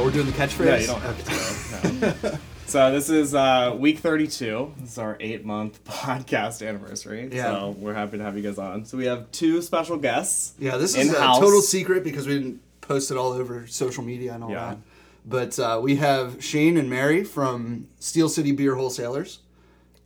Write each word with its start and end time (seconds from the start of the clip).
Oh, 0.00 0.04
we're 0.04 0.12
doing 0.12 0.24
the 0.24 0.32
catchphrase. 0.32 0.64
Yeah, 0.64 0.76
you 0.78 0.86
don't 0.86 1.00
have 1.02 2.20
to. 2.22 2.30
no. 2.32 2.38
So 2.66 2.90
this 2.92 3.10
is 3.10 3.34
uh, 3.34 3.74
week 3.76 3.98
32. 3.98 4.74
This 4.78 4.92
is 4.92 4.98
our 4.98 5.16
eight 5.20 5.44
month 5.44 5.84
podcast 5.88 6.66
anniversary. 6.66 7.28
Yeah. 7.30 7.50
So 7.50 7.70
we're 7.76 7.92
happy 7.94 8.16
to 8.16 8.22
have 8.22 8.36
you 8.36 8.42
guys 8.44 8.58
on. 8.58 8.84
So 8.86 8.96
we 8.96 9.06
have 9.06 9.30
two 9.32 9.60
special 9.60 9.96
guests. 9.98 10.54
Yeah, 10.58 10.76
this 10.78 10.96
is 10.96 11.08
In-house. 11.08 11.36
a 11.36 11.40
total 11.40 11.60
secret 11.62 12.02
because 12.04 12.26
we 12.28 12.34
didn't 12.38 12.60
post 12.80 13.10
it 13.10 13.16
all 13.18 13.32
over 13.32 13.66
social 13.66 14.02
media 14.04 14.32
and 14.34 14.44
all 14.44 14.50
Yeah. 14.52 14.68
that. 14.68 14.78
But 15.26 15.58
uh, 15.58 15.80
we 15.82 15.96
have 15.96 16.42
Shane 16.42 16.76
and 16.78 16.88
Mary 16.88 17.24
from 17.24 17.88
Steel 17.98 18.28
City 18.30 18.52
Beer 18.52 18.76
Wholesalers. 18.76 19.40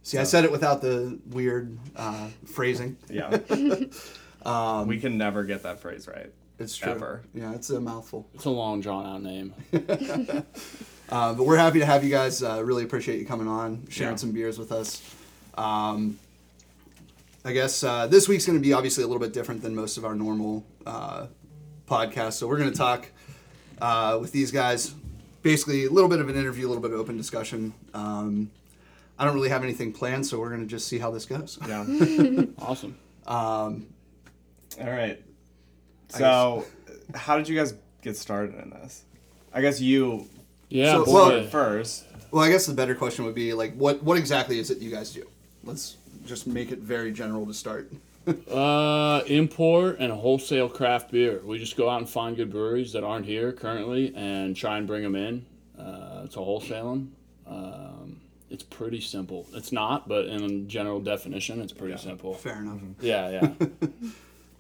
See, 0.03 0.17
I 0.19 0.25
said 0.25 0.45
it 0.45 0.51
without 0.51 0.81
the 0.81 1.18
weird 1.31 1.79
uh, 1.95 2.29
phrasing. 2.46 2.96
Yeah. 3.09 3.39
Um, 4.46 4.89
we 4.89 5.01
can 5.01 5.17
never 5.17 5.43
get 5.45 5.63
that 5.63 5.81
phrase 5.81 6.07
right. 6.07 6.31
It's 6.58 6.76
true. 6.76 6.93
Ever. 6.93 7.22
Yeah, 7.35 7.53
it's 7.54 7.71
a 7.71 7.81
mouthful. 7.81 8.29
It's 8.35 8.44
a 8.44 8.50
long 8.50 8.81
drawn 8.81 9.07
out 9.07 9.22
name. 9.22 9.54
Uh, 11.11 11.35
but 11.35 11.45
we're 11.45 11.57
happy 11.58 11.79
to 11.81 11.85
have 11.86 12.03
you 12.03 12.08
guys. 12.11 12.43
Uh, 12.43 12.62
really 12.64 12.82
appreciate 12.82 13.18
you 13.21 13.26
coming 13.26 13.46
on, 13.46 13.86
sharing 13.90 14.14
Yeah. 14.14 14.17
some 14.17 14.32
beers 14.32 14.59
with 14.59 14.72
us. 14.72 15.03
Um, 15.54 16.18
I 17.45 17.53
guess 17.53 17.85
uh, 17.85 18.07
this 18.07 18.26
week's 18.26 18.46
going 18.46 18.59
to 18.59 18.62
be 18.62 18.72
obviously 18.72 19.04
a 19.04 19.07
little 19.07 19.21
bit 19.21 19.35
different 19.35 19.61
than 19.62 19.75
most 19.75 19.98
of 19.98 20.07
our 20.07 20.14
normal 20.14 20.64
uh, 20.86 21.26
podcasts. 21.86 22.32
So 22.35 22.46
we're 22.48 22.57
going 22.57 22.71
to 22.73 22.76
talk 22.76 23.07
uh, 23.82 24.17
with 24.18 24.32
these 24.32 24.50
guys. 24.50 24.95
Basically, 25.43 25.84
a 25.84 25.90
little 25.90 26.09
bit 26.09 26.21
of 26.21 26.29
an 26.31 26.36
interview, 26.36 26.67
a 26.67 26.68
little 26.71 26.82
bit 26.82 26.90
of 26.93 26.98
open 26.98 27.18
discussion. 27.18 27.75
Um, 27.93 28.50
I 29.18 29.26
don't 29.26 29.34
really 29.34 29.50
have 29.50 29.62
anything 29.62 29.93
planned, 29.93 30.26
so 30.26 30.40
we're 30.40 30.48
going 30.48 30.62
to 30.62 30.67
just 30.67 30.89
see 30.89 30.98
how 30.98 31.11
this 31.11 31.26
goes. 31.26 31.59
Yeah. 31.68 31.84
Awesome. 32.59 32.97
Um, 33.27 33.86
All 34.81 34.91
right. 34.91 35.23
So, 36.09 36.65
how 37.15 37.37
did 37.37 37.49
you 37.49 37.57
guys 37.57 37.75
get 38.03 38.17
started 38.17 38.55
in 38.63 38.71
this? 38.71 39.05
I 39.53 39.61
guess 39.61 39.81
you 39.81 40.29
Yeah, 40.69 41.05
So- 41.05 41.13
well- 41.13 41.45
first. 41.47 42.05
well, 42.31 42.43
I 42.45 42.51
guess 42.51 42.67
the 42.67 42.75
better 42.75 42.95
question 42.95 43.25
would 43.25 43.35
be 43.35 43.53
like, 43.53 43.75
what 43.77 44.03
what 44.03 44.17
exactly 44.19 44.59
is 44.59 44.71
it 44.71 44.79
you 44.79 44.91
guys 44.91 45.11
do? 45.13 45.25
Let's 45.63 45.97
just 46.27 46.47
make 46.47 46.73
it 46.73 46.79
very 46.81 47.13
general 47.13 47.47
to 47.47 47.55
start. 47.55 47.91
Uh, 48.51 49.23
import 49.27 49.99
and 50.01 50.11
wholesale 50.11 50.67
craft 50.71 51.11
beer. 51.13 51.43
We 51.45 51.59
just 51.59 51.77
go 51.77 51.91
out 51.91 51.99
and 51.99 52.09
find 52.09 52.35
good 52.35 52.51
breweries 52.51 52.95
that 52.95 53.05
aren't 53.05 53.27
here 53.27 53.53
currently 53.53 54.15
and 54.17 54.57
try 54.57 54.79
and 54.79 54.87
bring 54.87 55.03
them 55.03 55.15
in 55.15 55.45
uh, 55.79 56.27
to 56.29 56.39
wholesale 56.39 56.89
them. 56.95 57.13
Um, 57.47 58.21
it's 58.49 58.63
pretty 58.63 59.03
simple. 59.03 59.47
It's 59.53 59.73
not, 59.73 60.09
but 60.09 60.25
in 60.25 60.67
general 60.71 61.01
definition, 61.01 61.61
it's 61.61 61.75
pretty 61.75 61.99
simple. 61.99 62.33
Fair 62.33 62.61
enough. 62.63 62.79
Yeah, 63.03 63.29
yeah. 63.61 63.67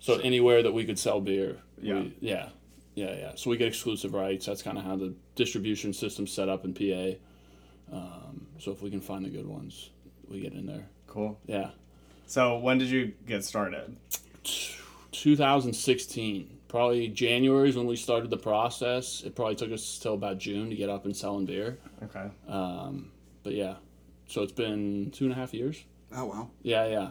so 0.04 0.18
anywhere 0.18 0.62
that 0.62 0.72
we 0.74 0.84
could 0.84 0.98
sell 0.98 1.18
beer, 1.18 1.56
Yeah. 1.80 2.00
we, 2.00 2.14
yeah, 2.20 2.50
yeah, 2.94 3.14
yeah. 3.16 3.32
So 3.36 3.48
we 3.48 3.56
get 3.56 3.68
exclusive 3.68 4.12
rights. 4.12 4.44
That's 4.44 4.60
kind 4.60 4.76
of 4.76 4.84
how 4.84 4.96
the 4.96 5.14
distribution 5.34 5.94
system's 5.94 6.30
set 6.30 6.50
up 6.50 6.66
in 6.66 6.74
PA. 6.74 7.16
Um, 7.90 8.46
so 8.58 8.70
if 8.70 8.82
we 8.82 8.90
can 8.90 9.00
find 9.00 9.24
the 9.24 9.30
good 9.30 9.46
ones, 9.46 9.88
we 10.28 10.40
get 10.40 10.52
in 10.52 10.66
there. 10.66 10.84
Cool. 11.06 11.38
Yeah. 11.46 11.70
So, 12.26 12.58
when 12.58 12.76
did 12.76 12.88
you 12.88 13.12
get 13.26 13.44
started? 13.44 13.96
2016, 15.12 16.58
probably 16.68 17.08
January 17.08 17.70
is 17.70 17.76
when 17.76 17.86
we 17.86 17.96
started 17.96 18.28
the 18.28 18.36
process. 18.36 19.22
It 19.22 19.34
probably 19.34 19.54
took 19.54 19.72
us 19.72 19.98
till 19.98 20.14
about 20.14 20.36
June 20.38 20.68
to 20.68 20.76
get 20.76 20.90
up 20.90 21.06
and 21.06 21.16
selling 21.16 21.46
beer. 21.46 21.78
Okay. 22.02 22.28
Um, 22.46 23.10
but 23.42 23.54
yeah, 23.54 23.76
so 24.26 24.42
it's 24.42 24.52
been 24.52 25.10
two 25.12 25.24
and 25.24 25.32
a 25.32 25.36
half 25.36 25.54
years. 25.54 25.82
Oh 26.14 26.26
wow. 26.26 26.50
Yeah, 26.62 26.86
yeah. 26.88 27.10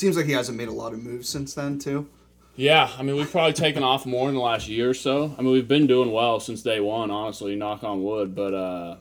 Seems 0.00 0.16
like 0.16 0.24
he 0.24 0.32
hasn't 0.32 0.56
made 0.56 0.68
a 0.68 0.72
lot 0.72 0.94
of 0.94 1.02
moves 1.04 1.28
since 1.28 1.52
then 1.52 1.78
too. 1.78 2.08
Yeah, 2.56 2.90
I 2.96 3.02
mean, 3.02 3.16
we've 3.16 3.30
probably 3.30 3.52
taken 3.52 3.82
off 3.82 4.06
more 4.06 4.30
in 4.30 4.34
the 4.34 4.40
last 4.40 4.66
year 4.66 4.88
or 4.88 4.94
so. 4.94 5.34
I 5.36 5.42
mean, 5.42 5.52
we've 5.52 5.68
been 5.68 5.86
doing 5.86 6.10
well 6.10 6.40
since 6.40 6.62
day 6.62 6.80
one, 6.80 7.10
honestly, 7.10 7.54
knock 7.54 7.84
on 7.84 8.02
wood. 8.02 8.34
But 8.34 8.54
uh, 8.54 8.96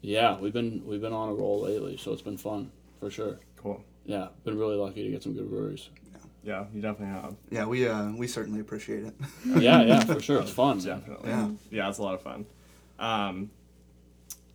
yeah, 0.00 0.38
we've 0.38 0.52
been 0.52 0.86
we've 0.86 1.00
been 1.00 1.12
on 1.12 1.30
a 1.30 1.34
roll 1.34 1.62
lately, 1.62 1.96
so 1.96 2.12
it's 2.12 2.22
been 2.22 2.36
fun 2.36 2.70
for 3.00 3.10
sure. 3.10 3.40
Cool. 3.56 3.82
Yeah, 4.06 4.28
been 4.44 4.56
really 4.56 4.76
lucky 4.76 5.02
to 5.02 5.10
get 5.10 5.24
some 5.24 5.34
good 5.34 5.50
breweries. 5.50 5.88
Yeah, 6.44 6.66
you 6.72 6.80
definitely 6.80 7.20
have. 7.20 7.34
Yeah, 7.50 7.66
we 7.66 7.88
uh, 7.88 8.12
we 8.12 8.28
certainly 8.28 8.60
appreciate 8.60 9.02
it. 9.02 9.14
Yeah, 9.60 9.82
yeah, 9.82 10.04
for 10.04 10.20
sure. 10.20 10.42
It's 10.42 10.52
fun. 10.52 10.78
Definitely. 10.78 11.28
Yeah. 11.28 11.50
Yeah, 11.72 11.88
it's 11.88 11.98
a 11.98 12.04
lot 12.04 12.14
of 12.14 12.22
fun. 12.22 12.46
Um, 13.00 13.50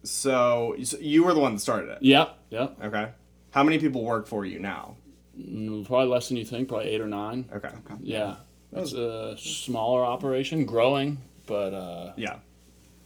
so, 0.03 0.77
so 0.83 0.97
you 0.99 1.25
were 1.25 1.33
the 1.33 1.41
one 1.41 1.55
that 1.55 1.59
started 1.59 1.89
it. 1.89 1.97
Yep, 1.99 2.37
yep. 2.49 2.77
Okay. 2.81 3.09
How 3.51 3.63
many 3.63 3.77
people 3.77 4.05
work 4.05 4.25
for 4.25 4.45
you 4.45 4.59
now? 4.59 4.95
Mm, 5.39 5.85
Probably 5.85 6.07
less 6.07 6.27
than 6.27 6.37
you 6.37 6.45
think. 6.45 6.67
Probably 6.69 6.89
eight 6.89 7.01
or 7.01 7.07
nine. 7.07 7.45
Okay. 7.53 7.67
okay. 7.67 7.95
Yeah, 8.01 8.35
it's 8.71 8.93
a 8.93 9.35
smaller 9.37 10.03
operation, 10.05 10.65
growing, 10.65 11.17
but 11.47 11.73
uh, 11.73 12.13
Yeah. 12.17 12.37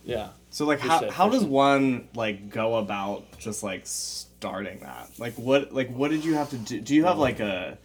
yeah. 0.03 0.29
So 0.49 0.65
like 0.65 0.81
Just 0.81 1.03
how, 1.05 1.11
how 1.11 1.29
does 1.29 1.43
one 1.43 2.07
like 2.15 2.49
go 2.49 2.75
about 2.75 3.25
just 3.39 3.63
like 3.63 3.81
starting 3.85 4.79
that? 4.79 5.09
Like 5.17 5.33
what 5.35 5.73
like 5.73 5.89
what 5.89 6.11
did 6.11 6.23
you 6.25 6.35
have 6.35 6.49
to 6.51 6.57
do? 6.57 6.79
Do 6.81 6.95
you 6.95 7.05
have 7.05 7.17
like 7.17 7.39
a 7.39 7.77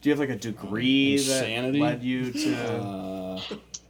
do 0.00 0.08
you 0.08 0.12
have 0.12 0.18
like 0.20 0.30
a 0.30 0.36
degree 0.36 1.14
Insanity? 1.14 1.78
that 1.78 1.84
led 1.84 2.02
you 2.02 2.32
to 2.32 2.54
Uh, 2.82 3.40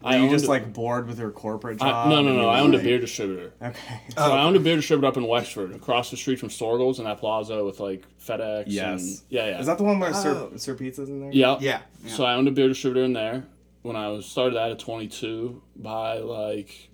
Are 0.04 0.16
you 0.16 0.22
owned- 0.22 0.30
just 0.30 0.46
like 0.48 0.72
bored 0.72 1.06
with 1.08 1.18
your 1.18 1.30
corporate 1.30 1.78
job? 1.78 2.06
I, 2.06 2.10
no, 2.10 2.22
no, 2.22 2.34
no. 2.34 2.48
I 2.48 2.58
were 2.58 2.64
owned 2.64 2.74
a 2.74 2.78
beer 2.78 2.98
distributor. 2.98 3.52
Okay. 3.62 4.00
So 4.16 4.22
I 4.22 4.42
owned 4.44 4.56
a 4.56 4.60
beer 4.60 4.76
distributor 4.76 5.06
up 5.08 5.16
in 5.16 5.26
Wexford, 5.26 5.72
across 5.74 6.10
the 6.10 6.16
street 6.16 6.38
from 6.40 6.50
Storgles 6.50 6.98
in 6.98 7.04
that 7.04 7.18
plaza 7.18 7.64
with 7.64 7.80
like 7.80 8.04
FedEx. 8.18 8.64
Yes. 8.66 9.00
And, 9.02 9.20
yeah, 9.30 9.46
yeah. 9.50 9.60
Is 9.60 9.66
that 9.66 9.78
the 9.78 9.84
one 9.84 9.98
where 10.00 10.12
Sir, 10.14 10.48
Oh. 10.52 10.56
Sir 10.56 10.74
Pizza's 10.74 11.08
in 11.08 11.20
there? 11.20 11.30
yeah. 11.32 11.56
Yeah. 11.60 11.80
yeah. 12.04 12.10
So 12.12 12.24
I 12.24 12.34
owned 12.34 12.48
a 12.48 12.52
beer 12.52 12.68
distributor 12.68 13.04
in 13.04 13.12
there 13.12 13.44
when 13.82 13.96
I 13.96 14.08
was 14.08 14.26
started 14.26 14.56
that 14.56 14.70
at 14.70 14.78
22. 14.78 15.60
By 15.76 16.18
like 16.18 16.90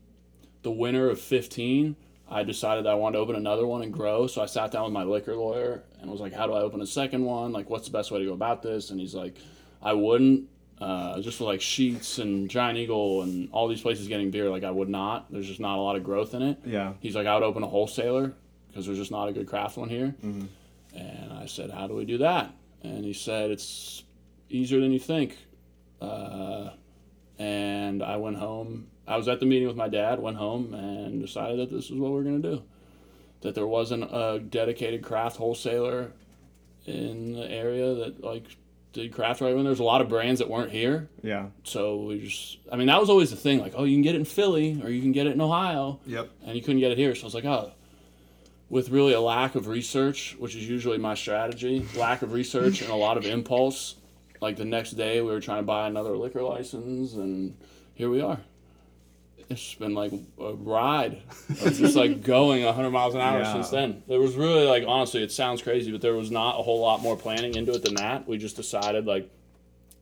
the 0.62 0.70
winter 0.70 1.08
of 1.10 1.20
15, 1.20 1.96
I 2.30 2.42
decided 2.42 2.84
that 2.84 2.90
I 2.90 2.94
wanted 2.94 3.16
to 3.16 3.22
open 3.22 3.36
another 3.36 3.66
one 3.66 3.82
and 3.82 3.92
grow. 3.92 4.26
So 4.26 4.42
I 4.42 4.46
sat 4.46 4.70
down 4.70 4.84
with 4.84 4.92
my 4.92 5.04
liquor 5.04 5.34
lawyer 5.34 5.82
and 6.00 6.10
was 6.10 6.20
like, 6.20 6.32
"How 6.34 6.46
do 6.46 6.52
I 6.52 6.60
open 6.60 6.80
a 6.82 6.86
second 6.86 7.24
one? 7.24 7.52
Like, 7.52 7.70
what's 7.70 7.86
the 7.86 7.92
best 7.92 8.10
way 8.10 8.18
to 8.18 8.24
go 8.26 8.32
about 8.34 8.62
this?" 8.62 8.90
And 8.90 9.00
he's 9.00 9.14
like, 9.14 9.36
"I 9.82 9.94
wouldn't." 9.94 10.48
Uh, 10.80 11.20
just 11.20 11.38
for 11.38 11.44
like 11.44 11.58
Sheetz 11.60 12.20
and 12.20 12.48
Giant 12.48 12.78
Eagle 12.78 13.22
and 13.22 13.48
all 13.50 13.66
these 13.66 13.80
places 13.80 14.06
getting 14.06 14.30
beer, 14.30 14.48
like 14.48 14.62
I 14.62 14.70
would 14.70 14.88
not. 14.88 15.30
There's 15.30 15.46
just 15.46 15.58
not 15.60 15.76
a 15.76 15.80
lot 15.80 15.96
of 15.96 16.04
growth 16.04 16.34
in 16.34 16.42
it. 16.42 16.58
Yeah. 16.64 16.92
He's 17.00 17.16
like, 17.16 17.26
I 17.26 17.34
would 17.34 17.42
open 17.42 17.62
a 17.64 17.66
wholesaler 17.66 18.32
because 18.68 18.86
there's 18.86 18.98
just 18.98 19.10
not 19.10 19.28
a 19.28 19.32
good 19.32 19.48
craft 19.48 19.76
one 19.76 19.88
here. 19.88 20.14
And 20.94 21.32
I 21.32 21.46
said, 21.46 21.70
How 21.70 21.86
do 21.88 21.94
we 21.94 22.04
do 22.04 22.18
that? 22.18 22.52
And 22.82 23.04
he 23.04 23.12
said, 23.12 23.50
It's 23.50 24.04
easier 24.48 24.80
than 24.80 24.92
you 24.92 25.00
think. 25.00 25.36
Uh, 26.00 26.70
and 27.38 28.02
I 28.02 28.16
went 28.16 28.36
home. 28.36 28.86
I 29.06 29.16
was 29.16 29.26
at 29.26 29.40
the 29.40 29.46
meeting 29.46 29.66
with 29.66 29.76
my 29.76 29.88
dad, 29.88 30.20
went 30.20 30.36
home, 30.36 30.74
and 30.74 31.20
decided 31.20 31.58
that 31.58 31.70
this 31.74 31.86
is 31.86 31.92
what 31.92 32.12
we're 32.12 32.22
going 32.22 32.40
to 32.42 32.50
do. 32.56 32.62
That 33.40 33.54
there 33.54 33.66
wasn't 33.66 34.04
a 34.04 34.38
dedicated 34.38 35.02
craft 35.02 35.36
wholesaler 35.38 36.12
in 36.86 37.32
the 37.32 37.50
area 37.50 37.94
that 37.94 38.22
like 38.22 38.44
did 38.92 39.12
craft 39.12 39.40
right 39.40 39.54
when 39.54 39.64
there's 39.64 39.80
a 39.80 39.84
lot 39.84 40.00
of 40.00 40.08
brands 40.08 40.38
that 40.40 40.48
weren't 40.48 40.70
here 40.72 41.08
Yeah. 41.22 41.46
so 41.62 41.96
we 42.04 42.20
just 42.26 42.58
i 42.72 42.76
mean 42.76 42.86
that 42.86 42.98
was 43.00 43.10
always 43.10 43.30
the 43.30 43.36
thing 43.36 43.58
like 43.60 43.74
oh 43.76 43.84
you 43.84 43.94
can 43.94 44.02
get 44.02 44.14
it 44.14 44.18
in 44.18 44.24
philly 44.24 44.80
or 44.82 44.88
you 44.90 45.02
can 45.02 45.12
get 45.12 45.26
it 45.26 45.32
in 45.34 45.40
ohio 45.40 46.00
Yep. 46.06 46.30
and 46.46 46.56
you 46.56 46.62
couldn't 46.62 46.80
get 46.80 46.90
it 46.92 46.98
here. 46.98 47.14
So 47.14 47.22
I 47.22 47.24
was 47.26 47.34
like, 47.34 47.44
oh, 47.44 47.72
with 48.70 48.90
really 48.90 49.12
a 49.14 49.20
lack 49.20 49.54
of 49.54 49.66
research, 49.66 50.36
which 50.38 50.54
is 50.54 50.68
usually 50.68 50.98
my 50.98 51.14
strategy, 51.14 51.86
lack 51.96 52.20
of 52.22 52.32
research 52.32 52.82
and 52.82 52.90
a 52.90 52.94
lot 52.94 53.16
of 53.16 53.24
impulse. 53.24 53.94
Like 54.42 54.56
the 54.56 54.64
next 54.66 54.92
day, 54.92 55.20
we 55.22 55.30
were 55.30 55.40
trying 55.40 55.58
to 55.60 55.62
buy 55.66 55.86
another 55.88 56.16
liquor 56.16 56.42
license, 56.42 57.14
and 57.14 57.56
here 57.94 58.08
we 58.10 58.20
are. 58.20 58.38
It's 59.50 59.74
been 59.74 59.94
like 59.94 60.12
a 60.38 60.52
ride, 60.52 61.22
of 61.48 61.78
just 61.78 61.96
like 61.96 62.22
going 62.36 62.64
100 62.64 62.90
miles 62.90 63.14
an 63.14 63.22
hour 63.22 63.40
Yeah. 63.40 63.52
since 63.54 63.70
then. 63.70 64.02
There 64.06 64.20
was 64.20 64.34
really 64.34 64.66
like 64.66 64.84
honestly, 64.86 65.22
it 65.22 65.32
sounds 65.32 65.62
crazy, 65.62 65.90
but 65.90 66.02
there 66.02 66.14
was 66.14 66.30
not 66.30 66.58
a 66.58 66.62
whole 66.62 66.80
lot 66.80 67.00
more 67.00 67.16
planning 67.16 67.54
into 67.54 67.72
it 67.72 67.82
than 67.82 67.94
that. 67.94 68.28
We 68.28 68.36
just 68.36 68.56
decided 68.56 69.06
like 69.06 69.30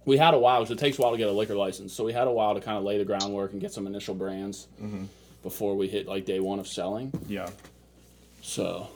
we 0.05 0.17
had 0.17 0.35
a 0.35 0.39
while 0.39 0.61
because 0.61 0.73
it 0.77 0.79
takes 0.81 0.99
a 0.99 1.03
while 1.03 1.13
to 1.13 1.19
get 1.19 1.29
a 1.29 1.33
liquor 1.33 1.55
license. 1.55 1.93
So 1.93 2.05
we 2.05 2.13
had 2.13 2.27
a 2.27 2.33
while 2.33 2.55
to 2.55 2.61
kind 2.61 2.77
of 2.77 2.85
lay 2.85 2.99
the 2.99 3.05
groundwork 3.05 3.53
and 3.53 3.61
get 3.61 3.73
some 3.73 3.87
initial 3.87 4.15
brands 4.15 4.67
mm-hmm. 4.83 5.05
before 5.43 5.77
we 5.77 5.89
hit 5.89 6.07
like 6.07 6.25
day 6.25 6.41
one 6.41 6.59
of 6.59 6.67
selling. 6.67 7.13
Yeah. 7.29 7.49
So 8.43 8.89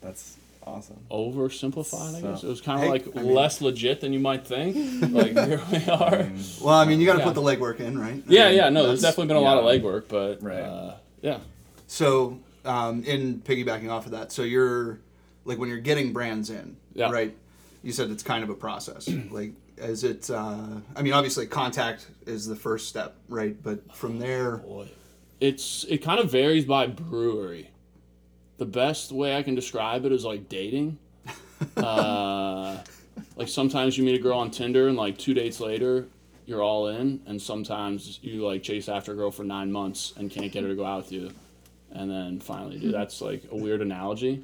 That's 0.00 0.36
awesome. 0.66 0.98
oversimplified, 1.10 2.14
I 2.16 2.20
So- 2.20 2.30
guess. 2.30 2.42
It 2.44 2.48
was 2.48 2.60
kind 2.60 2.78
of 2.78 2.84
Hey, 2.84 2.90
like 2.90 3.16
I 3.16 3.22
mean- 3.22 3.34
less 3.34 3.60
legit 3.60 4.00
than 4.00 4.12
you 4.12 4.20
might 4.20 4.46
think. 4.46 4.76
like 5.12 5.32
here 5.32 5.60
we 5.70 5.78
are. 5.90 6.30
Well, 6.60 6.74
I 6.74 6.84
mean, 6.84 7.00
you 7.00 7.06
got 7.06 7.14
to 7.14 7.18
Yeah. 7.20 7.24
put 7.24 7.34
the 7.34 7.42
legwork 7.42 7.80
in, 7.80 7.98
right? 7.98 8.14
I 8.14 8.22
Yeah, 8.32 8.48
mean, 8.48 8.56
yeah. 8.56 8.68
No, 8.70 8.86
there's 8.86 9.02
definitely 9.02 9.28
been 9.28 9.36
a 9.36 9.40
lot 9.40 9.58
of 9.58 9.64
legwork, 9.64 10.04
but 10.08 10.42
Right. 10.42 10.60
uh, 10.60 10.94
yeah. 11.20 11.38
So, 11.86 12.38
um, 12.64 13.02
in 13.04 13.42
piggybacking 13.44 13.90
off 13.90 14.06
of 14.06 14.12
that, 14.12 14.32
so 14.32 14.42
you're 14.42 14.98
like 15.44 15.58
when 15.58 15.68
you're 15.68 15.78
getting 15.78 16.12
brands 16.12 16.50
in, 16.50 16.76
Yeah. 16.94 17.10
right? 17.10 17.36
You 17.82 17.90
said 17.92 18.10
it's 18.10 18.22
kind 18.22 18.44
of 18.44 18.50
a 18.50 18.54
process. 18.54 19.08
like, 19.30 19.52
is 19.76 20.04
it? 20.04 20.30
Uh, 20.30 20.56
I 20.94 21.02
mean, 21.02 21.12
obviously, 21.12 21.46
contact 21.46 22.06
is 22.26 22.46
the 22.46 22.54
first 22.54 22.88
step, 22.88 23.16
right? 23.28 23.60
But 23.60 23.92
from 23.96 24.20
there, 24.20 24.58
Boy, 24.58 24.88
it's 25.40 25.84
it 25.88 25.98
kind 25.98 26.20
of 26.20 26.30
varies 26.30 26.64
by 26.64 26.86
brewery. 26.86 27.70
The 28.62 28.66
best 28.66 29.10
way 29.10 29.36
I 29.36 29.42
can 29.42 29.56
describe 29.56 30.04
it 30.04 30.12
is 30.12 30.24
like 30.24 30.48
dating. 30.48 30.96
Uh, 31.76 32.76
like 33.36 33.46
sometimes 33.48 33.96
you 33.96 34.02
meet 34.04 34.16
a 34.16 34.22
girl 34.22 34.38
on 34.38 34.50
Tinder 34.50 34.88
and 34.88 34.96
like 34.96 35.16
two 35.16 35.32
dates 35.32 35.60
later, 35.60 36.06
you're 36.44 36.62
all 36.62 36.88
in, 36.88 37.20
and 37.26 37.40
sometimes 37.40 38.18
you 38.20 38.44
like 38.44 38.64
chase 38.64 38.88
after 38.88 39.12
a 39.12 39.14
girl 39.14 39.30
for 39.30 39.44
nine 39.44 39.70
months 39.70 40.12
and 40.16 40.28
can't 40.28 40.50
get 40.50 40.64
her 40.64 40.68
to 40.68 40.74
go 40.74 40.84
out 40.84 41.04
with 41.04 41.12
you, 41.12 41.30
and 41.92 42.10
then 42.10 42.40
finally 42.40 42.78
do. 42.78 42.90
That's 42.90 43.20
like 43.20 43.44
a 43.52 43.56
weird 43.56 43.80
analogy. 43.80 44.42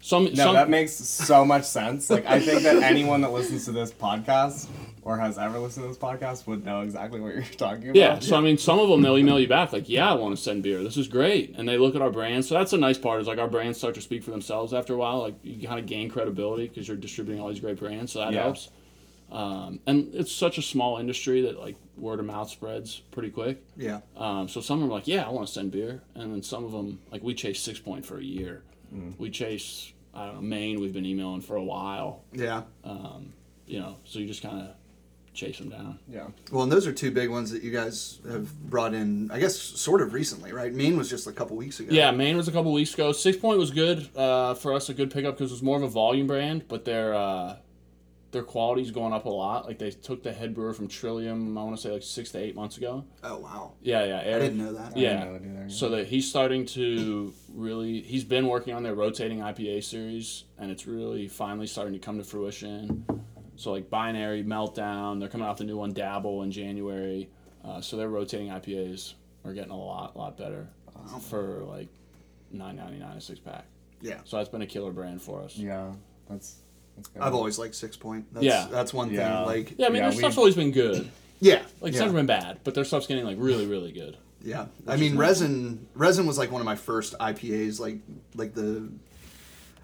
Some 0.00 0.24
No, 0.24 0.34
some 0.34 0.54
that 0.54 0.70
makes 0.70 0.92
so 0.92 1.44
much 1.44 1.64
sense. 1.64 2.08
Like 2.08 2.24
I 2.26 2.40
think 2.40 2.62
that 2.62 2.82
anyone 2.82 3.20
that 3.22 3.32
listens 3.32 3.66
to 3.66 3.72
this 3.72 3.92
podcast 3.92 4.68
or 5.04 5.18
has 5.18 5.36
ever 5.38 5.58
listened 5.58 5.84
to 5.84 5.88
this 5.88 5.98
podcast 5.98 6.46
would 6.46 6.64
know 6.64 6.80
exactly 6.80 7.20
what 7.20 7.34
you're 7.34 7.42
talking 7.58 7.84
about. 7.90 7.96
Yeah, 7.96 8.18
so 8.20 8.36
I 8.36 8.40
mean, 8.40 8.56
some 8.58 8.78
of 8.78 8.88
them 8.88 9.02
they'll 9.02 9.18
email 9.18 9.38
you 9.38 9.46
back 9.48 9.72
like, 9.72 9.88
"Yeah, 9.88 10.10
I 10.10 10.14
want 10.14 10.34
to 10.36 10.42
send 10.42 10.62
beer. 10.62 10.82
This 10.82 10.96
is 10.96 11.08
great," 11.08 11.54
and 11.56 11.68
they 11.68 11.76
look 11.78 11.94
at 11.94 12.02
our 12.02 12.10
brand. 12.10 12.44
So 12.44 12.54
that's 12.54 12.72
a 12.72 12.78
nice 12.78 12.98
part 12.98 13.20
is 13.20 13.26
like 13.26 13.38
our 13.38 13.48
brands 13.48 13.78
start 13.78 13.94
to 13.96 14.00
speak 14.00 14.24
for 14.24 14.30
themselves 14.30 14.72
after 14.72 14.94
a 14.94 14.96
while. 14.96 15.20
Like 15.20 15.34
you 15.42 15.66
kind 15.68 15.78
of 15.78 15.86
gain 15.86 16.08
credibility 16.08 16.68
because 16.68 16.88
you're 16.88 16.96
distributing 16.96 17.40
all 17.42 17.48
these 17.48 17.60
great 17.60 17.78
brands, 17.78 18.12
so 18.12 18.20
that 18.20 18.32
Yeah. 18.32 18.42
helps. 18.44 18.70
Um, 19.32 19.80
and 19.86 20.14
it's 20.14 20.30
such 20.30 20.58
a 20.58 20.62
small 20.62 20.98
industry 20.98 21.42
that 21.42 21.58
like 21.58 21.76
word 21.96 22.20
of 22.20 22.26
mouth 22.26 22.48
spreads 22.50 23.00
pretty 23.10 23.30
quick. 23.30 23.64
Yeah. 23.76 24.00
Um, 24.16 24.48
so 24.48 24.60
some 24.60 24.82
are 24.84 24.86
like, 24.86 25.06
"Yeah, 25.08 25.26
I 25.26 25.30
want 25.30 25.46
to 25.48 25.52
send 25.52 25.70
beer," 25.72 26.02
and 26.14 26.32
then 26.32 26.42
some 26.42 26.64
of 26.64 26.72
them 26.72 27.00
like 27.10 27.22
we 27.22 27.34
chase 27.34 27.66
Sixpoint 27.66 28.04
for 28.04 28.18
a 28.18 28.24
year. 28.24 28.62
We 29.18 29.28
chase 29.30 29.92
I 30.14 30.26
don't 30.26 30.36
know 30.36 30.40
Maine. 30.42 30.78
We've 30.80 30.92
been 30.92 31.04
emailing 31.06 31.40
for 31.40 31.56
a 31.56 31.62
while. 31.64 32.22
Yeah. 32.32 32.62
You 33.66 33.80
know, 33.80 33.96
so 34.04 34.18
you 34.18 34.26
just 34.26 34.42
kind 34.42 34.60
of 34.60 34.74
chase 35.34 35.58
them 35.58 35.68
down. 35.68 35.98
Yeah. 36.08 36.28
Well, 36.50 36.62
and 36.62 36.72
those 36.72 36.86
are 36.86 36.92
two 36.92 37.10
big 37.10 37.28
ones 37.28 37.50
that 37.50 37.62
you 37.62 37.70
guys 37.70 38.20
have 38.30 38.54
brought 38.70 38.94
in, 38.94 39.30
I 39.30 39.38
guess, 39.38 39.56
sort 39.56 40.00
of 40.00 40.12
recently, 40.14 40.52
right? 40.52 40.72
Maine 40.72 40.96
was 40.96 41.10
just 41.10 41.26
a 41.26 41.32
couple 41.32 41.56
weeks 41.56 41.80
ago. 41.80 41.92
Yeah, 41.92 42.10
Maine 42.12 42.36
was 42.36 42.48
a 42.48 42.52
couple 42.52 42.72
weeks 42.72 42.94
ago. 42.94 43.10
Sixpoint 43.10 43.58
was 43.58 43.70
good 43.70 44.08
uh, 44.16 44.54
for 44.54 44.72
us, 44.72 44.88
a 44.88 44.94
good 44.94 45.10
pickup 45.10 45.36
because 45.36 45.50
it 45.50 45.54
was 45.54 45.62
more 45.62 45.76
of 45.76 45.82
a 45.82 45.88
volume 45.88 46.26
brand, 46.26 46.66
but 46.68 46.84
their 46.84 47.14
uh, 47.14 47.56
their 48.34 48.42
quality's 48.42 48.90
going 48.90 49.14
up 49.14 49.24
a 49.24 49.30
lot. 49.30 49.64
Like 49.64 49.78
they 49.78 49.90
took 49.90 50.22
the 50.22 50.32
head 50.32 50.54
brewer 50.54 50.74
from 50.74 50.88
Trillium, 50.88 51.56
I 51.56 51.62
want 51.62 51.76
to 51.76 51.80
say 51.80 51.90
like 51.90 52.02
six 52.02 52.30
to 52.32 52.38
eight 52.38 52.54
months 52.54 52.76
ago. 52.76 53.04
Oh, 53.22 53.38
wow. 53.38 53.72
Yeah, 53.80 54.04
yeah, 54.04 54.18
I 54.20 54.38
didn't 54.38 54.58
know 54.58 54.74
that. 54.74 54.96
Yeah, 54.96 55.24
know 55.24 55.32
that 55.32 55.42
either, 55.42 55.62
yeah. 55.62 55.68
so 55.68 55.88
that 55.90 56.08
he's 56.08 56.28
starting 56.28 56.66
to 56.66 57.32
really. 57.54 58.02
He's 58.02 58.24
been 58.24 58.46
working 58.46 58.74
on 58.74 58.82
their 58.82 58.94
rotating 58.94 59.38
IPA 59.38 59.84
series, 59.84 60.44
and 60.58 60.70
it's 60.70 60.86
really 60.86 61.28
finally 61.28 61.66
starting 61.66 61.94
to 61.94 61.98
come 61.98 62.18
to 62.18 62.24
fruition. 62.24 63.06
So 63.56 63.72
like 63.72 63.88
Binary, 63.90 64.42
Meltdown, 64.42 65.20
they're 65.20 65.28
coming 65.28 65.46
out 65.46 65.50
with 65.50 65.58
the 65.58 65.64
new 65.64 65.76
one, 65.76 65.92
Dabble, 65.92 66.42
in 66.42 66.50
January. 66.50 67.28
Uh, 67.64 67.80
so 67.80 67.96
their 67.96 68.08
rotating 68.08 68.48
IPAs 68.48 69.14
are 69.44 69.52
getting 69.52 69.70
a 69.70 69.78
lot, 69.78 70.16
lot 70.16 70.36
better 70.36 70.68
for 71.28 71.64
like 71.68 71.88
nine 72.50 72.76
ninety 72.76 72.98
nine 72.98 73.16
a 73.16 73.20
six 73.20 73.38
pack. 73.40 73.64
Yeah. 74.00 74.18
So 74.24 74.36
that's 74.36 74.48
been 74.48 74.62
a 74.62 74.66
killer 74.66 74.92
brand 74.92 75.22
for 75.22 75.40
us. 75.42 75.56
Yeah. 75.56 75.92
That's 76.28 76.56
that's 76.96 77.08
good. 77.08 77.22
I've 77.22 77.34
always 77.34 77.58
liked 77.58 77.74
Sixpoint. 77.74 78.24
That's, 78.32 78.44
Yeah. 78.44 78.66
That's 78.70 78.94
one 78.94 79.08
thing. 79.08 79.18
Like, 79.18 79.74
Yeah, 79.78 79.86
I 79.86 79.88
mean 79.88 79.96
Yeah, 79.96 80.02
their 80.02 80.10
we- 80.10 80.16
stuff's 80.18 80.38
always 80.38 80.54
been 80.54 80.70
good. 80.70 81.10
yeah. 81.40 81.62
Like 81.80 81.90
it's 81.90 81.96
yeah. 81.98 82.04
never 82.04 82.14
been 82.14 82.26
bad, 82.26 82.60
but 82.64 82.74
their 82.74 82.84
stuff's 82.84 83.06
getting 83.06 83.24
like 83.24 83.36
really, 83.40 83.66
really 83.66 83.92
good. 83.92 84.16
Yeah, 84.42 84.66
I 84.86 84.96
mean, 84.98 85.16
resin. 85.16 85.86
Resin 85.94 86.26
was 86.26 86.36
like 86.36 86.50
one 86.52 86.60
of 86.60 86.66
my 86.66 86.76
first 86.76 87.14
IPAs. 87.18 87.80
Like, 87.80 88.00
like 88.34 88.52
the. 88.54 88.90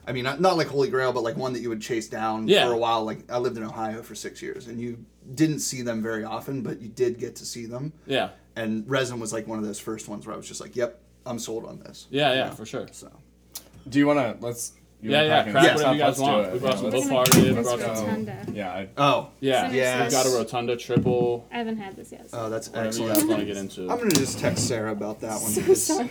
I 0.07 0.13
mean, 0.13 0.25
not, 0.25 0.41
not 0.41 0.57
like 0.57 0.67
Holy 0.67 0.89
Grail, 0.89 1.13
but 1.13 1.23
like 1.23 1.37
one 1.37 1.53
that 1.53 1.61
you 1.61 1.69
would 1.69 1.83
chase 1.83 2.09
down 2.09 2.49
Yeah. 2.49 2.67
for 2.67 2.73
a 2.73 2.79
while. 2.79 3.05
Like, 3.05 3.31
I 3.31 3.39
lived 3.39 3.57
in 3.57 3.63
Ohio 3.63 4.03
for 4.03 4.15
six 4.15 4.41
years, 4.43 4.67
and 4.67 4.81
you 4.81 5.05
didn't 5.35 5.61
see 5.61 5.83
them 5.83 6.03
very 6.03 6.25
often, 6.25 6.63
but 6.63 6.81
you 6.81 6.89
did 6.89 7.19
get 7.19 7.37
to 7.37 7.45
see 7.47 7.67
them. 7.67 7.93
Yeah. 8.07 8.31
And 8.57 8.89
resin 8.89 9.21
was 9.21 9.33
like 9.33 9.47
one 9.47 9.59
of 9.59 9.65
those 9.65 9.79
first 9.79 10.09
ones 10.09 10.27
where 10.27 10.35
I 10.35 10.37
was 10.37 10.49
just 10.49 10.61
like, 10.61 10.75
"Yep, 10.75 10.99
I'm 11.27 11.39
sold 11.39 11.65
on 11.67 11.79
this." 11.81 12.07
Yeah, 12.11 12.33
yeah, 12.33 12.45
You 12.45 12.51
know? 12.51 12.57
for 12.57 12.67
sure. 12.67 12.87
So, 12.93 13.11
Do 13.89 13.99
you 13.99 14.07
wanna 14.07 14.37
let's 14.41 14.73
you 15.03 15.11
Yeah, 15.11 15.23
yeah, 15.23 15.29
crack 15.29 15.47
into 15.47 15.53
crack 15.61 15.75
whatever 15.77 15.93
you 15.95 15.99
guys 15.99 16.07
Let's 16.09 16.19
do 16.19 16.23
want. 16.25 16.47
it. 16.47 16.53
We 16.53 16.59
brought 16.59 16.71
Yeah, 16.71 16.77
some 16.77 16.91
let's- 16.91 17.09
Bull 17.09 17.17
Let's 17.19 17.31
Party, 17.31 17.53
brought 17.53 17.79
Let's 17.81 18.01
some. 18.01 18.25
go. 18.25 18.33
Yeah, 18.53 18.71
I, 18.73 18.89
oh 18.99 19.29
Yeah, 19.41 19.71
Yeah. 19.73 20.03
We've 20.03 20.11
got 20.13 20.27
a 20.27 20.31
Rotunda 20.31 20.77
triple. 20.77 21.47
I 21.53 21.59
haven't 21.59 21.77
had 21.79 21.97
this 21.97 22.13
yet. 22.13 22.31
so- 22.31 22.39
oh, 22.39 22.51
that's 22.51 22.69
Whatever 22.69 22.85
you 22.85 22.89
excellent. 23.11 23.15
guys 23.15 23.25
want 23.27 23.41
to 23.41 23.47
get 23.53 23.57
into. 23.57 23.81
I'm 23.91 23.99
gonna 23.99 24.11
just 24.11 24.39
text 24.39 24.69
Sarah 24.69 24.93
about 24.93 25.21
that 25.21 25.41
one. 25.41 25.51
so 25.51 25.61
because- 25.61 25.83
sorry. 25.85 26.09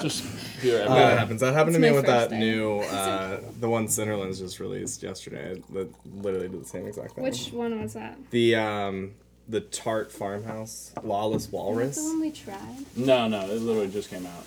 Just 0.00 0.24
beer. 0.62 0.78
that 0.88 1.18
happens. 1.18 1.40
That 1.40 1.54
happened 1.54 1.76
It's 1.76 1.84
to 1.84 1.90
me 1.90 1.96
with 1.96 2.06
that 2.06 2.30
day. 2.30 2.38
new 2.38 2.78
uh, 2.80 3.40
the 3.60 3.68
one 3.68 3.86
Cinderlands 3.88 4.38
just 4.38 4.60
released 4.60 5.02
yesterday. 5.02 5.62
That 5.72 5.88
literally 6.22 6.48
did 6.48 6.62
the 6.62 6.68
same 6.68 6.86
exact 6.86 7.14
thing. 7.14 7.24
Which 7.24 7.48
one 7.52 7.80
was 7.82 7.94
that? 7.94 8.16
the 8.30 8.54
um 8.56 9.12
the 9.48 9.60
Tart 9.62 10.12
Farmhouse 10.12 10.92
Lawless 11.02 11.46
That's 11.46 11.96
the 11.96 12.02
one 12.04 12.20
we 12.20 12.30
tried. 12.30 12.84
No, 12.96 13.28
no, 13.28 13.40
it 13.50 13.60
literally 13.62 13.88
just 13.90 14.10
came 14.10 14.26
out. 14.26 14.44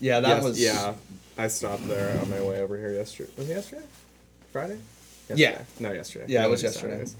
yeah, 0.00 0.20
that 0.20 0.28
Yes, 0.28 0.44
was 0.44 0.60
yeah. 0.62 0.94
I 1.36 1.48
stopped 1.48 1.86
there 1.88 2.18
on 2.20 2.30
my 2.30 2.40
way 2.42 2.60
over 2.60 2.76
here 2.76 2.92
yesterday. 2.92 3.30
Was 3.36 3.48
it 3.50 3.54
yesterday? 3.54 3.82
Friday? 4.52 4.78
Yeah. 5.34 5.62
No, 5.80 5.92
yesterday. 5.92 6.26
Yeah, 6.28 6.44
it 6.44 6.50
was 6.50 6.62
of 6.62 6.72
these 6.72 6.82
yesterday. 6.82 7.04
Saturdays. 7.06 7.16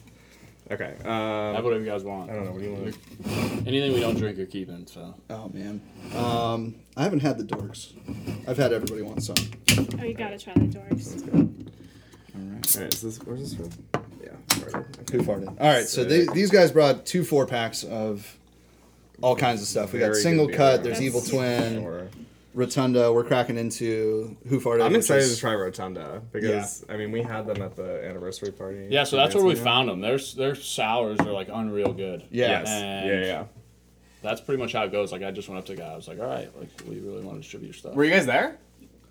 Okay. 0.71 0.95
Have 1.03 1.07
Um, 1.57 1.65
whatever 1.65 1.81
you 1.85 1.91
guys 1.91 2.05
want. 2.05 2.31
I 2.31 2.35
don't 2.35 2.45
know. 2.47 2.53
What 2.53 2.61
do 2.63 2.67
you 2.67 2.73
want? 2.73 3.67
Anything 3.67 3.93
we 3.93 4.01
don't 4.01 4.17
drink, 4.17 4.39
you're 4.39 4.47
keeping. 4.47 4.87
So 4.87 5.15
Oh 5.31 5.51
man, 5.53 5.81
um, 6.15 6.75
I 6.97 7.03
haven't 7.03 7.21
had 7.21 7.39
the 7.39 7.45
dorks. 7.45 7.93
I've 8.49 8.57
had 8.57 8.73
everybody 8.73 9.03
want 9.03 9.23
some. 9.23 9.35
Oh, 10.01 10.05
you 10.05 10.15
gotta 10.15 10.39
try 10.39 10.55
the 10.55 10.61
dorks. 10.61 11.35
All 11.35 12.41
right. 12.81 12.95
Is 12.95 13.03
this 13.03 13.19
where's 13.25 13.41
this 13.41 13.55
from? 13.55 13.71
Yeah. 14.23 14.31
Friday. 14.71 14.87
Hoof 15.13 15.27
Hearted? 15.27 15.49
All 15.49 15.55
right, 15.69 15.87
so 15.87 16.03
they, 16.05 16.27
these 16.33 16.51
guys 16.51 16.73
brought 16.73 17.05
two 17.05 17.25
four 17.25 17.47
packs 17.47 17.85
of 17.85 18.39
all 19.21 19.37
kinds 19.37 19.61
of 19.61 19.69
stuff. 19.69 19.93
We 19.93 19.99
got 19.99 20.07
Very 20.07 20.15
good 20.17 20.23
single 20.23 20.47
beer. 20.47 20.57
cut. 20.57 20.83
There's 20.83 20.99
That's- 20.99 21.03
Evil 21.03 21.21
Twin, 21.21 21.85
Or- 21.85 22.09
Rotunda. 22.55 23.13
We're 23.13 23.25
cracking 23.25 23.59
into 23.59 24.37
Hoof 24.49 24.65
Hearted. 24.65 24.85
I'm 24.85 24.95
excited 24.95 25.25
is- 25.25 25.35
to 25.35 25.41
try 25.41 25.53
Rotunda 25.55 26.23
because 26.33 26.85
I 26.89 26.97
mean 26.97 27.11
we 27.13 27.21
had 27.23 27.47
them 27.47 27.61
at 27.61 27.77
the 27.77 28.07
anniversary 28.09 28.53
party. 28.53 28.87
yeah, 28.91 29.05
so 29.05 29.17
that's 29.17 29.35
where 29.35 29.45
we 29.45 29.55
days 29.55 29.63
found 29.63 29.89
them. 29.89 30.01
Their 30.01 30.19
their 30.37 30.55
sours 30.55 31.19
are 31.21 31.33
like 31.33 31.49
unreal 31.53 31.93
good. 31.93 32.25
Yeah. 32.31 32.49
Yes. 32.61 32.69
And 32.69 33.09
Yeah, 33.09 33.27
yeah. 33.27 33.45
That's 34.23 34.41
pretty 34.41 34.63
much 34.63 34.73
how 34.73 34.85
it 34.85 34.93
goes. 34.93 35.13
Like 35.13 35.23
I 35.23 35.31
just 35.33 35.49
went 35.49 35.59
up 35.59 35.67
to 35.67 35.75
the 35.75 35.83
guy. 35.83 35.89
I 35.93 35.97
was 35.97 36.09
like, 36.09 36.19
all 36.21 36.27
right, 36.27 36.49
like 36.59 36.69
we 36.89 36.99
really 37.01 37.23
want 37.23 37.37
to 37.37 37.43
distribute 37.43 37.67
your 37.69 37.75
stuff. 37.75 37.95
Were 37.95 38.05
you 38.05 38.11
guys 38.13 38.25
there? 38.25 38.57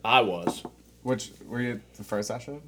I 0.04 0.22
was. 0.22 0.63
Which 1.04 1.31
were 1.45 1.62
you 1.62 1.72
at 1.74 1.94
the 1.95 2.04
first 2.04 2.30
session? 2.30 2.62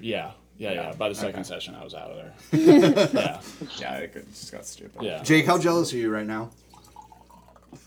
Yeah. 0.00 0.32
Yeah, 0.58 0.72
yeah. 0.72 0.82
Yeah, 0.90 0.92
By 0.94 1.08
the 1.08 1.14
second 1.14 1.40
okay. 1.40 1.48
session, 1.48 1.74
I 1.74 1.82
was 1.82 1.94
out 1.94 2.10
of 2.10 2.16
there. 2.16 2.32
yeah, 2.52 3.40
Yeah, 3.78 3.94
it 3.96 4.14
just 4.30 4.52
got 4.52 4.66
stupid. 4.66 5.02
yeah. 5.02 5.22
Jake, 5.22 5.46
how 5.46 5.56
jealous 5.58 5.92
are 5.94 5.96
you 5.96 6.10
right 6.10 6.26
now? 6.26 6.50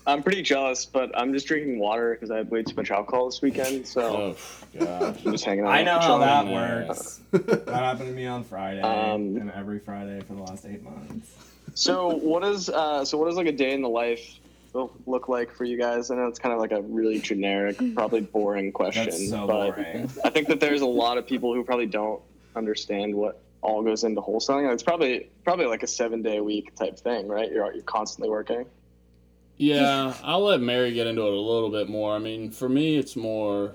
I'm 0.06 0.22
pretty 0.22 0.42
jealous, 0.42 0.84
but 0.84 1.10
I'm 1.18 1.32
just 1.32 1.46
drinking 1.46 1.78
water 1.78 2.14
because 2.14 2.30
I 2.30 2.36
had 2.38 2.50
way 2.50 2.62
too 2.62 2.74
much 2.76 2.90
alcohol 2.90 3.26
this 3.26 3.42
weekend. 3.42 3.86
So 3.86 4.34
Oh, 4.80 4.86
I'm 5.24 5.32
just 5.32 5.44
hanging 5.44 5.64
out. 5.64 5.70
I 5.70 5.82
know 5.82 5.98
how 5.98 6.18
that 6.18 6.46
works. 6.46 7.20
that 7.32 7.68
happened 7.68 8.08
to 8.08 8.14
me 8.14 8.26
on 8.26 8.44
Friday 8.44 8.80
Um, 8.82 9.36
and 9.36 9.50
every 9.52 9.78
Friday 9.78 10.20
for 10.20 10.34
the 10.34 10.42
last 10.42 10.66
eight 10.66 10.82
months. 10.82 11.34
So 11.74 12.14
what 12.16 12.44
is 12.44 12.68
uh, 12.70 13.04
so 13.04 13.18
what 13.18 13.26
does 13.26 13.36
like 13.36 13.46
a 13.48 13.52
day 13.52 13.72
in 13.72 13.82
the 13.82 13.88
life 13.88 14.38
look- 14.72 14.94
look 15.06 15.28
like 15.28 15.52
for 15.52 15.64
you 15.64 15.76
guys? 15.78 16.10
I 16.10 16.16
know 16.16 16.26
it's 16.26 16.38
kind 16.38 16.52
of 16.54 16.60
like 16.60 16.72
a 16.72 16.82
really 16.82 17.18
generic, 17.18 17.76
probably 17.94 18.20
boring 18.22 18.72
question, 18.72 19.04
That's 19.06 19.28
so 19.28 19.46
but 19.46 19.76
boring. 19.76 20.10
I 20.24 20.30
think 20.30 20.48
that 20.48 20.60
there's 20.60 20.80
a 20.82 20.86
lot 20.86 21.18
of 21.18 21.26
people 21.26 21.54
who 21.54 21.62
probably 21.64 21.86
don't 21.86 22.20
understand 22.54 23.14
what 23.14 23.40
all 23.62 23.82
goes 23.82 24.04
into 24.04 24.20
wholesaling. 24.20 24.72
It's 24.72 24.82
probably 24.82 25.28
probably 25.44 25.66
like 25.66 25.82
a 25.82 25.86
seven 25.88 26.22
day 26.22 26.38
a 26.38 26.44
week 26.44 26.74
type 26.76 26.98
thing, 26.98 27.28
right? 27.28 27.50
You're 27.52 27.72
you're 27.74 27.82
constantly 27.82 28.30
working. 28.30 28.64
Yeah, 29.56 30.14
I'll 30.22 30.44
let 30.44 30.60
Mary 30.60 30.92
get 30.92 31.06
into 31.06 31.22
it 31.22 31.32
a 31.32 31.40
little 31.40 31.70
bit 31.70 31.88
more. 31.88 32.14
I 32.14 32.18
mean, 32.18 32.50
for 32.50 32.68
me, 32.68 32.96
it's 32.96 33.16
more 33.16 33.72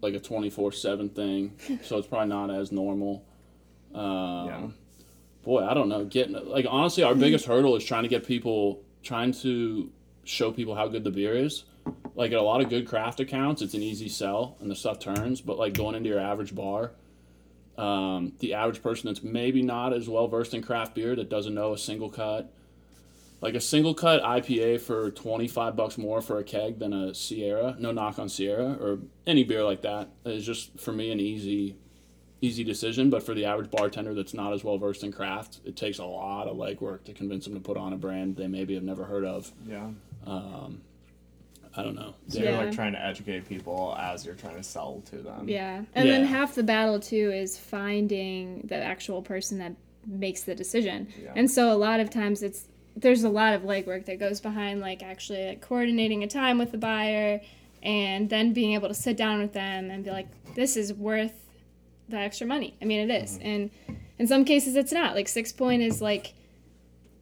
like 0.00 0.14
a 0.14 0.20
24 0.20 0.72
7 0.72 1.08
thing, 1.10 1.58
so 1.82 1.98
it's 1.98 2.06
probably 2.06 2.28
not 2.28 2.50
as 2.50 2.72
normal. 2.72 3.24
Um, 3.94 4.02
Yeah. 4.46 4.66
Boy, 5.44 5.64
I 5.64 5.72
don't 5.72 5.88
know. 5.88 6.04
Getting 6.04 6.34
like 6.46 6.66
honestly, 6.68 7.02
our 7.02 7.14
biggest 7.14 7.46
hurdle 7.46 7.74
is 7.76 7.84
trying 7.84 8.02
to 8.02 8.08
get 8.08 8.26
people, 8.26 8.82
trying 9.02 9.32
to 9.32 9.90
show 10.24 10.52
people 10.52 10.74
how 10.74 10.88
good 10.88 11.04
the 11.04 11.10
beer 11.10 11.34
is. 11.34 11.64
Like 12.14 12.32
at 12.32 12.38
a 12.38 12.42
lot 12.42 12.60
of 12.60 12.68
good 12.68 12.86
craft 12.86 13.18
accounts, 13.20 13.62
it's 13.62 13.72
an 13.72 13.82
easy 13.82 14.10
sell 14.10 14.58
and 14.60 14.70
the 14.70 14.74
stuff 14.76 14.98
turns. 14.98 15.40
But 15.40 15.56
like 15.58 15.72
going 15.72 15.94
into 15.94 16.10
your 16.10 16.20
average 16.20 16.54
bar, 16.54 16.90
um, 17.78 18.32
the 18.40 18.52
average 18.54 18.82
person 18.82 19.06
that's 19.06 19.22
maybe 19.22 19.62
not 19.62 19.94
as 19.94 20.06
well 20.06 20.28
versed 20.28 20.52
in 20.52 20.62
craft 20.62 20.94
beer 20.94 21.16
that 21.16 21.30
doesn't 21.30 21.54
know 21.54 21.72
a 21.72 21.78
single 21.78 22.10
cut, 22.10 22.52
like 23.40 23.54
a 23.54 23.60
single 23.60 23.94
cut 23.94 24.22
IPA 24.22 24.80
for 24.80 25.10
25 25.10 25.76
bucks 25.76 25.96
more 25.98 26.20
for 26.20 26.38
a 26.38 26.44
keg 26.44 26.78
than 26.78 26.92
a 26.92 27.14
Sierra. 27.14 27.76
No 27.78 27.92
knock 27.92 28.18
on 28.18 28.28
Sierra 28.28 28.72
or 28.80 28.98
any 29.26 29.44
beer 29.44 29.62
like 29.64 29.82
that 29.82 30.08
is 30.24 30.44
just 30.44 30.78
for 30.80 30.92
me 30.92 31.10
an 31.12 31.20
easy 31.20 31.76
easy 32.40 32.62
decision, 32.62 33.10
but 33.10 33.20
for 33.22 33.34
the 33.34 33.44
average 33.44 33.68
bartender 33.68 34.14
that's 34.14 34.32
not 34.32 34.52
as 34.52 34.62
well 34.62 34.78
versed 34.78 35.02
in 35.02 35.10
craft, 35.10 35.58
it 35.64 35.74
takes 35.76 35.98
a 35.98 36.04
lot 36.04 36.46
of 36.46 36.56
legwork 36.56 37.02
to 37.02 37.12
convince 37.12 37.44
them 37.44 37.54
to 37.54 37.58
put 37.60 37.76
on 37.76 37.92
a 37.92 37.96
brand 37.96 38.36
they 38.36 38.46
maybe 38.46 38.74
have 38.74 38.82
never 38.84 39.04
heard 39.04 39.24
of. 39.24 39.50
Yeah. 39.66 39.90
Um, 40.24 40.80
I 41.76 41.82
don't 41.82 41.96
know. 41.96 42.14
So 42.28 42.38
you're 42.38 42.50
Yeah. 42.52 42.58
like 42.58 42.72
trying 42.72 42.92
to 42.92 43.04
educate 43.04 43.48
people 43.48 43.96
as 43.98 44.24
you're 44.24 44.36
trying 44.36 44.54
to 44.56 44.62
sell 44.62 45.02
to 45.10 45.16
them. 45.16 45.48
Yeah. 45.48 45.82
And 45.96 46.08
then 46.08 46.24
half 46.24 46.54
the 46.54 46.62
battle 46.62 47.00
too 47.00 47.32
is 47.32 47.58
finding 47.58 48.62
the 48.68 48.76
actual 48.76 49.20
person 49.22 49.58
that 49.58 49.74
makes 50.06 50.42
the 50.42 50.54
decision. 50.54 51.08
Yeah. 51.20 51.32
And 51.34 51.50
so 51.50 51.72
a 51.72 51.76
lot 51.76 51.98
of 52.00 52.08
times 52.08 52.42
it's 52.44 52.68
there's 53.00 53.22
a 53.24 53.28
lot 53.28 53.54
of 53.54 53.62
legwork 53.62 54.06
that 54.06 54.18
goes 54.18 54.40
behind 54.40 54.80
like 54.80 55.02
actually 55.02 55.46
like 55.46 55.60
coordinating 55.60 56.22
a 56.24 56.26
time 56.26 56.58
with 56.58 56.72
the 56.72 56.78
buyer 56.78 57.40
and 57.82 58.28
then 58.28 58.52
being 58.52 58.72
able 58.74 58.88
to 58.88 58.94
sit 58.94 59.16
down 59.16 59.40
with 59.40 59.52
them 59.52 59.90
and 59.90 60.04
be 60.04 60.10
like 60.10 60.26
this 60.54 60.76
is 60.76 60.92
worth 60.92 61.32
the 62.08 62.16
extra 62.16 62.46
money. 62.46 62.74
I 62.82 62.84
mean 62.86 63.08
it 63.10 63.22
is. 63.22 63.38
And 63.42 63.70
in 64.18 64.26
some 64.26 64.44
cases 64.44 64.74
it's 64.76 64.92
not. 64.92 65.14
Like 65.14 65.28
6 65.28 65.52
point 65.52 65.82
is 65.82 66.00
like 66.02 66.34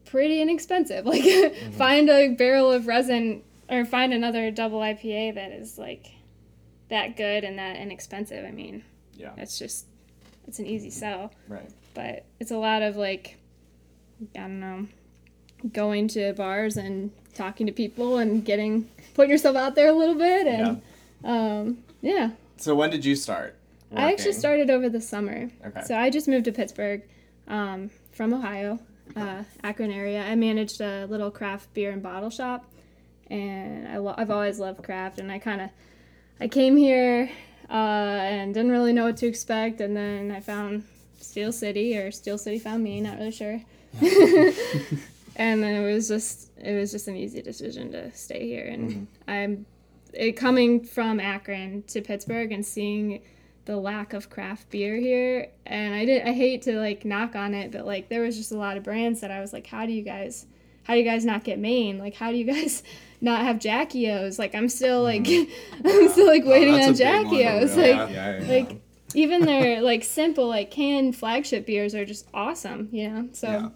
pretty 0.05 0.41
inexpensive. 0.41 1.05
Like 1.15 1.23
Mm-hmm. 1.23 1.73
find 1.73 2.09
a 2.09 2.29
barrel 2.35 2.73
of 2.73 2.87
resin 2.87 3.43
or 3.69 3.85
find 3.85 4.13
another 4.15 4.51
double 4.51 4.79
IPA 4.81 5.35
that 5.35 5.51
is 5.53 5.77
like 5.77 6.07
that 6.89 7.17
good 7.17 7.43
and 7.45 7.59
that 7.59 7.77
inexpensive. 7.77 8.45
I 8.45 8.53
mean, 8.53 8.85
Yeah. 9.15 9.33
it's 9.37 9.59
just 9.59 9.87
it's 10.47 10.61
an 10.61 10.67
easy 10.67 10.91
sell, 10.91 11.33
Right. 11.49 11.69
but 11.95 12.25
it's 12.39 12.53
a 12.53 12.57
lot 12.57 12.83
of 12.83 12.97
like 12.97 13.37
I 14.37 14.41
don't 14.41 14.61
know, 14.61 14.87
going 15.73 16.09
to 16.09 16.33
bars 16.35 16.77
and 16.77 17.11
talking 17.35 17.67
to 17.67 17.73
people 17.73 18.19
and 18.19 18.45
getting 18.45 18.89
putting 19.15 19.31
yourself 19.31 19.57
out 19.57 19.75
there 19.75 19.89
a 19.89 19.93
little 19.93 20.15
bit 20.15 20.47
and 20.47 20.83
um 21.25 21.79
yeah. 22.01 22.31
So 22.57 22.75
when 22.75 22.91
did 22.91 23.05
you 23.05 23.17
start? 23.17 23.57
I 23.95 24.13
actually 24.13 24.33
started 24.33 24.71
over 24.71 24.89
the 24.89 25.01
summer. 25.01 25.51
Okay. 25.65 25.83
So 25.85 25.97
I 25.97 26.11
just 26.11 26.29
moved 26.29 26.45
to 26.47 26.53
Pittsburgh 26.53 27.03
um, 27.49 27.91
from 28.13 28.35
Ohio, 28.35 28.79
uh, 29.15 29.45
Akron 29.63 29.93
area. 29.93 30.25
I 30.25 30.35
managed 30.35 30.81
a 30.81 31.07
little 31.07 31.31
craft 31.31 31.73
beer 31.75 31.91
and 31.93 32.03
bottle 32.03 32.31
shop, 32.31 32.65
and 33.29 33.87
I 33.89 33.99
lo- 33.99 34.15
I've 34.17 34.31
always 34.31 34.59
loved 34.59 34.83
craft. 34.83 35.19
And 35.19 35.31
I 35.31 35.39
kind 35.39 35.61
of 35.61 35.71
I 36.41 36.49
came 36.49 36.77
here 36.77 37.31
uh, 37.71 37.73
and 37.73 38.53
didn't 38.55 38.73
really 38.73 38.93
know 38.93 39.05
what 39.05 39.17
to 39.19 39.27
expect, 39.27 39.81
and 39.81 39.97
then 39.97 40.31
I 40.31 40.41
found 40.41 40.85
Steel 41.21 41.53
City 41.53 41.97
or 41.97 42.11
Steel 42.11 42.39
City 42.39 42.59
found 42.59 42.83
me. 42.83 43.01
Not 43.01 43.19
really 43.19 43.31
sure. 43.31 43.63
and 45.37 45.63
then 45.63 45.75
it 45.75 45.93
was 45.93 46.09
just 46.09 46.51
it 46.59 46.75
was 46.75 46.91
just 46.91 47.09
an 47.09 47.17
easy 47.17 47.41
decision 47.43 47.93
to 47.93 48.13
stay 48.13 48.47
here, 48.47 48.67
and 48.67 48.91
mm-hmm. 48.91 49.05
I'm 49.31 49.67
it, 50.13 50.33
coming 50.33 50.85
from 50.85 51.21
Akron 51.21 51.83
to 51.89 52.01
Pittsburgh 52.01 52.53
and 52.53 52.65
seeing 52.65 53.23
the 53.67 53.77
lack 53.77 54.13
of 54.13 54.31
craft 54.31 54.71
beer 54.71 54.97
here 54.97 55.49
and 55.67 55.93
I 55.93 56.05
did 56.05 56.23
I 56.23 56.33
hate 56.33 56.63
to 56.63 56.79
like 56.79 57.05
knock 57.05 57.35
on 57.35 57.53
it 57.53 57.73
but 57.73 57.85
like 57.85 58.09
there 58.09 58.23
was 58.23 58.37
just 58.37 58.53
a 58.53 58.57
lot 58.57 58.77
of 58.77 58.85
brands 58.85 59.21
that 59.21 59.33
I 59.33 59.41
was 59.41 59.53
like 59.53 59.67
how 59.67 59.87
do 59.87 59.93
you 59.93 60.03
guys 60.03 60.47
how 60.85 60.95
do 60.95 61.01
you 61.01 61.05
guys 61.05 61.25
not 61.25 61.43
get 61.43 61.59
Maine? 61.59 61.99
Like 61.99 62.15
how 62.15 62.31
do 62.31 62.37
you 62.37 62.45
guys 62.45 62.85
not 63.21 63.43
have 63.43 63.59
Jackie 63.59 64.11
O's 64.11 64.39
like 64.39 64.55
I'm 64.55 64.69
still 64.69 65.03
like 65.03 65.25
mm-hmm. 65.25 65.87
I'm 65.87 66.09
still 66.11 66.27
like 66.27 66.45
oh, 66.47 66.51
waiting 66.51 66.75
that's 66.75 66.87
on 66.87 66.95
a 66.95 66.97
big 66.97 67.27
one, 67.27 67.35
Jackie 67.41 67.49
O's 67.49 67.77
like 67.77 68.11
Yeah. 68.11 68.39
yeah, 68.39 68.49
like 68.49 68.81
even 69.15 69.45
their 69.45 69.83
like 69.83 70.05
simple 70.05 70.49
like 70.49 70.71
canned 70.71 71.17
flagship 71.17 71.67
beers 71.67 71.95
are 71.95 72.05
just 72.05 72.29
awesome 72.33 72.89
you 72.93 73.11
know? 73.11 73.29
So 73.33 73.49
Yeah. 73.49 73.69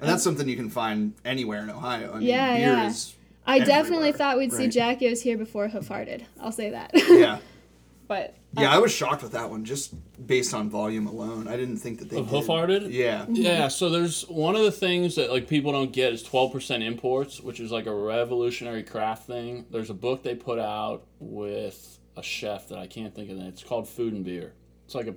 And 0.00 0.08
that's 0.08 0.22
something 0.22 0.48
you 0.48 0.56
can 0.56 0.70
find 0.70 1.14
anywhere 1.24 1.62
in 1.62 1.70
Ohio. 1.70 2.12
I 2.12 2.18
mean, 2.18 2.28
Yeah, 2.28 2.56
beer 2.56 2.66
yeah. 2.66 2.86
is 2.88 3.14
I 3.46 3.60
definitely 3.60 4.12
thought 4.12 4.36
we'd 4.38 4.52
see 4.52 4.64
right. 4.64 4.70
Jackie 4.70 5.08
O's 5.08 5.22
here 5.22 5.38
before 5.38 5.68
Hoof 5.68 5.88
Hearted 5.88 6.26
I'll 6.40 6.52
say 6.52 6.70
that 6.70 6.90
yeah. 7.08 7.38
but 8.06 8.36
Yeah, 8.56 8.72
I 8.72 8.78
was 8.78 8.92
shocked 8.92 9.22
with 9.22 9.32
that 9.32 9.48
one 9.48 9.64
just 9.64 9.94
based 10.26 10.52
on 10.54 10.68
volume 10.68 11.06
alone. 11.06 11.48
I 11.48 11.56
didn't 11.56 11.78
think 11.78 11.98
that 12.00 12.10
they 12.10 12.18
Of. 12.18 12.28
Hoof-Hearted? 12.28 12.90
Yeah. 12.90 13.22
Mm-hmm. 13.22 13.34
Yeah, 13.36 13.68
so 13.68 13.88
there's 13.88 14.22
one 14.28 14.54
of 14.56 14.62
the 14.62 14.72
things 14.72 15.16
that 15.16 15.30
like 15.30 15.48
people 15.48 15.72
don't 15.72 15.92
get 15.92 16.12
is 16.12 16.22
12% 16.22 16.84
imports, 16.84 17.40
which 17.40 17.60
is 17.60 17.70
like 17.70 17.86
a 17.86 17.94
revolutionary 17.94 18.82
craft 18.82 19.26
thing. 19.26 19.64
There's 19.70 19.90
a 19.90 19.94
book 19.94 20.22
they 20.22 20.34
put 20.34 20.58
out 20.58 21.06
with 21.18 21.98
a 22.16 22.22
chef 22.22 22.68
that 22.68 22.78
I 22.78 22.86
can't 22.86 23.14
think 23.14 23.30
of 23.30 23.38
the. 23.38 23.46
It's 23.46 23.62
called 23.62 23.88
Food 23.88 24.12
and 24.12 24.24
Beer. 24.24 24.52
It's 24.84 24.94
like 24.94 25.06
a 25.06 25.14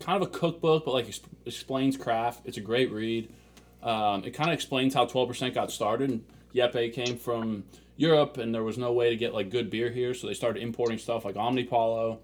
kind 0.00 0.22
of 0.22 0.28
a 0.28 0.30
cookbook, 0.30 0.84
but 0.84 0.92
like 0.94 1.06
exp- 1.06 1.24
explains 1.46 1.96
craft. 1.96 2.42
It's 2.44 2.56
a 2.56 2.60
great 2.60 2.90
read. 2.92 3.32
Um, 3.82 4.24
it 4.24 4.30
kind 4.32 4.50
of 4.50 4.54
explains 4.54 4.94
how 4.94 5.06
12% 5.06 5.54
got 5.54 5.70
started. 5.70 6.10
And 6.10 6.24
Yepe 6.54 6.92
came 6.92 7.16
from 7.16 7.64
Europe, 7.96 8.38
and 8.38 8.54
there 8.54 8.62
was 8.62 8.78
no 8.78 8.92
way 8.92 9.10
to 9.10 9.16
get 9.16 9.34
like 9.34 9.50
good 9.50 9.70
beer 9.70 9.90
here, 9.90 10.14
so 10.14 10.26
they 10.26 10.34
started 10.34 10.62
importing 10.62 10.98
stuff 10.98 11.24
like 11.24 11.34
Omnipollo, 11.34 12.18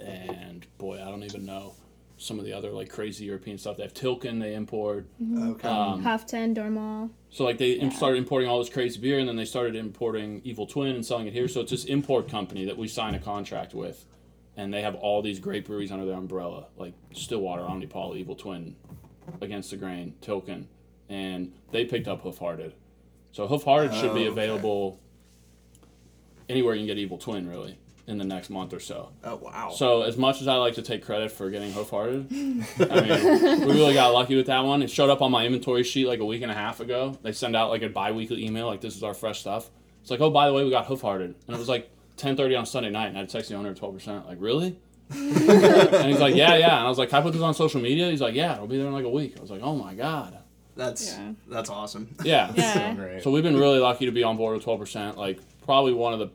and 0.00 0.66
boy, 0.78 1.00
I 1.00 1.10
don't 1.10 1.24
even 1.24 1.44
know 1.44 1.74
some 2.16 2.38
of 2.38 2.44
the 2.44 2.52
other 2.52 2.70
like 2.70 2.88
crazy 2.88 3.24
European 3.24 3.58
stuff. 3.58 3.76
They 3.76 3.82
have 3.82 3.94
Tilquin 3.94 4.40
they 4.40 4.54
import. 4.54 5.06
Okay. 5.36 5.68
Um, 5.68 6.02
Hof 6.02 6.26
Ten 6.26 6.54
Dormaal 6.54 7.10
so 7.34 7.42
like 7.42 7.58
they 7.58 7.72
im- 7.72 7.90
started 7.90 8.18
importing 8.18 8.48
all 8.48 8.60
this 8.60 8.68
crazy 8.68 9.00
beer, 9.00 9.18
and 9.18 9.28
then 9.28 9.34
they 9.34 9.44
started 9.44 9.74
importing 9.74 10.40
Evil 10.44 10.66
Twin 10.68 10.94
and 10.94 11.04
selling 11.04 11.26
it 11.26 11.32
here. 11.32 11.48
So 11.48 11.60
it's 11.60 11.72
this 11.72 11.84
import 11.84 12.28
company 12.28 12.64
that 12.66 12.78
we 12.78 12.86
sign 12.86 13.16
a 13.16 13.18
contract 13.18 13.74
with, 13.74 14.04
and 14.56 14.72
they 14.72 14.82
have 14.82 14.94
all 14.94 15.20
these 15.20 15.40
great 15.40 15.66
breweries 15.66 15.90
under 15.90 16.04
their 16.04 16.16
umbrella, 16.16 16.66
like 16.76 16.94
Stillwater, 17.12 17.62
Omnipol, 17.62 18.16
Evil 18.16 18.36
Twin, 18.36 18.76
Against 19.40 19.72
the 19.72 19.76
Grain, 19.76 20.14
Tilquin, 20.22 20.66
and 21.08 21.52
they 21.72 21.84
picked 21.84 22.08
up 22.08 22.22
Hoof 22.22 22.38
Hearted. 22.38 22.74
So 23.32 23.46
Hoof 23.46 23.64
Hearted 23.64 23.92
should 23.94 24.14
be 24.14 24.26
Oh, 24.26 24.30
okay. 24.32 24.40
available 24.42 25.00
anywhere 26.48 26.74
you 26.74 26.80
can 26.80 26.86
get 26.86 26.98
Evil 26.98 27.18
Twin, 27.18 27.48
really, 27.48 27.78
in 28.06 28.18
the 28.18 28.24
next 28.24 28.50
month 28.50 28.72
or 28.74 28.80
so. 28.80 29.08
oh 29.24 29.36
wow. 29.36 29.70
So 29.74 30.02
as 30.02 30.16
much 30.16 30.40
as 30.40 30.48
I 30.48 30.56
like 30.56 30.74
to 30.74 30.82
take 30.82 31.04
credit 31.04 31.32
for 31.32 31.50
getting 31.50 31.72
hoof 31.72 31.90
hearted, 31.90 32.26
I 32.30 33.00
mean, 33.00 33.60
we 33.66 33.72
really 33.74 33.94
got 33.94 34.12
lucky 34.12 34.36
with 34.36 34.46
that 34.46 34.60
one. 34.64 34.82
It 34.82 34.90
showed 34.90 35.10
up 35.10 35.22
on 35.22 35.30
my 35.32 35.44
inventory 35.46 35.82
sheet 35.84 36.06
like 36.06 36.20
a 36.20 36.24
week 36.24 36.42
and 36.42 36.50
a 36.52 36.54
half 36.54 36.80
ago. 36.80 37.18
They 37.22 37.32
send 37.32 37.56
out 37.56 37.70
like 37.70 37.82
a 37.82 37.88
bi-weekly 37.88 38.44
email 38.44 38.66
like 38.66 38.80
this 38.80 38.96
is 38.96 39.02
our 39.02 39.14
fresh 39.14 39.40
stuff. 39.40 39.70
It's 40.02 40.10
like, 40.10 40.20
oh 40.20 40.30
by 40.30 40.46
the 40.46 40.52
way, 40.52 40.64
we 40.64 40.70
got 40.70 40.86
hoof 40.86 41.00
hearted, 41.00 41.34
and 41.46 41.56
it 41.56 41.58
was 41.58 41.68
like 41.68 41.90
10:30 42.18 42.58
on 42.58 42.66
Sunday 42.66 42.90
night, 42.90 43.06
and 43.08 43.16
I 43.16 43.20
had 43.20 43.28
to 43.30 43.32
text 43.32 43.48
the 43.50 43.56
owner 43.56 43.70
at 43.70 43.76
12 43.76 43.94
percent. 43.94 44.26
Like 44.26 44.38
really? 44.40 44.76
and 45.10 46.06
he's 46.06 46.20
like, 46.20 46.34
yeah, 46.34 46.56
yeah. 46.56 46.76
And 46.78 46.86
I 46.86 46.88
was 46.88 46.98
like, 46.98 47.10
can 47.10 47.18
I 47.18 47.22
put 47.22 47.32
this 47.34 47.42
on 47.42 47.52
social 47.54 47.80
media? 47.80 48.10
He's 48.10 48.20
like, 48.22 48.34
yeah, 48.34 48.54
it'll 48.54 48.66
be 48.66 48.78
there 48.78 48.86
in 48.86 48.92
like 48.92 49.04
a 49.04 49.08
week. 49.10 49.34
I 49.38 49.40
was 49.40 49.50
like, 49.50 49.60
oh 49.62 49.76
my 49.76 49.94
god. 49.94 50.38
That's 50.76 51.16
Yeah. 51.16 51.32
that's 51.48 51.70
awesome. 51.70 52.14
Yeah. 52.24 52.52
Yeah. 52.56 52.94
So. 52.96 53.20
So 53.24 53.30
we've 53.30 53.42
been 53.42 53.56
really 53.58 53.78
lucky 53.78 54.06
to 54.06 54.12
be 54.12 54.22
on 54.22 54.36
board 54.36 54.56
with 54.56 54.64
12%. 54.64 55.16
Like 55.16 55.38
probably 55.64 55.92
one 55.94 56.12
of 56.12 56.18
the 56.18 56.30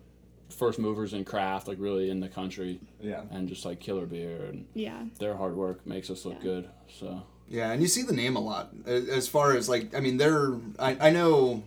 first 0.55 0.79
movers 0.79 1.13
in 1.13 1.23
craft, 1.25 1.67
like 1.67 1.77
really 1.79 2.09
in 2.09 2.19
the 2.19 2.27
country, 2.29 2.79
yeah. 2.99 3.21
and 3.31 3.47
just 3.47 3.65
like 3.65 3.79
killer 3.79 4.05
beer 4.05 4.45
and 4.45 4.65
yeah 4.73 5.03
their 5.19 5.35
hard 5.35 5.55
work 5.55 5.85
makes 5.85 6.09
us 6.09 6.25
look 6.25 6.35
Yeah. 6.39 6.43
good. 6.43 6.69
So 6.99 7.21
Yeah, 7.47 7.71
and 7.71 7.81
you 7.81 7.87
see 7.87 8.03
the 8.03 8.13
name 8.13 8.35
a 8.35 8.39
lot. 8.39 8.71
As 8.85 9.27
far 9.27 9.55
as 9.55 9.67
like, 9.69 9.95
I 9.95 9.99
mean, 9.99 10.17
they're. 10.17 10.53
I, 10.77 10.97
I 11.07 11.09
know. 11.11 11.63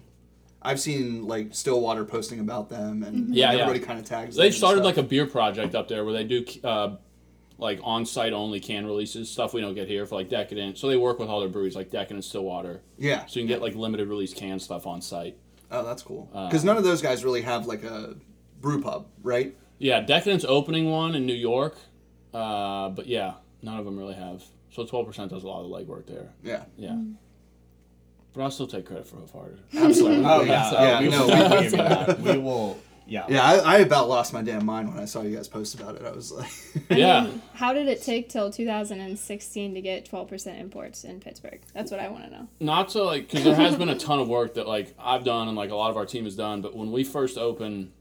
I've 0.65 0.79
seen 0.79 1.27
like 1.27 1.55
Stillwater 1.57 2.05
posting 2.05 2.39
about 2.39 2.69
them, 2.69 3.03
and 3.03 3.35
Yeah, 3.35 3.51
yeah. 3.53 3.63
everybody 3.63 3.81
kind 3.85 3.99
of 3.99 4.05
tags. 4.05 4.37
they 4.37 4.53
started 4.53 4.85
like 4.85 4.97
a 4.97 5.03
beer 5.03 5.27
project 5.27 5.75
up 5.75 5.89
there 5.89 6.05
where 6.05 6.15
they 6.15 6.23
do 6.23 6.45
uh, 6.63 6.97
like 7.63 7.81
on-site 7.83 8.33
only 8.33 8.61
can 8.61 8.85
releases, 8.85 9.31
stuff 9.31 9.55
we 9.55 9.61
don't 9.63 9.75
get 9.75 9.89
here 9.89 10.05
for 10.05 10.17
like 10.17 10.29
Decadent. 10.29 10.77
So 10.77 10.89
they 10.89 10.97
work 10.97 11.19
with 11.19 11.29
all 11.29 11.41
their 11.41 11.49
breweries 11.49 11.75
like 11.77 11.91
Decadent, 11.91 12.17
and 12.17 12.25
Stillwater, 12.25 12.83
yeah. 12.99 13.25
so 13.27 13.41
you 13.41 13.47
can 13.47 13.49
get 13.49 13.63
like 13.63 13.75
limited 13.75 14.09
release 14.09 14.35
can 14.35 14.59
stuff 14.59 14.87
on 14.87 15.01
site. 15.01 15.37
Oh, 15.71 15.83
that's 15.85 16.03
cool. 16.03 16.29
Uh, 16.35 16.49
Because 16.49 16.65
none 16.65 16.77
of 16.77 16.85
those 16.85 17.01
guys 17.01 17.25
really 17.25 17.41
have 17.43 17.67
like 17.67 17.83
a 17.85 18.17
brew 18.61 18.83
pub, 18.83 19.07
right? 19.23 19.57
Yeah, 19.79 20.01
Decadent's 20.01 20.45
opening 20.47 20.91
one 20.91 21.15
in 21.15 21.25
New 21.25 21.35
York, 21.35 21.77
uh, 22.35 22.91
but 22.91 23.07
yeah, 23.07 23.35
none 23.63 23.79
of 23.79 23.85
them 23.85 23.99
really 23.99 24.15
have. 24.15 24.45
So 24.71 24.85
12% 24.85 25.29
does 25.31 25.45
a 25.45 25.49
lot 25.49 25.65
of 25.65 25.71
legwork 25.71 26.07
there. 26.07 26.31
Yeah. 26.43 26.65
Yeah. 26.77 26.99
But 28.33 28.43
I'll 28.43 28.51
still 28.51 28.67
take 28.67 28.87
credit 28.87 29.07
for 29.07 29.17
Hoof 29.17 29.31
Hearted. 29.33 29.59
Absolutely. 29.77 30.25
Oh 30.25 30.43
yeah. 30.43 30.73
yeah. 30.73 31.01
we, 31.01 31.09
no, 31.09 31.27
will, 31.27 31.61
we- 31.61 31.69
we 31.69 31.77
will 31.79 32.07
give. 32.07 32.23
We 32.25 32.39
will. 32.39 32.79
Yeah. 33.07 33.27
yeah. 33.29 33.43
I, 33.43 33.57
I 33.59 33.79
about 33.79 34.09
lost 34.09 34.33
my 34.33 34.43
damn 34.43 34.65
mind 34.65 34.89
when 34.89 34.99
I 34.99 35.05
saw 35.07 35.23
you 35.23 35.37
guys 35.37 35.49
post 35.49 35.75
about 35.75 35.97
it. 35.97 36.03
I 36.05 36.11
was 36.13 36.31
like, 36.33 36.51
Yeah. 36.91 37.29
How 37.55 37.73
did 37.73 37.89
it 37.89 38.03
take 38.03 38.29
till 38.29 38.51
2016 38.51 39.75
to 39.75 39.81
get 39.81 40.09
12% 40.11 40.61
imports 40.61 41.05
in 41.05 41.21
Pittsburgh? 41.21 41.61
That's 41.75 41.91
what 41.91 42.01
I 42.01 42.09
want 42.09 42.25
to 42.25 42.31
know. 42.31 42.49
not 42.61 42.91
to 42.91 43.03
like 43.03 43.29
because 43.29 43.45
there 43.45 43.55
has 43.55 43.77
been 43.77 43.89
a 43.89 43.99
ton 43.99 44.19
of 44.21 44.29
work 44.29 44.55
that 44.55 44.67
like 44.69 44.95
I've 44.99 45.25
done 45.25 45.49
and 45.49 45.57
like 45.57 45.71
a 45.71 45.77
lot 45.77 45.91
of 45.91 45.97
our 45.97 46.07
team 46.07 46.25
has 46.25 46.37
done. 46.37 46.63
But 46.63 46.77
when 46.77 46.93
we 46.93 47.05
first 47.05 47.37
opened, 47.39 47.93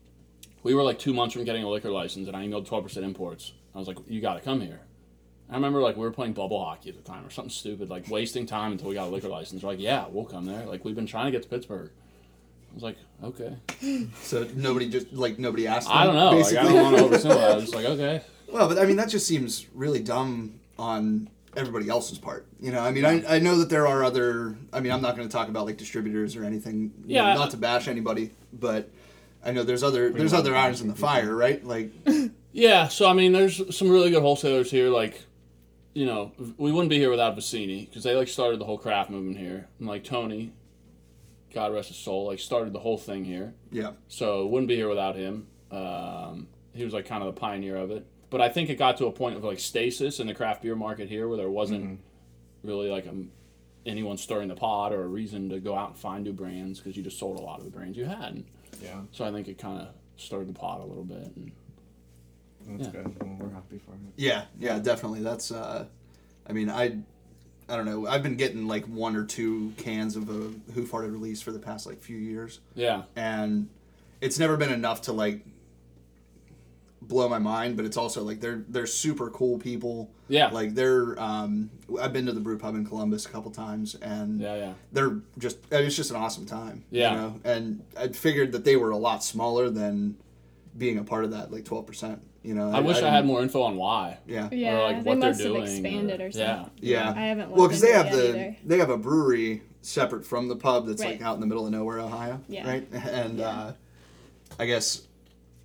we 0.63 0.73
were 0.75 0.83
like 0.83 0.99
two 0.99 1.13
months 1.13 1.33
from 1.33 1.43
getting 1.43 1.63
a 1.63 1.69
liquor 1.69 1.89
license, 1.89 2.27
and 2.27 2.37
I 2.37 2.45
emailed 2.45 2.67
twelve 2.67 2.83
percent 2.83 3.05
imports. 3.05 3.53
I 3.73 3.79
was 3.79 3.87
like, 3.87 3.97
"You 4.07 4.21
got 4.21 4.35
to 4.35 4.41
come 4.41 4.61
here." 4.61 4.81
I 5.49 5.55
remember 5.55 5.81
like 5.81 5.95
we 5.97 6.03
were 6.03 6.11
playing 6.11 6.33
bubble 6.33 6.63
hockey 6.63 6.89
at 6.89 6.95
the 6.95 7.01
time 7.01 7.25
or 7.25 7.29
something 7.29 7.49
stupid, 7.49 7.89
like 7.89 8.09
wasting 8.09 8.45
time 8.45 8.71
until 8.71 8.87
we 8.89 8.95
got 8.95 9.07
a 9.07 9.11
liquor 9.11 9.27
license. 9.27 9.63
We're 9.63 9.69
like, 9.71 9.79
"Yeah, 9.79 10.05
we'll 10.09 10.25
come 10.25 10.45
there." 10.45 10.65
Like 10.65 10.85
we've 10.85 10.95
been 10.95 11.07
trying 11.07 11.25
to 11.25 11.31
get 11.31 11.43
to 11.43 11.49
Pittsburgh. 11.49 11.91
I 12.71 12.73
was 12.73 12.83
like, 12.83 12.97
"Okay." 13.23 13.55
so 14.21 14.47
nobody 14.55 14.89
just 14.89 15.11
like 15.13 15.37
nobody 15.39 15.67
asked. 15.67 15.89
I 15.89 16.05
don't 16.05 16.15
know. 16.15 16.37
Like, 16.37 16.55
I 16.55 16.63
don't 16.63 16.75
want 16.81 16.97
to 16.97 17.03
oversell. 17.03 17.37
I 17.37 17.55
was 17.55 17.63
just 17.65 17.75
like, 17.75 17.85
"Okay." 17.85 18.21
Well, 18.51 18.67
but 18.67 18.77
I 18.79 18.85
mean 18.85 18.95
that 18.97 19.09
just 19.09 19.27
seems 19.27 19.67
really 19.73 19.99
dumb 19.99 20.59
on 20.79 21.29
everybody 21.55 21.89
else's 21.89 22.17
part. 22.17 22.47
You 22.59 22.71
know, 22.71 22.79
I 22.81 22.91
mean, 22.91 23.05
I, 23.05 23.35
I 23.35 23.39
know 23.39 23.57
that 23.57 23.69
there 23.69 23.87
are 23.87 24.03
other. 24.03 24.55
I 24.71 24.79
mean, 24.79 24.91
I'm 24.91 25.01
not 25.01 25.15
going 25.15 25.27
to 25.27 25.31
talk 25.31 25.49
about 25.49 25.65
like 25.65 25.77
distributors 25.77 26.35
or 26.35 26.43
anything. 26.43 26.93
you 27.05 27.15
know, 27.17 27.27
Yeah, 27.27 27.33
not 27.33 27.51
to 27.51 27.57
bash 27.57 27.87
anybody, 27.87 28.31
but 28.53 28.89
I 29.43 29.51
know 29.51 29.63
there's 29.63 29.83
other 29.83 30.09
there's 30.11 30.33
other 30.33 30.55
irons 30.55 30.81
in 30.81 30.87
the 30.87 30.95
fire, 30.95 31.35
right? 31.35 31.63
Like, 31.65 31.91
Yeah, 32.53 32.87
so 32.89 33.07
I 33.09 33.13
mean, 33.13 33.31
there's 33.31 33.75
some 33.75 33.89
really 33.89 34.09
good 34.11 34.21
wholesalers 34.21 34.69
here. 34.71 34.89
Like, 34.89 35.21
you 35.93 36.05
know, 36.05 36.31
we 36.57 36.71
wouldn't 36.71 36.89
be 36.89 36.97
here 36.97 37.09
without 37.09 37.35
Vecenie 37.37 37.87
because 37.89 38.03
they 38.03 38.15
like 38.15 38.27
started 38.27 38.59
the 38.59 38.65
whole 38.65 38.77
craft 38.77 39.09
movement 39.09 39.37
here, 39.37 39.67
and 39.79 39.87
like 39.87 40.03
Tony, 40.03 40.51
God 41.53 41.73
rest 41.73 41.89
his 41.89 41.97
soul, 41.97 42.27
like 42.27 42.39
started 42.39 42.73
the 42.73 42.79
whole 42.79 42.97
thing 42.97 43.25
here. 43.25 43.53
yeah, 43.71 43.91
So 44.07 44.47
wouldn't 44.47 44.67
be 44.67 44.75
here 44.75 44.89
without 44.89 45.15
him. 45.15 45.47
Um, 45.71 46.47
he 46.73 46.83
was 46.83 46.93
like 46.93 47.05
kind 47.05 47.23
of 47.23 47.33
the 47.33 47.39
pioneer 47.39 47.75
of 47.77 47.91
it. 47.91 48.05
But 48.29 48.39
I 48.41 48.49
think 48.49 48.69
it 48.69 48.75
got 48.75 48.97
to 48.97 49.07
a 49.07 49.11
point 49.11 49.35
of 49.35 49.43
like 49.43 49.59
stasis 49.59 50.19
in 50.19 50.27
the 50.27 50.33
craft 50.33 50.61
beer 50.61 50.75
market 50.75 51.09
here, 51.09 51.27
where 51.27 51.37
there 51.37 51.49
wasn't 51.49 51.99
really 52.63 52.89
like 52.89 53.05
a, 53.05 53.13
anyone 53.85 54.17
stirring 54.17 54.47
the 54.47 54.55
pot 54.55 54.93
or 54.93 55.03
a 55.03 55.07
reason 55.07 55.49
to 55.49 55.59
go 55.59 55.75
out 55.75 55.89
and 55.89 55.97
find 55.97 56.23
new 56.23 56.31
brands 56.33 56.79
because 56.79 56.95
you 56.95 57.03
just 57.03 57.19
sold 57.19 57.37
a 57.37 57.41
lot 57.41 57.59
of 57.59 57.65
the 57.65 57.71
brands 57.71 57.97
you 57.97 58.05
had. 58.05 58.33
And 58.35 58.45
Yeah. 58.81 59.01
so 59.11 59.25
I 59.25 59.31
think 59.31 59.47
it 59.49 59.57
kind 59.57 59.81
of 59.81 59.89
stirred 60.17 60.47
the 60.47 60.53
pot 60.53 60.79
a 60.79 60.85
little 60.85 61.03
bit. 61.03 61.29
And 61.35 61.51
That's 62.67 62.85
Yeah. 62.93 63.01
good. 63.01 63.21
Well, 63.23 63.37
we're 63.39 63.49
happy 63.53 63.79
for 63.79 63.91
it. 63.93 63.99
yeah, 64.15 64.45
yeah, 64.59 64.79
definitely. 64.79 65.21
That's. 65.21 65.51
uh 65.51 65.87
I 66.47 66.53
mean, 66.53 66.69
I 66.69 66.97
I 67.71 67.77
don't 67.77 67.85
know. 67.85 68.05
I've 68.05 68.21
been 68.21 68.35
getting 68.35 68.67
like 68.67 68.83
one 68.85 69.15
or 69.15 69.23
two 69.23 69.71
cans 69.77 70.17
of 70.17 70.29
a 70.29 70.51
Hoof 70.73 70.91
Hearted 70.91 71.11
release 71.11 71.41
for 71.41 71.51
the 71.53 71.59
past 71.59 71.85
like 71.87 72.01
few 72.01 72.17
years, 72.17 72.59
Yeah. 72.75 73.03
and 73.15 73.69
it's 74.19 74.37
never 74.37 74.57
been 74.57 74.73
enough 74.73 75.03
to 75.03 75.13
like 75.13 75.45
blow 77.01 77.29
my 77.29 77.39
mind. 77.39 77.77
But 77.77 77.85
it's 77.85 77.95
also 77.95 78.23
like 78.23 78.41
they're 78.41 78.63
they're 78.67 78.85
super 78.85 79.29
cool 79.29 79.57
people. 79.57 80.11
Yeah. 80.27 80.49
Like 80.49 80.75
they're 80.75 81.17
um, 81.21 81.69
I've 81.99 82.11
been 82.11 82.25
to 82.25 82.33
the 82.33 82.41
brew 82.41 82.57
pub 82.57 82.75
in 82.75 82.85
Columbus 82.85 83.25
a 83.25 83.29
couple 83.29 83.51
times, 83.51 83.95
and 83.95 84.41
Yeah, 84.41 84.55
yeah. 84.55 84.73
they're 84.91 85.19
just 85.37 85.57
it's 85.71 85.95
just 85.95 86.09
an 86.11 86.17
awesome 86.17 86.45
time. 86.45 86.83
Yeah. 86.91 87.11
You 87.11 87.17
know? 87.17 87.39
And 87.45 87.83
I 87.97 88.09
figured 88.09 88.51
that 88.51 88.65
they 88.65 88.75
were 88.75 88.91
a 88.91 88.97
lot 88.97 89.23
smaller 89.23 89.69
than 89.69 90.17
being 90.77 90.97
a 90.97 91.03
part 91.03 91.23
of 91.25 91.31
that 91.31 91.51
like 91.51 91.65
twelve 91.65 91.85
percent. 91.87 92.21
You 92.43 92.55
know. 92.55 92.71
I, 92.71 92.79
wish 92.79 92.97
I, 92.97 93.01
didn't- 93.01 93.13
had 93.13 93.25
more 93.25 93.41
info 93.43 93.61
on 93.61 93.75
why. 93.75 94.17
Yeah. 94.25 94.49
Yeah, 94.51 94.79
like, 94.79 95.03
they 95.03 95.09
what 95.11 95.19
they're 95.19 95.29
must 95.29 95.41
have 95.41 95.49
doing, 95.51 95.61
expanded 95.63 96.21
or- 96.21 96.25
or, 96.25 96.29
yeah. 96.29 96.55
something. 96.55 96.73
Yeah. 96.77 97.13
I 97.15 97.21
haven't 97.27 97.51
Well, 97.51 97.67
because 97.67 97.81
they 97.81 97.91
have 97.91 98.11
the 98.11 98.29
either. 98.29 98.55
they 98.65 98.77
have 98.79 98.89
a 98.89 98.97
brewery 98.97 99.61
separate 99.83 100.25
from 100.25 100.47
the 100.47 100.55
pub 100.55 100.87
that's 100.87 101.03
like 101.03 101.21
out 101.21 101.35
in 101.35 101.41
the 101.41 101.45
middle 101.45 101.65
of 101.67 101.71
nowhere, 101.71 101.99
Ohio. 101.99 102.41
Yeah. 102.47 102.67
Right. 102.67 102.87
And 102.93 103.41
uh, 103.41 103.73
I 104.59 104.65
guess 104.65 105.03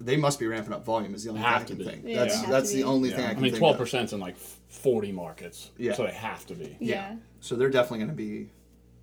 they 0.03 0.19
must 0.19 0.39
be 0.39 0.47
ramping 0.47 0.75
up 0.75 0.85
volume. 0.85 1.15
Is 1.15 1.25
the 1.25 1.31
only 1.31 1.41
Have 1.41 1.63
thing 1.63 1.65
I 1.65 1.69
can 1.69 1.79
be. 1.79 1.85
think. 1.85 2.03
Yeah, 2.05 2.17
that's 2.25 2.41
have 2.43 2.51
that's 2.51 2.71
the 2.71 2.77
be. 2.79 2.85
only 2.85 3.09
Yeah. 3.09 3.17
thing 3.17 3.25
I 3.25 3.29
I 3.29 3.31
can 3.31 3.39
I 3.39 3.43
mean, 3.43 3.53
think 3.53 3.61
twelve 3.61 3.77
of. 3.77 3.81
percent 3.81 4.13
in 4.13 4.21
like 4.21 4.37
forty 4.37 5.13
markets. 5.13 5.71
Yeah. 5.79 5.95
So 5.95 6.05
they 6.05 6.13
have 6.13 6.45
to 6.47 6.55
be. 6.55 6.77
Yeah. 6.79 7.17
So 7.41 7.57
they're 7.57 7.71
definitely 7.71 8.01
going 8.01 8.11
to 8.11 8.15
be. 8.17 8.51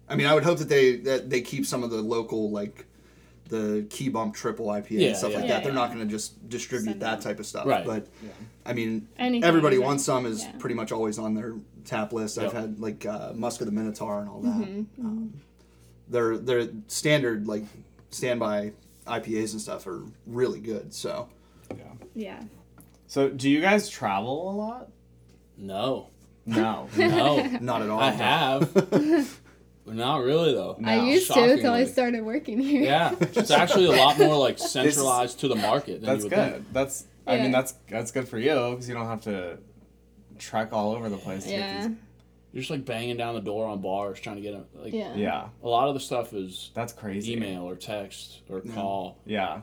I 0.08 0.16
mean, 0.16 0.28
I 0.28 0.36
would 0.36 0.44
hope 0.44 0.60
that 0.60 0.70
they 0.70 0.98
that 0.98 1.32
they 1.32 1.42
keep 1.42 1.66
some 1.66 1.84
of 1.84 1.90
the 1.90 2.02
local 2.04 2.52
like 2.52 2.86
the 3.54 3.86
key 3.90 4.10
bump 4.10 4.34
triple 4.36 4.68
IPA 4.68 4.86
Yeah, 4.90 5.08
and 5.10 5.18
stuff 5.18 5.32
yeah. 5.32 5.38
like 5.38 5.48
Yeah, 5.48 5.54
that. 5.56 5.64
They're 5.64 5.74
yeah. 5.74 5.80
not 5.80 5.94
going 5.94 6.00
to 6.08 6.12
just 6.12 6.50
distribute 6.50 6.86
Send 6.92 7.02
that 7.02 7.22
them. 7.22 7.24
type 7.24 7.40
of 7.40 7.46
stuff. 7.46 7.66
Right. 7.68 7.86
But 7.86 8.08
I 8.66 8.74
mean, 8.74 9.08
Anything 9.18 9.44
everybody 9.44 9.76
is 9.78 9.82
wants 9.82 10.04
it. 10.04 10.06
some 10.06 10.26
is 10.26 10.44
Yeah. 10.44 10.52
pretty 10.60 10.76
much 10.76 10.92
always 10.92 11.20
on 11.20 11.34
their 11.36 11.54
tap 11.86 12.14
list. 12.14 12.38
I've 12.40 12.54
had 12.54 12.80
like 12.80 13.06
uh, 13.06 13.34
Musk 13.36 13.62
of 13.62 13.68
the 13.68 13.72
Minotaur 13.74 14.20
and 14.22 14.30
all 14.30 14.40
that. 14.42 14.56
Mm-hmm, 14.68 15.06
Um, 15.06 15.34
their 16.10 16.38
their 16.38 16.68
standard 16.88 17.48
like 17.48 17.64
standby 18.10 18.74
IPAs 19.08 19.52
and 19.54 19.62
stuff 19.62 19.86
are 19.88 20.02
really 20.26 20.60
good. 20.60 20.94
So 20.94 21.30
Yeah. 21.76 21.84
Yeah. 22.16 22.42
So, 23.08 23.30
do 23.30 23.48
you 23.50 23.62
guys 23.62 23.90
travel 23.90 24.50
a 24.50 24.56
lot? 24.56 24.90
No. 25.58 26.10
No. 26.48 26.88
No. 26.98 27.46
not 27.62 27.82
at 27.84 27.90
all. 27.90 28.00
I 28.00 28.10
have. 28.12 29.40
But 29.86 29.96
not 29.96 30.24
really 30.24 30.54
though. 30.54 30.78
No. 30.80 30.90
I 30.90 31.04
used 31.04 31.32
to 31.32 31.44
until 31.44 31.74
I 31.74 31.84
started 31.86 32.22
working 32.24 32.60
here. 32.60 32.84
Yeah. 32.84 33.16
It's 33.22 33.52
actually 33.52 33.86
a 33.86 33.92
lot 33.92 34.18
more 34.18 34.38
like 34.38 34.58
centralized 34.58 35.40
to 35.42 35.48
the 35.48 35.56
market 35.56 36.02
than 36.02 36.10
That's 36.10 36.24
you 36.24 36.30
good. 36.30 36.54
think. 36.54 36.74
That's. 36.74 37.06
I 37.28 37.36
Yeah. 37.36 37.44
mean, 37.44 37.52
that's 37.52 37.74
that's 37.90 38.12
good 38.12 38.28
for 38.28 38.38
you 38.40 38.54
because 38.72 38.88
you 38.88 38.94
don't 38.96 39.08
have 39.08 39.22
to 39.22 39.58
trek 40.40 40.70
all 40.74 40.94
over 40.94 41.10
the 41.10 41.18
place. 41.18 41.44
To 41.44 41.50
get 41.50 41.60
Yeah. 41.60 41.88
these- 41.88 41.98
You're 42.54 42.62
just 42.62 42.70
like 42.72 42.86
banging 42.86 43.18
down 43.18 43.34
the 43.36 43.42
door 43.42 43.66
on 43.68 43.82
bars 43.82 44.20
trying 44.20 44.36
to 44.38 44.42
get 44.42 44.54
a 44.54 44.64
like 44.76 44.94
Yeah. 44.94 45.16
Yeah. 45.16 45.48
a 45.64 45.68
lot 45.68 45.88
of 45.90 45.96
the 45.96 46.00
stuff 46.00 46.34
is 46.34 46.72
That's 46.74 46.94
crazy. 46.94 47.34
email 47.34 47.64
or 47.64 47.76
text 47.76 48.42
or 48.50 48.62
call. 48.62 49.18
Yeah. 49.26 49.62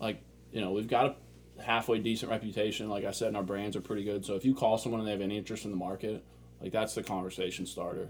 Like, 0.00 0.22
you 0.52 0.60
know, 0.60 0.70
we've 0.70 0.88
got 0.88 1.16
a 1.58 1.62
halfway 1.62 1.98
decent 1.98 2.30
reputation. 2.30 2.88
Like 2.88 3.04
I 3.04 3.10
said, 3.10 3.28
and 3.28 3.36
our 3.36 3.42
brands 3.42 3.76
are 3.76 3.80
pretty 3.80 4.04
good. 4.04 4.24
So 4.24 4.34
if 4.34 4.44
you 4.44 4.54
call 4.54 4.78
someone 4.78 5.00
and 5.00 5.06
they 5.06 5.12
have 5.12 5.20
any 5.20 5.36
interest 5.36 5.64
in 5.64 5.70
the 5.72 5.76
market, 5.76 6.24
like 6.62 6.72
that's 6.72 6.94
the 6.94 7.02
conversation 7.02 7.66
starter. 7.66 8.08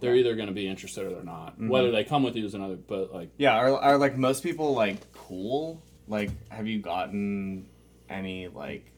They're 0.00 0.16
either 0.16 0.34
going 0.34 0.48
to 0.48 0.54
be 0.54 0.66
interested 0.66 1.06
or 1.06 1.10
they're 1.10 1.22
not. 1.22 1.52
Mm-hmm. 1.54 1.68
Whether 1.68 1.90
they 1.90 2.04
come 2.04 2.22
with 2.22 2.36
you 2.36 2.44
is 2.46 2.54
another. 2.54 2.76
But 2.76 3.12
like, 3.12 3.30
Yeah. 3.38 3.56
Are, 3.56 3.76
are 3.78 3.98
like 3.98 4.16
most 4.16 4.42
people 4.42 4.74
like 4.74 5.12
cool? 5.12 5.82
Like, 6.08 6.30
have 6.50 6.66
you 6.66 6.80
gotten 6.80 7.66
any 8.08 8.48
like? 8.48 8.90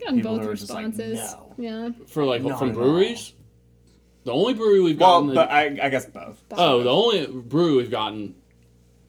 Gotten 0.00 0.20
both 0.20 0.42
who 0.42 0.50
are 0.50 0.54
just 0.54 0.70
like, 0.70 0.86
responses. 0.86 1.18
"No." 1.18 1.54
Yeah. 1.58 1.88
for 2.06 2.24
like 2.24 2.42
Not 2.42 2.58
from 2.58 2.72
breweries, 2.72 3.32
the 4.24 4.32
only 4.32 4.54
brewery 4.54 4.80
we've 4.80 4.98
gotten. 4.98 5.28
Well, 5.28 5.34
gotten. 5.34 5.50
but 5.70 5.76
that, 5.76 5.82
I 5.82 5.86
I 5.86 5.90
guess 5.90 6.06
both. 6.06 6.42
oh, 6.52 6.82
the 6.82 6.90
only 6.90 7.26
brewery 7.26 7.76
we've 7.76 7.90
gotten 7.90 8.34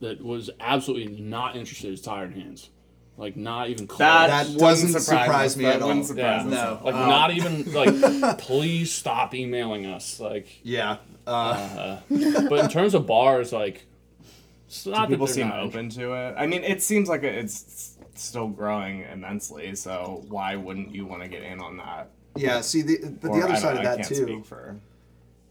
that 0.02 0.24
was 0.24 0.50
absolutely 0.60 1.22
not 1.22 1.56
interested 1.56 1.94
is 1.94 2.02
Tired 2.02 2.34
Hands. 2.34 2.70
Like 3.16 3.36
not 3.38 3.70
even 3.70 3.86
close. 3.86 4.00
That, 4.00 4.28
That 4.28 4.44
wouldn't 4.48 4.60
doesn't 4.60 5.00
surprise, 5.02 5.26
surprise 5.26 5.58
me 5.58 5.64
That 5.66 5.76
at 5.76 5.82
wouldn't 5.82 6.00
all. 6.00 6.06
surprise 6.08 6.46
Yeah. 6.46 6.52
us. 6.52 6.80
No. 6.82 6.86
like 6.86 6.96
Uh, 6.96 7.06
not 7.08 7.32
even 7.32 7.74
like 7.74 8.38
please 8.40 8.92
stop 8.92 9.34
emailing 9.36 9.86
us. 9.86 10.20
Like 10.20 10.48
yeah. 10.64 10.98
Uh, 11.28 11.30
uh, 11.30 12.02
but 12.50 12.60
in 12.60 12.70
terms 12.70 12.94
of 12.96 13.06
bars, 13.06 13.54
like 13.54 13.86
it's 14.68 14.86
not 14.88 15.08
Do 15.10 15.14
people 15.14 15.28
that 15.28 15.34
they're 15.36 15.44
seem 15.44 15.50
not 15.50 15.60
open 15.60 15.90
to 15.92 16.14
it? 16.14 16.36
I 16.38 16.48
mean, 16.48 16.64
it 16.64 16.82
seems 16.82 17.08
like 17.08 17.22
it's 17.24 17.96
still 18.16 18.48
growing 18.48 19.02
immensely. 19.12 19.76
So 19.76 20.24
why 20.30 20.56
wouldn't 20.56 20.94
you 20.96 21.06
want 21.06 21.22
to 21.22 21.28
get 21.30 21.44
in 21.44 21.60
on 21.60 21.78
that? 21.78 22.10
yeah. 22.36 22.62
See, 22.62 22.82
the 22.82 22.98
but 23.22 23.30
Or 23.30 23.40
the 23.40 23.46
other 23.46 23.56
side 23.58 23.76
don't- 23.76 23.86
of 23.86 23.92
I 23.92 23.96
that 23.96 23.96
can't 23.98 24.08
too 24.10 24.24
Speak 24.24 24.46
for. 24.46 24.76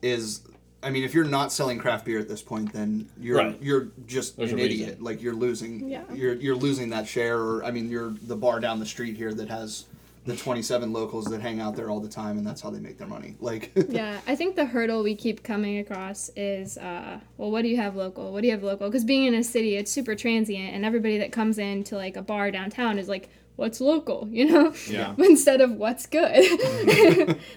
is. 0.03 0.43
I 0.83 0.91
mean, 0.91 1.05
if 1.05 1.15
you're 1.15 1.25
not 1.25 1.53
selling 1.53 1.79
craft 1.79 2.05
beer 2.05 2.19
at 2.19 2.29
this 2.29 2.43
point, 2.43 2.73
then 2.73 3.09
you're 3.21 3.39
Right. 3.39 3.59
you're 3.63 3.89
just 4.07 4.37
There's 4.37 4.53
an 4.53 4.59
a 4.59 4.63
reason. 4.63 4.81
idiot. 4.83 5.03
Like 5.03 5.23
you're 5.23 5.35
losing. 5.35 5.89
Yeah. 5.89 6.03
You're 6.13 6.35
you're 6.35 6.57
losing 6.57 6.91
that 6.91 7.07
share. 7.07 7.39
Or 7.39 7.65
I 7.65 7.71
mean, 7.71 7.89
you're 7.91 8.15
the 8.27 8.37
bar 8.37 8.59
down 8.61 8.81
the 8.81 8.87
street 8.87 9.17
here 9.17 9.33
that 9.35 9.49
has 9.49 9.85
the 10.25 10.37
27 10.37 10.93
locals 10.93 11.25
that 11.27 11.41
hang 11.41 11.61
out 11.61 11.75
there 11.75 11.91
all 11.91 11.99
the 11.99 12.09
time, 12.09 12.39
and 12.39 12.47
that's 12.47 12.61
how 12.61 12.71
they 12.71 12.79
make 12.79 12.97
their 12.97 13.09
money. 13.09 13.35
Like. 13.41 13.73
yeah, 13.89 14.21
I 14.27 14.37
think 14.37 14.55
the 14.55 14.65
hurdle 14.67 15.03
we 15.03 15.17
keep 15.17 15.43
coming 15.43 15.79
across 15.79 16.31
is, 16.37 16.79
uh, 16.79 17.19
well, 17.39 17.51
what 17.51 17.63
do 17.63 17.69
you 17.69 17.77
have 17.79 17.97
local? 17.97 18.33
What 18.33 18.43
do 18.43 18.47
you 18.47 18.53
have 18.53 18.63
local? 18.63 18.89
Because 18.89 19.03
being 19.05 19.25
in 19.27 19.35
a 19.35 19.43
city, 19.43 19.75
it's 19.77 19.91
super 19.91 20.15
transient, 20.15 20.75
and 20.75 20.85
everybody 20.85 21.19
that 21.19 21.33
comes 21.33 21.59
into 21.59 21.97
like 21.97 22.17
a 22.17 22.23
bar 22.23 22.53
downtown 22.53 23.01
is 23.01 23.09
like, 23.09 23.31
what's 23.57 23.81
local? 23.81 24.29
You 24.33 24.45
know? 24.47 24.73
Yeah. 24.89 25.15
Instead 25.19 25.61
of 25.61 25.73
what's 25.73 26.07
good. 26.07 26.21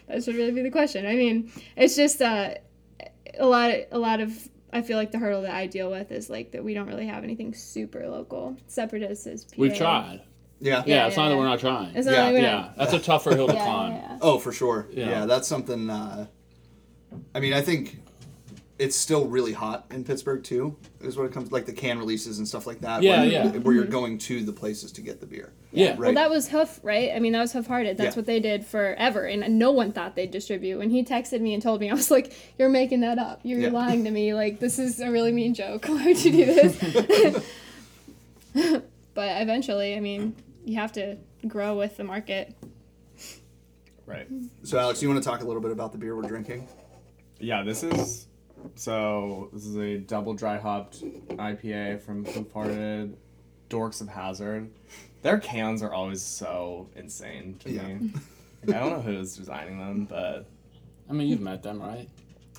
that 0.08 0.24
should 0.24 0.36
really 0.36 0.52
be 0.52 0.64
the 0.64 0.72
question. 0.72 1.06
I 1.06 1.16
mean, 1.16 1.52
it's 1.76 1.96
just 1.96 2.20
uh, 2.20 2.56
a 3.40 3.46
lot. 3.46 3.72
Of, 3.72 3.80
a 3.92 3.98
lot 3.98 4.20
of. 4.20 4.50
I 4.74 4.82
feel 4.82 4.98
like 4.98 5.12
the 5.12 5.20
hurdle 5.20 5.44
that 5.44 5.54
I 5.54 5.68
deal 5.68 5.90
with 5.90 6.12
is 6.12 6.30
like 6.30 6.52
that 6.52 6.64
we 6.64 6.74
don't 6.74 6.88
really 6.88 7.08
have 7.08 7.24
anything 7.24 7.54
super 7.54 8.08
local. 8.10 8.58
Separatist 8.68 9.26
is. 9.28 9.46
PA. 9.46 9.54
We've 9.58 9.76
tried. 9.76 10.22
yeah. 10.60 10.84
Yeah, 10.86 11.08
it's 11.08 11.16
not 11.18 11.30
that 11.30 11.38
we're 11.38 11.46
not 11.46 11.60
trying. 11.60 11.96
It's 11.96 12.06
not 12.06 12.14
Yeah, 12.14 12.24
like 12.26 12.42
yeah, 12.42 12.70
that's 12.78 12.94
a 12.94 13.00
tougher 13.00 13.36
hill 13.36 13.48
to 13.48 13.54
Yeah, 13.54 13.64
climb. 13.64 13.92
yeah, 13.94 14.02
yeah. 14.12 14.18
Oh, 14.22 14.38
for 14.40 14.52
sure. 14.52 14.88
Yeah. 14.92 15.10
Yeah, 15.10 15.26
that's 15.26 15.48
something. 15.48 15.90
Uh, 15.90 16.28
I 17.34 17.40
mean, 17.40 17.54
I 17.54 17.62
think 17.62 18.00
it's 18.78 18.96
still 18.96 19.28
really 19.28 19.54
hot 19.54 19.86
in 19.90 20.04
Pittsburgh 20.04 20.44
too. 20.44 20.76
Is 21.00 21.18
what 21.18 21.26
it 21.26 21.32
comes 21.32 21.52
like 21.52 21.66
the 21.66 21.74
can 21.74 21.98
releases 21.98 22.40
and 22.40 22.48
stuff 22.48 22.68
like 22.68 22.82
that. 22.82 23.04
Yeah, 23.04 23.22
where, 23.22 23.26
yeah. 23.30 23.48
Where 23.48 23.74
you're 23.74 23.84
mm-hmm. 23.84 23.92
going 23.92 24.18
to 24.20 24.44
the 24.44 24.52
places 24.52 24.92
to 24.94 25.02
get 25.02 25.22
the 25.22 25.26
beer. 25.26 25.54
Yeah. 25.72 25.92
Right. 25.92 26.00
Well, 26.00 26.14
that 26.14 26.30
was 26.30 26.50
Hoof, 26.50 26.80
right? 26.84 27.12
I 27.16 27.20
mean, 27.20 27.32
that 27.34 27.40
was 27.40 27.54
Hoof 27.54 27.68
Hearted. 27.68 27.98
That's 27.98 28.16
Yeah. 28.16 28.20
what 28.20 28.26
they 28.26 28.40
did 28.40 28.66
forever, 28.66 29.26
and 29.26 29.58
no 29.58 29.72
one 29.72 29.94
thought 29.94 30.16
they'd 30.16 30.32
distribute. 30.32 30.78
When 30.78 30.90
he 30.90 31.04
texted 31.04 31.40
me 31.42 31.54
and 31.54 31.64
told 31.64 31.80
me, 31.80 31.90
I 31.90 31.94
was 31.94 32.12
like, 32.12 32.34
"You're 32.58 32.70
making 32.70 33.02
that 33.02 33.18
up. 33.18 33.40
You're 33.44 33.60
Yeah. 33.60 33.70
lying 33.70 34.04
to 34.04 34.12
me. 34.12 34.26
Like, 34.36 34.60
this 34.60 34.80
is 34.80 35.00
a 35.00 35.10
really 35.10 35.32
mean 35.32 35.54
joke. 35.54 35.86
Why 35.88 36.06
would 36.06 36.26
you 36.26 36.32
do 36.32 36.46
this?" 36.46 37.46
but 39.14 39.42
eventually, 39.42 39.96
I 39.96 40.02
mean, 40.02 40.36
you 40.66 40.76
have 40.76 40.92
to 40.94 41.18
grow 41.48 41.78
with 41.78 41.96
the 41.96 42.04
market. 42.04 42.54
Right. 44.06 44.28
so, 44.64 44.78
Alex, 44.78 45.02
you 45.02 45.10
want 45.10 45.24
to 45.24 45.28
talk 45.28 45.42
a 45.42 45.46
little 45.46 45.62
bit 45.62 45.72
about 45.72 45.94
the 45.94 45.98
beer 45.98 46.16
we're 46.16 46.28
drinking? 46.28 46.68
Yeah, 47.40 47.64
this 47.64 47.82
is 47.82 48.28
so 48.76 49.50
this 49.54 49.66
is 49.66 49.76
a 49.78 49.98
double 49.98 50.34
dry 50.34 50.58
hopped 50.58 51.02
IPA 51.38 52.02
from 52.02 52.26
Hoof 52.26 52.52
Hearted, 52.52 53.16
Dorks 53.70 54.02
of 54.02 54.08
Hazard. 54.10 54.70
Their 55.22 55.40
cans 55.40 55.82
are 55.84 55.94
always 55.94 56.22
so 56.22 56.90
insane 56.96 57.56
to 57.64 57.72
Yeah. 57.72 57.88
me. 57.88 58.12
Like, 58.66 58.76
I 58.78 58.80
don't 58.80 58.90
know 58.92 59.02
who's 59.02 59.36
designing 59.38 59.80
them, 59.80 60.06
but 60.06 60.48
I 61.10 61.14
mean, 61.14 61.28
you've 61.28 61.42
met 61.42 61.62
them, 61.64 61.82
right? 61.82 62.10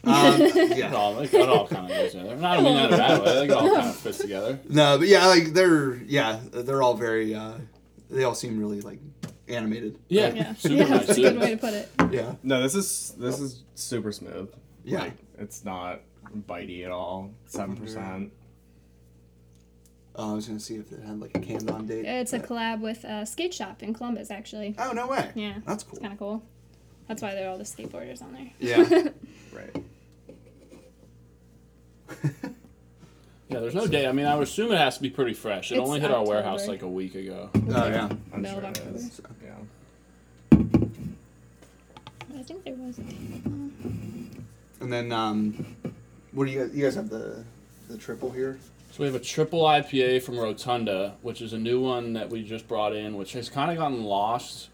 Um, 0.04 0.40
It 0.42 0.78
yeah. 0.78 0.94
all, 0.94 1.18
it 1.18 1.34
all 1.34 1.66
kind 1.66 1.90
of 1.90 1.96
goes 1.96 2.12
together. 2.12 2.36
Not 2.36 2.58
I 2.58 2.62
mean 2.62 2.74
that 2.76 2.88
in 2.88 2.94
a 2.94 2.96
bad 2.96 3.22
way. 3.22 3.44
It 3.44 3.50
all 3.50 3.74
kind 3.74 3.88
of 3.88 3.96
fits 3.96 4.18
together. 4.18 4.58
No, 4.68 4.98
but 4.98 5.08
yeah, 5.08 5.26
like 5.26 5.52
they're 5.52 5.96
yeah, 5.96 6.38
they're 6.52 6.82
all 6.82 6.94
very. 6.94 7.34
Uh, 7.34 7.54
they 8.10 8.22
all 8.22 8.34
seem 8.34 8.58
really 8.58 8.80
like 8.82 9.00
animated. 9.48 9.98
Yeah, 10.08 10.32
Yeah, 10.32 10.54
super 10.54 10.74
yeah, 10.74 10.84
nice. 10.88 11.06
that's 11.06 11.18
a 11.18 11.22
good 11.22 11.38
way 11.40 11.50
to 11.52 11.56
put 11.56 11.74
it. 11.74 11.88
Yeah. 12.12 12.34
no, 12.44 12.62
this 12.62 12.74
is 12.76 13.14
this 13.18 13.40
is 13.40 13.62
super 13.74 14.12
smooth. 14.12 14.48
Yeah. 14.84 15.00
Like, 15.00 15.12
it's 15.38 15.64
not 15.64 16.00
bitey 16.48 16.84
at 16.84 16.90
all. 16.90 17.30
Seven 17.46 17.74
mm-hmm. 17.74 17.84
percent. 17.84 18.32
Oh, 20.18 20.32
I 20.32 20.34
was 20.34 20.46
gonna 20.46 20.58
see 20.60 20.76
if 20.76 20.90
it 20.92 21.02
had 21.02 21.20
like 21.20 21.36
a 21.36 21.40
canned 21.40 21.66
date. 21.88 22.04
It's 22.06 22.32
a 22.32 22.38
but- 22.38 22.48
collab 22.48 22.80
with 22.80 23.04
a 23.04 23.26
skate 23.26 23.52
shop 23.54 23.82
in 23.82 23.92
Columbus, 23.94 24.30
actually. 24.30 24.74
Oh 24.78 24.92
no 24.92 25.06
way. 25.06 25.30
Yeah, 25.34 25.54
That's 25.66 25.84
cool. 25.84 25.92
It's 25.92 26.00
kind 26.00 26.12
of 26.12 26.18
cool. 26.18 26.42
That's 27.08 27.22
why 27.22 27.34
there 27.34 27.46
are 27.46 27.50
all 27.50 27.58
the 27.58 27.64
skateboarders 27.64 28.22
on 28.22 28.32
there. 28.32 28.50
Yeah. 28.58 29.08
Right. 29.54 29.84
Yeah, 33.48 33.60
there's 33.60 33.76
no 33.76 33.86
date. 33.86 34.08
I 34.08 34.12
mean, 34.12 34.26
I 34.26 34.34
would 34.34 34.42
assume 34.42 34.72
it 34.72 34.78
has 34.78 34.96
to 34.96 35.02
be 35.02 35.08
pretty 35.08 35.32
fresh. 35.32 35.70
It 35.70 35.76
It's 35.76 35.86
only 35.88 36.00
hit 36.00 36.10
our 36.10 36.16
October. 36.16 36.30
warehouse 36.34 36.66
like 36.66 36.82
a 36.82 36.88
week 36.88 37.14
ago. 37.14 37.48
oh 37.54 37.60
yeah. 37.86 38.08
I'm 38.34 38.42
Middle 38.42 38.58
sure 38.60 38.68
of 38.68 38.76
it 38.76 38.80
October. 38.80 38.96
is. 38.96 39.20
Yeah. 39.44 39.54
I 42.36 42.42
think 42.42 42.64
there 42.64 42.74
was 42.74 42.98
a 42.98 43.02
date. 43.02 43.42
And 44.80 44.92
then 44.92 45.12
um, 45.12 45.76
what 46.32 46.46
do 46.46 46.52
you 46.52 46.60
guys? 46.66 46.76
You 46.76 46.84
guys 46.84 46.94
have 46.94 47.08
the 47.08 47.44
the 47.88 47.96
triple 47.96 48.30
here. 48.30 48.58
So 48.92 49.02
we 49.02 49.06
have 49.06 49.14
a 49.14 49.24
triple 49.24 49.62
IPA 49.64 50.22
from 50.22 50.38
Rotunda, 50.38 51.14
which 51.22 51.42
is 51.42 51.52
a 51.52 51.58
new 51.58 51.80
one 51.80 52.14
that 52.14 52.30
we 52.30 52.42
just 52.42 52.66
brought 52.66 52.94
in, 52.94 53.16
which 53.16 53.32
has 53.34 53.48
kind 53.50 53.70
of 53.70 53.76
gotten 53.76 54.04
lost 54.04 54.70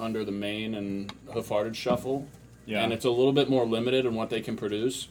under 0.00 0.24
the 0.24 0.32
Maine 0.32 0.74
and 0.74 1.12
Hoof 1.32 1.48
Hearted 1.48 1.76
shuffle. 1.76 2.26
Yeah. 2.64 2.82
and 2.82 2.92
it's 2.92 3.04
a 3.04 3.10
little 3.10 3.32
bit 3.32 3.48
more 3.48 3.64
limited 3.64 4.06
in 4.06 4.14
what 4.16 4.28
they 4.28 4.40
can 4.40 4.56
produce. 4.56 5.06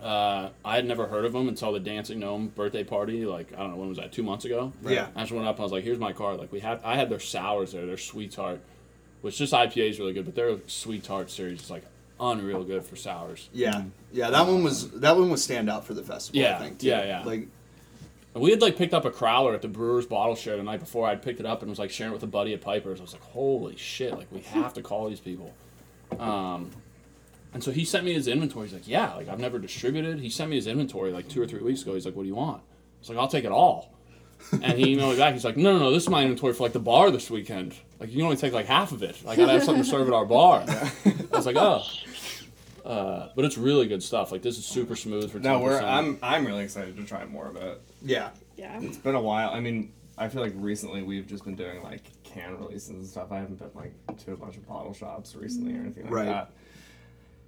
Uh, 0.00 0.50
I 0.64 0.76
had 0.76 0.84
never 0.86 1.06
heard 1.08 1.24
of 1.24 1.32
them 1.32 1.48
until 1.48 1.72
the 1.72 1.80
Dancing 1.80 2.20
Gnome 2.20 2.48
birthday 2.48 2.84
party. 2.84 3.26
Like 3.26 3.52
I 3.54 3.56
don't 3.58 3.70
know 3.72 3.76
when 3.76 3.88
was 3.88 3.98
that? 3.98 4.12
Two 4.12 4.22
months 4.22 4.44
ago. 4.44 4.72
Yeah. 4.86 5.08
I 5.16 5.20
just 5.22 5.32
went 5.32 5.46
up. 5.46 5.56
and 5.56 5.60
I 5.60 5.64
was 5.64 5.72
like, 5.72 5.84
"Here's 5.84 5.98
my 5.98 6.12
card." 6.12 6.38
Like 6.38 6.52
we 6.52 6.60
had, 6.60 6.80
I 6.84 6.96
had 6.96 7.10
their 7.10 7.18
sours 7.20 7.72
there. 7.72 7.84
Their 7.86 7.98
sweetheart, 7.98 8.60
which 9.22 9.36
just 9.38 9.52
IPA 9.52 9.90
is 9.90 9.98
really 9.98 10.12
good, 10.12 10.24
but 10.26 10.34
their 10.34 10.56
sweetheart 10.68 11.30
series 11.30 11.60
is 11.62 11.70
like 11.70 11.84
unreal 12.20 12.62
good 12.64 12.84
for 12.84 12.96
sours. 12.96 13.48
Yeah, 13.52 13.84
yeah. 14.12 14.30
That 14.30 14.46
one 14.46 14.62
was 14.62 14.90
that 14.92 15.16
one 15.16 15.30
was 15.30 15.42
stand 15.42 15.70
out 15.70 15.86
for 15.86 15.94
the 15.94 16.02
festival. 16.02 16.40
Yeah, 16.40 16.56
I 16.56 16.58
think. 16.58 16.78
too. 16.78 16.88
yeah, 16.88 17.04
yeah. 17.04 17.22
Like, 17.24 17.48
we 18.34 18.50
had 18.50 18.60
like 18.62 18.76
picked 18.76 18.94
up 18.94 19.04
a 19.04 19.10
crowler 19.10 19.54
at 19.54 19.62
the 19.62 19.68
Brewers 19.68 20.06
bottle 20.06 20.36
show 20.36 20.56
the 20.56 20.62
night 20.62 20.80
before. 20.80 21.06
I'd 21.08 21.22
picked 21.22 21.40
it 21.40 21.46
up 21.46 21.62
and 21.62 21.70
was 21.70 21.78
like 21.78 21.90
sharing 21.90 22.12
it 22.12 22.14
with 22.14 22.22
a 22.22 22.28
buddy 22.28 22.52
at 22.54 22.60
Piper's. 22.60 23.00
I 23.00 23.02
was 23.02 23.12
like, 23.12 23.22
"Holy 23.22 23.76
shit! 23.76 24.16
Like 24.16 24.30
we 24.30 24.40
have 24.40 24.74
to 24.74 24.82
call 24.82 25.08
these 25.08 25.20
people." 25.20 25.52
Um, 26.18 26.70
and 27.52 27.64
so 27.64 27.72
he 27.72 27.84
sent 27.84 28.04
me 28.04 28.12
his 28.12 28.28
inventory. 28.28 28.66
He's 28.68 28.74
like, 28.74 28.86
"Yeah, 28.86 29.14
like 29.14 29.28
I've 29.28 29.40
never 29.40 29.58
distributed." 29.58 30.20
He 30.20 30.30
sent 30.30 30.50
me 30.50 30.56
his 30.56 30.66
inventory 30.66 31.10
like 31.12 31.28
two 31.28 31.42
or 31.42 31.46
three 31.46 31.60
weeks 31.62 31.82
ago. 31.82 31.94
He's 31.94 32.04
like, 32.06 32.14
"What 32.14 32.22
do 32.22 32.28
you 32.28 32.34
want?" 32.36 32.62
I 32.62 33.00
was 33.00 33.08
like, 33.08 33.18
"I'll 33.18 33.28
take 33.28 33.44
it 33.44 33.52
all." 33.52 33.92
And 34.52 34.78
he 34.78 34.96
emailed 34.96 35.12
me 35.12 35.16
back. 35.18 35.34
He's 35.34 35.44
like, 35.44 35.56
"No, 35.56 35.72
no, 35.72 35.78
no. 35.80 35.90
This 35.90 36.04
is 36.04 36.08
my 36.08 36.22
inventory 36.22 36.54
for 36.54 36.62
like 36.62 36.72
the 36.72 36.78
bar 36.80 37.10
this 37.10 37.30
weekend. 37.30 37.74
Like 37.98 38.10
you 38.10 38.16
can 38.16 38.24
only 38.24 38.36
take 38.36 38.52
like 38.52 38.66
half 38.66 38.92
of 38.92 39.02
it. 39.02 39.16
I 39.26 39.34
gotta 39.36 39.52
have 39.52 39.64
something 39.64 39.82
to 39.84 39.90
serve 39.90 40.06
at 40.06 40.14
our 40.14 40.24
bar." 40.24 40.64
I 40.68 40.92
was 41.32 41.46
like, 41.46 41.56
"Oh." 41.56 41.82
Uh, 42.84 43.30
but 43.36 43.44
it's 43.44 43.56
really 43.58 43.86
good 43.86 44.02
stuff. 44.02 44.32
Like 44.32 44.42
this 44.42 44.58
is 44.58 44.64
super 44.64 44.96
smooth 44.96 45.30
for 45.30 45.38
10%. 45.38 45.42
No, 45.42 45.58
we're 45.60 45.80
I'm 45.80 46.18
I'm 46.22 46.46
really 46.46 46.64
excited 46.64 46.96
to 46.96 47.04
try 47.04 47.24
more 47.24 47.46
of 47.46 47.56
it. 47.56 47.80
yeah, 48.02 48.30
Yeah. 48.56 48.78
It's 48.80 48.96
been 48.98 49.14
a 49.14 49.20
while. 49.20 49.50
I 49.50 49.60
mean, 49.60 49.92
I 50.18 50.28
feel 50.28 50.42
like 50.42 50.52
recently 50.56 51.02
we've 51.02 51.26
just 51.26 51.44
been 51.44 51.56
doing 51.56 51.82
like 51.82 52.02
can 52.24 52.56
releases 52.58 52.90
and 52.90 53.06
stuff. 53.06 53.32
I 53.32 53.38
haven't 53.38 53.58
been 53.58 53.70
like 53.74 53.94
to 54.24 54.32
a 54.32 54.36
bunch 54.36 54.56
of 54.56 54.66
bottle 54.68 54.92
shops 54.94 55.34
recently 55.34 55.74
or 55.74 55.80
anything 55.80 56.04
like 56.04 56.12
Right. 56.12 56.26
that. 56.26 56.50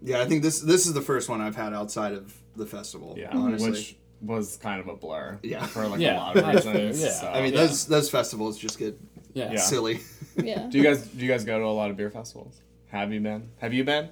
yeah. 0.02 0.20
I 0.20 0.26
think 0.26 0.42
this 0.42 0.60
this 0.60 0.86
is 0.86 0.92
the 0.94 1.02
first 1.02 1.28
one 1.28 1.40
I've 1.40 1.56
had 1.56 1.72
outside 1.74 2.12
of 2.14 2.34
the 2.56 2.66
festival. 2.66 3.14
Yeah, 3.18 3.30
honestly. 3.32 3.70
which 3.70 3.96
was 4.20 4.56
kind 4.56 4.80
of 4.80 4.88
a 4.88 4.94
blur. 4.96 5.38
Yeah. 5.42 5.66
for 5.66 5.86
like 5.88 6.00
Yeah, 6.00 6.16
a 6.16 6.18
lot 6.18 6.36
of 6.36 6.42
that's 6.44 6.64
fair, 6.64 6.74
reasons. 6.86 7.02
yeah. 7.02 7.10
so. 7.20 7.28
I 7.28 7.42
mean, 7.42 7.52
Yeah. 7.52 7.60
those 7.66 7.86
those 7.86 8.08
festivals 8.10 8.58
just 8.58 8.78
get 8.78 8.98
yeah. 9.34 9.52
Yeah. 9.52 9.58
silly. 9.60 10.00
Yeah. 10.36 10.66
do 10.68 10.78
you 10.78 10.84
guys 10.84 11.06
do 11.06 11.24
you 11.24 11.30
guys 11.30 11.44
go 11.44 11.58
to 11.58 11.64
a 11.64 11.66
lot 11.66 11.90
of 11.90 11.96
beer 11.96 12.10
festivals? 12.10 12.60
Have 12.88 13.12
you 13.12 13.20
been? 13.20 13.48
Have 13.58 13.72
you 13.74 13.84
been? 13.84 14.08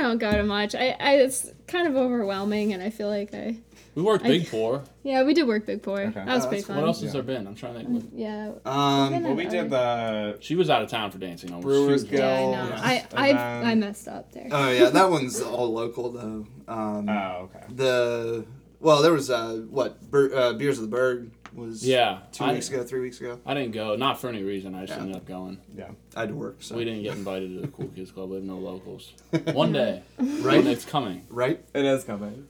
I 0.00 0.02
don't 0.08 0.18
go 0.18 0.32
to 0.32 0.42
much. 0.42 0.74
I, 0.74 0.96
I 0.98 1.16
it's 1.16 1.50
kind 1.66 1.86
of 1.86 1.94
overwhelming, 1.96 2.72
and 2.72 2.82
I 2.82 2.90
feel 2.90 3.08
like 3.08 3.34
I 3.34 3.56
We 3.94 4.02
worked 4.02 4.24
I- 4.24 4.28
Big 4.28 4.48
Pour. 4.50 4.82
yeah 5.02 5.22
we 5.24 5.34
did 5.34 5.46
work 5.46 5.66
Big 5.66 5.82
Pour. 5.82 6.00
Okay. 6.00 6.12
That 6.14 6.26
was 6.26 6.44
Oh, 6.46 6.48
pretty 6.48 6.62
that's- 6.62 6.66
fun. 6.66 6.76
What 6.78 6.86
else 6.86 7.00
has 7.02 7.06
Yeah. 7.08 7.12
there 7.12 7.22
been? 7.22 7.46
I'm 7.46 7.54
trying 7.54 7.74
to 7.74 7.80
think. 7.84 8.10
Yeah. 8.14 8.52
Um, 8.64 9.22
Well, 9.22 9.34
we 9.34 9.46
did 9.46 9.68
the 9.70 10.38
She 10.40 10.54
was 10.56 10.70
out 10.70 10.82
of 10.82 10.88
town 10.88 11.10
for 11.10 11.18
dancing. 11.18 11.50
No, 11.50 11.60
Brewers 11.60 12.02
she 12.02 12.08
Guild. 12.08 12.20
Yeah, 12.20 12.34
I 12.34 12.40
know. 12.40 12.68
Yeah. 12.68 12.80
I 12.82 13.06
I, 13.14 13.28
And 13.28 13.68
I 13.68 13.74
messed 13.74 14.08
up 14.08 14.32
there. 14.32 14.48
oh 14.50 14.70
yeah, 14.70 14.88
that 14.90 15.10
one's 15.10 15.40
all 15.42 15.72
local 15.72 16.10
though. 16.12 16.46
Um, 16.66 17.08
Oh, 17.08 17.48
okay. 17.54 17.64
the 17.74 18.44
well, 18.80 19.02
there 19.02 19.12
was 19.12 19.30
uh, 19.30 19.62
what 19.68 20.00
Ber- 20.10 20.34
uh, 20.34 20.52
beers 20.54 20.78
of 20.78 20.82
the 20.84 20.88
Burgh 20.96 21.30
was 21.54 21.86
Yeah, 21.86 22.20
two 22.32 22.44
I- 22.44 22.52
weeks 22.52 22.68
ago, 22.68 22.82
three 22.84 23.00
weeks 23.00 23.20
ago. 23.20 23.38
I 23.44 23.54
didn't 23.54 23.72
go, 23.72 23.96
not 23.96 24.20
for 24.20 24.28
any 24.28 24.42
reason. 24.42 24.74
I 24.74 24.80
just 24.86 24.92
Yeah. 24.96 25.02
ended 25.02 25.16
up 25.16 25.26
going. 25.26 25.58
Yeah. 25.76 25.90
I 26.16 26.20
had 26.20 26.28
to 26.30 26.34
work. 26.34 26.56
So 26.62 26.76
We 26.76 26.84
didn't 26.84 27.02
get 27.02 27.16
invited 27.16 27.54
to 27.54 27.60
the 27.62 27.68
Cool 27.68 27.88
Kids 27.88 28.10
Club. 28.12 28.30
We 28.30 28.36
have 28.36 28.44
no 28.44 28.58
locals. 28.58 29.12
One 29.52 29.72
day, 29.72 30.02
right, 30.18 30.64
it's 30.66 30.84
coming. 30.84 31.22
right. 31.28 31.62
It 31.74 31.84
is 31.84 32.04
coming. 32.04 32.46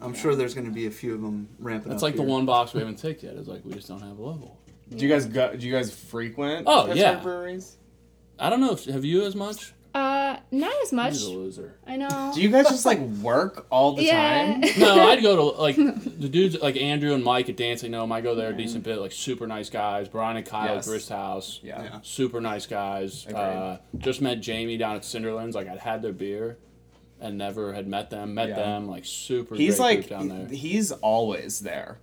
I'm 0.00 0.14
sure 0.14 0.36
there's 0.36 0.54
going 0.54 0.66
to 0.66 0.72
be 0.72 0.86
a 0.86 0.90
few 0.92 1.14
of 1.14 1.22
them 1.22 1.48
ramping 1.58 1.90
up. 1.90 1.96
It's 1.96 2.02
up. 2.04 2.08
like 2.08 2.16
the 2.16 2.22
one 2.22 2.46
box 2.46 2.72
we 2.72 2.78
haven't 2.80 2.96
ticked 2.96 3.24
yet. 3.24 3.34
It's 3.34 3.48
like 3.48 3.64
we 3.64 3.72
just 3.72 3.88
don't 3.88 4.00
have 4.00 4.16
a 4.18 4.22
local. 4.22 4.56
Do 4.94 5.04
you 5.04 5.08
guys 5.10 5.26
go? 5.26 5.54
Do 5.56 5.66
you 5.66 5.72
guys 5.72 5.92
frequent? 5.92 6.64
Oh, 6.68 6.92
yeah. 6.94 7.20
breweries. 7.20 7.76
I 8.38 8.48
don't 8.48 8.60
know. 8.60 8.70
If, 8.72 8.84
have 8.84 9.04
you 9.04 9.22
as 9.24 9.34
much? 9.34 9.72
Uh, 9.94 10.36
not 10.50 10.72
as 10.82 10.92
much. 10.92 11.14
He's 11.14 11.24
a 11.24 11.30
loser. 11.32 11.74
I 11.86 11.96
know. 11.96 12.30
Do 12.34 12.40
you 12.42 12.50
guys 12.50 12.68
just 12.68 12.84
like 12.86 12.98
work 13.22 13.66
all 13.70 13.94
the 13.94 14.04
yeah. 14.04 14.60
time? 14.60 14.62
No, 14.78 15.08
I'd 15.08 15.22
go 15.22 15.34
to 15.36 15.42
like 15.60 15.76
the 15.76 16.28
dudes 16.28 16.58
like 16.60 16.76
Andrew 16.76 17.14
and 17.14 17.24
Mike 17.24 17.48
at 17.48 17.56
Dancing 17.56 17.90
Gnome. 17.92 18.12
I 18.12 18.20
go 18.20 18.34
there 18.34 18.50
a 18.50 18.56
decent 18.56 18.84
bit. 18.84 18.98
Like 18.98 19.12
super 19.12 19.46
nice 19.46 19.70
guys. 19.70 20.08
Brian 20.08 20.36
and 20.36 20.46
Kyle 20.46 20.74
Yes. 20.76 20.86
at 20.86 20.90
Grist 20.90 21.08
House. 21.08 21.60
Yeah. 21.62 21.82
Yeah. 21.82 21.98
super 22.02 22.40
nice 22.40 22.66
guys. 22.66 23.24
Agreed. 23.26 23.40
Uh, 23.40 23.78
just 23.98 24.20
met 24.20 24.40
Jamie 24.40 24.76
down 24.76 24.96
at 24.96 25.02
Cinderlands. 25.02 25.54
Like 25.54 25.68
I'd 25.68 25.78
had 25.78 26.02
their 26.02 26.12
beer, 26.12 26.58
and 27.20 27.38
never 27.38 27.72
had 27.72 27.88
met 27.88 28.10
them. 28.10 28.34
Met 28.34 28.50
Yeah. 28.50 28.56
them. 28.56 28.88
Like 28.88 29.04
super. 29.06 29.54
He's 29.54 29.78
great 29.78 29.84
like 29.84 29.96
group 30.08 30.08
down 30.10 30.28
there. 30.28 30.46
he's 30.48 30.92
always 30.92 31.60
there. 31.60 31.98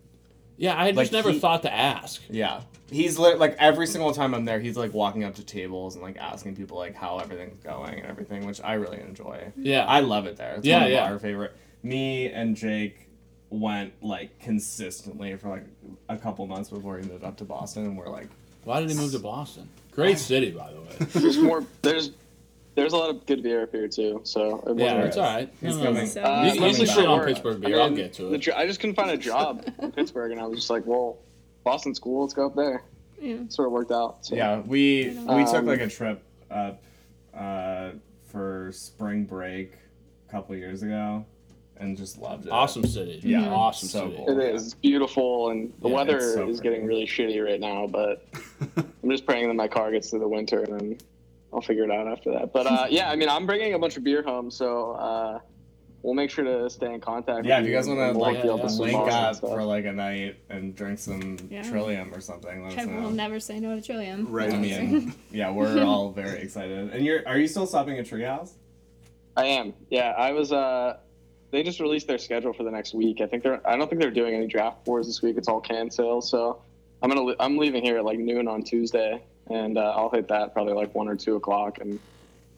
Yeah, 0.58 0.80
I 0.80 0.86
had 0.86 0.96
like, 0.96 1.06
just 1.06 1.14
never 1.14 1.32
he- 1.32 1.40
thought 1.40 1.64
to 1.64 1.74
ask. 1.74 2.22
Yeah. 2.30 2.62
He's 2.92 3.18
li- 3.18 3.34
like 3.36 3.56
every 3.60 3.88
single 3.88 4.14
time 4.14 4.34
I'm 4.36 4.46
there, 4.46 4.60
he's 4.60 4.78
like 4.78 4.94
walking 4.94 5.24
up 5.24 5.36
to 5.36 5.44
tables 5.44 5.96
and 5.96 6.04
like 6.04 6.18
asking 6.18 6.56
people 6.56 6.78
like 6.78 6.96
how 6.96 7.18
everything's 7.18 7.62
going 7.64 7.96
and 7.96 8.06
everything, 8.06 8.46
which 8.46 8.62
I 8.64 8.74
really 8.74 9.00
enjoy. 9.02 9.52
Yeah. 9.58 9.86
I 9.86 10.02
love 10.02 10.28
it 10.28 10.38
there. 10.38 10.56
It's 10.56 10.66
Yeah, 10.66 10.78
one 10.78 10.84
of 10.86 10.92
yeah. 10.92 11.12
our 11.12 11.20
favorite. 11.20 11.56
Me 11.84 12.28
and 12.30 12.56
Jake 12.56 13.10
went 13.50 13.94
like 14.04 14.40
consistently 14.40 15.36
for 15.36 15.50
like 15.50 15.66
a 16.10 16.18
couple 16.18 16.46
months 16.48 16.70
before 16.70 16.98
he 17.00 17.08
moved 17.08 17.24
up 17.24 17.38
to 17.38 17.44
Boston, 17.44 17.86
and 17.86 17.98
we're 17.98 18.10
like, 18.10 18.28
Why 18.64 18.80
did 18.82 18.90
he 18.90 18.96
move 18.96 19.12
to 19.14 19.20
Boston? 19.20 19.68
Great 19.92 20.18
city, 20.32 20.52
by 20.52 20.72
the 20.72 20.82
way. 20.82 20.96
There's 21.12 21.38
more. 21.38 21.64
There's 21.82 22.12
there's 22.76 22.94
a 22.94 22.98
lot 22.98 23.10
of 23.10 23.26
good 23.26 23.42
beer 23.42 23.64
up 23.64 23.72
here 23.72 23.88
too. 23.88 24.22
So 24.24 24.64
it 24.68 24.78
Yeah, 24.78 25.02
it's 25.04 25.18
all 25.18 25.24
right. 25.24 25.50
He's 25.62 25.78
No, 25.78 25.84
no, 25.92 26.00
coming. 26.02 26.18
Uh, 26.18 26.44
You- 26.44 26.44
He's 26.46 26.56
you 26.80 26.86
coming 26.88 26.96
shit 26.96 27.06
on 27.08 27.20
work. 27.20 27.28
Pittsburgh 27.28 27.58
I 27.64 27.68
beer. 27.68 27.80
I'll 27.80 27.90
get 27.92 28.14
to 28.14 28.34
it. 28.34 28.38
dr- 28.42 28.58
I 28.58 28.68
just 28.68 28.80
couldn't 28.80 28.96
find 28.96 29.12
a 29.12 29.18
job 29.18 29.66
in 29.82 29.92
Pittsburgh, 29.92 30.32
and 30.32 30.40
I 30.42 30.46
was 30.46 30.60
just 30.60 30.70
like, 30.70 30.86
well, 30.86 31.18
Boston's 31.64 32.00
cool. 32.00 32.22
Let's 32.22 32.34
go 32.34 32.46
up 32.48 32.56
there. 32.56 32.84
Yeah. 33.22 33.38
Sort 33.48 33.68
of 33.68 33.72
worked 33.72 33.92
out. 33.92 34.26
So. 34.26 34.36
Yeah, 34.36 34.60
we 34.60 35.10
we 35.28 35.46
took 35.46 35.56
Um, 35.56 35.66
like 35.66 35.80
a 35.82 35.88
trip 35.88 36.22
up 36.52 36.84
uh, 37.34 37.92
for 38.26 38.72
spring 38.74 39.24
break 39.24 39.74
a 40.28 40.32
couple 40.32 40.56
years 40.56 40.84
ago, 40.84 41.26
and 41.78 41.96
just 41.98 42.20
loved 42.20 42.46
it. 42.46 42.50
Awesome 42.52 42.86
city. 42.86 43.22
Yeah, 43.24 43.50
awesome 43.50 43.88
so 43.88 44.06
city. 44.10 44.18
cool. 44.26 44.40
It 44.40 44.54
is 44.56 44.74
beautiful, 44.76 45.50
and 45.50 45.74
the 45.82 45.88
Yeah, 45.90 45.96
weather 45.96 46.20
so 46.20 46.50
is 46.50 46.60
pretty. 46.60 46.76
getting 46.76 46.86
really 46.86 47.06
shitty 47.08 47.44
right 47.44 47.60
now. 47.60 47.88
But 47.88 48.26
I'm 48.78 49.10
just 49.10 49.26
praying 49.26 49.48
that 49.48 49.54
my 49.56 49.70
car 49.70 49.92
gets 49.92 50.10
through 50.10 50.20
the 50.20 50.28
winter, 50.28 50.64
and 50.64 50.80
then 50.80 50.98
I'll 51.56 51.62
figure 51.62 51.86
it 51.86 51.92
out 51.92 52.06
after 52.08 52.32
that. 52.34 52.52
But 52.52 52.68
uh, 52.68 52.88
yeah, 52.92 53.10
I 53.10 53.16
mean, 53.16 53.30
I'm 53.30 53.46
bringing 53.46 53.74
a 53.74 53.80
bunch 53.80 53.96
of 53.96 54.04
beer 54.04 54.22
home, 54.22 54.52
so 54.52 54.92
uh, 54.92 55.40
we'll 56.04 56.14
make 56.14 56.30
sure 56.30 56.44
to 56.44 56.70
stay 56.70 56.94
in 56.94 57.00
contact. 57.00 57.46
Yeah, 57.46 57.60
if 57.62 57.66
you 57.66 57.74
guys 57.74 57.88
want 57.88 58.00
to 58.00 58.12
like 58.20 58.36
hook 58.36 58.46
you 58.46 58.52
up 58.54 58.78
link 58.78 59.10
up 59.12 59.38
for 59.38 59.64
like 59.64 59.86
a 59.86 59.94
night 59.94 60.36
and 60.50 60.76
drink 60.76 61.00
some 61.00 61.38
Yeah. 61.50 61.64
Trillium 61.64 62.14
or 62.14 62.20
something, 62.20 62.62
let 62.62 62.68
us 62.68 62.74
Trevor 62.74 63.00
will 63.02 63.10
never 63.10 63.40
say 63.40 63.62
no 63.62 63.74
to 63.74 63.82
Trillium. 63.82 64.30
Right. 64.30 64.54
I 64.54 64.58
mean, 64.58 65.14
yeah, 65.32 65.50
we're 65.50 65.82
all 65.86 66.12
very 66.12 66.40
excited. 66.42 66.92
And 66.94 67.06
you're 67.06 67.26
are 67.26 67.38
you 67.38 67.48
still 67.48 67.66
stopping 67.66 67.98
at 67.98 68.06
Treehouse? 68.06 68.52
I 69.38 69.46
am. 69.46 69.74
Yeah, 69.90 70.12
I 70.18 70.34
was. 70.34 70.52
Uh, 70.52 70.98
they 71.52 71.64
just 71.64 71.80
released 71.80 72.08
their 72.08 72.18
schedule 72.18 72.52
for 72.52 72.64
the 72.64 72.72
next 72.72 72.94
week. 72.94 73.22
I 73.22 73.28
think 73.28 73.44
they're. 73.44 73.66
I 73.66 73.78
don't 73.78 73.90
think 73.90 74.02
they're 74.02 74.12
doing 74.12 74.36
any 74.36 74.48
draft 74.48 74.84
boards 74.84 75.08
this 75.08 75.22
week. 75.22 75.38
It's 75.38 75.48
all 75.48 75.62
can 75.62 75.90
sales. 75.90 76.30
So 76.30 76.62
I'm 77.02 77.10
gonna. 77.10 77.24
li- 77.24 77.36
I'm 77.40 77.58
leaving 77.58 77.82
here 77.84 77.98
at 77.98 78.04
like 78.04 78.20
noon 78.20 78.50
on 78.50 78.62
Tuesday, 78.64 79.22
and 79.50 79.78
uh, 79.78 79.94
I'll 79.96 80.10
hit 80.10 80.28
that 80.30 80.54
probably 80.54 80.74
like 80.74 80.94
one 80.96 81.08
or 81.08 81.16
two 81.16 81.36
o'clock, 81.36 81.80
and 81.80 82.00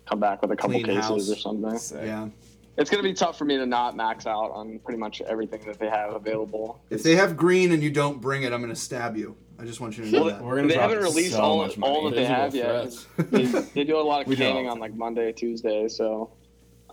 come 0.08 0.20
back 0.20 0.42
with 0.42 0.52
a 0.52 0.56
couple 0.56 0.72
Clean 0.82 0.86
cases 0.86 1.02
house. 1.04 1.30
or 1.32 1.36
something. 1.36 1.78
Sick. 1.78 2.02
Yeah. 2.06 2.30
It's 2.78 2.90
gonna 2.92 3.04
be 3.04 3.14
tough 3.14 3.38
for 3.38 3.46
me 3.46 3.58
to 3.58 3.66
not 3.66 3.96
max 3.96 4.28
out 4.28 4.52
on 4.52 4.78
pretty 4.80 5.00
much 5.00 5.22
everything 5.22 5.62
that 5.66 5.80
they 5.80 5.90
have 5.90 6.14
available. 6.14 6.80
If 6.92 7.02
they 7.04 7.16
have 7.16 7.36
green 7.36 7.72
and 7.72 7.82
you 7.82 7.90
don't 7.90 8.22
bring 8.22 8.44
it, 8.44 8.54
I'm 8.54 8.62
going 8.62 8.74
to 8.74 8.80
stab 8.80 9.18
you. 9.18 9.36
I 9.60 9.66
just 9.66 9.82
want 9.82 9.98
you 9.98 10.06
to 10.06 10.12
know 10.12 10.22
Well, 10.26 10.30
that. 10.36 10.44
We're 10.44 10.56
gonna 10.58 10.68
they 10.68 10.76
haven't 10.76 11.00
released 11.00 11.32
so 11.34 11.42
all, 11.42 11.58
much 11.58 11.80
all 11.80 12.04
that 12.06 12.16
they 12.16 12.22
Visual 12.22 12.36
have 12.36 12.56
yet. 12.56 13.06
They, 13.32 13.46
they 13.46 13.84
do 13.84 13.98
a 13.98 14.02
lot 14.02 14.22
of 14.22 14.28
We 14.28 14.36
canning 14.36 14.70
on 14.70 14.78
like 14.80 14.94
Monday, 14.94 15.32
Tuesday, 15.32 15.88
so 15.88 16.30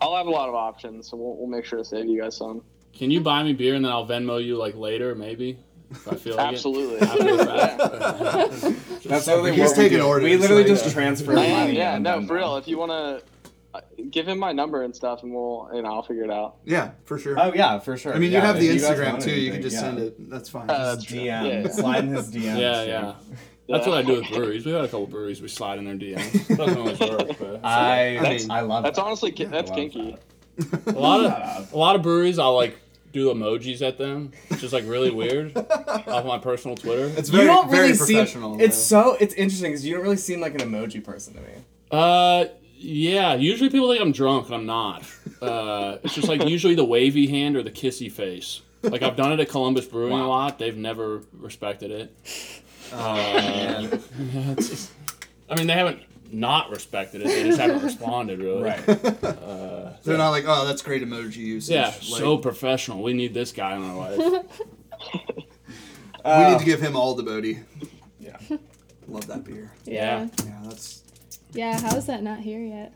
I'll 0.00 0.16
have 0.16 0.26
a 0.26 0.30
lot 0.30 0.48
of 0.48 0.54
options. 0.54 1.10
So 1.10 1.18
we'll, 1.18 1.36
we'll 1.36 1.48
make 1.48 1.66
sure 1.66 1.78
to 1.78 1.84
save 1.84 2.06
you 2.06 2.22
guys 2.22 2.38
some. 2.38 2.62
Can 2.94 3.10
you 3.10 3.20
buy 3.20 3.42
me 3.42 3.52
beer 3.52 3.74
and 3.74 3.84
then 3.84 3.92
I'll 3.92 4.06
Venmo 4.06 4.42
you 4.42 4.56
like 4.56 4.74
later, 4.76 5.14
maybe? 5.14 5.58
If 5.94 6.08
I 6.12 6.14
feel 6.16 6.36
like 6.36 6.48
Absolutely. 6.54 6.96
it. 7.00 7.02
Yeah. 7.02 8.70
That's 9.06 9.26
literally 9.26 9.52
He's 9.52 9.60
what 9.60 9.76
we 9.76 9.82
taking 9.84 9.98
do. 9.98 10.04
orders, 10.04 10.24
We 10.24 10.36
literally 10.36 10.62
like, 10.62 10.70
just 10.72 10.86
uh, 10.86 10.90
transfer 10.90 11.32
I 11.32 11.48
money. 11.48 11.76
yeah, 11.76 11.94
and 11.94 12.04
no, 12.04 12.26
for 12.26 12.34
real. 12.34 12.56
If 12.56 12.66
you 12.68 12.78
want 12.78 12.90
to 12.92 13.22
give 14.10 14.26
him 14.28 14.38
my 14.38 14.52
number 14.52 14.82
and 14.82 14.94
stuff, 14.94 15.22
and 15.22 15.32
we'll, 15.32 15.68
you 15.74 15.82
know, 15.82 15.92
I'll 15.94 16.02
figure 16.02 16.24
it 16.24 16.30
out. 16.30 16.56
Yeah, 16.64 16.92
for 17.04 17.18
sure. 17.18 17.38
Oh 17.38 17.52
yeah, 17.54 17.78
for 17.78 17.96
sure. 17.96 18.14
I 18.14 18.18
mean, 18.18 18.32
you 18.32 18.40
have 18.40 18.58
the 18.58 18.68
guys 18.68 18.82
Instagram 18.82 19.12
want 19.12 19.22
too. 19.22 19.32
You 19.38 19.52
can 19.52 19.62
just 19.62 19.74
yeah. 19.74 19.80
send 19.80 19.98
it. 19.98 20.30
That's 20.30 20.48
fine. 20.48 20.70
Uh, 20.70 20.96
Just. 20.96 21.08
DM, 21.08 21.24
Yeah, 21.24 21.42
yeah. 21.44 21.68
slide 21.68 22.04
in 22.04 22.10
his 22.14 22.30
DMs. 22.30 22.58
Yeah, 22.60 22.82
yeah. 22.82 23.14
That's 23.68 23.86
what 23.86 23.96
I 23.98 24.02
do 24.02 24.20
with 24.20 24.28
breweries. 24.28 24.66
We've 24.66 24.74
had 24.74 24.84
a 24.84 24.88
couple 24.88 25.06
breweries 25.06 25.40
we 25.40 25.48
slide 25.48 25.78
in 25.78 25.84
their 25.86 25.96
DMs. 25.96 26.56
Doesn't 26.56 26.76
always 26.78 27.00
work, 27.00 27.38
but 27.38 27.60
I, 27.64 28.18
That's- 28.20 28.50
I 28.50 28.60
love 28.60 28.84
That's 28.84 28.98
that. 28.98 29.04
honestly 29.04 29.30
that's 29.30 29.70
love 29.70 29.76
kinky. 29.78 30.16
a 30.86 30.92
lot 30.92 31.24
of 31.24 31.72
a 31.72 31.76
lot 31.76 31.96
of 31.96 32.02
breweries 32.02 32.38
I'll 32.38 32.54
like 32.54 32.78
do 33.14 33.32
emojis 33.32 33.80
at 33.80 33.96
them, 33.96 34.32
which 34.48 34.62
is 34.62 34.72
like 34.74 34.84
really 34.86 35.10
weird 35.10 35.56
off 36.06 36.26
my 36.26 36.36
personal 36.38 36.76
Twitter. 36.76 37.06
It's 37.16 37.30
you 37.30 37.36
very, 37.38 37.46
don't 37.46 37.70
very 37.70 37.82
really 37.84 37.94
seem. 37.94 38.16
professional. 38.16 38.60
It's 38.60 38.76
so 38.76 39.16
it's 39.20 39.32
interesting 39.34 39.70
because 39.70 39.86
you 39.86 39.94
don't 39.94 40.02
really 40.02 40.16
seem 40.18 40.40
like 40.40 40.54
an 40.60 40.60
emoji 40.70 41.02
person 41.02 41.34
to 41.34 41.40
me. 41.40 41.48
Uh, 41.90 42.46
yeah. 42.76 43.34
Usually 43.34 43.70
people 43.70 43.88
think 43.90 44.02
I'm 44.02 44.12
drunk, 44.12 44.46
and 44.46 44.54
I'm 44.56 44.66
not. 44.66 45.04
Uh, 45.40 45.98
it's 46.02 46.14
just 46.14 46.28
like 46.28 46.44
usually 46.46 46.74
the 46.74 46.84
wavy 46.84 47.26
hand 47.28 47.56
or 47.56 47.62
the 47.62 47.70
kissy 47.70 48.10
face. 48.12 48.60
Like 48.82 49.02
I've 49.02 49.16
done 49.16 49.32
it 49.32 49.40
at 49.40 49.48
Columbus 49.48 49.86
Brewing 49.86 50.12
a 50.12 50.28
lot. 50.28 50.58
They've 50.58 50.76
never 50.76 51.22
respected 51.32 51.90
it. 51.90 52.14
Oh, 52.92 52.98
Uh, 52.98 53.24
yeah, 53.24 53.88
it's 54.58 54.68
just- 54.68 54.90
I 55.48 55.56
mean, 55.56 55.66
they 55.66 55.72
haven't 55.74 56.00
not 56.34 56.70
respected 56.70 57.22
it. 57.22 57.28
They 57.28 57.44
just 57.44 57.60
haven't 57.60 57.82
responded 57.84 58.40
really. 58.40 58.62
Right. 58.62 58.88
Uh, 58.88 59.92
They're 60.02 60.18
not 60.18 60.30
like, 60.30 60.44
oh, 60.46 60.66
that's 60.66 60.82
great 60.82 61.02
emoji 61.02 61.36
usage. 61.36 61.74
Yeah, 61.74 61.86
Like, 61.86 62.02
so 62.02 62.38
professional. 62.38 63.02
We 63.02 63.12
need 63.12 63.34
this 63.34 63.52
guy 63.52 63.76
in 63.76 63.82
our 63.82 63.96
life. 63.96 64.18
we 65.14 65.22
need 65.22 65.44
to 66.24 66.24
uh, 66.24 66.58
give 66.58 66.80
him 66.80 66.96
all 66.96 67.14
the 67.14 67.22
Bodhi. 67.22 67.60
Yeah. 68.18 68.38
Love 69.08 69.26
that 69.28 69.44
beer. 69.44 69.70
Yeah. 69.84 70.28
Yeah, 70.44 70.60
that's 70.64 71.02
Yeah. 71.52 71.80
How 71.80 71.96
is 71.96 72.06
that 72.06 72.22
not 72.22 72.40
here 72.40 72.60
yet? 72.60 72.92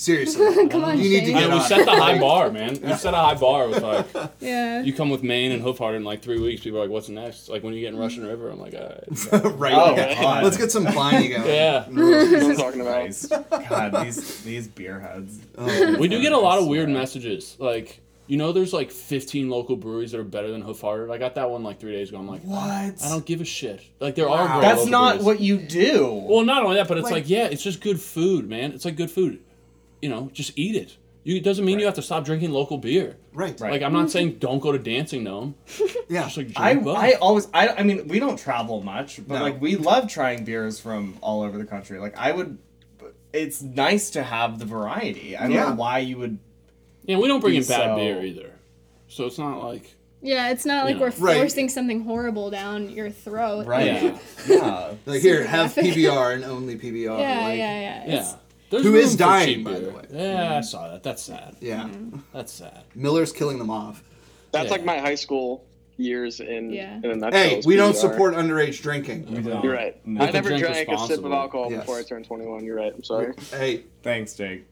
Seriously. 0.00 0.68
Come 0.68 0.82
on, 0.84 0.98
You 0.98 1.10
need 1.10 1.20
to 1.20 1.26
Shane. 1.26 1.36
I 1.36 1.40
get 1.40 1.48
mean, 1.50 1.58
we 1.58 1.62
on. 1.62 1.68
set 1.68 1.84
the 1.84 1.90
high 1.90 2.18
bar, 2.26 2.50
man. 2.50 2.78
We 2.82 2.94
set 2.94 3.12
a 3.12 3.18
high 3.18 3.34
bar 3.34 3.68
with 3.68 3.82
like 3.82 4.06
Yeah. 4.40 4.80
you 4.82 4.94
come 4.94 5.10
with 5.10 5.22
Maine 5.22 5.52
and 5.52 5.60
Hoof 5.62 5.76
Hearted 5.76 5.98
in 5.98 6.04
like 6.04 6.22
three 6.22 6.40
weeks. 6.40 6.62
People 6.62 6.78
are 6.78 6.82
like, 6.84 6.90
"What's 6.90 7.10
next?" 7.10 7.50
Like 7.50 7.62
when 7.62 7.74
you 7.74 7.80
get 7.80 7.92
in 7.92 7.98
Russian 7.98 8.26
River, 8.26 8.48
I'm 8.48 8.58
like, 8.58 8.72
uh, 8.72 8.78
uh, 8.78 9.00
All 9.32 9.40
right. 9.50 9.54
right. 9.58 9.74
Oh, 9.74 9.92
okay. 9.92 10.16
God. 10.18 10.42
Let's 10.42 10.56
get 10.56 10.72
some 10.72 10.86
Pliny 10.86 11.28
going. 11.28 11.46
Yeah. 11.46 11.84
What 11.86 12.42
I'm 12.50 12.56
talking 12.56 12.80
about. 12.80 12.94
Christ. 13.02 13.30
God, 13.68 14.04
these 14.06 14.42
these 14.42 14.68
beer 14.68 15.00
heads. 15.00 15.38
Oh, 15.58 15.96
We 15.98 16.08
do 16.08 16.22
get 16.22 16.32
a 16.32 16.38
lot 16.38 16.58
of 16.58 16.66
weird 16.66 16.88
messages. 16.88 17.56
Like, 17.58 18.00
you 18.26 18.38
know, 18.38 18.52
there's 18.52 18.72
like 18.72 18.90
15 18.90 19.50
local 19.50 19.76
breweries 19.76 20.12
that 20.12 20.20
are 20.20 20.24
better 20.24 20.50
than 20.50 20.62
Hoof 20.62 20.80
Hearted. 20.80 21.10
I 21.12 21.18
got 21.18 21.34
that 21.34 21.50
one 21.50 21.62
like 21.62 21.78
three 21.78 21.92
days 21.92 22.08
ago. 22.08 22.16
I'm 22.18 22.26
like, 22.26 22.40
What? 22.42 22.58
I 22.60 22.94
don't 23.10 23.26
give 23.26 23.42
a 23.42 23.44
shit. 23.44 23.82
Like, 24.00 24.14
there 24.14 24.30
are 24.30 24.46
great 24.48 24.60
That's 24.62 24.78
local 24.78 24.90
not 24.92 25.08
breweries. 25.18 25.26
what 25.26 25.40
you 25.40 25.58
do. 25.58 26.24
Well, 26.26 26.44
not 26.46 26.62
only 26.62 26.76
that, 26.76 26.88
but 26.88 26.96
it's 26.96 27.04
Like- 27.04 27.12
like, 27.24 27.28
yeah, 27.28 27.44
it's 27.48 27.62
just 27.62 27.82
good 27.82 28.00
food, 28.00 28.48
man. 28.48 28.72
It's 28.72 28.86
like 28.86 28.96
good 28.96 29.10
food. 29.10 29.40
You 30.02 30.08
know, 30.08 30.30
just 30.32 30.52
eat 30.56 30.76
it. 30.76 30.96
You, 31.22 31.36
it 31.36 31.44
doesn't 31.44 31.64
mean 31.64 31.78
you 31.78 31.84
have 31.84 31.94
to 31.96 32.02
stop 32.02 32.24
drinking 32.24 32.50
local 32.50 32.78
beer. 32.78 33.16
right. 33.34 33.58
Right. 33.60 33.72
Like, 33.72 33.82
I'm 33.82 33.92
not 33.92 34.06
mm-hmm. 34.06 34.08
saying 34.08 34.32
don't 34.38 34.58
go 34.60 34.72
to 34.72 34.78
Dancing 34.78 35.22
Gnome. 35.24 35.54
Yeah. 36.08 36.24
Just 36.24 36.38
like 36.38 36.46
drink 36.46 36.58
I, 36.58 36.74
both. 36.74 36.96
I 36.96 37.12
always 37.12 37.46
I, 37.54 37.68
I 37.68 37.82
mean 37.84 38.08
we 38.08 38.18
don't 38.18 38.36
travel 38.36 38.82
much 38.82 39.20
but 39.28 39.36
No. 39.36 39.42
like 39.42 39.60
we 39.60 39.76
love 39.76 40.08
trying 40.08 40.44
beers 40.44 40.80
from 40.80 41.16
all 41.20 41.42
over 41.42 41.56
the 41.56 41.64
country 41.64 42.00
like 42.00 42.16
I 42.18 42.32
would 42.32 42.58
it's 43.32 43.62
nice 43.62 44.10
to 44.10 44.24
have 44.24 44.58
the 44.58 44.64
variety 44.64 45.36
I 45.36 45.42
don't 45.42 45.52
Yeah. 45.52 45.68
know 45.68 45.74
why 45.76 45.98
you 45.98 46.18
would 46.18 46.38
yeah, 47.04 47.18
we 47.18 47.28
don't 47.28 47.38
bring 47.40 47.54
in 47.54 47.62
bad 47.62 47.90
so- 47.90 47.96
beer 47.96 48.24
either. 48.24 48.50
So 49.06 49.26
it's 49.26 49.38
not 49.38 49.62
like 49.62 49.94
Yeah. 50.20 50.50
It's 50.50 50.64
not 50.66 50.84
like 50.86 50.96
Yeah. 50.96 51.02
we're 51.02 51.12
Right. 51.18 51.36
forcing 51.36 51.68
something 51.68 52.02
horrible 52.02 52.50
down 52.50 52.90
your 52.90 53.10
throat. 53.10 53.66
right 53.68 53.86
Yeah. 53.86 54.18
yeah 54.48 54.94
Like 55.06 55.20
here, 55.20 55.44
have. 55.46 55.74
PBR 55.76 56.34
and 56.34 56.44
only 56.44 56.76
PBR. 56.76 57.20
Yeah. 57.20 57.40
like, 57.40 57.58
yeah. 57.58 57.80
Yeah. 57.80 58.04
yeah. 58.06 58.34
It's- 58.70 58.82
There's 58.82 58.84
Who 58.84 58.92
room 58.92 59.00
is 59.04 59.12
for 59.12 59.18
dying, 59.18 59.56
cheap 59.56 59.64
by 59.64 59.80
the 59.80 59.90
way. 59.90 60.02
Yeah, 60.12 60.56
I 60.58 60.60
saw 60.60 60.88
that. 60.90 61.02
That's 61.02 61.22
sad. 61.22 61.56
Yeah. 61.60 61.88
That's 62.32 62.52
sad. 62.52 62.84
Miller's 62.94 63.32
killing 63.32 63.58
them 63.58 63.70
off. 63.70 64.04
That's 64.52 64.66
Yeah. 64.66 64.70
like 64.70 64.84
my 64.84 64.98
high 64.98 65.16
school 65.16 65.64
years 65.96 66.38
in, 66.40 66.70
Yeah. 66.72 66.96
in 66.98 67.06
a 67.10 67.16
nutshell. 67.16 67.40
Hey, 67.40 67.58
is 67.58 67.66
we 67.66 67.74
don't 67.76 67.92
PBR. 67.94 68.00
support 68.00 68.34
underage 68.34 68.80
drinking. 68.80 69.26
We 69.30 69.42
don't. 69.42 69.62
You're 69.64 69.74
right. 69.74 69.96
No. 70.06 70.22
I 70.22 70.26
can 70.26 70.34
never 70.34 70.48
drink 70.50 70.62
drank 70.64 70.76
a 70.76 70.76
sip 70.78 70.88
of 70.88 71.00
responsibly. 71.00 71.32
alcohol 71.32 71.70
Yes. 71.70 71.80
before 71.80 71.98
I 71.98 72.02
turned 72.04 72.24
21. 72.26 72.64
You're 72.64 72.76
right. 72.76 72.92
I'm 72.94 73.02
sorry. 73.02 73.34
Hey, 73.50 73.82
thanks 74.02 74.34
Jake 74.34 74.64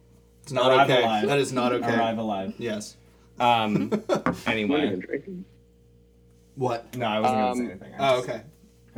it's 0.43 0.53
not 0.53 0.71
Arrive 0.73 0.89
okay. 0.91 1.03
alive. 1.03 1.27
That 1.27 1.39
is 1.39 1.53
not 1.53 1.73
okay. 1.75 1.95
arrive 1.95 2.17
alive 2.19 2.55
Yes. 2.57 2.97
um 3.41 3.91
I'm 3.91 3.91
not 3.91 4.29
even 4.29 4.35
anyway 4.47 4.97
drinking. 4.97 5.45
What? 6.55 6.97
no 6.97 7.07
I 7.07 7.21
wasn't 7.21 7.39
Um, 7.41 7.45
gonna 7.45 7.57
say 7.67 7.71
anything 7.73 7.93
I 8.01 8.09
Oh, 8.15 8.17
just- 8.19 8.29
okay. 8.31 8.41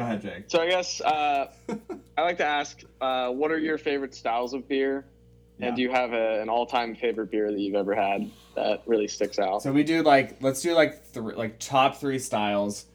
Go 0.01 0.07
ahead 0.07 0.23
Jake 0.23 0.45
So 0.49 0.61
I 0.61 0.69
guess 0.69 1.01
uh, 1.01 1.51
I 2.19 2.23
like 2.23 2.39
to 2.39 2.47
ask, 2.47 2.83
uh, 3.01 3.31
what 3.31 3.51
are 3.51 3.59
your 3.59 3.79
favorite 3.79 4.15
styles 4.15 4.53
of 4.53 4.69
beer? 4.69 5.07
Yeah. 5.59 5.69
And 5.69 5.77
do 5.77 5.83
you 5.83 5.91
have 5.91 6.13
a, 6.13 6.41
an 6.41 6.49
all-time 6.49 6.95
favorite 6.95 7.31
beer 7.31 7.51
that 7.51 7.61
you've 7.61 7.75
ever 7.75 7.95
had 7.95 8.31
that 8.57 8.83
really 8.87 9.09
sticks 9.09 9.39
out? 9.39 9.63
so 9.63 9.73
we 9.73 9.85
do 9.85 10.03
like 10.03 10.43
let's 10.43 10.63
do 10.63 10.75
like 10.75 11.05
three 11.05 11.35
like 11.35 11.59
top 11.59 11.97
three 11.97 12.19
styles 12.19 12.87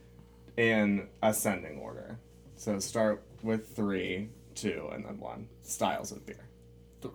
in 0.58 1.08
ascending 1.22 1.78
order 1.80 2.18
so 2.56 2.80
start 2.80 3.22
with 3.44 3.76
three 3.76 4.30
two 4.56 4.89
and 4.94 5.06
then 5.06 5.20
one 5.20 5.48
styles 5.62 6.12
of 6.12 6.26
beer 6.26 6.48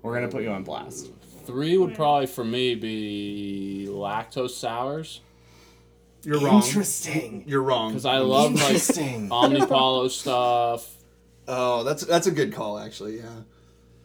we're 0.02 0.14
gonna 0.14 0.28
put 0.28 0.42
you 0.42 0.50
on 0.50 0.62
blast 0.62 1.10
Three 1.46 1.78
would 1.78 1.94
probably 1.94 2.26
for 2.26 2.44
me 2.44 2.74
be 2.76 3.86
lactose 3.88 4.50
sours 4.50 5.20
You're 6.22 6.40
wrong. 6.40 6.62
Interesting. 6.62 7.44
You're 7.46 7.62
wrong. 7.62 7.90
because 7.90 8.04
I 8.06 8.18
love 8.18 8.52
like 8.54 8.62
Interesting. 8.62 9.28
Omnipollo 9.30 10.10
stuff. 10.10 10.96
Oh, 11.48 11.82
that's 11.84 12.04
that's 12.04 12.26
a 12.26 12.30
good 12.30 12.52
call 12.52 12.78
actually. 12.78 13.18
Yeah. 13.18 13.40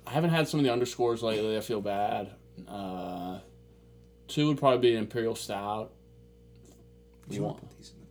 I 0.08 0.12
haven't 0.12 0.30
had 0.32 0.48
some 0.48 0.60
of 0.60 0.64
the 0.66 0.72
underscores 0.72 1.22
lately. 1.24 1.58
I 1.58 1.62
feel 1.62 1.82
bad. 1.82 2.32
Uh, 2.68 3.40
two 4.28 4.48
would 4.48 4.58
probably 4.60 4.92
be 4.92 4.96
Imperial 4.96 5.36
Stout. 5.36 5.92
You 7.30 7.42
One, 7.42 7.54
want 7.54 7.78
these 7.78 7.92
in 7.92 8.02
the 8.02 8.06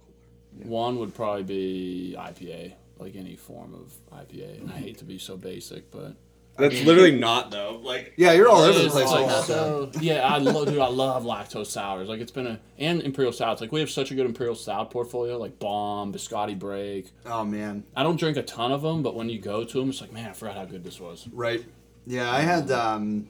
cooler? 0.64 0.70
one 0.70 0.98
would 0.98 1.14
probably 1.14 1.44
be 1.44 2.16
IPA, 2.18 2.72
like 2.98 3.14
any 3.16 3.36
form 3.36 3.74
of 3.74 3.92
IPA. 4.18 4.60
And 4.60 4.70
I 4.72 4.76
hate 4.76 4.98
to 4.98 5.04
be 5.04 5.18
so 5.18 5.36
basic, 5.36 5.90
but 5.92 6.14
That's 6.56 6.82
literally 6.84 7.18
not 7.18 7.50
though. 7.50 7.80
Like 7.82 8.12
Yeah, 8.16 8.32
you're 8.32 8.48
all 8.48 8.62
over 8.62 8.78
the 8.78 8.88
place 8.88 9.10
like 9.10 9.22
like 9.22 9.26
that. 9.28 9.44
so- 9.44 9.90
yeah, 10.00 10.20
I 10.26 10.38
love, 10.38 10.66
dude. 10.68 10.78
I 10.78 10.86
love 10.88 11.24
lactose 11.24 11.66
sours. 11.66 12.08
Like 12.08 12.20
it's 12.20 12.30
been 12.30 12.46
a 12.46 12.60
and 12.78 13.02
Imperial 13.02 13.32
stouts. 13.32 13.60
Like 13.60 13.72
we 13.72 13.80
have 13.80 13.90
such 13.90 14.10
a 14.10 14.14
good 14.14 14.26
Imperial 14.26 14.54
stout 14.54 14.90
portfolio, 14.90 15.36
like 15.36 15.58
Bomb, 15.58 16.12
Biscotti 16.12 16.56
Break. 16.58 17.10
Oh 17.26 17.44
man. 17.44 17.84
I 17.96 18.02
don't 18.04 18.16
drink 18.18 18.36
a 18.36 18.42
ton 18.42 18.70
of 18.72 18.82
them, 18.82 19.02
but 19.02 19.14
when 19.16 19.28
you 19.28 19.38
go 19.40 19.64
to 19.64 19.80
them, 19.80 19.90
it's 19.90 20.00
like, 20.00 20.12
man, 20.12 20.30
I 20.30 20.32
forgot 20.32 20.54
how 20.56 20.64
good 20.64 20.84
this 20.84 21.00
was. 21.00 21.26
Right. 21.32 21.64
Yeah, 22.06 22.30
I 22.30 22.40
had 22.40 22.70
um 22.70 23.28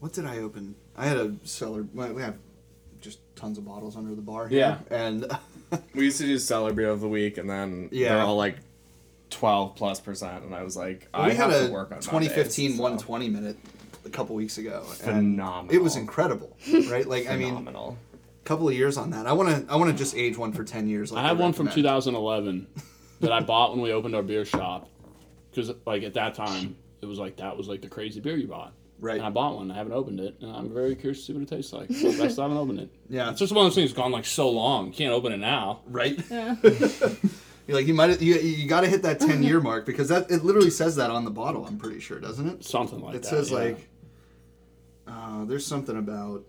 what 0.00 0.12
did 0.12 0.26
I 0.26 0.38
open? 0.38 0.74
I 0.96 1.06
had 1.06 1.16
a 1.16 1.34
cellar 1.44 1.82
we 1.94 2.22
have 2.22 2.36
just 3.00 3.20
tons 3.36 3.58
of 3.58 3.64
bottles 3.64 3.96
under 3.96 4.14
the 4.14 4.22
bar 4.22 4.48
here. 4.48 4.58
Yeah. 4.58 4.78
And 4.96 5.26
we 5.94 6.04
used 6.04 6.18
to 6.18 6.26
do 6.26 6.38
cellar 6.38 6.72
beer 6.72 6.88
of 6.90 7.00
the 7.00 7.08
week, 7.08 7.38
and 7.38 7.48
then 7.48 7.88
Yeah. 7.92 8.10
they're 8.16 8.24
all 8.24 8.36
like 8.36 8.56
twelve 9.32 9.74
plus 9.76 10.00
percent, 10.00 10.44
and 10.44 10.54
I 10.54 10.62
was 10.62 10.76
like, 10.76 11.08
I 11.12 11.28
we 11.28 11.34
had 11.34 11.50
have 11.50 11.62
a 11.62 11.66
to 11.66 11.72
work 11.72 11.90
on 11.92 11.98
2015 12.00 12.76
Mondays, 12.76 12.76
so. 12.76 12.82
120 12.82 13.28
minute 13.28 13.56
a 14.04 14.10
couple 14.10 14.34
weeks 14.36 14.58
ago. 14.58 14.84
and 14.88 14.96
Phenomenal. 14.98 15.74
It 15.74 15.82
was 15.82 15.96
incredible, 15.96 16.56
right? 16.88 17.06
Like 17.06 17.28
I 17.28 17.36
mean, 17.36 17.48
Phenomenal. 17.48 17.96
a 18.40 18.44
couple 18.44 18.68
of 18.68 18.74
years 18.74 18.96
on 18.96 19.10
that. 19.10 19.26
I 19.26 19.32
want 19.32 19.48
to 19.66 19.72
I 19.72 19.76
want 19.76 19.90
to 19.90 19.96
just 19.96 20.14
age 20.16 20.36
one 20.36 20.52
for 20.52 20.64
10 20.64 20.88
years. 20.88 21.10
Like 21.12 21.24
I 21.24 21.28
have 21.28 21.38
one 21.38 21.52
from 21.52 21.68
2011 21.68 22.66
that 23.20 23.32
I 23.32 23.40
bought 23.40 23.72
when 23.72 23.80
we 23.80 23.92
opened 23.92 24.14
our 24.14 24.22
beer 24.22 24.44
shop, 24.44 24.88
because 25.50 25.72
like 25.86 26.02
at 26.02 26.14
that 26.14 26.34
time 26.34 26.76
it 27.00 27.06
was 27.06 27.18
like 27.18 27.36
that 27.36 27.56
was 27.56 27.68
like 27.68 27.80
the 27.82 27.88
crazy 27.88 28.20
beer 28.20 28.36
you 28.36 28.46
bought. 28.48 28.72
Right. 29.00 29.16
And 29.16 29.26
I 29.26 29.30
bought 29.30 29.56
one. 29.56 29.68
I 29.68 29.74
haven't 29.74 29.94
opened 29.94 30.20
it, 30.20 30.36
and 30.40 30.54
I'm 30.54 30.72
very 30.72 30.94
curious 30.94 31.18
to 31.20 31.24
see 31.26 31.32
what 31.32 31.42
it 31.42 31.48
tastes 31.48 31.72
like. 31.72 31.90
So 31.90 32.08
I 32.08 32.12
haven't 32.28 32.56
opened 32.56 32.78
it. 32.78 32.88
Yeah. 33.08 33.30
It's 33.30 33.40
just 33.40 33.52
one 33.52 33.66
of 33.66 33.70
those 33.72 33.74
things 33.74 33.90
that's 33.90 34.00
gone 34.00 34.12
like 34.12 34.24
so 34.24 34.48
long. 34.48 34.92
Can't 34.92 35.12
open 35.12 35.32
it 35.32 35.38
now. 35.38 35.80
Right. 35.86 36.20
Yeah. 36.30 36.54
You're 37.66 37.76
like 37.76 37.86
you 37.86 37.94
might 37.94 38.20
you, 38.20 38.34
you 38.34 38.66
got 38.66 38.80
to 38.82 38.88
hit 38.88 39.02
that 39.02 39.20
10 39.20 39.42
year 39.42 39.60
mark 39.60 39.86
because 39.86 40.08
that 40.08 40.30
it 40.30 40.44
literally 40.44 40.70
says 40.70 40.96
that 40.96 41.10
on 41.10 41.24
the 41.24 41.30
bottle. 41.30 41.64
I'm 41.64 41.78
pretty 41.78 42.00
sure, 42.00 42.18
doesn't 42.18 42.48
it? 42.48 42.64
Something 42.64 43.00
like 43.00 43.14
It 43.14 43.22
that. 43.22 43.28
says 43.28 43.50
yeah. 43.50 43.56
like 43.58 43.88
uh, 45.06 45.44
there's 45.44 45.66
something 45.66 45.96
about 45.96 46.44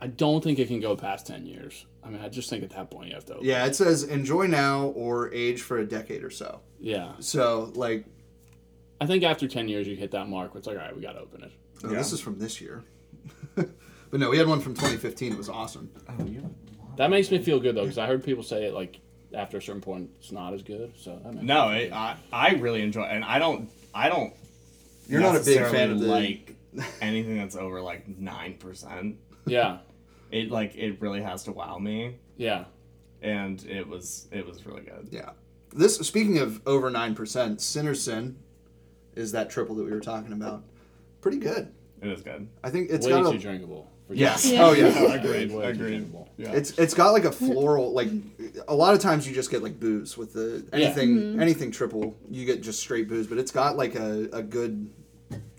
I 0.00 0.06
don't 0.06 0.42
think 0.42 0.58
it 0.58 0.68
can 0.68 0.80
go 0.80 0.96
past 0.96 1.26
10 1.26 1.44
years. 1.46 1.84
I 2.02 2.08
mean, 2.08 2.22
I 2.22 2.30
just 2.30 2.48
think 2.48 2.64
at 2.64 2.70
that 2.70 2.90
point 2.90 3.08
you 3.08 3.14
have 3.14 3.26
to 3.26 3.34
open. 3.34 3.46
yeah. 3.46 3.66
It 3.66 3.74
says 3.76 4.02
enjoy 4.04 4.46
now 4.46 4.86
or 4.96 5.30
age 5.34 5.60
for 5.60 5.76
a 5.78 5.84
decade 5.86 6.24
or 6.24 6.30
so. 6.30 6.60
Yeah. 6.78 7.12
So 7.20 7.70
like 7.74 8.06
I 9.00 9.06
think 9.06 9.24
after 9.24 9.46
10 9.46 9.68
years 9.68 9.86
you 9.86 9.96
hit 9.96 10.10
that 10.12 10.28
mark 10.28 10.54
where 10.54 10.58
it's 10.58 10.66
like, 10.66 10.78
all 10.78 10.82
right, 10.84 10.96
we 10.96 11.02
got 11.02 11.12
to 11.12 11.20
open 11.20 11.42
it. 11.44 11.52
oh, 11.84 11.90
Yeah. 11.90 11.98
this 11.98 12.12
is 12.12 12.20
from 12.20 12.38
this 12.38 12.60
year. 12.62 12.82
but 13.54 13.68
no, 14.12 14.30
we 14.30 14.38
had 14.38 14.46
one 14.48 14.60
from 14.60 14.74
2015. 14.74 15.32
It 15.32 15.38
was 15.38 15.50
awesome. 15.50 15.90
Oh, 16.08 16.24
you. 16.24 16.48
That 16.96 17.10
makes 17.10 17.30
me 17.30 17.38
feel 17.38 17.60
good 17.60 17.74
though, 17.76 17.82
because 17.82 17.98
I 17.98 18.06
heard 18.06 18.24
people 18.24 18.42
say 18.42 18.64
it 18.64 18.72
like 18.74 19.00
after 19.34 19.58
a 19.58 19.62
certain 19.62 19.80
point 19.80 20.10
it's 20.18 20.32
not 20.32 20.52
as 20.54 20.62
good. 20.62 20.92
So 20.96 21.18
that 21.22 21.32
makes 21.34 21.44
No, 21.46 21.70
it, 21.70 21.92
I 21.92 22.16
I 22.32 22.54
really 22.54 22.82
enjoy, 22.82 23.02
it. 23.04 23.10
and 23.12 23.24
I 23.24 23.38
don't 23.38 23.68
I 23.94 24.08
don't. 24.08 24.32
You're 25.08 25.20
not 25.20 25.36
a 25.36 25.40
big 25.44 25.58
fan 25.70 25.90
of 25.90 26.00
the- 26.00 26.06
like 26.06 26.54
anything 27.00 27.36
that's 27.38 27.56
over 27.56 27.80
like 27.80 28.06
nine 28.08 28.54
percent. 28.54 29.16
Yeah. 29.46 29.78
It 30.32 30.48
like 30.52 30.76
it 30.76 31.00
really 31.00 31.20
has 31.22 31.42
to 31.44 31.52
wow 31.52 31.78
me, 31.78 32.14
Yeah. 32.36 32.66
and 33.20 33.60
it 33.66 33.88
was 33.88 34.28
it 34.30 34.46
was 34.46 34.64
really 34.64 34.82
good. 34.82 35.08
Yeah. 35.10 35.30
This 35.74 35.96
speaking 35.96 36.38
of 36.38 36.60
over 36.68 36.88
nine 36.88 37.16
percent, 37.16 37.60
Sinner's 37.60 38.00
Sin 38.04 38.36
is 39.16 39.32
that 39.32 39.50
triple 39.50 39.74
that 39.74 39.82
we 39.84 39.90
were 39.90 39.98
talking 39.98 40.32
about. 40.32 40.62
Pretty 41.20 41.38
good. 41.38 41.72
It 42.00 42.08
is 42.12 42.22
good. 42.22 42.46
I 42.62 42.70
think 42.70 42.90
it's 42.90 43.06
Way 43.06 43.12
got 43.12 43.30
too 43.32 43.38
a 43.38 43.40
drinkable. 43.40 43.90
For 44.10 44.16
yes. 44.16 44.44
Yeah. 44.44 44.64
Oh 44.66 44.72
yeah. 44.72 45.14
Agreed. 45.14 45.52
Way 45.52 45.66
Agreed. 45.66 46.12
Yeah. 46.36 46.50
It's 46.50 46.76
it's 46.80 46.94
got 46.94 47.12
like 47.12 47.24
a 47.24 47.30
floral 47.30 47.92
like 47.92 48.08
a 48.66 48.74
lot 48.74 48.92
of 48.92 49.00
times 49.00 49.28
you 49.28 49.32
just 49.32 49.52
get 49.52 49.62
like 49.62 49.78
booze 49.78 50.18
with 50.18 50.32
the 50.32 50.66
anything 50.72 51.10
mm-hmm. 51.10 51.40
anything 51.40 51.70
triple 51.70 52.16
you 52.28 52.44
get 52.44 52.60
just 52.60 52.80
straight 52.80 53.08
booze 53.08 53.28
but 53.28 53.38
it's 53.38 53.52
got 53.52 53.76
like 53.76 53.94
a, 53.94 54.28
a 54.32 54.42
good 54.42 54.90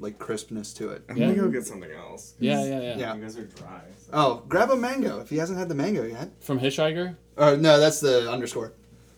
like 0.02 0.20
crispness 0.20 0.74
to 0.74 0.90
it. 0.90 1.02
I'm 1.08 1.16
Yeah. 1.16 1.28
gonna 1.28 1.44
go 1.44 1.48
get 1.50 1.66
something 1.66 1.92
else. 1.92 2.34
Yeah, 2.40 2.62
yeah, 2.66 2.82
yeah. 2.82 2.98
Yeah. 2.98 3.16
You 3.16 3.22
guys 3.22 3.38
are 3.38 3.46
dry. 3.46 3.84
so- 4.06 4.10
Oh, 4.12 4.44
grab 4.50 4.70
a 4.70 4.76
mango 4.76 5.22
if 5.22 5.30
he 5.30 5.38
hasn't 5.38 5.58
had 5.58 5.70
the 5.70 5.76
mango 5.76 6.04
yet. 6.04 6.30
From 6.42 6.60
Hitchhiker? 6.60 7.16
Or 7.38 7.56
no, 7.56 7.80
that's 7.80 8.02
the 8.02 8.30
underscore. 8.30 8.74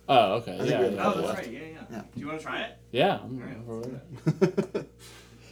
Oh, 0.08 0.34
okay. 0.36 0.58
think 0.60 0.70
Yeah, 0.70 0.82
we- 0.82 0.96
yeah, 0.96 1.08
Oh, 1.08 1.14
that's 1.22 1.28
yeah. 1.28 1.34
right. 1.34 1.52
Yeah, 1.52 1.60
yeah. 1.60 1.84
Yeah. 1.90 2.02
Do 2.14 2.20
you 2.20 2.28
want 2.28 2.38
to 2.40 2.46
try 2.46 2.62
it? 2.62 2.78
Yeah. 2.92 3.14
I'm- 3.16 3.42
Alright, 3.42 3.58
I'm 3.58 4.42
let's 4.46 4.68
for 4.68 4.72
do 4.72 4.80
it. 4.80 4.90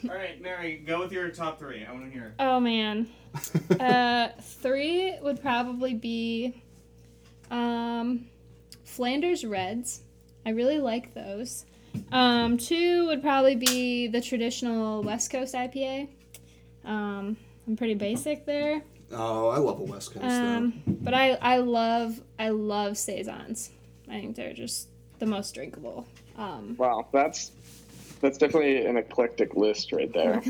All 0.09 0.15
right, 0.15 0.41
Mary, 0.41 0.77
go 0.77 0.99
with 0.99 1.11
your 1.11 1.29
top 1.29 1.59
three. 1.59 1.85
I 1.85 1.91
want 1.91 2.05
to 2.05 2.11
hear. 2.11 2.33
Oh 2.39 2.59
man. 2.59 3.07
uh, 3.79 4.29
three 4.41 5.15
would 5.21 5.41
probably 5.41 5.93
be 5.93 6.61
um, 7.49 8.27
Flanders 8.83 9.45
Reds. 9.45 10.01
I 10.45 10.49
really 10.51 10.79
like 10.79 11.13
those. 11.13 11.65
Um, 12.11 12.57
two 12.57 13.05
would 13.07 13.21
probably 13.21 13.55
be 13.55 14.07
the 14.07 14.21
traditional 14.21 15.03
West 15.03 15.29
Coast 15.29 15.53
IPA. 15.53 16.07
Um, 16.83 17.37
I'm 17.67 17.77
pretty 17.77 17.93
basic 17.93 18.45
there. 18.45 18.81
Oh, 19.11 19.49
I 19.49 19.57
love 19.57 19.79
a 19.79 19.83
West 19.83 20.13
Coast 20.13 20.25
Um, 20.25 20.81
but 20.87 21.13
I, 21.13 21.33
I 21.33 21.57
love 21.57 22.19
I 22.39 22.49
love 22.49 22.97
saisons. 22.97 23.71
I 24.09 24.19
think 24.19 24.35
they're 24.35 24.53
just 24.53 24.87
the 25.19 25.25
most 25.25 25.53
drinkable. 25.53 26.07
Um, 26.37 26.75
Wow, 26.77 27.07
that's 27.11 27.51
that's 28.21 28.37
definitely 28.37 28.85
an 28.85 28.97
eclectic 28.97 29.55
list 29.55 29.91
right 29.91 30.11
there. 30.13 30.35
I 30.35 30.37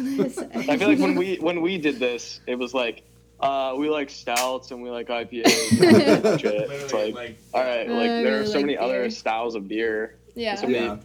I 0.70 0.78
feel 0.78 0.88
like 0.90 1.00
when 1.00 1.16
we 1.16 1.38
when 1.38 1.62
we 1.62 1.78
did 1.78 2.00
this, 2.00 2.42
it 2.48 2.56
was 2.60 2.74
like 2.74 3.04
uh, 3.40 3.74
we 3.78 3.90
like 3.90 4.10
stouts 4.10 4.72
and 4.72 4.84
we 4.84 4.90
like 4.90 5.08
IPAs. 5.08 5.72
And 5.72 5.96
that 6.24 6.42
it's 6.44 6.94
like, 6.94 7.38
all 7.54 7.64
right, 7.64 7.90
like 7.90 8.10
I 8.12 8.24
there 8.24 8.42
are 8.42 8.46
so 8.46 8.58
like 8.58 8.66
many 8.68 8.78
other 8.78 9.10
styles 9.10 9.56
of 9.56 9.68
beer. 9.68 10.16
yeah. 10.36 10.56
So 10.56 10.68
many- 10.68 10.86
Yeah. 10.86 10.98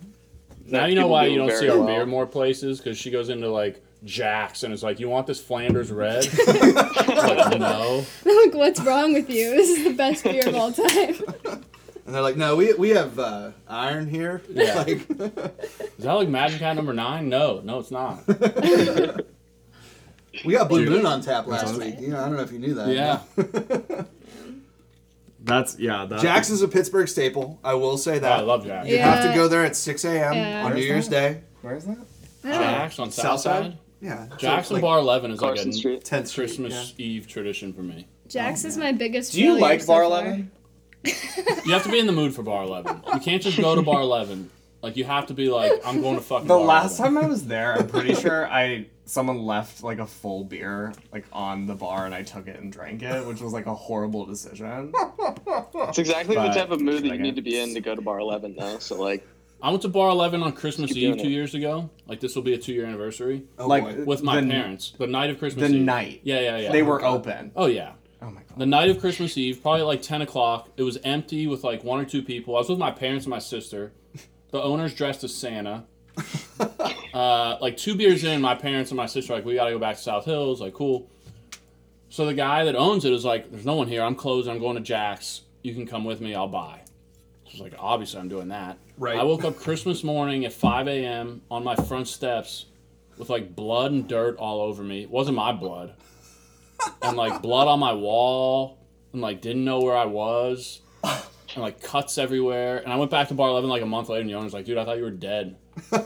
Now 0.69 0.87
you 0.87 0.97
know 0.97 1.07
why 1.07 1.27
you 1.27 1.39
don't 1.39 1.53
see 1.57 1.69
our 1.69 1.79
well. 1.79 1.87
beer 1.87 2.05
more 2.07 2.27
places 2.27 2.79
because 2.79 2.99
she 2.99 3.11
goes 3.11 3.29
into 3.29 3.49
like 3.49 3.81
Jack's 4.05 4.65
and 4.65 4.73
it's 4.75 4.83
like, 4.83 4.99
"You 5.01 5.09
want 5.09 5.27
this 5.29 5.41
Flanders 5.41 5.91
red?" 5.93 6.27
like, 6.47 7.59
no. 7.59 8.05
Like, 8.25 8.55
what's 8.55 8.81
wrong 8.81 9.13
with 9.15 9.31
you? 9.31 9.51
This 9.51 9.69
is 9.71 9.85
the 9.85 9.93
best 9.95 10.25
beer 10.25 10.47
of 10.49 10.55
all 10.57 10.73
time. 10.73 11.65
And 12.07 12.15
they're 12.15 12.23
like, 12.23 12.37
no, 12.37 12.55
we, 12.57 12.73
we 12.75 12.91
have 12.91 13.19
uh, 13.19 13.51
iron 13.69 14.09
here. 14.09 14.41
Yeah. 14.51 14.75
like, 14.77 15.11
Is 15.11 16.05
that 16.05 16.13
like 16.13 16.29
Magic 16.29 16.61
Hat 16.61 16.77
number 16.77 16.93
nine? 16.95 17.29
No, 17.29 17.61
no, 17.65 17.81
it's 17.81 17.91
not. 17.91 18.25
we 20.45 20.53
got 20.53 20.69
Blue 20.69 20.85
Dude. 20.85 20.93
Moon 20.95 21.07
on 21.07 21.21
tap 21.21 21.47
last 21.47 21.75
week. 21.75 21.95
right. 21.95 22.01
You 22.01 22.09
know, 22.09 22.21
I 22.21 22.27
don't 22.27 22.37
know 22.37 22.43
if 22.43 22.53
you 22.53 22.59
knew 22.61 22.75
that. 22.75 22.89
Yeah. 22.89 24.05
That's 25.41 25.79
yeah. 25.79 26.07
That, 26.07 26.21
Jack's 26.21 26.51
is 26.51 26.63
a 26.63 26.69
Pittsburgh 26.69 27.09
staple. 27.09 27.59
I 27.63 27.75
will 27.75 27.99
say 27.99 28.17
Oh, 28.17 28.21
that. 28.21 28.33
I 28.41 28.43
love 28.43 28.65
Jack's. 28.67 28.89
You 28.89 28.99
have 28.99 29.25
to 29.29 29.35
go 29.35 29.47
there 29.49 29.65
at 29.65 29.77
6 29.77 30.05
a.m. 30.05 30.35
Yeah. 30.35 30.65
on 30.65 30.71
New 30.71 30.77
Where's 30.77 30.85
Year's? 30.87 31.09
Day. 31.09 31.41
Where 31.63 31.77
is 31.77 31.85
that? 31.85 31.99
I 32.45 32.49
don't 32.51 32.61
know. 32.61 32.67
Jack's 32.67 32.99
on 32.99 33.11
South 33.13 33.41
Southside. 33.41 33.63
side? 33.73 33.79
Yeah. 34.01 34.27
Jack's 34.39 34.69
So, 34.69 34.75
and 34.77 34.83
like, 34.83 34.89
Bar 34.89 34.99
Eleven 34.99 35.31
is 35.31 35.39
Carson 35.41 35.67
like 35.69 35.75
a 35.75 35.79
Street. 35.79 36.05
10th 36.05 36.27
Street. 36.29 36.47
Christmas 36.47 36.95
Eve 36.99 37.27
tradition 37.29 37.73
for 37.73 37.83
me. 37.83 38.07
Jack's 38.29 38.65
Oh, 38.65 38.69
is 38.69 38.77
my 38.77 38.93
biggest. 38.93 39.33
Do 39.33 39.41
you 39.41 39.51
failure 39.51 39.61
like 39.63 39.81
so 39.83 39.87
Bar 39.87 39.97
far. 40.03 40.05
Eleven? 40.05 40.51
You 41.65 41.73
have 41.73 41.83
to 41.85 41.89
be 41.91 41.99
in 41.99 42.07
the 42.07 42.13
mood 42.13 42.35
for 42.35 42.43
Bar 42.43 42.63
Eleven. 42.65 43.03
You 43.13 43.21
can't 43.21 43.43
just 43.43 43.59
go 43.59 43.75
to 43.75 43.83
Bar 43.83 44.01
Eleven. 44.01 44.51
Like 44.83 44.97
you 44.97 45.05
have 45.05 45.27
to 45.27 45.35
be 45.35 45.49
like, 45.49 45.73
I'm 45.85 46.01
going 46.03 46.17
to 46.17 46.21
fucking. 46.23 46.47
The 46.47 46.55
Bar 46.55 46.65
last 46.65 46.99
11. 46.99 47.15
time 47.15 47.25
I 47.25 47.29
was 47.29 47.47
there, 47.47 47.75
I'm 47.75 47.89
pretty 47.89 48.15
sure 48.21 48.47
I 48.47 48.87
someone 49.07 49.39
left 49.45 49.83
like 49.85 49.99
a 50.01 50.07
full 50.07 50.43
beer 50.45 50.93
like 51.13 51.25
on 51.33 51.67
the 51.67 51.75
bar 51.77 52.07
and 52.07 52.15
I 52.15 52.23
took 52.23 52.49
it 52.49 52.59
and 52.61 52.73
drank 52.73 53.03
it, 53.03 53.25
which 53.27 53.41
was 53.41 53.53
like 53.53 53.67
a 53.67 53.75
horrible 53.75 54.27
decision. 54.27 54.93
It's 54.97 55.99
exactly 55.99 56.35
the 56.37 56.49
type 56.49 56.71
of 56.71 56.81
mood 56.81 57.03
that 57.05 57.09
you 57.13 57.19
need 57.19 57.37
to 57.37 57.43
be 57.43 57.59
in 57.59 57.75
to 57.75 57.81
go 57.81 57.95
to 57.95 58.03
Bar 58.03 58.19
Eleven, 58.21 58.55
though. 58.59 58.79
So 58.79 59.01
like, 59.01 59.27
I 59.63 59.71
went 59.71 59.83
to 59.83 59.89
Bar 59.89 60.11
Eleven 60.11 60.43
on 60.43 60.53
Christmas 60.53 60.93
Keep 60.93 61.15
Eve 61.17 61.17
two 61.23 61.29
it. 61.29 61.31
years 61.31 61.55
ago. 61.55 61.89
Like 62.07 62.21
this 62.21 62.35
will 62.37 62.43
be 62.43 62.55
a 62.55 62.59
two 62.59 62.73
year 62.73 62.85
anniversary 62.85 63.45
Oh, 63.59 63.67
like 63.67 63.83
boy. 63.85 64.05
with 64.05 64.23
my 64.23 64.41
the, 64.41 64.49
parents. 64.49 64.93
The 64.99 65.07
night 65.07 65.31
of 65.31 65.39
Christmas 65.39 65.71
The 65.71 65.77
Eve. 65.77 65.83
night. 65.85 66.21
Yeah, 66.25 66.41
yeah, 66.41 66.59
yeah. 66.59 66.73
They 66.73 66.83
were 66.83 67.03
open. 67.05 67.53
Oh 67.57 67.67
yeah. 67.67 67.93
Oh 68.23 68.31
my 68.31 68.43
god. 68.43 68.59
The 68.59 68.67
night 68.67 68.91
of 68.91 69.01
Christmas 69.01 69.37
Eve, 69.37 69.61
probably 69.63 69.83
like 69.83 70.03
10 70.03 70.23
o'clock. 70.23 70.69
It 70.77 70.83
was 70.83 70.99
empty 71.05 71.47
with 71.47 71.65
like 71.65 71.85
one 71.85 72.01
or 72.01 72.05
two 72.05 72.23
people. 72.23 72.57
I 72.57 72.61
was 72.61 72.69
with 72.69 72.79
my 72.79 72.91
parents 72.91 73.27
and 73.27 73.31
my 73.31 73.39
sister. 73.39 73.93
The 74.51 74.63
owner's 74.63 74.95
dressed 74.95 75.25
as 75.25 75.35
Santa. 75.35 75.85
Uh, 77.17 77.57
like 77.63 77.79
two 77.79 77.95
beers 77.95 78.25
in, 78.25 78.43
my 78.43 78.55
parents 78.55 78.91
and 78.91 78.97
my 78.99 79.07
sister 79.07 79.33
are 79.33 79.37
like, 79.37 79.45
we 79.47 79.55
gotta 79.55 79.71
go 79.71 79.79
back 79.79 79.97
to 79.97 80.03
South 80.03 80.27
Hills. 80.27 80.61
Like, 80.61 80.75
cool. 80.75 81.09
So 82.11 82.27
the 82.27 82.35
guy 82.35 82.65
that 82.65 82.77
owns 82.77 83.07
it 83.07 83.13
is 83.15 83.25
like, 83.25 83.51
there's 83.51 83.65
no 83.65 83.75
one 83.75 83.89
here. 83.89 84.03
I'm 84.03 84.15
closed. 84.15 84.51
I'm 84.51 84.59
going 84.59 84.77
to 84.77 84.83
Jack's. 84.83 85.41
You 85.63 85.73
can 85.73 85.87
come 85.87 86.05
with 86.05 86.21
me. 86.21 86.35
I'll 86.35 86.47
buy. 86.47 86.81
I 86.83 87.51
was 87.51 87.61
like, 87.61 87.75
obviously, 87.79 88.21
I'm 88.21 88.29
doing 88.29 88.49
that. 88.49 88.77
Right. 88.99 89.19
I 89.19 89.23
woke 89.23 89.45
up 89.45 89.57
Christmas 89.57 90.05
morning 90.05 90.45
at 90.45 90.53
5 90.53 90.89
a.m. 90.89 91.41
on 91.51 91.65
my 91.65 91.75
front 91.75 92.07
steps 92.07 92.67
with 93.17 93.31
like 93.31 93.57
blood 93.57 93.93
and 93.93 94.07
dirt 94.07 94.37
all 94.37 94.61
over 94.61 94.83
me. 94.83 95.03
It 95.03 95.11
wasn't 95.11 95.37
my 95.37 95.53
blood. 95.53 95.95
And 97.03 97.17
like 97.17 97.43
blood 97.43 97.69
on 97.69 97.79
my 97.79 97.93
wall 97.93 98.79
and 99.13 99.23
like 99.23 99.41
didn't 99.41 99.65
know 99.65 99.81
where 99.81 99.97
I 99.97 100.05
was. 100.07 100.81
And 101.05 101.63
like 101.63 101.81
cuts 101.83 102.19
everywhere. 102.19 102.79
And 102.79 102.93
I 102.93 102.97
went 102.97 103.11
back 103.11 103.29
to 103.29 103.35
Bar 103.35 103.49
11 103.49 103.71
like 103.71 103.81
a 103.83 103.87
month 103.87 104.09
later 104.11 104.21
and 104.21 104.29
the 104.29 104.35
owner's 104.35 104.53
like, 104.53 104.67
dude, 104.67 104.77
I 104.77 104.85
thought 104.85 104.99
you 104.99 105.05
were 105.05 105.11
dead. 105.11 105.57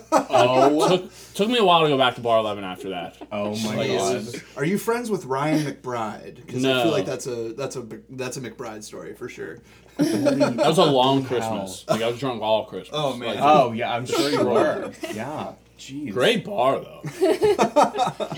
Oh, 0.42 0.88
Took, 0.88 1.12
took 1.35 1.48
me 1.48 1.59
a 1.59 1.64
while 1.64 1.83
to 1.83 1.88
go 1.88 1.98
back 1.98 2.14
to 2.14 2.20
Bar 2.20 2.38
11 2.38 2.64
after 2.64 2.90
that. 2.90 3.16
oh 3.30 3.54
my 3.56 3.76
Like, 3.76 3.88
god. 3.90 4.26
Are 4.56 4.64
you 4.64 4.78
friends 4.78 5.11
with 5.11 5.24
Ryan 5.26 5.64
McBride? 5.66 6.37
Because 6.37 6.64
I 6.64 6.83
feel 6.83 6.92
like 6.92 7.04
that's 7.06 7.26
a 7.26 7.52
that's 7.52 7.76
a 7.76 7.87
that's 8.11 8.37
a 8.37 8.40
McBride 8.40 8.83
story 8.85 9.14
for 9.14 9.28
sure. 9.28 9.59
That 9.98 10.56
was 10.66 10.78
a 10.78 10.85
long 10.85 11.24
Christmas. 11.24 11.85
Like 11.88 12.00
I 12.02 12.09
was 12.09 12.18
drunk 12.18 12.42
all 12.42 12.64
Christmas. 12.66 12.90
Oh, 12.92 13.14
man. 13.16 13.28
Like, 13.37 13.38
Oh 13.42 13.72
yeah, 13.72 13.92
I'm 13.92 14.06
sure 14.06 14.30
you 14.30 14.44
were. 14.44 14.92
Yeah. 15.14 15.52
Jeez. 15.78 16.12
Great 16.12 16.44
bar 16.44 16.80
though. 16.80 17.02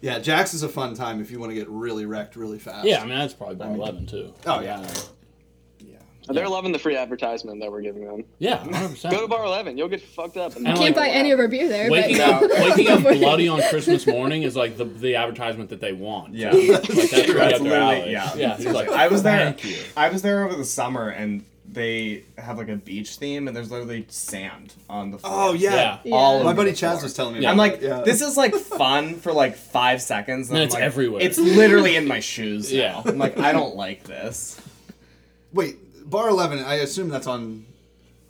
Yeah, 0.00 0.18
Jack's 0.20 0.54
is 0.54 0.62
a 0.62 0.68
fun 0.68 0.94
time 0.94 1.20
if 1.20 1.30
you 1.30 1.38
want 1.40 1.50
to 1.50 1.54
get 1.54 1.68
really 1.68 2.06
wrecked 2.06 2.36
really 2.36 2.58
fast. 2.58 2.86
Yeah, 2.86 3.02
I 3.02 3.06
mean 3.06 3.18
that's 3.18 3.34
probably 3.34 3.56
Bar 3.56 3.66
I 3.68 3.70
mean- 3.72 3.80
11 3.80 4.06
too. 4.06 4.34
Oh, 4.46 4.60
yeah. 4.60 4.86
Yeah. 5.80 5.96
they're 6.28 6.48
loving 6.48 6.72
the 6.72 6.78
free 6.78 6.94
advertisement 6.96 7.60
that 7.62 7.72
we're 7.72 7.80
giving 7.80 8.04
them. 8.04 8.22
Yeah, 8.38 8.58
100%. 8.58 9.10
Go 9.10 9.22
to 9.22 9.28
Bar 9.28 9.44
Eleven, 9.44 9.78
you'll 9.78 9.88
get 9.88 10.02
fucked 10.02 10.36
up. 10.36 10.54
And 10.56 10.66
And, 10.68 10.76
Can't 10.78 10.80
like, 10.80 10.94
buy 10.94 11.08
any 11.08 11.30
of 11.32 11.40
our 11.40 11.48
beer 11.48 11.68
there. 11.68 11.90
Waking 11.90 12.18
but 12.18 12.30
up, 12.30 12.42
waking 12.50 12.88
up 12.88 13.02
bloody 13.18 13.48
on 13.48 13.60
Christmas 13.70 14.06
morning 14.06 14.42
is 14.42 14.54
like 14.54 14.76
the, 14.76 14.84
the 14.84 15.16
advertisement 15.16 15.70
that 15.70 15.80
they 15.80 15.92
want. 15.94 16.34
Yeah. 16.34 16.50
like 16.52 16.82
that's 16.82 16.88
right 16.90 17.26
That's 17.34 17.54
up 17.60 17.62
their 17.62 17.80
alley. 17.80 18.12
yeah. 18.12 18.34
yeah. 18.36 18.70
Like, 18.72 18.88
I 18.90 19.08
was 19.08 19.22
there. 19.22 19.52
Thank 19.52 19.64
you. 19.64 19.78
I 19.96 20.10
was 20.10 20.20
there 20.22 20.44
over 20.44 20.54
the 20.54 20.64
summer, 20.66 21.08
and 21.08 21.44
they 21.70 22.24
have 22.38 22.56
like 22.58 22.68
a 22.68 22.76
beach 22.76 23.16
theme, 23.16 23.46
and 23.46 23.56
there's 23.56 23.70
literally 23.70 24.06
sand 24.08 24.74
on 24.88 25.10
the 25.10 25.18
floor. 25.18 25.32
Oh 25.34 25.52
yeah. 25.52 25.98
Yeah. 26.02 26.14
all 26.14 26.38
Yeah. 26.38 26.44
My 26.44 26.52
buddy 26.54 26.72
Chaz 26.72 26.92
floor. 26.92 27.02
was 27.02 27.14
telling 27.14 27.34
me. 27.34 27.40
Yeah. 27.40 27.52
about 27.52 27.52
I'm 27.52 27.58
like, 27.58 27.82
it, 27.82 27.82
yeah. 27.82 28.00
this 28.02 28.22
is 28.22 28.36
like 28.36 28.54
fun 28.78 29.16
for 29.16 29.32
like 29.32 29.56
five 29.56 30.00
seconds. 30.00 30.48
And 30.48 30.58
I'm 30.58 30.64
it's 30.64 30.74
like, 30.74 30.82
everywhere. 30.82 31.20
It's 31.22 31.38
literally 31.38 31.96
in 31.96 32.06
my 32.08 32.20
shoes. 32.20 32.72
Now. 32.72 32.78
Yeah. 32.78 33.02
I'm 33.04 33.18
like, 33.18 33.38
I 33.38 33.52
don't 33.52 33.76
like 33.76 34.04
this. 34.04 34.60
Wait, 35.52 36.08
Bar 36.08 36.28
Eleven. 36.30 36.58
I 36.60 36.76
assume 36.76 37.08
that's 37.08 37.26
on. 37.26 37.66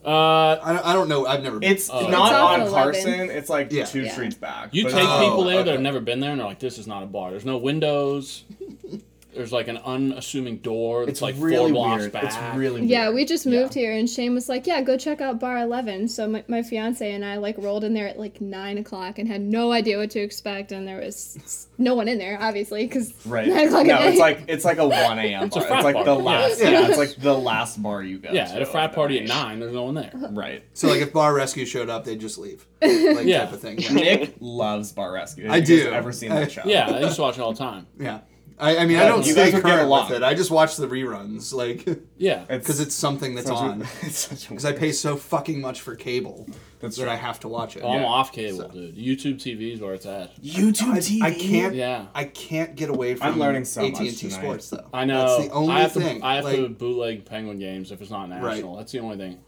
Uh, 0.05 0.59
I 0.63 0.73
don't, 0.73 0.87
I 0.87 0.93
don't 0.95 1.09
know. 1.09 1.27
I've 1.27 1.43
never. 1.43 1.59
Been. 1.59 1.71
It's 1.71 1.91
Oh. 1.91 2.09
not 2.09 2.31
It's 2.33 2.39
off 2.39 2.61
on 2.61 2.71
Carson. 2.71 3.31
It's 3.31 3.51
like 3.51 3.71
Yeah. 3.73 3.85
two 3.85 4.03
Yeah. 4.03 4.13
streets 4.13 4.37
back. 4.37 4.75
you 4.75 4.85
take 4.85 4.95
Oh, 4.97 5.21
people 5.25 5.45
there 5.45 5.63
that 5.63 5.73
have 5.73 5.81
never 5.81 6.01
been 6.01 6.21
there, 6.21 6.31
and 6.31 6.41
they're 6.41 6.47
like, 6.47 6.61
"This 6.61 6.79
is 6.79 6.87
not 6.87 7.03
a 7.03 7.07
bar. 7.07 7.31
There's 7.31 7.45
no 7.45 7.59
windows. 7.59 8.45
There's 9.39 9.53
like 9.53 9.69
an 9.69 9.79
unassuming 9.79 10.59
door. 10.59 11.07
That's 11.07 11.13
It's 11.19 11.23
like 11.23 11.37
really 11.39 11.71
four 11.73 11.87
blocks 11.87 12.01
weird. 12.01 12.13
back. 12.13 12.25
It's 12.25 12.37
really 12.57 12.81
weird. 12.81 12.91
Yeah, 12.91 13.11
we 13.11 13.25
just 13.25 13.47
Yeah. 13.47 13.61
moved 13.61 13.73
here, 13.75 13.93
and 13.93 14.11
Shane 14.11 14.35
was 14.35 14.49
like, 14.49 14.67
"Yeah, 14.67 14.83
go 14.83 14.97
check 14.99 15.21
out 15.21 15.39
Bar 15.41 15.59
11." 15.59 16.09
So 16.09 16.27
my, 16.29 16.45
my 16.49 16.63
fiance 16.63 17.11
and 17.11 17.25
I 17.25 17.37
like 17.39 17.57
rolled 17.59 17.85
in 17.85 17.95
there 17.95 18.09
at 18.09 18.19
like 18.19 18.41
nine 18.41 18.79
o'clock 18.79 19.19
and 19.19 19.29
had 19.29 19.41
no 19.41 19.73
idea 19.73 19.97
what 19.97 20.11
to 20.11 20.21
expect, 20.21 20.73
and 20.73 20.87
there 20.87 20.99
was 21.01 21.69
no 21.79 21.95
one 21.95 22.09
in 22.09 22.19
there, 22.19 22.37
obviously, 22.41 22.85
because 22.87 23.15
Right. 23.25 23.47
nine 23.49 23.69
o'clock 23.69 23.87
no, 23.87 23.95
at 23.95 24.01
night. 24.01 24.09
it's 24.11 24.19
like 24.21 24.45
it's 24.49 24.65
like 24.65 24.79
a 24.79 24.87
one 24.89 25.19
a.m. 25.21 25.45
It's 25.45 25.57
bar. 25.57 25.65
frat 25.67 25.79
It's 25.79 25.95
like 25.95 26.05
the 26.05 26.15
last. 26.15 26.61
Yeah. 26.61 26.71
Yeah. 26.71 26.89
it's 26.89 26.99
like 26.99 27.15
the 27.17 27.35
last 27.39 27.83
bar 27.83 28.03
you 28.03 28.19
go. 28.19 28.31
yeah, 28.33 28.47
to 28.47 28.55
at 28.57 28.63
a 28.63 28.67
frat 28.67 28.93
party 28.93 29.19
at 29.21 29.27
nine, 29.29 29.61
there's 29.61 29.73
no 29.73 29.85
one 29.85 29.95
there. 29.95 30.11
Right. 30.33 30.63
so 30.75 30.89
like 30.89 31.01
if 31.01 31.13
Bar 31.13 31.33
Rescue 31.35 31.65
showed 31.65 31.89
up, 31.89 32.05
they'd 32.05 32.21
just 32.21 32.39
leave. 32.39 32.67
Like 32.83 33.25
Yeah. 33.27 33.45
type 33.45 33.53
of 33.53 33.61
thing. 33.61 33.79
Yeah. 33.79 33.93
Nick 33.93 34.35
loves 34.41 34.91
Bar 34.93 35.13
Rescue. 35.13 35.45
Have 35.45 35.53
I 35.53 35.57
you 35.57 35.61
guys 35.63 35.69
do. 35.69 35.93
Ever 35.93 36.13
seen 36.13 36.33
I- 36.33 36.41
that 36.41 36.53
show? 36.53 36.63
Yeah, 36.65 36.89
I 36.91 37.01
used 37.01 37.17
to 37.17 37.23
watch 37.23 37.39
it 37.39 37.41
all 37.41 37.53
the 37.53 37.59
time. 37.59 37.87
yeah. 38.01 38.19
I, 38.61 38.79
I 38.79 38.87
mean, 38.87 38.99
I 38.99 39.07
don't 39.07 39.25
you 39.25 39.33
stay 39.33 39.45
guys 39.45 39.55
would 39.55 39.63
get 39.63 39.71
current 39.71 39.87
along. 39.87 40.09
with 40.09 40.17
it. 40.19 40.23
I 40.25 40.35
just 40.35 40.51
watch 40.51 40.77
the 40.77 40.89
reruns, 40.89 41.53
like, 41.55 41.87
Yeah, 42.17 42.45
because 42.49 42.81
it's 42.81 42.95
something 42.95 43.35
that's 43.37 43.47
such 43.47 43.57
a- 43.57 43.61
on. 43.61 43.83
it's 44.03 44.17
such 44.17 44.47
a 44.47 44.49
Because 44.51 44.65
I 44.65 44.73
pay 44.73 44.91
so 44.91 45.17
fucking 45.17 45.61
much 45.61 45.81
for 45.81 45.95
cable 45.95 46.47
That's 46.81 46.97
that 46.97 47.05
true. 47.05 47.13
I 47.13 47.15
have 47.15 47.39
to 47.41 47.49
watch 47.49 47.77
it. 47.77 47.83
oh, 47.85 47.91
I'm 47.93 48.05
off 48.05 48.33
cable, 48.33 48.59
So- 48.59 48.69
dude. 48.69 48.97
YouTube 48.97 49.37
TV 49.37 49.75
is 49.75 49.81
where 49.81 49.95
it's 49.95 50.07
at. 50.07 50.35
YouTube 50.43 50.93
I, 50.93 50.99
TV. 50.99 51.23
I 51.23 51.35
can't. 51.35 51.75
Yeah. 51.75 52.07
I 52.15 52.25
can't 52.25 52.75
get 52.75 52.91
away 52.91 53.15
from. 53.15 53.29
I'm 53.29 53.39
learning 53.39 53.65
so 53.65 53.83
much 53.83 54.01
AT&T 54.01 54.11
tonight. 54.17 54.33
Sports 54.33 54.71
though. 54.71 54.89
I 54.93 55.05
know. 55.05 55.37
That's 55.37 55.49
the 55.49 55.55
only 55.55 55.75
I 55.75 55.81
have 55.83 55.93
thing. 55.93 56.21
To, 56.21 56.27
I 56.27 56.35
have 56.37 56.45
like, 56.45 56.57
to 56.57 56.69
bootleg 56.69 57.25
Penguin 57.27 57.59
games 57.61 57.93
if 57.93 58.01
it's 58.03 58.11
not 58.11 58.29
national. 58.29 58.77
That's 58.77 58.91
the 58.93 58.99
only 58.99 59.17
thing. 59.19 59.39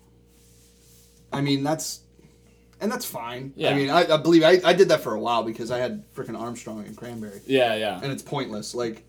I 1.33 1.41
mean, 1.41 1.63
that's, 1.65 2.01
and 2.81 2.91
that's 2.91 3.05
fine. 3.05 3.53
Yeah. 3.57 3.71
I 3.71 3.75
mean, 3.75 3.91
I, 3.91 4.15
I 4.15 4.17
believe 4.17 4.43
I, 4.43 4.61
I 4.65 4.73
did 4.73 4.89
that 4.89 5.01
for 5.01 5.15
a 5.15 5.21
while 5.21 5.43
because 5.43 5.71
I 5.71 5.79
had 5.79 6.03
freaking 6.15 6.39
Armstrong 6.39 6.85
and 6.87 6.97
Cranberry, 6.97 7.41
Yeah, 7.47 7.75
yeah. 7.75 8.01
and 8.03 8.11
it's 8.13 8.23
pointless. 8.23 8.75
Like, 8.75 9.05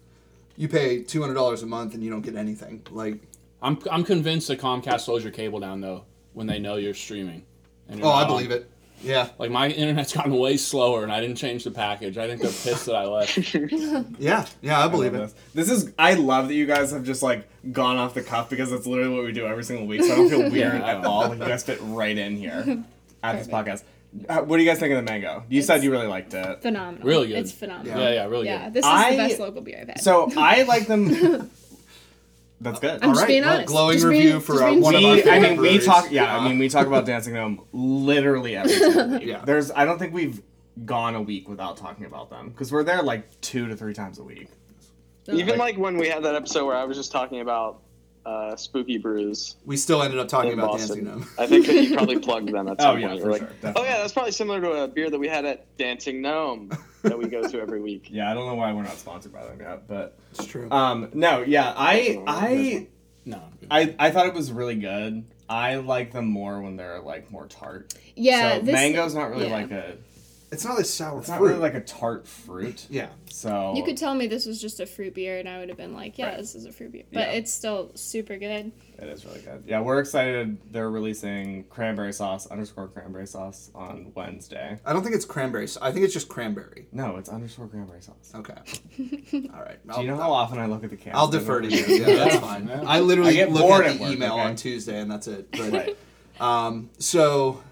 you 0.58 0.68
pay 0.68 1.02
two 1.04 1.22
hundred 1.22 1.36
dollars 1.36 1.64
a 1.64 1.68
month 1.68 1.94
and 1.94 2.04
you 2.04 2.10
don't 2.10 2.22
get 2.22 2.36
anything. 2.36 2.86
Like, 2.92 3.20
I'm 3.62 3.80
I'm 3.92 4.04
convinced 4.04 4.48
that 4.50 4.60
Comcast 4.60 5.02
slows 5.02 5.24
your 5.24 5.32
cable 5.34 5.60
down 5.60 5.82
though 5.82 6.06
when 6.34 6.48
they 6.48 6.60
know 6.60 6.76
you're 6.76 6.94
streaming. 6.94 7.44
And 7.90 8.00
you're 8.00 8.08
oh, 8.08 8.12
I 8.12 8.26
believe 8.26 8.52
on. 8.52 8.58
it. 8.58 8.68
Yeah, 9.04 9.30
Like 9.40 9.50
my 9.50 9.68
internet's 9.68 10.14
gotten 10.14 10.32
way 10.36 10.58
slower, 10.58 11.02
and 11.02 11.12
I 11.12 11.20
didn't 11.22 11.38
change 11.38 11.64
the 11.64 11.72
package. 11.72 12.20
I 12.20 12.28
think 12.28 12.40
they're 12.40 12.52
pissed 12.52 12.86
that 12.86 12.94
I 12.96 13.06
left. 13.06 13.36
yeah, 14.20 14.46
yeah. 14.62 14.80
I 14.86 14.88
believe 14.88 15.14
love 15.14 15.24
it. 15.32 15.34
This. 15.56 15.68
this 15.70 15.70
is. 15.72 15.94
I 15.98 16.14
love 16.14 16.50
that 16.50 16.54
you 16.54 16.68
guys 16.68 16.92
have 16.92 17.04
just 17.04 17.24
like 17.24 17.48
gone 17.72 17.98
off 17.98 18.14
the 18.14 18.22
cuff 18.22 18.48
because 18.52 18.70
that's 18.70 18.86
literally 18.86 19.16
what 19.16 19.26
we 19.26 19.32
do 19.32 19.48
every 19.48 19.64
single 19.64 19.88
week. 19.88 20.04
So 20.04 20.14
I 20.14 20.16
don't 20.18 20.30
feel 20.30 20.42
weird 20.52 20.54
Yeah. 20.82 20.98
at 21.00 21.04
all. 21.06 21.22
Like 21.30 21.40
you 21.40 21.46
guys 21.46 21.64
fit 21.64 21.80
right 21.82 22.16
in 22.16 22.38
here 22.38 22.84
at 23.24 23.38
this 23.38 23.48
podcast. 23.48 23.84
Uh, 24.28 24.40
what 24.42 24.58
do 24.58 24.64
you 24.64 24.70
guys 24.70 24.80
think 24.80 24.92
of 24.92 24.98
the 24.98 25.10
mango? 25.10 25.44
You 25.48 25.62
said 25.62 25.76
It's- 25.76 25.86
you 25.86 25.92
really 25.92 26.08
liked 26.08 26.34
it. 26.34 26.62
phenomenal. 26.62 27.08
Really 27.08 27.28
good. 27.30 27.38
It's 27.38 27.52
phenomenal. 27.52 28.00
Yeah, 28.02 28.12
yeah, 28.14 28.26
really 28.26 28.46
Yeah, 28.48 28.66
good. 28.66 28.74
this 28.74 28.86
is 28.86 28.92
I- 28.92 29.12
the 29.12 29.18
best 29.18 29.40
local 29.40 29.62
beer 29.62 29.80
I've 29.82 29.88
had. 29.88 30.02
So 30.02 30.30
I 30.36 30.64
like 30.68 30.88
them. 30.88 31.50
That's 32.62 32.80
good. 32.80 33.00
I'm 33.02 33.10
All 33.10 33.16
just 33.16 33.22
right, 33.22 33.28
being 33.28 33.42
well, 33.42 33.54
honest. 33.56 33.68
glowing 33.68 33.94
Just 33.94 34.06
review 34.06 34.30
being- 34.32 34.42
for, 34.42 34.54
just 34.54 34.64
uh, 34.64 34.70
being 34.70 34.82
one 34.82 34.96
of 34.96 35.04
our 35.04 35.12
we, 35.16 35.22
favorite 35.22 35.34
I 35.36 35.40
mean, 35.40 35.50
we 35.52 35.56
breweries. 35.70 35.86
talk. 35.86 36.12
Yeah, 36.12 36.38
I 36.38 36.48
mean, 36.48 36.60
we 36.60 36.70
talk 36.70 36.86
about 36.86 37.06
Dancing 37.08 37.34
Gnome 37.34 37.62
literally 37.74 38.56
every 38.56 38.72
single 38.74 39.08
week. 39.18 39.24
Yeah. 39.24 39.44
There's, 39.46 39.72
I 39.72 39.86
don't 39.86 39.98
think 39.98 40.14
we've 40.14 40.42
gone 40.86 41.16
a 41.16 41.22
week 41.22 41.50
without 41.50 41.78
talking 41.78 42.06
about 42.06 42.30
them 42.30 42.50
because 42.50 42.72
we're 42.72 42.84
there 42.84 43.02
like 43.02 43.42
two 43.42 43.68
to 43.68 43.76
three 43.76 43.94
times 43.94 44.20
a 44.20 44.24
week. 44.24 44.48
Even 45.32 45.58
like 45.58 45.78
when 45.78 45.98
we 45.98 46.08
had 46.10 46.24
that 46.24 46.36
episode 46.36 46.66
where 46.66 46.76
I 46.76 46.84
was 46.84 46.98
just 46.98 47.12
talking 47.12 47.40
about 47.42 47.82
uh, 48.26 48.56
spooky 48.56 48.98
brews 48.98 49.56
we 49.66 49.76
still 49.76 50.04
ended 50.04 50.20
up 50.20 50.28
talking 50.28 50.54
about 50.54 50.72
Boston. 50.72 51.06
Dancing 51.06 51.20
Gnome. 51.22 51.28
I 51.40 51.48
think 51.48 51.66
that 51.66 51.74
you 51.84 51.96
probably 51.96 52.20
plugged 52.28 52.50
them 52.54 52.68
at 52.68 52.80
some 52.82 52.96
Oh, 52.96 53.00
yeah, 53.00 53.08
point. 53.10 53.22
for 53.22 53.26
You're 53.30 53.40
like, 53.40 53.50
sure, 53.62 53.74
oh 53.76 53.84
yeah, 53.84 53.98
that's 53.98 54.14
probably 54.14 54.32
similar 54.32 54.62
to 54.62 54.72
a 54.84 54.88
beer 54.88 55.10
that 55.10 55.18
we 55.20 55.28
had 55.28 55.46
at 55.46 55.66
Dancing 55.78 56.22
Gnome 56.22 56.72
that 57.04 57.18
we 57.18 57.28
go 57.28 57.48
to 57.48 57.60
every 57.60 57.82
week. 57.82 58.08
Yeah, 58.12 58.30
I 58.30 58.34
don't 58.34 58.46
know 58.46 58.54
why 58.56 58.72
we're 58.74 58.84
not 58.84 58.98
sponsored 58.98 59.34
by 59.34 59.44
them 59.46 59.60
yet, 59.60 59.88
but 59.88 60.18
It's 60.32 60.46
true. 60.46 60.70
um, 60.72 61.10
no, 61.14 61.42
yeah, 61.42 61.74
I, 61.76 62.22
I, 62.28 62.88
No. 63.26 63.38
I'm. 63.70 63.96
I, 64.00 64.08
I 64.08 64.12
thought 64.12 64.28
it 64.28 64.34
was 64.34 64.52
really 64.52 64.76
good. 64.76 65.24
I 65.50 65.76
like 65.76 66.12
them 66.14 66.26
more 66.26 66.62
when 66.62 66.76
they're 66.78 67.00
like 67.02 67.32
more 67.32 67.48
tart. 67.48 67.94
Yeah, 68.16 68.56
so 68.58 68.62
this, 68.62 68.74
mango's 68.74 69.14
not 69.16 69.32
really 69.32 69.48
yeah. 69.48 69.54
like 69.54 69.72
a, 69.72 69.98
it's 70.52 70.66
not 70.66 70.78
a 70.80 70.84
sour 70.84 71.20
it's 71.20 71.30
not 71.30 71.40
really 71.40 71.56
like 71.60 71.74
a 71.76 71.82
tart 71.82 72.28
fruit. 72.28 72.86
yeah. 72.90 73.08
So 73.30 73.74
You 73.76 73.84
could 73.84 73.98
tell 73.98 74.14
me 74.14 74.28
this 74.28 74.46
was 74.46 74.60
just 74.62 74.80
a 74.80 74.86
fruit 74.86 75.14
beer, 75.14 75.40
and 75.40 75.48
I 75.48 75.60
would 75.60 75.70
have 75.70 75.78
been 75.78 75.94
like, 75.94 76.18
yeah, 76.18 76.28
Right. 76.30 76.38
this 76.38 76.56
is 76.56 76.66
a 76.66 76.72
fruit 76.72 76.92
beer. 76.92 77.04
But 77.12 77.20
Yeah. 77.30 77.34
it's 77.34 77.54
still 77.54 77.92
super 77.96 78.38
good. 78.38 78.72
It 79.00 79.08
is 79.08 79.26
really 79.26 79.40
good. 79.42 79.64
Yeah, 79.66 79.80
we're 79.82 80.00
excited. 80.00 80.58
They're 80.72 80.92
releasing 80.92 81.64
cranberry 81.66 82.14
sauce 82.14 82.46
underscore 82.48 82.88
cranberry 82.90 83.26
sauce 83.28 83.72
on 83.74 84.12
Wednesday. 84.14 84.78
I 84.86 84.94
don't 84.94 85.02
think 85.04 85.16
it's 85.16 85.26
cranberry. 85.26 85.68
I 85.82 85.92
think 85.92 86.04
it's 86.06 86.14
just 86.14 86.28
cranberry. 86.30 86.88
No, 86.92 87.16
it's 87.18 87.30
underscore 87.30 87.68
cranberry 87.68 88.02
sauce. 88.02 88.32
Okay. 88.36 88.54
All 89.56 89.62
right. 89.62 89.80
Do 89.96 90.02
you 90.02 90.08
know 90.08 90.18
how 90.18 90.32
often 90.32 90.60
I 90.60 90.66
look 90.68 90.84
at 90.84 90.90
the 90.92 90.98
can? 90.98 91.16
I'll 91.16 91.28
defer 91.30 91.62
to 91.62 91.68
you. 91.68 91.84
Yeah, 91.96 92.06
that's 92.26 92.36
fine. 92.40 92.70
I 92.70 93.00
literally 93.00 93.32
I 93.32 93.34
get 93.46 93.52
look 93.52 93.64
bored 93.64 93.86
at 93.86 93.92
at 93.94 93.98
the 93.98 94.04
work, 94.04 94.12
email 94.14 94.34
okay? 94.34 94.42
on 94.42 94.56
Tuesday 94.56 95.00
and 95.00 95.10
that's 95.10 95.28
it. 95.28 95.50
But 95.52 95.72
Right. 95.72 95.98
um, 96.40 96.90
so, 97.00 97.64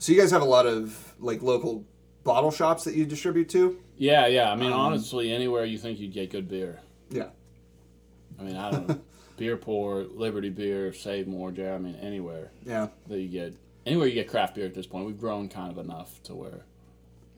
so 0.00 0.10
you 0.12 0.18
guys 0.18 0.32
have 0.32 0.42
a 0.42 0.46
lot 0.46 0.66
of 0.66 1.14
like 1.20 1.40
local 1.42 1.84
bottle 2.24 2.50
shops 2.50 2.82
that 2.84 2.94
you 2.94 3.06
distribute 3.06 3.48
to. 3.50 3.78
Yeah, 3.96 4.26
yeah. 4.26 4.50
I 4.50 4.56
mean, 4.56 4.72
Um, 4.72 4.80
honestly, 4.80 5.32
anywhere 5.32 5.64
you 5.64 5.78
think 5.78 6.00
you'd 6.00 6.12
get 6.12 6.30
good 6.30 6.48
beer. 6.48 6.80
Yeah. 7.10 7.28
I 8.38 8.42
mean, 8.42 8.56
I 8.56 8.70
don't 8.72 8.88
know. 8.88 9.00
beer 9.36 9.56
Pour, 9.56 10.02
Liberty 10.04 10.48
Beer, 10.50 10.92
Save 10.92 11.26
More, 11.28 11.50
Jar. 11.52 11.74
I 11.74 11.78
mean, 11.78 11.94
anywhere 11.96 12.50
Yeah. 12.66 12.88
that 13.08 13.20
you 13.20 13.28
get, 13.28 13.54
anywhere 13.86 14.06
you 14.06 14.14
get 14.14 14.28
craft 14.28 14.54
beer 14.56 14.66
at 14.66 14.74
this 14.74 14.86
point. 14.86 15.06
We've 15.06 15.20
grown 15.20 15.48
kind 15.48 15.70
of 15.70 15.78
enough 15.78 16.22
to 16.24 16.34
where 16.34 16.64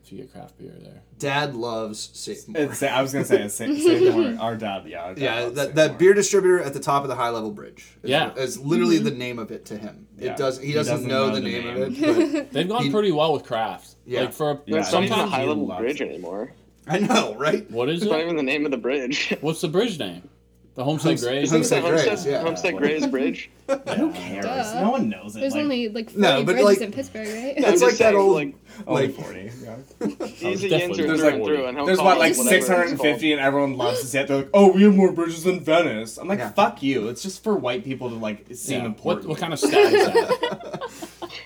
if 0.03 0.11
you 0.11 0.17
get 0.19 0.31
craft 0.33 0.57
beer 0.57 0.73
there. 0.81 1.01
Dad 1.19 1.55
loves 1.55 2.09
Save 2.13 2.47
More. 2.49 2.61
I 2.89 3.01
was 3.01 3.13
gonna 3.13 3.23
say 3.25 3.47
Sa- 3.47 3.65
Save 3.65 4.13
More. 4.13 4.35
Our 4.39 4.55
dad, 4.57 4.85
yeah. 4.85 5.03
Our 5.03 5.13
dad 5.15 5.21
yeah, 5.21 5.39
loves 5.41 5.55
that, 5.55 5.65
Save 5.67 5.75
that 5.75 5.89
More. 5.91 5.99
beer 5.99 6.13
distributor 6.13 6.61
at 6.61 6.73
the 6.73 6.79
top 6.79 7.03
of 7.03 7.09
the 7.09 7.15
high 7.15 7.29
level 7.29 7.51
bridge. 7.51 7.85
Is, 8.03 8.09
Yeah. 8.09 8.33
is 8.35 8.59
literally 8.59 8.97
mm-hmm. 8.97 9.05
the 9.05 9.11
name 9.11 9.39
of 9.39 9.51
it 9.51 9.65
to 9.65 9.77
him. 9.77 10.07
Yeah. 10.17 10.31
It 10.31 10.37
does. 10.37 10.59
He 10.59 10.67
He 10.67 10.73
doesn't, 10.73 10.95
doesn't 10.95 11.09
know, 11.09 11.29
know 11.29 11.35
the, 11.35 11.41
the 11.41 11.49
name, 11.49 11.63
name. 11.65 11.81
of 11.83 12.35
it. 12.35 12.51
They've 12.51 12.67
gone 12.67 12.83
He- 12.83 12.89
pretty 12.91 13.11
well 13.11 13.33
with 13.33 13.43
craft. 13.43 13.95
Yeah. 14.05 14.21
Like 14.21 14.33
for 14.33 14.61
Yeah, 14.65 14.79
It's 14.79 14.91
not 14.91 15.03
even 15.03 15.13
a 15.13 15.15
sometimes 15.15 15.31
high 15.31 15.45
level 15.45 15.67
bridge 15.77 16.01
it. 16.01 16.09
anymore. 16.09 16.53
I 16.87 16.99
know, 16.99 17.35
right? 17.35 17.69
what 17.71 17.87
is 17.89 18.01
It's 18.01 18.11
not 18.11 18.19
it? 18.19 18.23
even 18.23 18.35
the 18.35 18.43
name 18.43 18.65
of 18.65 18.71
the 18.71 18.77
bridge. 18.77 19.33
What's 19.41 19.61
the 19.61 19.69
bridge 19.69 19.97
name? 19.99 20.27
The 20.75 20.83
Homestead 20.83 21.11
Homes- 21.11 21.23
Grays. 21.23 21.51
Homestead 21.51 21.83
Isn't 21.83 21.95
it 21.99 22.03
Grays, 22.07 22.25
yeah. 22.25 22.41
Homestead 22.41 22.77
Grays 22.77 23.05
Bridge. 23.15 23.51
Who 23.69 24.11
cares? 24.11 24.43
Duh. 24.43 24.81
No 24.81 24.89
one 24.89 25.07
knows 25.07 25.35
it. 25.35 25.41
There's 25.41 25.53
like, 25.53 25.61
only 25.63 25.87
like 25.89 26.09
40 26.09 26.19
No, 26.21 26.37
but, 26.43 26.45
bridges 26.47 26.65
like- 26.65 26.81
in 26.81 26.91
Pittsburgh, 26.91 27.27
right? 27.27 27.55
That's 27.59 27.81
like 27.83 27.97
that 27.97 28.15
old- 28.15 28.33
like 28.35 28.55
only 28.87 29.07
like- 29.07 29.15
forty. 29.15 29.51
Yeah. 29.63 29.75
easy 30.49 30.69
definitely- 30.69 30.83
answer 30.83 31.07
there's 31.07 31.19
through 31.19 31.25
like- 31.25 31.33
and 31.35 31.45
through. 31.45 31.65
And 31.65 31.87
There's 31.87 31.97
what 31.99 32.17
like 32.17 32.35
whatever 32.37 32.49
six 32.49 32.65
it's 32.65 32.67
hundred 32.67 32.89
and 32.89 32.99
fifty, 32.99 33.31
and 33.31 33.41
everyone 33.41 33.77
loves 33.77 34.01
to 34.01 34.07
say 34.07 34.21
it. 34.21 34.27
They're 34.27 34.37
like, 34.37 34.49
"Oh, 34.53 34.71
we 34.71 34.83
have 34.83 34.95
more 34.95 35.11
bridges 35.11 35.43
than 35.43 35.59
Venice." 35.59 36.17
I'm 36.17 36.27
like, 36.27 36.39
Yeah. 36.39 36.51
"Fuck 36.51 36.81
you!" 36.83 37.07
It's 37.09 37.21
just 37.23 37.43
for 37.43 37.55
white 37.55 37.83
people 37.83 38.09
to 38.09 38.15
like 38.15 38.45
seem 38.53 38.79
Yeah. 38.81 38.85
Important. 38.87 39.27
what 39.27 39.37
kind 39.39 39.53
of 39.53 39.59
stat 39.59 39.73
is 39.93 40.05
that? 40.07 40.81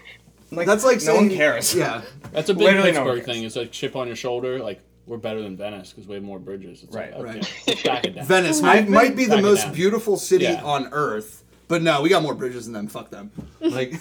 Like, 0.50 0.66
That's 0.66 0.86
like 0.86 0.96
no 0.96 1.00
saying 1.00 1.28
one 1.28 1.30
cares. 1.36 1.76
Yeah. 1.76 2.04
That's 2.32 2.48
a 2.50 2.54
big 2.54 2.64
Literally 2.64 2.94
no 2.94 3.00
Pittsburgh 3.04 3.26
cares. 3.26 3.36
thing. 3.38 3.44
It's 3.46 3.56
like 3.58 3.70
chip 3.72 3.98
on 3.98 4.08
your 4.08 4.16
shoulder. 4.16 4.60
Like 4.60 4.80
we're 5.06 5.18
better 5.18 5.42
than 5.42 5.58
Venice 5.58 5.92
because 5.92 6.08
we 6.08 6.16
have 6.16 6.24
more 6.24 6.40
bridges. 6.40 6.84
It's 6.84 6.96
Right. 6.96 7.12
like, 7.18 7.36
okay, 7.38 7.42
Right. 7.68 7.84
back 7.84 8.06
it 8.06 8.16
down. 8.16 8.26
Venice 8.26 8.62
might, 8.62 8.84
been- 8.84 8.94
might 8.94 9.16
be 9.18 9.26
the 9.26 9.42
most 9.42 9.64
down. 9.64 9.74
beautiful 9.74 10.16
city 10.16 10.46
Yeah. 10.46 10.62
on 10.64 10.88
earth, 10.94 11.44
but 11.68 11.82
no, 11.82 12.02
we 12.02 12.08
got 12.08 12.24
more 12.24 12.34
bridges 12.34 12.64
than 12.64 12.74
them. 12.74 12.88
Fuck 12.88 13.10
them. 13.10 13.30
Like, 13.60 13.96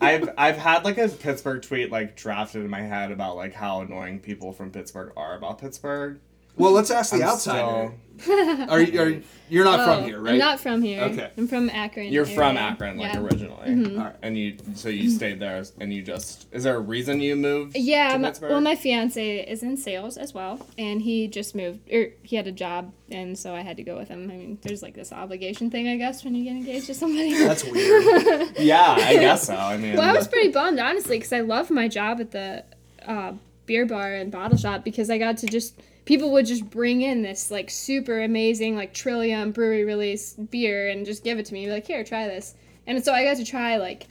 I've 0.00 0.30
I've 0.36 0.56
had 0.56 0.84
like 0.84 0.98
a 0.98 1.08
Pittsburgh 1.08 1.62
tweet 1.62 1.90
like 1.90 2.16
drafted 2.16 2.62
in 2.62 2.70
my 2.70 2.82
head 2.82 3.12
about 3.12 3.36
like 3.36 3.54
how 3.54 3.80
annoying 3.80 4.20
people 4.20 4.52
from 4.52 4.70
Pittsburgh 4.70 5.12
are 5.16 5.36
about 5.36 5.58
Pittsburgh. 5.58 6.20
Well, 6.56 6.72
let's 6.72 6.90
ask 6.90 7.12
the 7.12 7.22
I'm 7.22 7.28
outsider. 7.30 7.68
still- 7.68 8.00
Are, 8.70 8.80
you- 8.80 9.00
are 9.00 9.22
you're 9.48 9.64
not 9.64 9.84
from 9.84 10.04
Oh, 10.04 10.06
here, 10.06 10.20
right? 10.20 10.32
I'm 10.32 10.38
not 10.38 10.58
from 10.58 10.82
here. 10.82 11.02
Okay. 11.02 11.30
I'm 11.36 11.46
from 11.46 11.70
Akron. 11.70 12.12
You're 12.12 12.26
from 12.26 12.56
area. 12.56 12.70
Akron, 12.70 12.96
like 12.98 13.12
yeah. 13.12 13.20
originally, 13.20 13.68
mm-hmm. 13.68 13.98
All 13.98 14.06
right. 14.06 14.16
and 14.22 14.36
you 14.36 14.56
so 14.74 14.88
you 14.88 15.04
mm-hmm. 15.04 15.16
stayed 15.16 15.40
there, 15.40 15.62
and 15.80 15.92
you 15.92 16.02
just 16.02 16.46
is 16.52 16.64
there 16.64 16.76
a 16.76 16.80
reason 16.80 17.20
you 17.20 17.36
moved? 17.36 17.76
Yeah, 17.76 18.12
to 18.12 18.18
my, 18.18 18.32
well, 18.40 18.60
my 18.60 18.74
fiance 18.74 19.38
is 19.40 19.62
in 19.62 19.76
sales 19.76 20.16
as 20.16 20.34
well, 20.34 20.66
and 20.78 21.02
he 21.02 21.28
just 21.28 21.54
moved, 21.54 21.80
or 21.92 22.08
he 22.22 22.36
had 22.36 22.46
a 22.46 22.52
job, 22.52 22.92
and 23.10 23.38
so 23.38 23.54
I 23.54 23.60
had 23.60 23.76
to 23.76 23.82
go 23.82 23.96
with 23.96 24.08
him. 24.08 24.30
I 24.30 24.34
mean, 24.34 24.58
there's 24.62 24.82
like 24.82 24.94
this 24.94 25.12
obligation 25.12 25.70
thing, 25.70 25.86
I 25.88 25.96
guess, 25.96 26.24
when 26.24 26.34
you 26.34 26.44
get 26.44 26.56
engaged 26.56 26.86
to 26.86 26.94
somebody. 26.94 27.34
That's 27.38 27.64
weird. 27.64 28.56
yeah, 28.58 28.96
I 28.98 29.14
guess 29.14 29.46
so. 29.46 29.54
I 29.54 29.76
mean, 29.76 29.96
well, 29.96 30.08
I 30.08 30.12
was 30.12 30.26
pretty 30.26 30.48
bummed, 30.48 30.80
honestly, 30.80 31.18
because 31.18 31.32
I 31.32 31.42
loved 31.42 31.70
my 31.70 31.86
job 31.86 32.20
at 32.20 32.32
the 32.32 32.64
uh, 33.06 33.34
beer 33.66 33.86
bar 33.86 34.14
and 34.14 34.32
bottle 34.32 34.58
shop 34.58 34.82
because 34.82 35.10
I 35.10 35.18
got 35.18 35.36
to 35.38 35.46
just 35.46 35.80
people 36.06 36.32
would 36.32 36.46
just 36.46 36.70
bring 36.70 37.02
in 37.02 37.20
this 37.20 37.50
like 37.50 37.68
super 37.68 38.22
amazing 38.22 38.74
like 38.74 38.94
Trillium 38.94 39.52
brewery 39.52 39.84
release 39.84 40.32
beer 40.32 40.88
and 40.88 41.04
just 41.04 41.22
give 41.22 41.38
it 41.38 41.44
to 41.46 41.52
me, 41.52 41.70
like, 41.70 41.86
here, 41.86 42.02
try 42.02 42.26
this, 42.26 42.54
and 42.86 43.04
so 43.04 43.12
I 43.12 43.24
got 43.24 43.36
to 43.36 43.44
try 43.44 43.76
like 43.76 44.06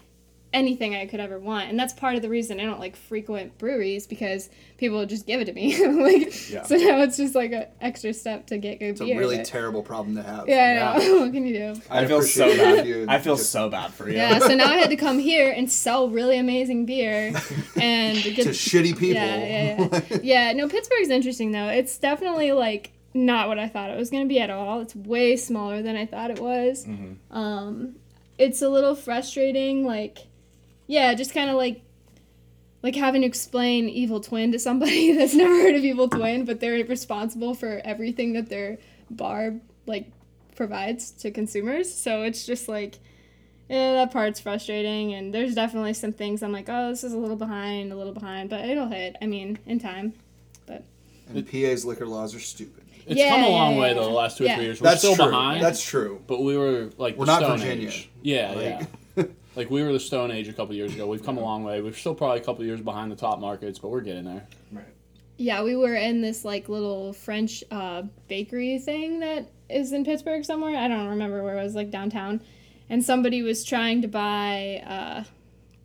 anything 0.55 0.95
I 0.95 1.05
could 1.05 1.19
ever 1.19 1.37
want, 1.37 1.69
and 1.69 1.77
that's 1.77 1.93
part 1.93 2.15
of 2.15 2.21
the 2.23 2.29
reason 2.29 2.59
I 2.59 2.63
don't 2.63 2.79
like 2.79 2.95
frequent 2.95 3.57
breweries 3.59 4.07
because 4.07 4.49
people 4.77 4.97
would 4.97 5.09
just 5.09 5.27
give 5.27 5.41
it 5.41 5.45
to 5.45 5.53
me. 5.53 5.85
like, 6.03 6.49
Yeah. 6.49 6.63
so 6.63 6.75
now 6.77 7.01
it's 7.01 7.17
just 7.17 7.35
like 7.35 7.51
an 7.51 7.65
extra 7.81 8.13
step 8.13 8.47
to 8.47 8.57
get 8.57 8.79
good 8.79 8.97
beer. 8.97 9.07
It's 9.07 9.15
a 9.15 9.17
really 9.19 9.37
but- 9.37 9.45
terrible 9.45 9.83
problem 9.83 10.15
to 10.15 10.23
have. 10.23 10.47
yeah, 10.49 10.93
I 10.95 10.97
know. 11.05 11.19
what 11.19 11.33
can 11.33 11.45
you 11.45 11.53
do? 11.73 11.81
I 11.91 12.05
feel 12.07 12.21
so 12.23 12.47
bad. 12.57 12.87
you 12.87 13.05
I 13.07 13.19
feel 13.19 13.35
just- 13.35 13.51
so 13.51 13.69
bad 13.69 13.93
for 13.93 14.09
you. 14.09 14.15
Yeah, 14.17 14.39
so 14.39 14.55
now 14.55 14.71
I 14.71 14.77
had 14.77 14.89
to 14.89 14.95
come 15.07 15.19
here 15.19 15.51
and 15.51 15.69
sell 15.71 16.09
really 16.09 16.39
amazing 16.39 16.85
beer 16.87 17.33
and 17.75 18.17
get 18.23 18.43
To 18.43 18.49
shitty 18.49 18.97
people. 18.97 19.21
Yeah, 19.21 19.35
yeah, 19.77 19.89
yeah. 20.09 20.17
yeah, 20.23 20.53
no, 20.53 20.67
Pittsburgh's 20.67 21.09
interesting 21.09 21.51
though. 21.51 21.67
It's 21.67 21.97
definitely 21.97 22.51
like 22.53 22.91
not 23.13 23.47
what 23.47 23.59
I 23.59 23.67
thought 23.67 23.89
it 23.91 23.97
was 23.97 24.09
going 24.09 24.23
to 24.23 24.29
be 24.29 24.39
at 24.39 24.49
all. 24.49 24.81
It's 24.81 24.95
way 24.95 25.35
smaller 25.37 25.81
than 25.81 25.95
I 25.95 26.05
thought 26.05 26.31
it 26.31 26.39
was. 26.39 26.85
Mhm. 26.85 27.15
Um, 27.31 27.95
it's 28.37 28.61
a 28.61 28.67
little 28.67 28.95
frustrating. 28.95 29.85
Like, 29.85 30.27
yeah, 30.87 31.13
just 31.13 31.33
kind 31.33 31.49
of 31.49 31.55
like 31.55 31.81
like 32.83 32.95
having 32.95 33.21
to 33.21 33.27
explain 33.27 33.89
Evil 33.89 34.19
Twin 34.21 34.51
to 34.51 34.59
somebody 34.59 35.11
that's 35.17 35.33
never 35.33 35.53
heard 35.53 35.75
of 35.75 35.83
Evil 35.83 36.07
Twin, 36.09 36.45
but 36.45 36.59
they're 36.59 36.83
responsible 36.85 37.53
for 37.55 37.81
everything 37.83 38.33
that 38.33 38.49
their 38.49 38.77
bar 39.09 39.53
like 39.87 40.11
provides 40.55 41.11
to 41.11 41.31
consumers. 41.31 41.93
So 41.93 42.23
it's 42.23 42.45
just 42.45 42.67
like. 42.67 42.99
Yeah, 43.67 43.93
that 43.93 44.11
part's 44.13 44.39
frustrating, 44.39 45.15
and 45.15 45.33
there's 45.33 45.55
definitely 45.55 45.95
some 45.95 46.13
things 46.13 46.43
I'm 46.43 46.51
like, 46.51 46.69
oh, 46.69 46.89
this 46.91 47.03
is 47.03 47.13
a 47.13 47.17
little 47.17 47.35
behind, 47.35 47.91
a 47.91 47.95
little 47.95 48.13
behind, 48.13 48.47
but 48.51 48.63
it'll 48.63 48.89
hit. 48.89 49.15
I 49.23 49.25
mean, 49.25 49.57
in 49.65 49.79
time. 49.79 50.13
But 50.67 50.83
and 51.27 51.49
PA's 51.51 51.83
liquor 51.83 52.05
laws 52.05 52.35
are 52.35 52.39
stupid. 52.39 52.83
It's 53.07 53.15
Yeah, 53.19 53.29
come 53.29 53.43
a 53.43 53.49
long 53.49 53.73
yeah, 53.73 53.81
way 53.81 53.93
though. 53.95 54.03
The 54.03 54.09
last 54.11 54.37
two 54.37 54.45
or 54.45 54.53
three 54.53 54.65
years, 54.65 54.79
we're 54.79 54.89
That's 54.89 54.99
still 55.01 55.15
true. 55.15 55.25
behind. 55.25 55.63
That's 55.63 55.83
true. 55.83 56.21
but 56.27 56.43
we 56.43 56.55
were 56.55 56.91
like 56.99 57.17
We're 57.17 57.25
the 57.25 57.31
not 57.39 57.41
Stone 57.41 57.57
Virginia. 57.57 57.87
Age. 57.87 58.09
Yeah, 58.21 58.51
Like- 58.51 58.61
yeah. 58.65 58.85
Like 59.55 59.69
we 59.69 59.83
were 59.83 59.93
the 59.93 59.99
Stone 59.99 60.31
Age 60.31 60.47
a 60.47 60.53
couple 60.53 60.75
years 60.75 60.93
ago. 60.93 61.07
We've 61.07 61.23
come 61.23 61.37
a 61.37 61.41
long 61.41 61.63
way. 61.63 61.81
We're 61.81 61.93
still 61.93 62.15
probably 62.15 62.39
a 62.39 62.43
couple 62.43 62.65
years 62.65 62.81
behind 62.81 63.11
the 63.11 63.15
top 63.15 63.39
markets, 63.39 63.79
but 63.79 63.89
we're 63.89 64.01
getting 64.01 64.25
there. 64.25 64.47
Right. 64.71 64.85
Yeah, 65.37 65.63
we 65.63 65.75
were 65.75 65.95
in 65.95 66.21
this 66.21 66.43
like 66.43 66.69
little 66.69 67.13
French 67.13 67.63
uh, 67.71 68.03
bakery 68.27 68.79
thing 68.79 69.19
that 69.19 69.49
is 69.69 69.91
in 69.93 70.03
Pittsburgh 70.03 70.43
somewhere. 70.43 70.75
I 70.75 70.87
don't 70.87 71.07
remember 71.07 71.43
where 71.43 71.57
it 71.57 71.63
was, 71.63 71.75
like 71.75 71.89
downtown. 71.89 72.41
And 72.89 73.03
somebody 73.03 73.41
was 73.41 73.63
trying 73.63 74.01
to 74.01 74.07
buy, 74.07 74.83
uh, 74.85 75.23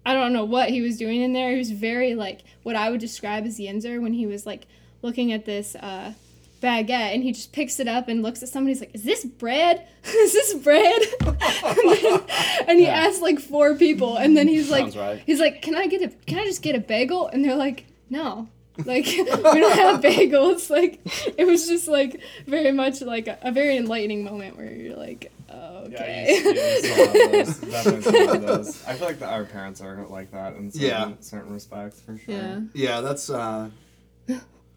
I 0.05 0.15
don't 0.15 0.33
know 0.33 0.45
what 0.45 0.71
he 0.71 0.83
was 0.83 0.99
doing 0.99 1.23
in 1.23 1.33
there. 1.33 1.53
He 1.53 1.59
was 1.59 1.71
very 1.71 2.15
like 2.15 2.41
what 2.63 2.77
I 2.77 2.91
would 2.91 3.01
describe 3.01 3.45
as 3.45 3.59
Yinzer 3.59 4.01
when 4.03 4.13
he 4.13 4.27
was 4.27 4.47
like 4.47 4.67
looking 5.03 5.33
at 5.33 5.47
this 5.47 5.75
uh, 5.77 6.13
baguette 6.61 7.15
and 7.15 7.23
he 7.23 7.33
just 7.33 7.53
picks 7.53 7.81
it 7.81 7.89
up 7.89 8.09
and 8.09 8.23
looks 8.23 8.43
at 8.43 8.49
somebody. 8.49 8.73
He's 8.75 8.81
like, 8.81 8.95
"Is 8.95 9.03
this 9.05 9.25
bread? 9.25 9.87
is 10.05 10.33
this 10.33 10.55
bread?" 10.55 11.03
and, 11.27 11.39
then- 11.41 12.21
and 12.69 12.79
he 12.79 12.85
Yeah. 12.85 13.07
asked 13.07 13.23
like 13.23 13.39
four 13.41 13.75
people, 13.77 14.17
and 14.17 14.37
then 14.37 14.49
he's 14.49 14.71
like, 14.71 14.95
right. 14.95 15.23
he's 15.27 15.41
like, 15.41 15.63
"Can 15.63 15.75
I 15.75 15.87
get 15.87 16.03
a? 16.03 16.09
Can 16.27 16.39
I 16.39 16.45
just 16.45 16.63
get 16.63 16.75
a 16.77 16.81
bagel?" 16.81 17.29
And 17.29 17.45
they're 17.45 17.57
like, 17.57 17.87
"No." 18.09 18.49
Like 18.87 19.05
we 19.19 19.25
don't 19.25 19.75
have 19.77 20.01
bagels. 20.01 20.71
Like 20.71 21.01
it 21.37 21.45
was 21.47 21.67
just 21.69 21.87
like 21.89 22.21
very 22.47 22.73
much 22.73 23.03
like 23.03 23.27
a, 23.29 23.37
a 23.43 23.53
very 23.53 23.77
enlightening 23.77 24.25
moment 24.25 24.57
where 24.57 24.73
you're 24.73 24.97
like, 24.97 25.31
oh, 25.53 25.87
Yeah, 25.91 25.97
okay. 26.01 26.41
you, 26.43 26.51
you 26.55 26.77
still 26.87 27.07
have 27.07 27.33
those. 27.33 27.57
Definitely 27.59 28.01
still 28.03 28.29
have 28.33 28.43
those. 28.43 28.85
I 28.87 28.95
feel 28.95 29.07
like 29.09 29.19
the, 29.19 29.27
our 29.27 29.45
parents 29.45 29.83
are 29.83 30.07
like 30.09 30.31
that 30.31 30.55
in 30.55 30.71
certain, 30.71 30.89
Yeah. 30.89 31.13
certain 31.21 31.53
respects 31.53 32.01
for 32.01 32.17
sure. 32.17 32.35
yeah. 32.35 32.61
Yeah, 32.73 33.01
that's 33.03 33.29
uh 33.29 33.69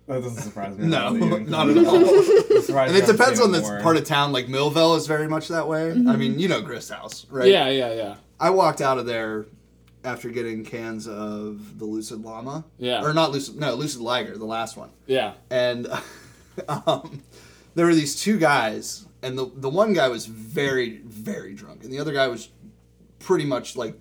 That 0.07 0.21
doesn't 0.21 0.41
surprise 0.41 0.77
me. 0.77 0.87
No, 0.87 1.09
not 1.11 1.69
at 1.69 1.77
all. 1.85 1.95
And 2.73 2.95
it 2.95 3.05
depends 3.05 3.39
on 3.39 3.51
the 3.51 3.61
more. 3.61 3.81
part 3.81 3.97
of 3.97 4.05
town. 4.05 4.31
Like 4.31 4.47
Millvale 4.47 4.97
is 4.97 5.05
very 5.05 5.27
much 5.27 5.49
that 5.49 5.67
way. 5.67 5.91
I 5.91 6.15
mean, 6.15 6.39
you 6.39 6.47
know 6.47 6.61
Grist 6.61 6.91
House, 6.91 7.25
right? 7.29 7.47
Yeah, 7.47 7.69
yeah, 7.69 7.93
yeah. 7.93 8.15
I 8.39 8.49
walked 8.49 8.81
out 8.81 8.97
of 8.97 9.05
there 9.05 9.45
after 10.03 10.29
getting 10.29 10.63
cans 10.63 11.07
of 11.07 11.77
the 11.79 11.85
Lucid 11.85 12.23
Llama. 12.23 12.65
Yeah. 12.77 13.03
Or 13.03 13.13
not 13.13 13.31
Lucid, 13.31 13.57
no, 13.57 13.75
Lucid 13.75 14.01
Liger, 14.01 14.37
the 14.37 14.45
last 14.45 14.75
one. 14.75 14.89
Yeah. 15.07 15.33
And 15.49 15.87
um, 16.67 17.21
there 17.75 17.85
were 17.85 17.95
these 17.95 18.19
two 18.19 18.37
guys, 18.37 19.05
and 19.21 19.37
the, 19.37 19.49
the 19.55 19.69
one 19.69 19.93
guy 19.93 20.07
was 20.07 20.25
very, 20.25 20.97
very 20.99 21.53
drunk, 21.53 21.83
and 21.83 21.91
the 21.91 21.99
other 21.99 22.13
guy 22.13 22.27
was 22.27 22.49
pretty 23.19 23.45
much 23.45 23.75
like 23.75 23.97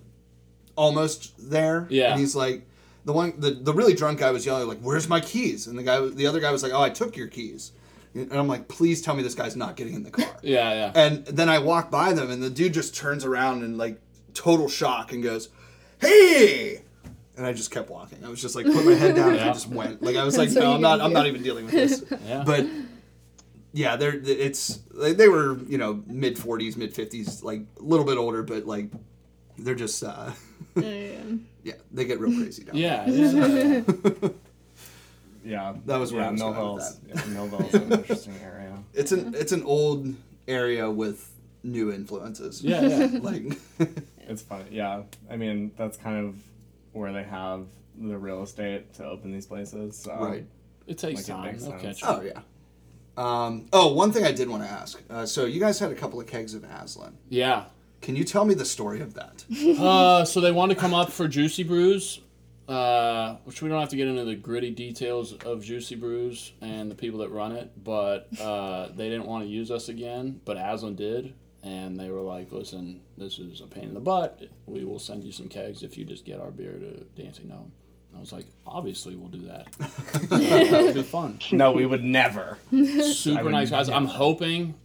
almost 0.75 1.33
there. 1.49 1.87
Yeah. 1.89 2.11
And 2.11 2.19
he's 2.19 2.35
like, 2.35 2.65
the 3.05 3.13
one, 3.13 3.33
the, 3.37 3.51
the 3.51 3.73
really 3.73 3.93
drunk 3.93 4.19
guy 4.19 4.31
was 4.31 4.45
yelling 4.45 4.67
like, 4.67 4.79
"Where's 4.79 5.07
my 5.07 5.19
keys?" 5.19 5.67
And 5.67 5.77
the 5.77 5.83
guy, 5.83 5.99
the 6.07 6.27
other 6.27 6.39
guy 6.39 6.51
was 6.51 6.63
like, 6.63 6.71
"Oh, 6.73 6.81
I 6.81 6.89
took 6.89 7.15
your 7.17 7.27
keys." 7.27 7.71
And 8.15 8.31
I'm 8.33 8.47
like, 8.47 8.67
"Please 8.67 9.01
tell 9.01 9.15
me 9.15 9.23
this 9.23 9.35
guy's 9.35 9.55
not 9.55 9.75
getting 9.75 9.93
in 9.95 10.03
the 10.03 10.11
car." 10.11 10.25
Yeah, 10.43 10.71
yeah. 10.73 10.91
And 10.95 11.25
then 11.25 11.49
I 11.49 11.59
walk 11.59 11.89
by 11.89 12.13
them, 12.13 12.29
and 12.29 12.41
the 12.43 12.49
dude 12.49 12.73
just 12.73 12.95
turns 12.95 13.23
around 13.25 13.63
in 13.63 13.77
like 13.77 13.99
total 14.33 14.67
shock 14.69 15.11
and 15.13 15.23
goes, 15.23 15.49
"Hey!" 15.99 16.81
And 17.35 17.45
I 17.45 17.53
just 17.53 17.71
kept 17.71 17.89
walking. 17.89 18.23
I 18.23 18.29
was 18.29 18.41
just 18.41 18.55
like, 18.55 18.65
put 18.65 18.85
my 18.85 18.93
head 18.93 19.15
down, 19.15 19.31
and 19.31 19.39
I 19.41 19.51
just 19.53 19.67
went. 19.67 20.03
Like 20.03 20.15
I 20.15 20.23
was 20.23 20.37
like, 20.41 20.49
That's 20.49 20.63
"No, 20.63 20.73
I'm 20.73 20.81
not. 20.81 20.97
gotta 20.97 21.03
I'm 21.05 21.13
not 21.13 21.27
even 21.27 21.41
dealing 21.43 21.65
with 21.65 21.73
this." 21.73 22.03
Yeah. 22.27 22.43
But 22.45 22.67
yeah, 23.73 23.95
they're 23.95 24.13
it's 24.23 24.79
they 24.93 25.13
they 25.13 25.27
were 25.27 25.57
you 25.63 25.77
know 25.79 26.03
mid 26.05 26.37
40s, 26.37 26.77
mid 26.77 26.93
50s, 26.93 27.43
like 27.43 27.61
a 27.79 27.83
little 27.83 28.05
bit 28.05 28.17
older, 28.17 28.43
but 28.43 28.65
like 28.67 28.89
they're 29.57 29.75
just 29.75 30.03
uh, 30.03 30.31
Yeah. 30.75 31.21
yeah, 31.63 31.73
they 31.91 32.05
get 32.05 32.19
real 32.19 32.35
crazy 32.39 32.63
down. 32.63 32.75
Yeah, 32.75 33.07
yeah, 33.07 33.31
yeah. 33.81 34.29
Yeah, 35.45 35.75
That 35.87 35.97
was 35.97 36.13
where 36.13 36.21
yeah, 36.21 36.29
I 36.29 36.31
was 36.31 36.41
going 36.41 36.55
with 36.55 36.83
Millvale's. 36.85 36.99
Yeah, 37.07 37.15
Millvale's 37.33 37.73
an 37.73 37.91
interesting 37.91 38.35
area. 38.43 38.77
It's 38.93 39.11
an 39.11 39.33
it's 39.35 39.51
an 39.51 39.63
old 39.63 40.13
area 40.47 40.89
with 40.89 41.29
new 41.63 41.91
influences. 41.91 42.61
Yeah, 42.63 42.81
yeah. 42.81 43.09
Like 43.21 43.57
It's 44.19 44.41
funny. 44.41 44.65
Yeah, 44.71 45.01
I 45.29 45.35
mean 45.35 45.71
that's 45.77 45.97
kind 45.97 46.25
of 46.27 46.35
where 46.93 47.11
they 47.11 47.23
have 47.23 47.65
the 47.99 48.17
real 48.17 48.43
estate 48.43 48.93
to 48.95 49.05
open 49.05 49.31
these 49.33 49.45
places. 49.45 49.97
So. 49.97 50.13
right. 50.15 50.45
It 50.87 50.97
takes 50.97 51.27
Like, 51.27 51.27
it 51.27 51.31
time. 51.31 51.51
makes 51.51 51.63
They'll 51.63 51.79
sense. 51.79 51.99
catch 51.99 52.01
you. 52.01 52.07
Oh 52.17 52.21
yeah. 52.21 52.41
Um, 53.17 53.65
oh, 53.73 53.93
one 53.93 54.11
thing 54.11 54.25
I 54.25 54.31
did 54.31 54.47
want 54.49 54.63
to 54.63 54.69
ask. 54.69 55.01
Uh, 55.09 55.25
so 55.25 55.45
you 55.45 55.59
guys 55.59 55.77
had 55.79 55.91
a 55.91 55.95
couple 55.95 56.19
of 56.21 56.25
kegs 56.27 56.53
of 56.55 56.63
Aslin. 56.63 57.13
Yeah. 57.29 57.65
Can 58.03 58.17
you 58.17 58.25
tell 58.25 58.43
me 58.43 58.53
the 58.53 58.65
story 58.65 58.99
of 58.99 59.13
that? 59.13 59.45
Uh, 59.79 60.25
so 60.25 60.41
they 60.41 60.51
wanted 60.51 60.75
to 60.75 60.81
come 60.81 60.93
up 60.93 61.09
for 61.09 61.25
Juicy 61.25 61.63
Brews, 61.63 62.19
uh, 62.67 63.35
which 63.45 63.61
we 63.61 63.69
don't 63.69 63.79
have 63.79 63.89
to 63.89 63.95
get 63.95 64.09
into 64.09 64.25
the 64.25 64.35
gritty 64.35 64.71
details 64.71 65.31
of 65.31 65.63
Juicy 65.63 65.95
Brews 65.95 66.51
and 66.59 66.91
the 66.91 66.95
people 66.95 67.19
that 67.19 67.29
run 67.29 67.53
it, 67.53 67.71
but 67.81 68.27
uh, 68.41 68.89
they 68.89 69.07
didn't 69.07 69.25
want 69.25 69.45
to 69.45 69.49
use 69.49 69.71
us 69.71 69.87
again, 69.87 70.41
but 70.43 70.57
Aslin 70.57 70.97
did. 70.97 71.33
And 71.63 71.97
they 71.97 72.09
were 72.09 72.19
like, 72.19 72.51
listen, 72.51 72.99
this 73.17 73.39
is 73.39 73.61
a 73.61 73.67
pain 73.67 73.85
in 73.85 73.93
the 73.93 74.01
butt. 74.01 74.49
We 74.65 74.83
will 74.83 74.99
send 74.99 75.23
you 75.23 75.31
some 75.31 75.47
kegs 75.47 75.81
if 75.81 75.97
you 75.97 76.03
just 76.03 76.25
get 76.25 76.41
our 76.41 76.51
beer 76.51 76.73
to 76.73 77.21
Dancing 77.21 77.47
Gnome. 77.47 77.71
I 78.15 78.19
was 78.19 78.33
like, 78.33 78.45
obviously 78.67 79.15
we'll 79.15 79.29
do 79.29 79.47
that. 79.47 79.71
that 80.29 80.83
would 80.83 80.93
be 80.93 81.03
fun. 81.03 81.39
No, 81.53 81.71
we 81.71 81.85
would 81.85 82.03
never. 82.03 82.57
Super 82.69 83.45
would 83.45 83.51
nice 83.53 83.69
guys. 83.69 83.87
I'm 83.89 84.05
hoping 84.05 84.75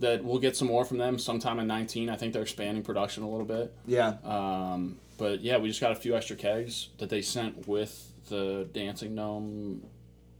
that 0.00 0.22
we'll 0.24 0.38
get 0.38 0.56
some 0.56 0.68
more 0.68 0.84
from 0.84 0.98
them 0.98 1.18
sometime 1.18 1.58
in 1.58 1.66
19. 1.66 2.08
I 2.08 2.16
think 2.16 2.32
they're 2.32 2.42
expanding 2.42 2.82
production 2.82 3.22
a 3.22 3.28
little 3.28 3.46
bit. 3.46 3.72
Yeah. 3.86 4.14
Um, 4.24 4.96
but 5.16 5.40
yeah, 5.40 5.58
we 5.58 5.68
just 5.68 5.80
got 5.80 5.92
a 5.92 5.96
few 5.96 6.16
extra 6.16 6.36
kegs 6.36 6.88
that 6.98 7.08
they 7.10 7.22
sent 7.22 7.66
with 7.66 8.12
the 8.28 8.68
Dancing 8.72 9.14
Gnome 9.14 9.82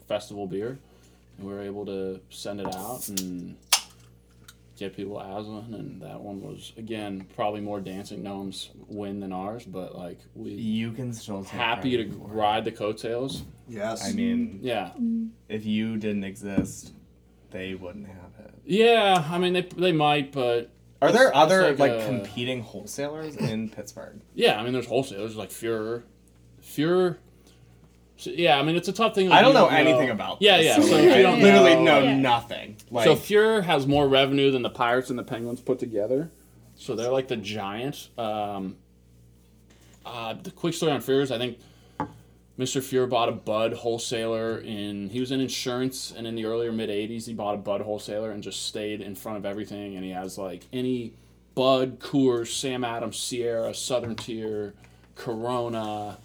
Festival 0.06 0.46
beer, 0.46 0.78
and 1.36 1.46
we 1.46 1.52
were 1.52 1.62
able 1.62 1.84
to 1.86 2.20
send 2.30 2.60
it 2.60 2.74
out 2.74 3.08
and 3.08 3.56
get 4.78 4.94
people 4.94 5.16
Aslin. 5.16 5.74
And 5.74 6.00
that 6.02 6.20
one 6.20 6.40
was 6.40 6.72
again 6.76 7.26
probably 7.34 7.60
more 7.60 7.80
Dancing 7.80 8.22
Gnomes 8.22 8.70
win 8.86 9.18
than 9.20 9.32
ours, 9.32 9.64
but 9.64 9.96
like 9.96 10.18
we 10.36 10.50
You 10.52 10.92
can 10.92 11.12
still 11.12 11.42
happy 11.42 11.96
to 11.96 12.04
credit 12.04 12.18
ride 12.22 12.64
the 12.64 12.72
coattails. 12.72 13.42
yes. 13.68 14.08
I 14.08 14.12
mean, 14.12 14.60
Yeah, 14.62 14.92
if 15.48 15.66
you 15.66 15.96
didn't 15.96 16.24
exist, 16.24 16.92
they 17.50 17.74
wouldn't 17.74 18.06
have 18.06 18.16
it. 18.16 18.27
Yeah. 18.68 19.24
I 19.30 19.38
mean 19.38 19.52
they 19.54 19.62
they 19.62 19.92
might, 19.92 20.30
but 20.32 20.70
Are 21.02 21.10
there 21.10 21.34
other 21.34 21.70
like, 21.70 21.78
like 21.78 21.92
a- 21.92 22.06
competing 22.06 22.62
wholesalers 22.62 23.36
in 23.36 23.68
Pittsburgh? 23.70 24.20
yeah. 24.34 24.58
I 24.60 24.62
mean 24.62 24.72
there's 24.72 24.86
wholesalers 24.86 25.34
like 25.36 25.50
Fuhrer, 25.50 26.02
Fuhrer. 26.62 27.16
So, 28.16 28.30
yeah, 28.30 28.58
I 28.58 28.62
mean 28.64 28.74
it's 28.76 28.88
a 28.88 28.92
tough 28.92 29.14
thing. 29.14 29.30
I 29.32 29.40
don't 29.42 29.54
you 29.54 29.58
know 29.60 29.68
anything 29.68 30.10
about. 30.10 30.42
Yeah, 30.42 30.56
this, 30.58 30.66
yeah. 30.66 30.74
So, 30.76 30.82
So 30.82 30.94
like, 30.96 31.04
you 31.04 31.10
I 31.12 31.22
don't 31.22 31.40
literally 31.40 31.74
know- 31.76 31.84
know 31.84 31.98
Yeah. 32.00 32.16
nothing. 32.18 32.76
Like, 32.90 33.04
so 33.04 33.14
Fuhrer 33.16 33.62
has 33.62 33.86
more 33.86 34.08
revenue 34.08 34.50
than 34.50 34.62
the 34.62 34.70
Pirates 34.70 35.08
and 35.10 35.18
the 35.18 35.22
Penguins 35.24 35.60
put 35.60 35.78
together. 35.78 36.30
So 36.74 36.94
they're 36.96 37.10
like 37.12 37.28
the 37.28 37.36
giant. 37.36 38.08
Um, 38.18 38.76
uh, 40.06 40.34
the 40.42 40.50
quick 40.50 40.74
story 40.74 40.92
on 40.92 41.00
Fuhrer 41.00 41.22
is 41.22 41.30
I 41.30 41.38
think 41.38 41.58
Mr. 42.58 42.80
Fuhrer 42.80 43.08
bought 43.08 43.28
a 43.28 43.32
Bud 43.32 43.72
wholesaler 43.72 44.58
in. 44.58 45.10
He 45.10 45.20
was 45.20 45.30
in 45.30 45.40
insurance, 45.40 46.12
and 46.16 46.26
in 46.26 46.34
the 46.34 46.44
earlier 46.44 46.72
mid 46.72 46.90
'80s, 46.90 47.26
he 47.26 47.34
bought 47.34 47.54
a 47.54 47.58
Bud 47.58 47.82
wholesaler 47.82 48.32
and 48.32 48.42
just 48.42 48.66
stayed 48.66 49.00
in 49.00 49.14
front 49.14 49.38
of 49.38 49.46
everything. 49.46 49.94
And 49.94 50.04
he 50.04 50.10
has 50.10 50.36
like 50.36 50.66
any 50.72 51.12
Bud, 51.54 52.00
Coors, 52.00 52.48
Sam 52.48 52.84
Adams, 52.84 53.16
Sierra, 53.16 53.74
Southern 53.74 54.16
Tier, 54.16 54.74
Corona, 55.14 56.18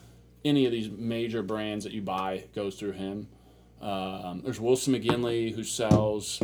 any 0.43 0.65
of 0.65 0.71
these 0.71 0.89
major 0.89 1.43
brands 1.43 1.83
that 1.83 1.93
you 1.93 2.01
buy 2.01 2.45
goes 2.55 2.75
through 2.75 2.93
him. 2.93 3.27
Um, 3.81 4.41
there's 4.43 4.59
Wilson 4.59 4.93
McGinley 4.93 5.53
who 5.53 5.63
sells 5.63 6.41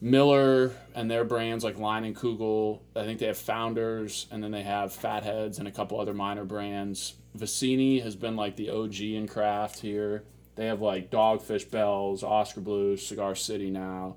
Miller 0.00 0.72
and 0.94 1.10
their 1.10 1.24
brands 1.24 1.64
like 1.64 1.76
Leinenkugel. 1.76 2.80
I 2.94 3.04
think 3.04 3.18
they 3.18 3.26
have 3.26 3.38
Founders, 3.38 4.26
and 4.30 4.42
then 4.42 4.50
they 4.52 4.62
have 4.62 4.92
Fatheads 4.92 5.58
and 5.58 5.66
a 5.66 5.72
couple 5.72 5.98
other 6.00 6.14
minor 6.14 6.44
brands. 6.44 7.14
Vecenie 7.36 8.02
has 8.02 8.14
been 8.16 8.36
like 8.36 8.56
the 8.56 8.70
OG 8.70 9.00
in 9.00 9.26
craft 9.26 9.80
here. 9.80 10.24
They 10.54 10.66
have 10.66 10.80
like 10.80 11.10
Dogfish 11.10 11.70
Bells, 11.70 12.22
Oskar 12.22 12.60
Blues, 12.60 13.04
Cigar 13.06 13.34
City 13.34 13.70
now. 13.70 14.16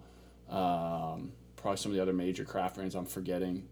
Um, 0.50 1.32
probably 1.56 1.78
some 1.78 1.92
of 1.92 1.96
the 1.96 2.02
other 2.02 2.14
major 2.14 2.44
craft 2.46 2.76
brands 2.76 2.96
I'm 2.96 3.06
forgetting. 3.06 3.68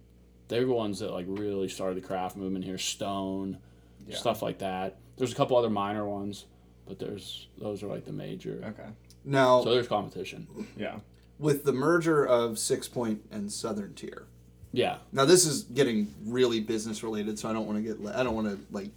They're 0.47 0.65
the 0.65 0.73
ones 0.73 0.99
that 0.99 1.11
like 1.11 1.25
really 1.27 1.67
started 1.69 2.01
the 2.01 2.07
craft 2.07 2.37
movement 2.37 2.65
here. 2.65 2.77
Stone, 2.77 3.57
stuff 4.11 4.41
like 4.41 4.59
that. 4.59 4.97
There's 5.17 5.31
a 5.31 5.35
couple 5.35 5.57
other 5.57 5.69
minor 5.69 6.07
ones, 6.07 6.45
but 6.87 6.97
there's 6.97 7.47
those 7.57 7.83
are 7.83 7.87
like 7.87 8.05
the 8.05 8.13
major. 8.13 8.63
okay, 8.65 8.89
now, 9.25 9.61
So 9.63 9.71
there's 9.71 9.87
competition. 9.87 10.47
yeah. 10.77 10.99
With 11.39 11.63
the 11.63 11.71
merger 11.71 12.25
of 12.25 12.53
Sixpoint 12.53 13.19
and 13.31 13.51
Southern 13.51 13.93
Tier. 13.93 14.25
Yeah. 14.71 14.97
Now 15.11 15.25
this 15.25 15.45
is 15.45 15.63
getting 15.63 16.13
really 16.25 16.59
business 16.59 17.01
related, 17.01 17.39
so 17.39 17.49
I 17.49 17.53
don't 17.53 17.65
want 17.65 17.83
to 17.83 17.95
get 17.95 18.15
I 18.15 18.23
don't 18.23 18.35
want 18.35 18.47
to 18.47 18.59
like 18.71 18.89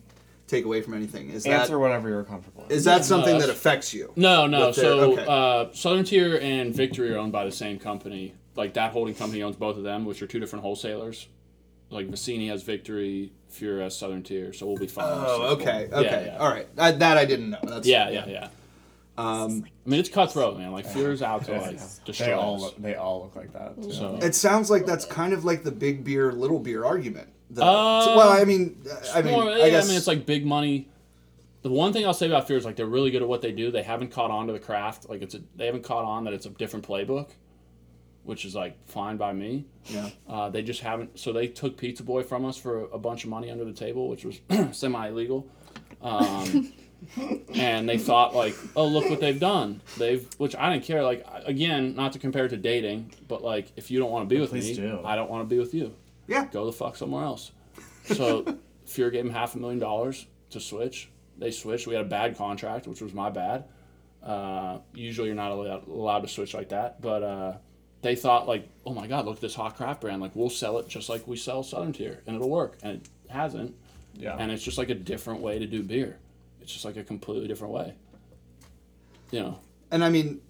take 0.48 0.64
away 0.64 0.82
from 0.82 0.94
anything. 0.94 1.30
Is 1.30 1.46
Answer 1.46 1.72
that 1.72 1.78
whatever 1.78 2.08
you're 2.10 2.24
comfortable 2.24 2.62
with. 2.64 2.72
is 2.72 2.84
that 2.84 2.98
no, 2.98 3.02
something 3.02 3.38
that 3.38 3.48
affects 3.48 3.94
you? 3.94 4.12
No, 4.16 4.46
no. 4.46 4.64
Their- 4.72 4.72
So 4.72 5.12
okay. 5.12 5.24
uh, 5.26 5.72
Southern 5.72 6.04
Tier 6.04 6.38
and 6.42 6.74
Victory 6.74 7.14
are 7.14 7.18
owned 7.18 7.32
by 7.32 7.44
the 7.44 7.52
same 7.52 7.78
company. 7.78 8.34
Like 8.54 8.74
that 8.74 8.92
holding 8.92 9.14
company 9.14 9.42
owns 9.42 9.56
both 9.56 9.76
of 9.78 9.82
them, 9.82 10.04
which 10.04 10.20
are 10.20 10.26
two 10.26 10.40
different 10.40 10.62
wholesalers. 10.62 11.28
Like 11.88 12.08
Vecenie 12.08 12.48
has 12.48 12.62
Victory, 12.62 13.32
Fuhrer 13.52 13.82
has 13.82 13.96
Southern 13.96 14.22
Tier, 14.22 14.52
so 14.52 14.66
we'll 14.66 14.76
be 14.76 14.86
fine. 14.86 15.04
Oh, 15.08 15.54
okay, 15.54 15.88
Yeah, 15.90 15.98
okay, 15.98 16.22
yeah. 16.26 16.38
all 16.38 16.50
right. 16.50 16.66
I, 16.76 16.90
that 16.92 17.16
I 17.18 17.24
didn't 17.24 17.50
know. 17.50 17.58
That's 17.62 17.86
Yeah, 17.86 18.10
yeah, 18.10 18.26
yeah. 18.26 18.48
Um, 19.18 19.64
I 19.86 19.88
mean, 19.90 20.00
it's 20.00 20.08
cutthroat, 20.08 20.56
man. 20.58 20.72
Like 20.72 20.86
Fuhrer's 20.86 21.22
out 21.22 21.44
to 21.44 21.52
like 21.52 21.72
yeah. 21.76 21.86
destroy 22.04 22.26
They 22.26 22.32
all 22.32 22.58
look, 22.58 22.76
they 22.80 22.94
all 22.94 23.22
look 23.22 23.36
like 23.36 23.52
that. 23.52 23.82
Too. 23.82 23.92
So 23.92 24.18
it 24.22 24.34
sounds 24.34 24.70
like 24.70 24.86
that's 24.86 25.04
kind 25.04 25.32
of 25.32 25.44
like 25.44 25.64
the 25.64 25.70
big 25.72 26.02
beer, 26.02 26.32
little 26.32 26.58
beer 26.58 26.84
argument. 26.84 27.28
The- 27.50 27.62
Uh, 27.62 28.14
well, 28.16 28.30
I 28.30 28.44
mean, 28.44 28.82
I 29.14 29.20
mean, 29.20 29.32
More- 29.32 29.50
I 29.50 29.68
guess 29.68 29.84
I 29.84 29.88
mean, 29.88 29.96
it's 29.98 30.06
like 30.06 30.24
big 30.24 30.46
money. 30.46 30.88
The 31.60 31.70
one 31.70 31.92
thing 31.92 32.06
I'll 32.06 32.14
say 32.14 32.26
about 32.26 32.48
Fuhrer 32.48 32.56
is 32.56 32.64
like 32.64 32.76
they're 32.76 32.86
really 32.86 33.10
good 33.10 33.22
at 33.22 33.28
what 33.28 33.42
they 33.42 33.52
do. 33.52 33.70
They 33.70 33.82
haven't 33.82 34.10
caught 34.10 34.30
on 34.30 34.46
to 34.46 34.52
the 34.52 34.58
craft. 34.58 35.08
Like 35.08 35.20
it's 35.22 35.34
a, 35.34 35.40
they 35.56 35.66
haven't 35.66 35.84
caught 35.84 36.04
on 36.04 36.24
that 36.24 36.32
it's 36.32 36.46
a 36.46 36.50
different 36.50 36.86
playbook, 36.88 37.28
which 38.24 38.44
is 38.46 38.54
like 38.54 38.76
fine 38.88 39.16
by 39.18 39.32
me. 39.34 39.66
yeah. 39.84 40.08
Uh, 40.26 40.48
they 40.48 40.62
just 40.62 40.80
haven't. 40.80 41.18
So 41.20 41.32
they 41.32 41.46
took 41.48 41.76
Pizza 41.76 42.02
Boy 42.02 42.22
from 42.22 42.44
us 42.46 42.56
for 42.56 42.86
a, 42.86 42.98
bunch 42.98 43.24
of 43.24 43.30
money 43.30 43.50
under 43.50 43.64
the 43.64 43.72
table, 43.74 44.08
which 44.08 44.24
was 44.24 44.40
semi 44.72 45.08
illegal. 45.08 45.46
Um, 46.00 46.72
and 47.54 47.88
they 47.88 47.98
thought 47.98 48.34
like, 48.34 48.56
oh 48.76 48.86
look 48.86 49.08
what 49.10 49.20
they've 49.20 49.38
done. 49.38 49.80
They've, 49.98 50.26
which 50.38 50.56
I 50.56 50.72
didn't 50.72 50.84
care. 50.84 51.02
Like 51.02 51.26
again, 51.44 51.94
not 51.94 52.12
to 52.12 52.18
compare 52.18 52.46
it 52.46 52.50
to 52.50 52.56
dating, 52.56 53.12
but 53.28 53.42
like 53.42 53.72
if 53.76 53.90
you 53.90 53.98
don't 53.98 54.10
want 54.10 54.28
to 54.28 54.34
be 54.34 54.40
with 54.40 54.52
me, 54.52 54.74
do. 54.74 55.00
I 55.04 55.16
don't 55.16 55.30
want 55.30 55.48
to 55.48 55.54
be 55.54 55.58
with 55.58 55.74
you. 55.74 55.94
Yeah. 56.26 56.46
Go 56.46 56.66
the 56.66 56.72
fuck 56.72 56.96
somewhere 56.96 57.24
else. 57.24 57.52
So 58.04 58.42
Fuhrer 58.86 59.12
gave 59.12 59.24
him 59.24 59.30
half 59.30 59.54
a 59.54 59.58
million 59.58 59.78
dollars 59.78 60.26
to 60.50 60.60
switch. 60.60 61.10
They 61.38 61.50
switched. 61.50 61.86
We 61.86 61.94
had 61.94 62.06
a 62.06 62.08
bad 62.08 62.36
contract, 62.36 62.86
which 62.86 63.00
was 63.00 63.12
my 63.12 63.30
bad. 63.30 63.64
Uh, 64.22 64.78
usually 64.94 65.26
you're 65.26 65.36
not 65.36 65.50
allowed, 65.50 65.88
allowed 65.88 66.20
to 66.20 66.28
switch 66.28 66.54
like 66.54 66.68
that, 66.68 67.00
but 67.00 67.22
uh, 67.22 67.56
they 68.02 68.14
thought 68.14 68.46
like, 68.46 68.68
oh 68.86 68.94
my 68.94 69.06
god, 69.06 69.24
look 69.24 69.36
at 69.36 69.40
this 69.40 69.54
hot 69.54 69.76
craft 69.76 70.00
brand. 70.00 70.22
Like 70.22 70.36
we'll 70.36 70.50
sell 70.50 70.78
it 70.78 70.88
just 70.88 71.08
like 71.08 71.26
we 71.26 71.36
sell 71.36 71.62
Southern 71.62 71.92
Tier, 71.92 72.22
and 72.26 72.36
it'll 72.36 72.50
work. 72.50 72.78
And 72.82 73.00
it 73.00 73.08
hasn't. 73.30 73.74
Yeah. 74.14 74.36
And 74.38 74.52
it's 74.52 74.62
just 74.62 74.78
like 74.78 74.90
a 74.90 74.94
different 74.94 75.40
way 75.40 75.58
to 75.58 75.66
do 75.66 75.82
beer. 75.82 76.18
It's 76.62 76.72
just 76.72 76.84
like 76.84 76.96
a 76.96 77.04
completely 77.04 77.48
different 77.48 77.72
way. 77.72 77.94
you 79.30 79.40
know, 79.40 79.58
And 79.90 80.04
I 80.04 80.08
mean, 80.10 80.40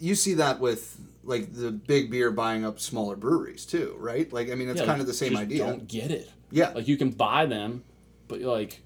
you 0.00 0.14
see 0.14 0.34
that 0.34 0.60
with 0.60 0.98
like 1.22 1.52
the 1.54 1.70
big 1.70 2.10
beer 2.10 2.30
buying 2.30 2.64
up 2.64 2.80
smaller 2.80 3.16
breweries 3.16 3.66
too, 3.66 3.94
right? 3.98 4.32
Like 4.32 4.50
I 4.50 4.54
mean, 4.54 4.68
it's 4.68 4.80
yeah, 4.80 4.86
kind 4.86 5.00
of 5.00 5.06
the 5.06 5.14
same 5.14 5.32
just 5.32 5.42
idea. 5.42 5.66
Don't 5.66 5.86
get 5.86 6.10
it. 6.10 6.30
Yeah. 6.50 6.70
Like 6.70 6.88
you 6.88 6.96
can 6.96 7.10
buy 7.10 7.46
them, 7.46 7.84
but 8.28 8.40
you're 8.40 8.50
like, 8.50 8.82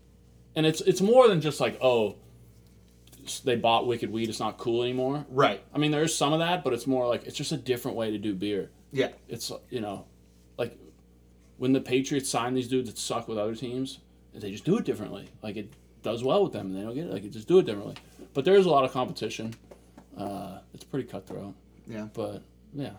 and 0.57 0.66
it's 0.66 0.80
it's 0.82 1.01
more 1.01 1.28
than 1.28 1.41
just 1.41 1.61
like 1.61 1.78
oh, 1.80 2.16
they 3.45 3.57
bought 3.57 3.87
Wicked 3.87 4.11
Weed. 4.11 4.28
It's 4.28 4.41
not 4.41 4.59
cool 4.59 4.82
anymore. 4.82 5.24
Right. 5.30 5.62
I 5.72 5.78
mean, 5.78 5.91
there 5.93 6.03
is 6.03 6.16
some 6.16 6.32
of 6.32 6.41
that, 6.41 6.64
but 6.64 6.72
it's 6.72 6.87
more 6.87 7.07
like 7.09 7.24
it's 7.24 7.37
just 7.37 7.53
a 7.53 7.57
different 7.57 7.97
way 7.97 8.11
to 8.11 8.18
do 8.18 8.35
beer. 8.35 8.70
Yeah. 8.93 9.11
It's 9.28 9.51
you 9.70 9.80
know, 9.80 10.05
like 10.59 10.76
when 11.57 11.72
the 11.72 11.80
Patriots 11.80 12.28
sign 12.28 12.55
these 12.55 12.68
dudes 12.68 12.91
that 12.91 12.99
suck 12.99 13.28
with 13.28 13.39
other 13.39 13.55
teams, 13.55 14.01
they 14.35 14.51
just 14.51 14.64
do 14.64 14.76
it 14.76 14.85
differently. 14.85 15.28
Like 15.43 15.57
it 15.57 15.72
does 16.05 16.22
well 16.22 16.44
with 16.44 16.52
them, 16.52 16.66
and 16.68 16.76
they 16.76 16.82
don't 16.82 16.94
get 16.94 17.07
it. 17.07 17.12
Like 17.12 17.24
it 17.24 17.32
just 17.32 17.48
do 17.48 17.59
it 17.59 17.66
differently. 17.66 17.96
But 18.34 18.44
there 18.44 18.55
is 18.55 18.66
a 18.66 18.70
lot 18.70 18.84
of 18.84 18.92
competition. 18.92 19.55
Uh, 20.16 20.59
it's 20.72 20.84
pretty 20.84 21.09
cutthroat. 21.09 21.55
Yeah. 21.88 22.07
But 22.14 22.42
yeah, 22.72 22.90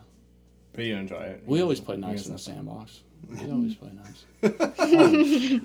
But 0.74 0.84
you 0.84 0.96
enjoy 0.96 1.22
it. 1.22 1.42
we 1.46 1.62
always 1.62 1.80
play 1.80 1.96
nice 1.96 2.26
in 2.26 2.32
the 2.34 2.38
sandbox. 2.38 3.00
We 3.30 3.50
always 3.50 3.74
play 3.74 3.90
nice. 3.94 4.24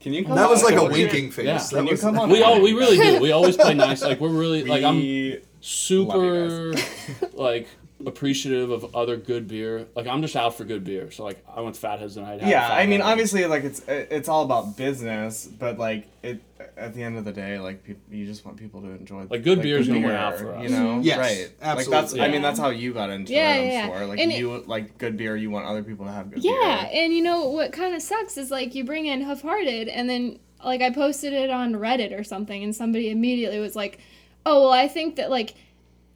Can 0.00 0.12
you 0.12 0.24
come 0.24 0.34
That 0.34 0.50
was 0.50 0.64
like 0.64 0.74
a 0.74 0.80
over 0.80 0.92
here? 0.94 1.06
winking 1.06 1.30
face. 1.30 1.44
Yeah. 1.46 1.58
That 1.78 1.84
you 1.84 1.90
was- 1.92 2.00
come 2.00 2.18
on? 2.18 2.28
We 2.28 2.42
all 2.42 2.60
we 2.60 2.72
really 2.72 2.96
do. 2.96 3.20
We 3.20 3.30
always 3.30 3.56
play 3.56 3.74
nice. 3.74 4.02
Like 4.02 4.18
we're 4.20 4.28
really 4.30 4.64
like 4.64 4.82
I'm 4.82 4.96
We- 4.96 5.40
super 5.60 6.74
like 7.34 7.68
appreciative 8.06 8.70
of 8.70 8.94
other 8.94 9.16
good 9.16 9.48
beer. 9.48 9.86
Like 9.94 10.06
I'm 10.06 10.22
just 10.22 10.36
out 10.36 10.56
for 10.56 10.64
good 10.64 10.84
beer. 10.84 11.10
So 11.10 11.24
like 11.24 11.44
I 11.54 11.60
went 11.60 11.74
to 11.74 11.80
Fatheads 11.80 12.14
tonight. 12.14 12.40
had 12.40 12.48
yeah, 12.50 12.68
I 12.68 12.86
mean, 12.86 13.00
Fathead. 13.00 13.12
obviously, 13.12 13.46
like 13.46 13.64
it's 13.64 13.82
it's 13.88 14.28
all 14.28 14.44
about 14.44 14.76
business, 14.76 15.46
but 15.46 15.78
like 15.78 16.08
it 16.22 16.40
at 16.76 16.94
the 16.94 17.02
end 17.02 17.18
of 17.18 17.24
the 17.24 17.32
day, 17.32 17.58
like 17.58 17.84
peop 17.84 17.98
you 18.10 18.24
just 18.26 18.44
want 18.44 18.56
people 18.56 18.80
to 18.82 18.88
enjoy 18.88 19.24
Like, 19.28 19.42
good 19.42 19.60
beer 19.62 19.78
is 19.78 19.88
gonna 19.88 20.00
win 20.00 20.10
out 20.12 20.38
for 20.38 20.60
You 20.62 20.68
know, 20.68 21.00
Yes, 21.02 21.18
right? 21.18 21.50
Absolutely. 21.60 21.62
Like 21.62 21.76
that's 21.76 21.88
absolutely. 21.92 22.20
I 22.28 22.32
mean 22.32 22.42
that's 22.42 22.58
how 22.58 22.70
you 22.70 22.92
got 22.92 23.10
into 23.10 23.32
Yeah, 23.32 23.54
it. 23.54 23.60
I'm 23.60 23.66
yeah, 23.66 23.72
yeah. 23.72 23.86
sure. 23.98 24.06
Like 24.06 24.18
And 24.20 24.32
it- 24.32 24.38
you 24.38 24.64
like 24.66 24.98
good 24.98 25.16
beer, 25.16 25.36
you 25.36 25.50
want 25.50 25.66
other 25.66 25.82
people 25.82 26.06
to 26.06 26.12
have 26.12 26.30
good 26.30 26.42
beer. 26.42 26.52
Yeah, 26.52 26.82
beer. 26.82 26.90
and 27.04 27.12
you 27.12 27.22
know 27.22 27.48
what 27.48 27.72
kind 27.72 27.94
of 27.94 28.02
sucks 28.02 28.36
is 28.36 28.50
like 28.50 28.74
you 28.74 28.84
bring 28.84 29.06
in 29.06 29.22
Hoof 29.22 29.42
Hearted, 29.42 29.88
and 29.88 30.08
then 30.08 30.38
like 30.64 30.80
I 30.80 30.90
posted 30.90 31.32
it 31.32 31.50
on 31.50 31.72
Reddit 31.74 32.16
or 32.18 32.22
something, 32.22 32.62
and 32.62 32.74
somebody 32.74 33.10
immediately 33.10 33.58
was 33.58 33.74
like, 33.74 33.98
"Oh, 34.46 34.60
well, 34.62 34.72
I 34.72 34.86
think 34.86 35.16
that 35.16 35.28
like, 35.28 35.54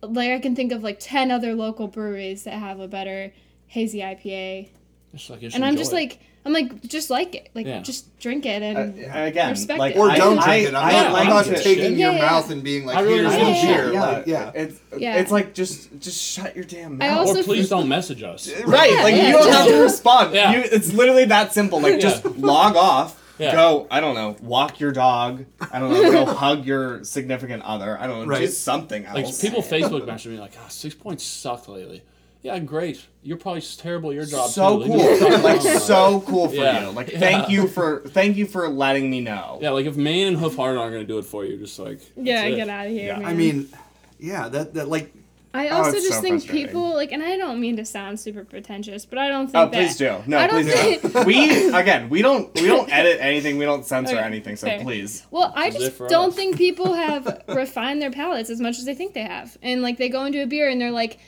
like 0.02 0.30
I 0.30 0.38
can 0.38 0.54
think 0.56 0.72
of 0.72 0.82
like 0.82 0.98
ten 1.00 1.30
other 1.30 1.54
local 1.54 1.88
breweries 1.88 2.44
that 2.44 2.54
have 2.54 2.80
a 2.80 2.88
better 2.88 3.32
hazy 3.68 3.98
IPA," 4.00 4.68
Just, 5.14 5.30
like, 5.30 5.42
you 5.42 5.50
should 5.50 5.56
and 5.56 5.64
I'm 5.64 5.76
just 5.76 5.92
it. 5.92 5.96
like, 5.96 6.18
I'm 6.44 6.52
like, 6.52 6.82
just 6.82 7.10
like 7.10 7.34
it, 7.34 7.50
like 7.54 7.66
Yeah. 7.66 7.80
just 7.80 8.16
drink 8.20 8.46
it, 8.46 8.62
and 8.62 8.76
Uh, 8.78 9.18
again, 9.24 9.50
Respect 9.50 9.78
like 9.80 9.96
it. 9.96 9.98
Or 9.98 10.10
don't 10.10 10.38
I- 10.38 10.44
drink 10.44 10.68
it. 10.68 10.74
I'm 10.74 10.84
I 10.84 10.92
not, 10.92 11.06
I'm 11.06 11.12
like 11.12 11.28
not 11.28 11.56
taking 11.56 11.98
Yeah, 11.98 12.10
your 12.10 12.12
yeah. 12.12 12.30
mouth 12.30 12.50
and 12.50 12.62
being 12.62 12.86
like, 12.86 12.96
I 12.96 13.00
really 13.00 13.18
here's 13.24 13.34
do. 13.34 13.38
Yeah, 13.66 13.76
beer. 13.76 13.92
Yeah, 13.92 14.00
Like, 14.06 14.26
yeah. 14.26 14.50
It's 14.54 14.80
Yeah. 14.96 15.16
it's 15.16 15.30
like 15.32 15.54
just 15.54 15.88
just 16.00 16.22
shut 16.22 16.54
your 16.54 16.64
damn 16.64 16.98
mouth. 16.98 17.26
also 17.28 17.40
or 17.40 17.42
please 17.44 17.68
don't 17.68 17.88
message 17.88 18.22
us. 18.22 18.48
Right, 18.64 18.92
Yeah, 18.92 19.02
like 19.02 19.14
yeah, 19.16 19.26
you 19.26 19.32
don't 19.32 19.46
just- 19.46 19.58
have 19.58 19.66
to 19.68 19.82
respond. 19.82 20.34
Yeah. 20.34 20.52
You, 20.52 20.60
it's 20.70 20.92
literally 20.92 21.24
that 21.24 21.52
simple. 21.52 21.80
Like 21.80 21.98
just 21.98 22.24
log 22.36 22.76
off. 22.76 23.20
Yeah. 23.38 23.52
Go. 23.52 23.86
I 23.90 24.00
don't 24.00 24.14
know. 24.14 24.36
Walk 24.40 24.80
your 24.80 24.92
dog. 24.92 25.44
I 25.72 25.78
don't 25.78 25.90
know. 25.92 26.10
Go 26.10 26.24
hug 26.34 26.64
your 26.64 27.04
significant 27.04 27.62
other. 27.64 27.98
I 28.00 28.06
don't 28.06 28.20
know. 28.22 28.26
Right. 28.26 28.40
Do 28.40 28.46
something 28.48 29.04
else. 29.04 29.14
Like 29.14 29.40
people 29.40 29.62
Facebook 29.62 30.06
message 30.06 30.32
me 30.32 30.38
like, 30.38 30.52
"Ah, 30.58 30.68
Sixpoint's 30.68 31.22
sucked 31.24 31.68
lately." 31.68 32.02
Yeah, 32.42 32.58
great. 32.60 33.04
You're 33.22 33.38
probably 33.38 33.60
terrible 33.60 34.10
at 34.10 34.14
your 34.14 34.24
job. 34.24 34.50
so 34.50 34.78
too. 34.82 34.84
Leave 34.84 34.90
me 35.10 35.18
the 35.18 35.26
cool. 35.30 35.38
like 35.40 35.60
so 35.80 36.20
cool 36.26 36.48
for 36.48 36.54
Yeah. 36.54 36.84
you. 36.86 36.90
Like 36.92 37.10
Yeah. 37.12 37.18
thank 37.18 37.48
you 37.50 37.66
for 37.66 38.02
thank 38.06 38.36
you 38.36 38.46
for 38.46 38.68
letting 38.68 39.10
me 39.10 39.20
know. 39.20 39.58
Yeah, 39.60 39.70
like 39.70 39.86
if 39.86 39.96
Maine 39.96 40.28
and 40.28 40.36
Hoof 40.36 40.54
Hearted 40.56 40.78
aren't 40.78 40.92
gonna 40.92 41.04
do 41.04 41.18
it 41.18 41.24
for 41.24 41.44
you, 41.44 41.56
just 41.58 41.78
like 41.78 42.00
yeah, 42.16 42.42
that's 42.42 42.52
it. 42.52 42.56
get 42.56 42.68
out 42.68 42.86
of 42.86 42.92
here. 42.92 43.06
Yeah. 43.08 43.18
Man. 43.18 43.26
I 43.26 43.34
mean, 43.34 43.68
yeah, 44.20 44.48
that 44.48 44.74
that 44.74 44.88
like 44.88 45.12
I 45.56 45.68
Oh, 45.68 45.76
also 45.78 45.92
it's 45.96 46.06
just 46.06 46.16
so 46.18 46.22
think 46.22 46.48
people 46.48 46.94
like, 46.94 47.12
and 47.12 47.22
I 47.22 47.36
don't 47.36 47.60
mean 47.60 47.76
to 47.76 47.84
sound 47.84 48.20
super 48.20 48.44
pretentious, 48.44 49.06
but 49.06 49.18
I 49.18 49.28
don't 49.28 49.44
oh, 49.44 49.46
think 49.46 49.56
Oh, 49.56 49.64
that. 49.70 49.72
please 49.72 49.96
do. 49.96 50.22
No, 50.26 50.38
I 50.38 50.46
don't 50.46 50.62
please 50.64 50.72
think- 51.00 51.12
do. 51.12 51.24
We 51.26 51.68
again, 51.72 52.08
we 52.08 52.22
don't 52.22 52.52
we 52.54 52.66
don't 52.66 52.90
edit 52.92 53.18
anything. 53.20 53.58
We 53.58 53.64
don't 53.64 53.84
censor 53.84 54.16
Okay, 54.16 54.24
anything. 54.24 54.56
So 54.56 54.66
fair. 54.66 54.80
please. 54.82 55.26
Well, 55.30 55.52
I 55.56 55.70
This 55.70 55.80
is 55.82 55.88
it 55.88 55.98
just 55.98 56.10
don't 56.10 56.28
us. 56.30 56.34
think 56.36 56.56
people 56.56 56.92
have 57.06 57.42
refined 57.48 58.02
their 58.02 58.10
palates 58.10 58.50
as 58.50 58.60
much 58.60 58.78
as 58.78 58.84
they 58.84 58.94
think 58.94 59.14
they 59.14 59.22
have. 59.24 59.56
And 59.62 59.82
like 59.82 59.96
they 59.98 60.08
go 60.08 60.24
into 60.24 60.42
a 60.42 60.46
beer 60.46 60.68
and 60.68 60.80
they're 60.80 60.90
like 60.90 61.18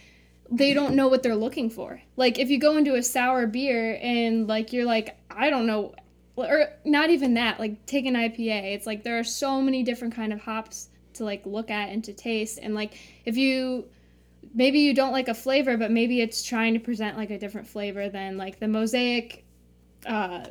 they 0.51 0.73
don't 0.73 0.95
know 0.95 1.09
what 1.09 1.23
they're 1.23 1.37
looking 1.37 1.69
for. 1.71 2.01
Like 2.17 2.39
if 2.39 2.49
you 2.51 2.59
go 2.59 2.77
into 2.77 2.95
a 2.95 3.03
sour 3.03 3.47
beer 3.47 3.99
and 4.03 4.47
like 4.47 4.73
you're 4.73 4.87
like 4.87 5.17
I 5.31 5.51
don't 5.51 5.67
know 5.67 5.95
or 6.37 6.69
not 6.85 7.11
even 7.11 7.35
that, 7.35 7.59
like 7.59 7.85
take 7.87 8.07
an 8.07 8.15
IPA. 8.15 8.75
It's 8.75 8.87
like 8.87 9.03
there 9.03 9.19
are 9.19 9.25
so 9.25 9.61
many 9.61 9.83
different 9.83 10.15
kind 10.15 10.33
of 10.33 10.41
hops 10.41 10.89
to 11.15 11.25
like 11.25 11.45
look 11.45 11.69
at 11.71 11.89
and 11.89 12.05
to 12.05 12.13
taste 12.13 12.61
and 12.63 12.75
like 12.77 12.97
if 13.25 13.37
you 13.37 13.85
maybe 14.55 14.79
you 14.79 14.95
don't 14.95 15.13
like 15.13 15.29
a 15.29 15.35
flavor 15.35 15.77
but 15.77 15.91
maybe 15.91 16.21
it's 16.21 16.43
trying 16.43 16.75
to 16.75 16.81
present 16.81 17.17
like 17.17 17.31
a 17.31 17.39
different 17.39 17.67
flavor 17.67 18.09
than 18.09 18.37
like 18.37 18.59
the 18.61 18.69
mosaic 18.69 19.45
uh 20.07 20.45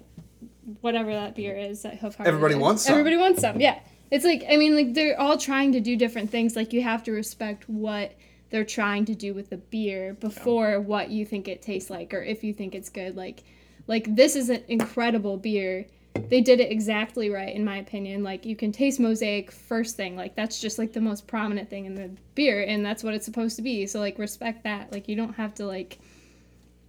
whatever 0.82 1.14
that 1.14 1.36
beer 1.36 1.56
is 1.56 1.82
that 1.84 1.98
Hoof 2.00 2.18
Everybody 2.20 2.56
wants 2.56 2.84
some. 2.84 2.94
Everybody 2.94 3.18
wants 3.18 3.42
some. 3.42 3.60
Yeah. 3.60 3.80
It's 4.12 4.26
like 4.26 4.44
I 4.50 4.58
mean 4.58 4.76
like 4.76 4.94
they're 4.94 5.20
all 5.20 5.38
trying 5.38 5.72
to 5.74 5.80
do 5.80 5.96
different 5.96 6.30
things. 6.30 6.56
Like 6.56 6.74
you 6.74 6.82
have 6.82 7.04
to 7.04 7.12
respect 7.12 7.68
what 7.70 8.14
they're 8.50 8.66
trying 8.66 9.06
to 9.06 9.16
do 9.16 9.34
with 9.34 9.50
the 9.50 9.58
beer 9.58 10.14
before 10.14 10.80
what 10.80 11.10
you 11.10 11.26
think 11.26 11.48
it 11.48 11.62
tastes 11.62 11.90
like 11.90 12.14
or 12.14 12.22
if 12.22 12.44
you 12.44 12.54
think 12.54 12.76
it's 12.76 12.90
good. 12.90 13.16
Like 13.16 13.44
like 13.88 14.16
this 14.16 14.36
is 14.36 14.50
an 14.50 14.64
incredible 14.68 15.38
beer. 15.38 15.88
They 16.30 16.42
did 16.42 16.60
it 16.60 16.72
exactly 16.72 17.30
right 17.30 17.54
in 17.54 17.64
my 17.64 17.78
opinion. 17.78 18.24
Like 18.24 18.46
you 18.46 18.56
can 18.56 18.72
taste 18.72 19.00
mosaic 19.00 19.52
first 19.52 19.96
thing. 19.96 20.16
Like 20.16 20.36
that's 20.36 20.60
just 20.60 20.78
like 20.78 20.94
the 20.94 21.02
most 21.02 21.28
prominent 21.28 21.70
thing 21.70 21.86
in 21.86 21.96
the 21.96 22.10
beer 22.36 22.64
and 22.64 22.86
that's 22.86 23.04
what 23.04 23.14
it's 23.14 23.26
supposed 23.26 23.56
to 23.58 23.62
be. 23.62 23.86
So 23.88 24.00
like 24.00 24.18
respect 24.20 24.64
that. 24.64 24.92
Like 24.92 25.08
you 25.08 25.16
don't 25.16 25.34
have 25.34 25.56
to 25.56 25.66
like 25.66 26.00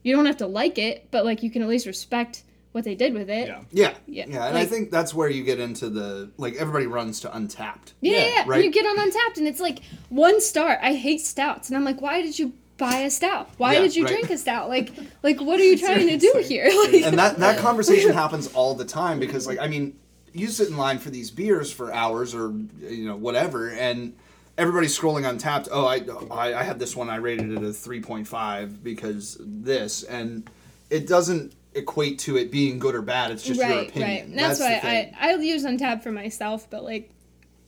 you 0.02 0.14
don't 0.14 0.26
have 0.26 0.38
to 0.38 0.46
like 0.46 0.78
it, 0.78 1.08
but 1.10 1.24
like 1.24 1.42
you 1.42 1.50
can 1.50 1.62
at 1.62 1.68
least 1.68 1.86
respect 1.86 2.42
what 2.72 2.84
they 2.84 2.94
did 2.94 3.14
with 3.14 3.30
it. 3.30 3.48
Yeah. 3.48 3.60
yeah, 3.72 3.94
Yeah, 4.06 4.24
yeah, 4.28 4.46
and 4.46 4.56
I 4.58 4.64
think 4.64 4.90
that's 4.90 5.14
where 5.14 5.28
you 5.28 5.42
get 5.42 5.58
into 5.58 5.88
the 5.88 6.30
like 6.36 6.54
everybody 6.56 6.86
runs 6.86 7.20
to 7.20 7.28
Untappd. 7.28 7.92
Yeah, 8.00 8.12
Yeah, 8.12 8.18
yeah, 8.18 8.26
yeah. 8.26 8.44
right. 8.46 8.64
You 8.64 8.70
get 8.70 8.86
on 8.86 8.96
Untappd, 8.98 9.38
and 9.38 9.48
it's 9.48 9.60
like 9.60 9.80
one 10.10 10.40
star. 10.40 10.78
I 10.82 10.94
hate 10.94 11.20
stouts, 11.20 11.68
and 11.68 11.76
I'm 11.76 11.84
like, 11.84 12.00
why 12.00 12.22
did 12.22 12.38
you 12.38 12.52
buy 12.78 12.98
a 13.00 13.10
stout? 13.10 13.50
Why 13.58 13.74
Yeah, 13.74 13.80
did 13.82 13.96
you 13.96 14.04
right. 14.04 14.12
drink 14.14 14.30
a 14.30 14.38
stout? 14.44 14.68
Like, 14.68 14.92
like 15.22 15.40
what 15.40 15.60
are 15.60 15.64
you 15.64 15.76
trying 15.78 16.08
to 16.08 16.16
do 16.16 16.42
here? 16.44 16.70
Like, 16.84 17.02
and 17.02 17.18
that 17.18 17.36
that 17.38 17.58
conversation 17.68 18.12
happens 18.12 18.46
all 18.54 18.74
the 18.74 18.84
time 18.84 19.18
because 19.20 19.46
like 19.46 19.58
I 19.58 19.66
mean, 19.68 19.98
you 20.32 20.46
sit 20.48 20.68
in 20.68 20.76
line 20.76 20.98
for 20.98 21.10
these 21.10 21.30
beers 21.30 21.70
for 21.72 21.92
hours 21.92 22.34
or 22.34 22.52
you 22.80 23.06
know 23.06 23.16
whatever, 23.16 23.68
and 23.70 24.14
everybody's 24.56 24.98
scrolling 24.98 25.28
on 25.28 25.38
Tapped. 25.38 25.68
Oh, 25.70 25.86
I 25.86 26.00
I, 26.30 26.60
I 26.60 26.62
had 26.62 26.78
this 26.78 26.96
one. 26.96 27.10
I 27.10 27.16
rated 27.16 27.52
it 27.52 27.62
a 27.62 27.72
three 27.72 28.00
point 28.00 28.26
five 28.26 28.82
because 28.82 29.36
this, 29.40 30.02
and 30.04 30.48
it 30.90 31.06
doesn't 31.06 31.54
equate 31.74 32.18
to 32.20 32.36
it 32.36 32.50
being 32.50 32.78
good 32.78 32.94
or 32.94 33.02
bad. 33.02 33.30
It's 33.30 33.42
just 33.44 33.60
your 33.60 33.68
right, 33.68 33.88
opinion. 33.88 34.10
right. 34.10 34.24
And 34.26 34.38
that's, 34.38 34.58
why. 34.60 34.80
I 34.84 35.12
I 35.32 35.34
use 35.34 35.64
Untappd 35.64 36.02
for 36.02 36.12
myself, 36.12 36.68
but 36.70 36.84
like. 36.84 37.10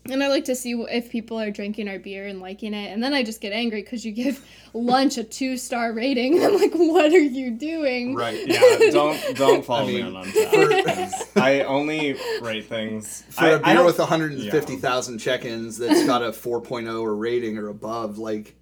And 0.06 0.24
I 0.24 0.28
like 0.28 0.46
to 0.46 0.54
see 0.56 0.72
if 0.72 1.10
people 1.10 1.38
are 1.38 1.50
drinking 1.50 1.86
our 1.88 1.98
beer 1.98 2.26
and 2.26 2.40
liking 2.40 2.72
it, 2.74 2.90
and 2.90 3.02
then 3.02 3.12
I 3.14 3.22
just 3.22 3.40
get 3.40 3.52
angry 3.52 3.82
because 3.82 4.04
you 4.04 4.10
give 4.12 4.44
lunch 4.72 5.18
a 5.18 5.24
two 5.24 5.56
star 5.56 5.92
rating, 5.92 6.36
and 6.38 6.44
I'm 6.54 6.54
like, 6.58 6.72
"What 6.74 7.12
are 7.12 7.18
you 7.18 7.50
doing?" 7.52 8.14
right. 8.16 8.44
Yeah. 8.48 8.90
Don't 8.90 9.36
don't 9.36 9.64
follow 9.64 9.84
I 9.84 9.86
me 9.86 10.02
mean, 10.02 10.16
on 10.16 10.24
Untappd. 10.24 11.36
I 11.40 11.60
only 11.62 12.16
rate 12.42 12.66
things 12.66 13.24
For 13.30 13.44
I- 13.44 13.48
a 13.50 13.60
I 13.62 13.74
beer 13.74 13.84
with 13.84 13.98
150,000 13.98 15.18
check-ins 15.18 15.78
that's 15.78 16.04
got 16.06 16.22
a 16.22 16.30
4.0 16.30 17.00
or 17.02 17.14
rating 17.14 17.58
or 17.58 17.68
above, 17.68 18.18
like, 18.18 18.56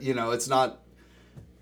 you 0.00 0.14
know, 0.14 0.32
it's 0.32 0.48
not, 0.48 0.82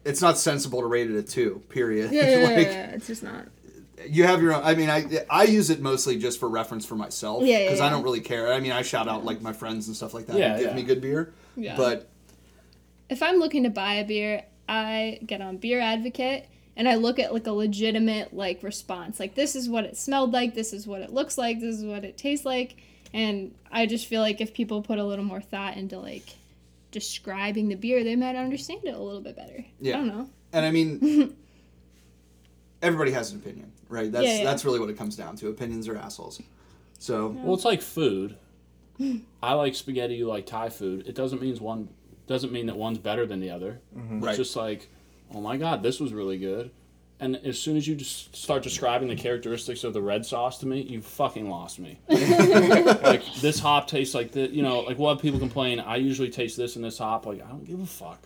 it's 0.05 0.23
not 0.23 0.39
sensible 0.39 0.81
to 0.81 0.87
rate 0.87 1.11
it 1.11 1.17
a 1.17 1.23
two. 1.23 1.63
Period. 1.69 2.11
Yeah, 2.11 2.23
yeah, 2.23 2.39
yeah, 2.39 2.59
yeah, 2.59 2.87
it's 2.91 3.07
just 3.07 3.23
not. 3.23 3.47
You 4.09 4.25
have 4.25 4.43
your 4.43 4.55
own. 4.55 4.63
I 4.65 4.75
mean, 4.75 4.91
I 4.91 5.05
I 5.31 5.45
use 5.45 5.71
it 5.71 5.81
mostly 5.81 6.19
just 6.19 6.41
for 6.41 6.49
reference 6.49 6.85
for 6.85 6.97
myself. 6.97 7.43
Yeah, 7.43 7.59
yeah, 7.59 7.65
Because 7.67 7.81
I 7.81 7.91
don't 7.91 8.03
really 8.03 8.21
care. 8.21 8.53
I 8.53 8.61
mean, 8.61 8.73
I 8.73 8.83
shout 8.83 9.09
out 9.09 9.25
like 9.25 9.41
my 9.41 9.53
friends 9.53 9.87
and 9.87 9.97
stuff 9.97 10.15
like 10.15 10.27
that. 10.27 10.37
Yeah, 10.37 10.55
who 10.55 10.59
give 10.61 10.71
yeah. 10.71 10.77
me 10.77 10.83
good 10.83 11.01
beer. 11.01 11.33
Yeah. 11.57 11.77
But 11.77 12.09
if 13.09 13.23
I'm 13.23 13.37
looking 13.37 13.65
to 13.65 13.71
buy 13.71 13.95
a 13.95 14.05
beer, 14.05 14.45
I 14.69 15.19
get 15.25 15.41
on 15.41 15.59
Beer 15.59 15.81
Advocate 15.81 16.47
and 16.77 16.89
I 16.89 16.97
look 16.97 17.19
at 17.19 17.33
like 17.33 17.47
a 17.47 17.53
legitimate 17.53 18.35
like 18.35 18.63
response. 18.63 19.21
Like 19.21 19.35
this 19.35 19.55
is 19.55 19.69
what 19.69 19.85
it 19.85 19.97
smelled 19.97 20.33
like, 20.33 20.55
this 20.55 20.73
is 20.73 20.87
what 20.87 21.03
it 21.03 21.13
looks 21.13 21.39
like, 21.39 21.61
this 21.61 21.77
is 21.77 21.85
what 21.85 22.05
it 22.05 22.17
tastes 22.17 22.45
like. 22.47 22.77
And 23.13 23.55
I 23.71 23.87
just 23.87 24.07
feel 24.07 24.21
like 24.21 24.41
if 24.41 24.55
people 24.55 24.83
put 24.83 24.99
a 24.99 25.05
little 25.05 25.25
more 25.25 25.41
thought 25.41 25.77
into 25.77 25.99
like 25.99 26.25
describing 26.91 27.69
the 27.69 27.77
beer, 27.77 28.03
they 28.03 28.17
might 28.17 28.37
understand 28.37 28.81
it 28.85 28.95
a 28.95 28.99
little 28.99 29.21
bit 29.21 29.37
better. 29.37 29.65
Yeah. 29.81 29.95
I 29.95 29.97
don't 29.99 30.09
know. 30.09 30.29
and 30.53 30.65
I 30.65 30.71
mean, 30.71 31.37
everybody 32.83 33.13
has 33.13 33.33
an 33.33 33.39
opinion, 33.39 33.71
right? 33.95 34.11
That's 34.13 34.27
Yeah, 34.27 34.39
yeah. 34.39 34.45
that's 34.45 34.65
really 34.65 34.81
what 34.81 34.91
it 34.91 34.99
comes 34.99 35.17
down 35.17 35.37
to. 35.37 35.49
Opinions 35.49 35.89
are 35.89 35.97
assholes. 35.97 36.41
So 36.99 37.29
Well, 37.43 37.55
it's 37.55 37.65
like 37.65 37.81
food. 37.83 38.37
I 39.43 39.55
like 39.55 39.75
spaghetti. 39.75 40.15
You 40.15 40.27
like 40.29 40.47
Thai 40.47 40.69
food. 40.69 41.07
It 41.07 41.15
doesn't 41.15 41.41
mean 41.43 41.57
one 41.57 41.89
doesn't 42.27 42.53
mean 42.53 42.67
that 42.67 42.77
one's 42.77 42.99
better 42.99 43.27
than 43.27 43.41
the 43.41 43.51
other. 43.51 43.81
Mm-hmm. 43.97 44.17
It's 44.19 44.27
Right. 44.27 44.37
just 44.37 44.57
like, 44.57 44.89
oh 45.35 45.41
my 45.41 45.57
god, 45.59 45.83
this 45.83 46.01
was 46.01 46.13
really 46.15 46.39
good, 46.39 46.71
And 47.21 47.37
as 47.37 47.59
soon 47.59 47.77
as 47.77 47.87
you 47.87 47.95
just 47.95 48.35
start 48.35 48.63
describing 48.63 49.09
the 49.09 49.15
characteristics 49.17 49.85
of 49.85 49.93
the 49.93 50.01
red 50.03 50.25
sauce 50.27 50.59
to 50.59 50.67
me, 50.67 50.81
you 50.83 51.01
fucking 51.03 51.49
lost 51.51 51.79
me. 51.79 51.99
like 52.09 53.23
this 53.41 53.59
hop 53.61 53.87
tastes 53.89 54.15
like 54.15 54.33
the, 54.33 54.51
you 54.51 54.63
know, 54.63 54.81
like 54.81 54.99
what 54.99 55.21
people 55.21 55.39
complain. 55.39 55.81
I 55.81 55.97
usually 55.97 56.31
taste 56.31 56.57
this 56.57 56.77
and 56.77 56.85
this 56.85 56.99
hop. 56.99 57.27
Like 57.27 57.43
I 57.45 57.49
don't 57.49 57.65
give 57.65 57.81
a 57.81 57.87
fuck. 57.87 58.21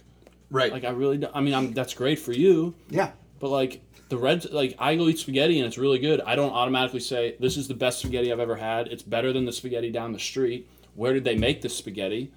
Right. 0.51 0.73
Like 0.73 0.85
I 0.85 0.91
really, 0.91 1.19
don't, 1.19 1.35
I 1.37 1.41
mean, 1.41 1.55
I'm 1.55 1.73
that's 1.75 1.93
great 1.95 2.19
for 2.19 2.33
you, 2.33 2.75
yeah. 2.89 3.11
But 3.39 3.51
like 3.51 3.81
the 4.09 4.17
red, 4.17 4.51
like 4.51 4.75
I 4.79 4.97
go 4.97 5.09
eat 5.09 5.19
spaghetti 5.19 5.59
and 5.59 5.67
it's 5.67 5.79
really 5.79 5.99
good. 5.99 6.21
I 6.23 6.37
don't 6.37 6.53
automatically 6.53 7.01
say 7.01 7.37
this 7.41 7.57
is 7.57 7.69
the 7.69 7.75
best 7.75 8.01
spaghetti 8.01 8.33
I've 8.33 8.41
ever 8.41 8.57
had. 8.57 8.89
It's 8.89 9.03
better 9.03 9.33
than 9.33 9.45
the 9.45 9.53
spaghetti 9.53 9.91
down 9.91 10.13
the 10.13 10.19
street. 10.19 10.69
Where 10.95 11.13
did 11.13 11.25
they 11.25 11.37
make 11.37 11.63
this 11.63 11.77
spaghetti? 11.77 12.33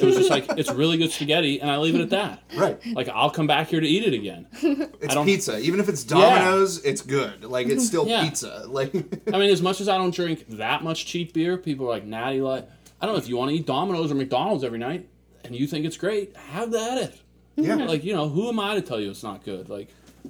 It 0.00 0.04
was 0.04 0.16
just 0.16 0.30
like 0.30 0.44
it's 0.56 0.70
really 0.70 0.96
good 0.96 1.10
spaghetti, 1.10 1.60
and 1.60 1.70
I 1.70 1.78
leave 1.78 1.94
it 1.94 2.00
at 2.00 2.10
that. 2.10 2.42
Right. 2.56 2.78
Like 2.86 3.08
I'll 3.08 3.30
come 3.30 3.46
back 3.48 3.68
here 3.68 3.80
to 3.80 3.86
eat 3.86 4.04
it 4.04 4.14
again. 4.14 4.46
It's 5.00 5.14
pizza. 5.14 5.58
Even 5.58 5.80
if 5.80 5.88
it's 5.88 6.04
Domino's, 6.04 6.82
it's 6.84 7.02
good. 7.02 7.44
Like 7.44 7.66
it's 7.66 7.74
mm-hmm. 7.74 7.86
still 7.86 8.08
Yeah. 8.08 8.24
pizza. 8.24 8.64
Like 8.68 8.94
I 9.32 9.38
mean, 9.38 9.50
as 9.50 9.60
much 9.60 9.80
as 9.80 9.88
I 9.88 9.98
don't 9.98 10.14
drink 10.14 10.46
that 10.50 10.82
much 10.82 11.06
cheap 11.06 11.32
beer, 11.32 11.58
people 11.58 11.86
are 11.86 11.90
like 11.90 12.04
Natty 12.04 12.40
Light. 12.40 12.66
I 13.00 13.06
don't 13.06 13.14
know 13.14 13.20
if 13.20 13.28
you 13.28 13.36
want 13.36 13.50
to 13.50 13.56
eat 13.56 13.66
Domino's 13.66 14.10
or 14.10 14.14
McDonald's 14.14 14.64
every 14.64 14.78
night, 14.78 15.08
and 15.44 15.54
you 15.54 15.66
think 15.66 15.84
it's 15.84 15.96
great. 15.96 16.36
Have 16.36 16.70
that 16.72 16.98
it. 16.98 17.20
yeah. 17.56 17.74
Like 17.74 18.04
you 18.04 18.14
know, 18.14 18.28
who 18.28 18.48
am 18.48 18.60
I 18.60 18.76
to 18.76 18.82
tell 18.82 19.00
you 19.00 19.10
it's 19.10 19.22
not 19.22 19.44
good? 19.44 19.68
Like 19.68 19.88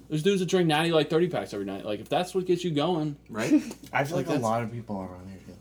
there's 0.08 0.22
dudes 0.22 0.40
that 0.40 0.46
drink 0.48 0.66
Natty 0.68 0.92
like 0.92 1.08
thirty 1.10 1.28
packs 1.28 1.52
every 1.54 1.66
night. 1.66 1.84
Like 1.84 2.00
if 2.00 2.08
that's 2.08 2.34
what 2.34 2.46
gets 2.46 2.64
you 2.64 2.70
going, 2.70 3.16
right. 3.28 3.62
I 3.92 4.04
feel 4.04 4.16
like, 4.16 4.28
a 4.28 4.34
lot 4.34 4.62
of 4.62 4.72
people 4.72 4.96
around 4.98 5.28
here 5.28 5.38
do 5.46 5.52
that. 5.52 5.58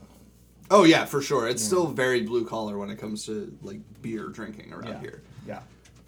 Oh 0.72 0.84
yeah, 0.84 1.06
for 1.06 1.22
sure. 1.22 1.48
It's 1.48 1.64
still 1.64 1.88
very 1.88 2.22
blue 2.22 2.46
collar 2.46 2.78
when 2.78 2.90
it 2.90 2.98
comes 2.98 3.26
to 3.28 3.56
like 3.62 3.80
beer 4.02 4.28
drinking 4.28 4.74
around 4.74 4.88
Yeah. 4.94 5.00
here. 5.00 5.22
Yeah. 5.48 5.60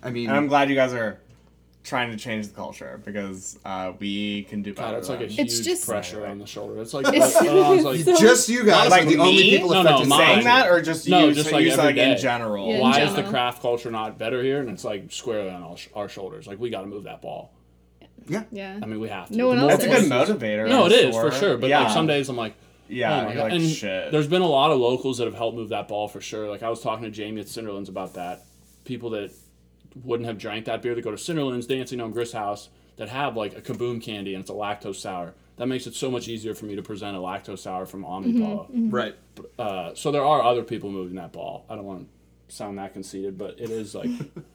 I 0.04 0.10
mean, 0.12 0.28
And 0.30 0.38
I'm 0.38 0.48
glad 0.48 0.70
you 0.70 0.76
guys 0.76 0.94
are 0.94 1.20
trying 1.84 2.10
to 2.10 2.18
change 2.18 2.48
the 2.48 2.54
culture 2.54 3.00
because 3.06 3.60
uh, 3.64 3.92
we 4.00 4.42
can 4.46 4.64
do 4.64 4.74
better. 4.74 4.94
God, 4.94 4.98
it's 4.98 5.08
like 5.10 5.20
a 5.22 5.28
than- 5.28 5.30
huge 5.46 5.62
just- 5.64 5.88
pressure 5.88 6.26
on 6.26 6.40
the 6.40 6.48
shoulder. 6.48 6.82
It's 6.82 6.96
like, 6.96 7.08
It's- 7.14 7.36
I 7.36 7.70
was 7.70 7.84
like 7.84 8.04
just 8.20 8.50
you 8.50 8.64
guys 8.66 8.90
Like 8.90 9.04
are 9.04 9.06
the 9.06 9.18
only 9.20 9.34
me? 9.36 9.50
people 9.52 9.70
No, 9.70 9.84
no, 9.84 9.90
affected. 9.90 10.10
mine. 10.10 10.20
by 10.20 10.26
saying 10.34 10.44
that 10.46 10.70
or 10.72 10.82
just 10.82 11.08
No, 11.08 11.28
you, 11.28 11.34
just 11.34 11.50
so 11.50 11.56
like 11.56 11.66
you 11.66 11.72
every 11.72 11.84
like 11.84 11.98
in 11.98 12.18
general. 12.18 12.68
Yeah, 12.70 12.76
in 12.76 12.82
why 12.82 13.02
is 13.02 13.14
the 13.14 13.22
craft 13.24 13.62
culture 13.62 13.92
not 13.92 14.18
better 14.18 14.42
here? 14.42 14.62
And 14.62 14.70
it's 14.72 14.84
like 14.84 15.12
squarely 15.12 15.52
on 15.52 15.62
our, 15.62 15.76
our 15.96 16.10
shoulders. 16.10 16.48
Like 16.48 16.60
we 16.60 16.72
got 16.72 16.82
to 16.82 16.88
move 16.88 17.04
that 17.04 17.22
ball. 17.22 17.52
Yeah. 18.28 18.44
Yeah. 18.52 18.80
I 18.82 18.86
mean, 18.86 19.00
we 19.00 19.10
have 19.10 19.30
to. 19.30 19.36
No 19.36 19.48
one 19.48 19.60
else 19.60 19.72
That's 19.72 19.84
a 19.84 19.88
good 19.88 20.12
motivator. 20.12 20.68
No, 20.68 20.86
I'm 20.86 20.92
it 20.92 21.06
is 21.06 21.16
for 21.16 21.32
sure. 21.32 21.58
But 21.58 21.70
yeah. 21.70 21.84
like 21.84 21.92
some 21.92 22.08
days 22.08 22.30
I'm 22.30 22.36
like, 22.36 22.56
yeah, 22.88 23.26
oh 23.28 23.32
you're 23.32 23.44
like 23.44 23.54
and 23.54 23.64
shit. 23.64 24.12
there's 24.12 24.28
been 24.28 24.44
a 24.44 24.48
lot 24.48 24.72
of 24.72 24.80
locals 24.80 25.18
that 25.18 25.26
have 25.26 25.34
helped 25.34 25.58
move 25.58 25.70
that 25.70 25.88
ball 25.88 26.08
for 26.08 26.22
sure. 26.22 26.50
Like 26.50 26.64
I 26.64 26.70
was 26.70 26.82
talking 26.82 27.04
to 27.04 27.12
Jamie 27.12 27.42
at 27.42 27.48
Cinderlands 27.48 27.90
about 27.90 28.14
that. 28.14 28.46
People 28.84 29.12
that 29.12 29.32
wouldn't 30.04 30.28
have 30.28 30.38
drank 30.38 30.66
that 30.66 30.82
beer 30.82 30.94
that 30.94 31.02
go 31.02 31.12
to 31.12 31.18
Cinderlands, 31.18 31.68
Dancing 31.68 32.02
on 32.02 32.12
Grist 32.12 32.34
House, 32.34 32.70
that 32.98 33.10
have 33.10 33.36
like 33.36 33.58
a 33.58 33.62
kaboom 33.62 34.02
candy 34.02 34.36
and 34.36 34.42
it's 34.42 34.50
a 34.50 34.54
lactose 34.54 34.96
sour. 34.96 35.34
That 35.58 35.68
makes 35.68 35.88
it 35.88 35.96
so 35.96 36.12
much 36.12 36.28
easier 36.28 36.54
for 36.54 36.66
me 36.66 36.76
to 36.76 36.82
present 36.82 37.16
a 37.16 37.20
lactose 37.20 37.60
sour 37.60 37.86
from 37.86 38.04
Omnipollo. 38.04 38.68
Right. 38.92 39.16
Uh, 39.58 39.96
so 39.96 40.12
there 40.12 40.24
are 40.24 40.44
other 40.44 40.64
people 40.64 40.92
moving 40.92 41.16
that 41.16 41.32
ball. 41.32 41.66
I 41.70 41.76
don't 41.76 41.86
want 41.86 42.08
to 42.50 42.56
sound 42.56 42.78
that 42.78 42.94
conceited, 42.94 43.38
but 43.38 43.60
it 43.60 43.70
is 43.70 43.96
like, 43.96 44.10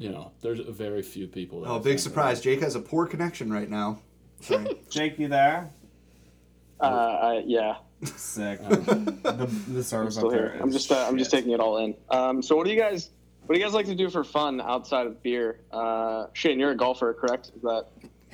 you 0.00 0.10
know, 0.10 0.32
there's 0.40 0.60
very 0.60 1.02
few 1.02 1.26
people. 1.26 1.60
That 1.60 1.68
Oh, 1.70 1.78
big 1.78 1.84
think 1.84 1.98
surprise! 2.00 2.40
Jake 2.40 2.60
has 2.60 2.74
a 2.74 2.80
poor 2.80 3.06
connection 3.06 3.52
right 3.52 3.68
now. 3.68 4.00
Sorry. 4.40 4.66
Jake, 4.90 5.18
you 5.18 5.28
there? 5.28 5.70
Uh, 6.80 6.84
I, 6.84 7.42
yeah, 7.46 7.76
Sick. 8.02 8.60
the 8.68 9.50
the 9.68 9.84
service 9.84 10.14
still 10.14 10.28
up 10.28 10.32
there. 10.32 10.52
here. 10.52 10.62
I'm 10.62 10.72
just 10.72 10.90
uh, 10.90 11.06
I'm 11.06 11.18
just 11.18 11.30
taking 11.30 11.52
it 11.52 11.60
all 11.60 11.78
in. 11.78 11.94
Um, 12.08 12.40
so 12.42 12.56
what 12.56 12.64
do 12.64 12.72
you 12.72 12.80
guys 12.80 13.10
what 13.44 13.54
do 13.54 13.60
you 13.60 13.64
guys 13.66 13.74
like 13.74 13.86
to 13.86 13.94
do 13.94 14.08
for 14.08 14.24
fun 14.24 14.60
outside 14.60 15.06
of 15.06 15.22
beer? 15.22 15.60
Uh, 15.70 16.26
Shane, 16.32 16.58
you're 16.58 16.70
a 16.70 16.76
golfer, 16.76 17.12
correct? 17.12 17.52
Is 17.54 17.62
that 17.62 17.86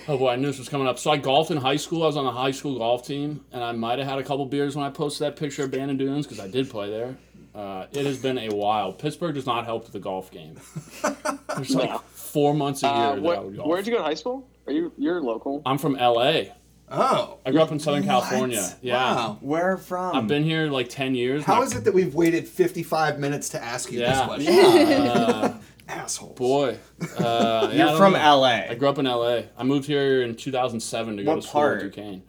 Oh 0.06 0.18
boy, 0.18 0.30
I 0.30 0.36
knew 0.36 0.46
this 0.48 0.58
was 0.58 0.68
coming 0.68 0.86
up. 0.86 0.98
So 0.98 1.10
I 1.10 1.16
golfed 1.16 1.50
in 1.50 1.56
high 1.56 1.76
school. 1.76 2.02
I 2.04 2.06
was 2.06 2.16
on 2.16 2.24
the 2.26 2.30
high 2.32 2.50
school 2.50 2.78
golf 2.78 3.06
team, 3.06 3.44
and 3.50 3.64
I 3.64 3.72
might 3.72 3.98
have 3.98 4.06
had 4.06 4.18
a 4.18 4.22
couple 4.22 4.44
beers 4.46 4.76
when 4.76 4.84
I 4.84 4.90
posted 4.90 5.26
that 5.26 5.36
picture 5.36 5.64
of 5.64 5.70
Bandon 5.72 5.96
Dunes 5.96 6.26
because 6.26 6.38
I 6.38 6.48
did 6.48 6.70
play 6.70 6.90
there. 6.90 7.16
Uh, 7.54 7.86
it 7.92 8.04
has 8.04 8.18
been 8.18 8.36
a 8.36 8.50
while. 8.50 8.92
Pittsburgh 8.92 9.34
does 9.34 9.46
not 9.46 9.64
help 9.64 9.90
the 9.90 9.98
golf 9.98 10.30
game. 10.30 10.60
There's 11.56 11.74
like 11.74 11.90
No. 11.90 11.98
four 12.12 12.54
months 12.54 12.82
a 12.82 12.86
year 12.86 12.94
uh, 12.94 13.14
that 13.14 13.22
what, 13.22 13.38
I 13.38 13.40
would 13.40 13.56
golf. 13.56 13.68
where'd 13.68 13.86
you 13.86 13.92
go 13.92 13.98
to 13.98 14.04
high 14.04 14.14
school? 14.14 14.48
Are 14.66 14.72
you 14.72 14.92
you're 14.98 15.20
local? 15.20 15.62
I'm 15.66 15.78
from 15.78 15.94
LA. 15.94 16.42
Oh. 16.88 17.38
I 17.44 17.50
grew 17.50 17.60
up 17.60 17.72
in 17.72 17.80
Southern 17.80 18.04
California. 18.04 18.64
Yeah. 18.80 18.94
Wow. 18.94 19.38
Where 19.40 19.76
from? 19.76 20.14
I've 20.14 20.28
been 20.28 20.44
here 20.44 20.66
like 20.68 20.88
10 20.88 21.14
years. 21.16 21.42
How 21.44 21.56
My- 21.56 21.62
is 21.64 21.74
it 21.74 21.84
that 21.84 21.94
we've 21.94 22.14
waited 22.14 22.46
55 22.46 23.18
minutes 23.18 23.48
to 23.50 23.62
ask 23.62 23.90
you 23.90 24.00
Yeah. 24.00 24.12
this 24.12 24.24
question? 24.26 24.54
Uh, 25.88 25.92
Assholes. 25.92 26.36
boy. 26.36 26.76
Uh, 27.18 27.68
You're 27.72 27.86
don't 27.86 27.96
from 27.96 28.12
know. 28.14 28.38
LA. 28.40 28.66
I 28.68 28.74
grew 28.74 28.88
up 28.88 28.98
in 28.98 29.04
LA. 29.06 29.42
I 29.56 29.62
moved 29.62 29.86
here 29.86 30.22
in 30.22 30.34
2007 30.34 31.16
to 31.18 31.22
go 31.24 31.30
What 31.30 31.42
to 31.42 31.42
school 31.48 31.60
part? 31.60 31.76
at 31.78 31.82
Duquesne. 31.92 32.22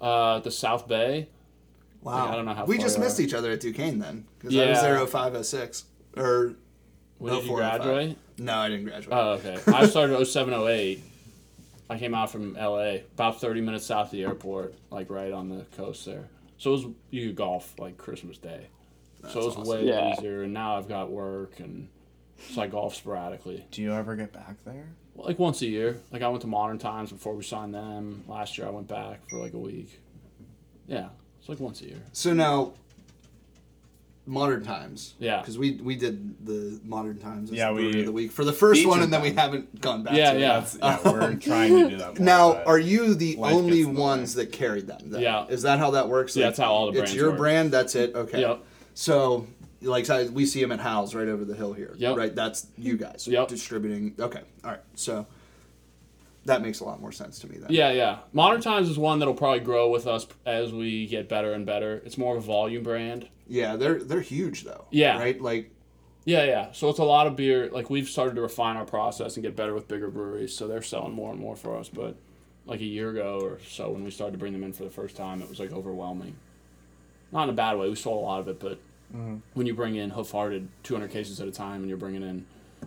Uh, 0.00 0.40
the 0.40 0.50
South 0.50 0.88
Bay. 0.88 1.28
Wow. 2.02 2.28
I 2.32 2.34
don't 2.36 2.44
know 2.44 2.54
how 2.54 2.64
we 2.66 2.76
far 2.76 2.84
just 2.86 2.98
missed 2.98 3.18
are. 3.18 3.22
each 3.22 3.32
other 3.34 3.52
at 3.52 3.60
Duquesne 3.60 3.98
then. 4.00 4.26
Because 4.38 4.56
I 4.56 4.66
was 4.68 4.76
Yeah. 4.78 4.82
there 4.82 5.06
0506. 5.06 5.84
Or, 6.16 6.54
When 7.18 7.34
did 7.34 7.44
you 7.44 7.52
oh, 7.52 7.56
graduate? 7.56 8.16
no, 8.38 8.54
I 8.56 8.68
didn't 8.68 8.86
graduate. 8.86 9.16
Oh, 9.16 9.30
okay. 9.32 9.58
I 9.72 9.86
started 9.86 10.24
07, 10.24 10.52
08. 10.52 11.02
I 11.90 11.98
came 11.98 12.14
out 12.14 12.30
from 12.30 12.54
LA, 12.54 12.96
about 13.14 13.40
30 13.40 13.60
minutes 13.60 13.86
south 13.86 14.06
of 14.06 14.12
the 14.12 14.22
airport, 14.24 14.74
like 14.90 15.10
right 15.10 15.32
on 15.32 15.48
the 15.48 15.64
coast 15.76 16.06
there. 16.06 16.28
So 16.58 16.70
it 16.70 16.72
was 16.72 16.86
you 17.10 17.26
could 17.28 17.36
golf 17.36 17.74
like 17.78 17.96
Christmas 17.98 18.38
Day. 18.38 18.66
so 19.28 19.40
it 19.40 19.44
was 19.44 19.56
awesome. 19.56 19.64
way 19.68 19.84
Yeah. 19.86 20.12
easier. 20.14 20.42
And 20.42 20.52
now 20.54 20.76
I've 20.76 20.88
got 20.88 21.10
work, 21.10 21.60
and 21.60 21.88
so 22.52 22.62
I 22.62 22.66
golf 22.68 22.94
sporadically, 22.94 23.64
Do 23.70 23.82
you 23.82 23.92
ever 23.92 24.16
get 24.16 24.32
back 24.32 24.56
there? 24.64 24.88
like 25.16 25.38
once 25.38 25.62
a 25.62 25.66
year. 25.66 26.00
Like 26.10 26.22
I 26.22 26.28
went 26.28 26.40
to 26.40 26.46
Modern 26.48 26.78
Times 26.78 27.12
before 27.12 27.34
we 27.34 27.42
signed 27.44 27.74
them. 27.74 28.24
Last 28.26 28.58
year 28.58 28.66
I 28.66 28.70
went 28.70 28.88
back 28.88 29.20
for 29.28 29.38
like 29.38 29.52
a 29.52 29.58
week. 29.58 30.00
Yeah, 30.88 31.08
it's 31.38 31.48
like 31.48 31.60
once 31.60 31.80
a 31.82 31.84
year. 31.86 32.02
So 32.12 32.32
now, 32.34 32.72
modern 34.26 34.62
times. 34.64 35.14
Yeah. 35.18 35.40
Because 35.40 35.58
we 35.58 35.72
we 35.72 35.96
did 35.96 36.46
the 36.46 36.80
modern 36.84 37.18
times. 37.18 37.50
as 37.50 37.56
Yeah, 37.56 37.68
the 37.68 37.74
we- 37.74 37.82
brewery 37.82 38.00
of 38.00 38.06
the 38.06 38.12
week 38.12 38.32
for 38.32 38.44
the 38.44 38.52
first 38.52 38.86
one, 38.86 39.02
and 39.02 39.12
then 39.12 39.20
we 39.22 39.32
haven't 39.32 39.80
gone 39.80 40.02
back. 40.02 40.14
Yeah, 40.14 40.32
to 40.32 40.38
it. 40.38 40.40
yeah. 40.40 40.60
That's, 40.60 40.78
yeah, 40.80 41.12
we're 41.12 41.22
um, 41.22 41.38
trying 41.38 41.76
to 41.76 41.90
do 41.90 41.96
that. 41.98 42.18
More, 42.18 42.24
Now, 42.24 42.62
are 42.64 42.78
you 42.78 43.14
the 43.14 43.36
only 43.38 43.78
gets 43.82 43.88
the 43.94 44.00
ones 44.00 44.34
that 44.34 44.52
carried 44.52 44.86
them? 44.86 45.10
Then? 45.10 45.20
Yeah. 45.22 45.46
Is 45.46 45.62
that 45.62 45.78
how 45.78 45.90
that 45.92 46.08
works? 46.08 46.36
Yeah, 46.36 46.46
that's 46.46 46.58
how 46.58 46.72
all 46.72 46.90
the 46.92 47.02
It's 47.02 47.14
your 47.14 47.30
work. 47.30 47.38
brand. 47.38 47.70
That's 47.72 47.94
it. 47.94 48.14
Okay. 48.14 48.40
Yep. 48.40 48.60
So, 48.94 49.46
like, 49.82 50.06
so 50.06 50.26
we 50.30 50.46
see 50.46 50.60
them 50.62 50.72
at 50.72 50.80
Hal's 50.80 51.14
right 51.14 51.28
over 51.28 51.44
the 51.44 51.54
hill 51.54 51.72
here. 51.74 51.94
Yep. 51.98 52.16
Right. 52.16 52.34
That's 52.34 52.66
you 52.78 52.96
guys. 52.96 53.26
Yep. 53.28 53.48
Distributing. 53.48 54.14
Okay. 54.18 54.40
All 54.64 54.70
right. 54.70 54.80
So, 54.94 55.26
that 56.44 56.62
makes 56.62 56.80
a 56.80 56.84
lot 56.84 57.00
more 57.00 57.12
sense 57.12 57.38
to 57.40 57.48
me 57.48 57.58
then. 57.58 57.70
Yeah, 57.70 57.90
yeah. 57.92 58.18
Modern 58.32 58.60
Times 58.60 58.88
is 58.88 58.98
one 58.98 59.18
that'll 59.18 59.34
probably 59.34 59.60
grow 59.60 59.88
with 59.88 60.06
us 60.06 60.26
as 60.44 60.72
we 60.72 61.06
get 61.06 61.28
better 61.28 61.52
and 61.52 61.64
better. 61.64 62.02
It's 62.04 62.18
more 62.18 62.36
of 62.36 62.44
a 62.44 62.46
volume 62.46 62.82
brand. 62.82 63.28
Yeah. 63.48 63.76
They're 63.76 64.02
they're 64.02 64.20
huge 64.20 64.64
though. 64.64 64.86
Yeah. 64.90 65.18
Right. 65.18 65.40
Like. 65.40 65.70
Yeah, 66.26 66.44
yeah. 66.44 66.72
So 66.72 66.88
it's 66.88 66.98
a 66.98 67.04
lot 67.04 67.26
of 67.26 67.36
beer. 67.36 67.68
Like 67.70 67.90
we've 67.90 68.08
started 68.08 68.36
to 68.36 68.40
refine 68.40 68.76
our 68.76 68.86
process 68.86 69.36
and 69.36 69.42
get 69.42 69.56
better 69.56 69.74
with 69.74 69.88
bigger 69.88 70.08
breweries, 70.08 70.56
so 70.56 70.66
they're 70.66 70.80
selling 70.80 71.12
more 71.12 71.30
and 71.30 71.38
more 71.38 71.54
for 71.54 71.76
us. 71.76 71.90
But 71.90 72.16
like 72.66 72.80
a 72.80 72.84
year 72.84 73.10
ago 73.10 73.40
or 73.42 73.58
so, 73.68 73.90
when 73.90 74.04
we 74.04 74.10
started 74.10 74.32
to 74.32 74.38
bring 74.38 74.54
them 74.54 74.64
in 74.64 74.72
for 74.72 74.84
the 74.84 74.90
first 74.90 75.16
time, 75.16 75.42
it 75.42 75.48
was 75.50 75.60
like 75.60 75.72
overwhelming. 75.72 76.36
Not 77.30 77.44
in 77.44 77.50
a 77.50 77.52
bad 77.54 77.76
way. 77.76 77.90
We 77.90 77.94
sold 77.94 78.22
a 78.22 78.26
lot 78.26 78.40
of 78.40 78.48
it, 78.48 78.58
but 78.58 78.78
mm-hmm. 79.14 79.36
when 79.52 79.66
you 79.66 79.74
bring 79.74 79.96
in 79.96 80.10
Hoof 80.10 80.30
Hearted 80.30 80.68
200 80.84 81.10
cases 81.10 81.40
at 81.40 81.48
a 81.48 81.52
time, 81.52 81.80
and 81.80 81.88
you're 81.88 81.98
bringing 81.98 82.22
in 82.22 82.46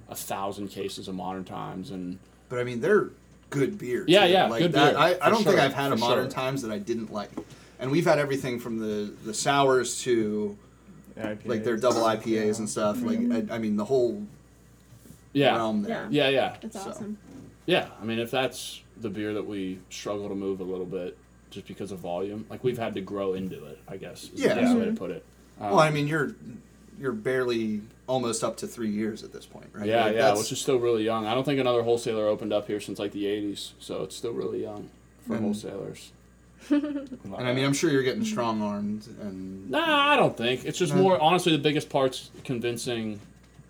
a 0.09 0.15
thousand 0.15 0.69
cases 0.69 1.07
of 1.07 1.15
Modern 1.15 1.43
Times, 1.43 1.91
and 1.91 2.17
But 2.49 2.59
I 2.59 2.63
mean, 2.63 2.81
they're 2.81 3.11
good 3.49 3.77
beer. 3.77 4.03
Yeah, 4.07 4.25
too. 4.27 4.33
yeah, 4.33 4.47
Like 4.47 4.61
good 4.63 4.71
that. 4.73 4.91
beer, 4.93 4.99
I, 4.99 5.17
I 5.21 5.29
don't 5.29 5.43
think 5.43 5.59
I've 5.59 5.73
had 5.73 5.91
a 5.91 5.97
modern 5.97 6.25
sure. 6.25 6.31
times 6.31 6.61
that 6.63 6.71
I 6.71 6.77
didn't 6.79 7.11
like, 7.11 7.29
and 7.79 7.91
we've 7.91 8.05
had 8.05 8.19
everything 8.19 8.59
from 8.59 8.79
the 8.79 9.11
the 9.25 9.33
sours 9.33 10.01
to 10.03 10.57
like 11.45 11.63
their 11.63 11.77
double 11.77 12.01
IPAs 12.01 12.59
and 12.59 12.69
stuff. 12.69 13.01
Like 13.01 13.19
I, 13.51 13.55
I 13.55 13.57
mean, 13.57 13.75
the 13.75 13.85
whole 13.85 14.21
yeah, 15.33 15.55
realm 15.55 15.81
there. 15.83 16.07
yeah, 16.09 16.29
yeah, 16.29 16.55
That's 16.61 16.81
So. 16.81 16.89
awesome. 16.89 17.17
yeah. 17.65 17.89
I 18.01 18.05
mean, 18.05 18.19
if 18.19 18.31
that's 18.31 18.81
the 18.97 19.09
beer 19.09 19.33
that 19.33 19.45
we 19.45 19.79
struggle 19.89 20.29
to 20.29 20.35
move 20.35 20.59
a 20.59 20.63
little 20.63 20.85
bit, 20.85 21.17
just 21.49 21.67
because 21.67 21.91
of 21.91 21.99
volume, 21.99 22.45
like 22.49 22.63
we've 22.63 22.77
had 22.77 22.93
to 22.95 23.01
grow 23.01 23.33
into 23.33 23.65
it. 23.65 23.79
I 23.87 23.97
guess 23.97 24.23
is 24.25 24.41
Yeah. 24.41 24.53
the 24.55 24.61
best 24.61 24.75
way 24.77 24.85
to 24.85 24.93
put 24.93 25.11
it. 25.11 25.23
Um, 25.59 25.71
Well, 25.71 25.79
I 25.79 25.89
mean, 25.91 26.07
you're 26.07 26.35
you're 26.99 27.11
barely 27.11 27.81
almost 28.07 28.43
up 28.43 28.57
to 28.57 28.67
three 28.67 28.89
years 28.89 29.23
at 29.23 29.31
this 29.33 29.45
point, 29.45 29.67
right? 29.73 29.85
Yeah, 29.85 30.05
Like, 30.05 30.15
yeah, 30.15 30.21
that's- 30.21 30.39
which 30.39 30.51
is 30.51 30.59
still 30.59 30.79
really 30.79 31.03
young. 31.03 31.25
I 31.25 31.33
don't 31.33 31.43
think 31.43 31.59
another 31.59 31.83
wholesaler 31.83 32.27
opened 32.27 32.53
up 32.53 32.67
here 32.67 32.79
since 32.79 32.99
like 32.99 33.11
the 33.11 33.25
'80s, 33.25 33.73
so 33.79 34.03
it's 34.03 34.15
still 34.15 34.33
really 34.33 34.61
young 34.63 34.89
for 35.27 35.35
And- 35.35 35.43
wholesalers. 35.45 36.11
and 36.69 37.07
I 37.37 37.53
mean, 37.53 37.63
I'm 37.65 37.73
sure 37.73 37.91
you're 37.91 38.03
getting 38.03 38.25
strong 38.25 38.61
armed 38.61 39.07
and 39.21 39.69
Nah, 39.69 40.13
I 40.13 40.15
don't 40.15 40.35
think 40.35 40.65
it's 40.65 40.77
just 40.79 40.93
more. 40.95 41.19
Honestly, 41.21 41.51
the 41.51 41.57
biggest 41.61 41.87
part's 41.89 42.31
convincing 42.43 43.19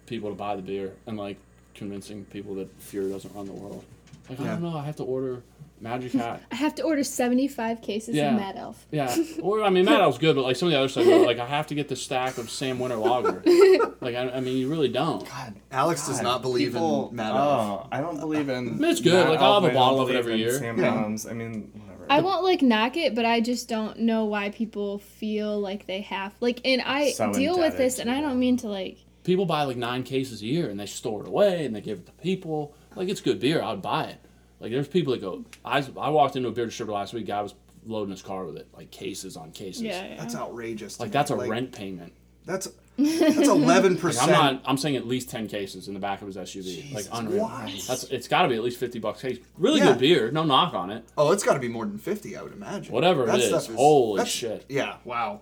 people 0.05 0.29
to 0.29 0.35
buy 0.35 0.55
the 0.55 0.61
beer 0.61 0.93
and 1.05 1.17
like 1.17 1.37
convincing 1.75 2.23
people 2.25 2.55
that 2.55 2.79
Fuhrer 2.79 3.11
doesn't 3.11 3.35
run 3.35 3.45
the 3.45 3.51
world. 3.51 3.83
Like 4.29 4.39
I 4.39 4.45
don't 4.45 4.61
know, 4.63 4.77
I 4.77 4.85
have 4.85 4.95
to 4.95 5.03
order 5.03 5.43
Magic 5.79 6.11
Hat. 6.13 6.41
I 6.51 6.55
have 6.55 6.75
to 6.75 6.83
order 6.83 7.03
75 7.03 7.81
cases 7.81 8.15
Yeah. 8.15 8.31
of 8.31 8.35
Mad 8.39 8.55
Elf. 8.57 8.85
Yeah. 8.91 9.15
Or 9.41 9.63
I 9.63 9.69
mean, 9.69 9.85
Mad 9.85 10.01
Elf's 10.01 10.17
good, 10.17 10.35
but 10.35 10.43
like 10.43 10.55
some 10.55 10.67
of 10.67 10.71
the 10.71 10.77
other 10.79 10.87
stuff, 10.89 11.05
like 11.05 11.39
I 11.39 11.45
have 11.45 11.67
to 11.67 11.75
get 11.75 11.87
the 11.87 11.95
stack 11.95 12.37
of 12.37 12.49
Sam 12.49 12.79
Winter 12.79 12.95
Lager. 12.97 13.43
like 14.01 14.15
I, 14.15 14.29
I 14.35 14.39
mean, 14.39 14.57
you 14.57 14.69
really 14.69 14.89
don't. 14.89 15.27
God, 15.27 15.55
Alex 15.71 16.07
does 16.07 16.21
not 16.21 16.41
believe 16.41 16.73
people- 16.73 17.09
in 17.09 17.15
Mad 17.15 17.31
oh, 17.33 17.37
Elf. 17.37 17.81
Oh, 17.83 17.87
I 17.91 18.01
don't 18.01 18.19
believe 18.19 18.49
in. 18.49 18.79
mean, 18.79 18.83
it's 18.91 19.01
good. 19.01 19.13
Mad 19.25 19.29
Like, 19.29 19.39
I'll 19.39 19.61
have 19.61 19.69
a 19.71 19.73
bottle 19.73 20.01
of 20.01 20.09
it 20.09 20.15
every 20.15 20.33
in 20.33 20.39
year. 20.39 20.53
Sam 20.57 20.77
Yeah. 20.79 20.93
Adams. 20.93 21.27
I 21.27 21.33
mean, 21.33 21.71
whatever. 21.73 22.05
I 22.09 22.21
won't 22.21 22.43
like 22.43 22.61
knock 22.61 22.97
it, 22.97 23.13
but 23.15 23.25
I 23.25 23.41
just 23.41 23.67
don't 23.69 23.99
know 23.99 24.25
why 24.25 24.49
people 24.49 24.99
feel 24.99 25.59
like 25.59 25.85
they 25.87 26.01
have 26.01 26.33
like. 26.39 26.61
And 26.65 26.81
I 26.81 27.11
So 27.11 27.31
deal 27.33 27.59
with 27.59 27.77
this, 27.77 27.99
and 27.99 28.09
I 28.09 28.21
don't 28.21 28.39
mean 28.39 28.57
to 28.57 28.67
like. 28.67 28.97
People 29.23 29.45
buy 29.45 29.63
like 29.63 29.75
nine 29.77 30.03
cases 30.03 30.41
a 30.41 30.45
year 30.45 30.69
and 30.69 30.79
they 30.79 30.85
store 30.85 31.21
it 31.23 31.27
away 31.27 31.65
and 31.65 31.75
they 31.75 31.81
give 31.81 31.99
it 31.99 32.05
to 32.05 32.13
people. 32.13 32.73
Like 32.95 33.09
it's 33.09 33.19
good 33.21 33.39
beer. 33.41 33.61
I'd 33.61 33.81
buy 33.81 34.05
it. 34.05 34.17
Like 34.59 34.71
there's 34.71 34.87
people 34.87 35.13
that 35.13 35.21
go. 35.21 35.45
I 35.63 35.85
I 35.99 36.09
walked 36.09 36.35
into 36.35 36.49
a 36.49 36.51
beer 36.51 36.65
distributor 36.65 36.95
last 36.97 37.13
week. 37.13 37.27
Guy 37.27 37.41
was 37.41 37.53
loading 37.85 38.11
his 38.11 38.21
car 38.21 38.43
with 38.45 38.57
it, 38.57 38.67
like 38.75 38.91
cases 38.91 39.37
on 39.37 39.51
cases. 39.51 39.83
Yeah, 39.83 40.05
yeah. 40.05 40.17
That's 40.17 40.35
outrageous. 40.35 40.99
Like 40.99 41.09
me. 41.09 41.13
that's 41.13 41.31
a 41.31 41.35
rent 41.35 41.71
payment. 41.73 42.13
That's 42.45 42.67
that's 42.97 43.47
eleven 43.47 43.93
Like, 43.93 44.01
percent. 44.01 44.31
I'm 44.31 44.53
not. 44.55 44.63
I'm 44.65 44.77
saying 44.77 44.95
at 44.95 45.05
least 45.05 45.29
ten 45.29 45.47
cases 45.47 45.87
in 45.87 45.93
the 45.93 45.99
back 45.99 46.21
of 46.21 46.27
his 46.27 46.37
SUV. 46.37 46.91
like 46.93 47.05
unreal. 47.11 47.47
Christ. 47.47 47.87
That's. 47.87 48.03
It's 48.05 48.27
got 48.27 48.43
to 48.43 48.47
be 48.47 48.55
at 48.55 48.63
least 48.63 48.79
fifty 48.79 48.97
bucks 48.99 49.21
case. 49.21 49.37
Really 49.59 49.79
Yeah. 49.79 49.87
good 49.89 49.99
beer. 49.99 50.31
No 50.31 50.43
knock 50.43 50.73
on 50.73 50.89
it. 50.89 51.03
Oh, 51.17 51.31
it's 51.31 51.43
got 51.43 51.53
to 51.53 51.59
be 51.59 51.67
more 51.67 51.85
than 51.85 51.99
fifty, 51.99 52.35
I 52.35 52.41
would 52.41 52.53
imagine. 52.53 52.91
Whatever 52.93 53.23
it 53.23 53.27
That 53.27 53.39
is. 53.39 53.49
stuff 53.49 53.75
Holy 53.75 54.25
shit. 54.25 54.65
Yeah. 54.69 54.95
Wow. 55.05 55.41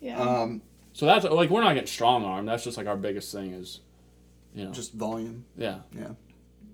Yeah. 0.00 0.18
Um, 0.20 0.62
So 0.94 1.04
that's 1.06 1.24
like 1.26 1.50
we're 1.50 1.60
not 1.60 1.74
getting 1.74 1.86
strong 1.88 2.24
arm. 2.24 2.46
That's 2.46 2.64
just 2.64 2.78
like 2.78 2.86
our 2.86 2.96
biggest 2.96 3.30
thing 3.32 3.52
is, 3.52 3.80
you 4.54 4.64
know, 4.64 4.70
just 4.70 4.92
volume. 4.94 5.44
yeah, 5.56 5.80
Yeah. 5.94 6.10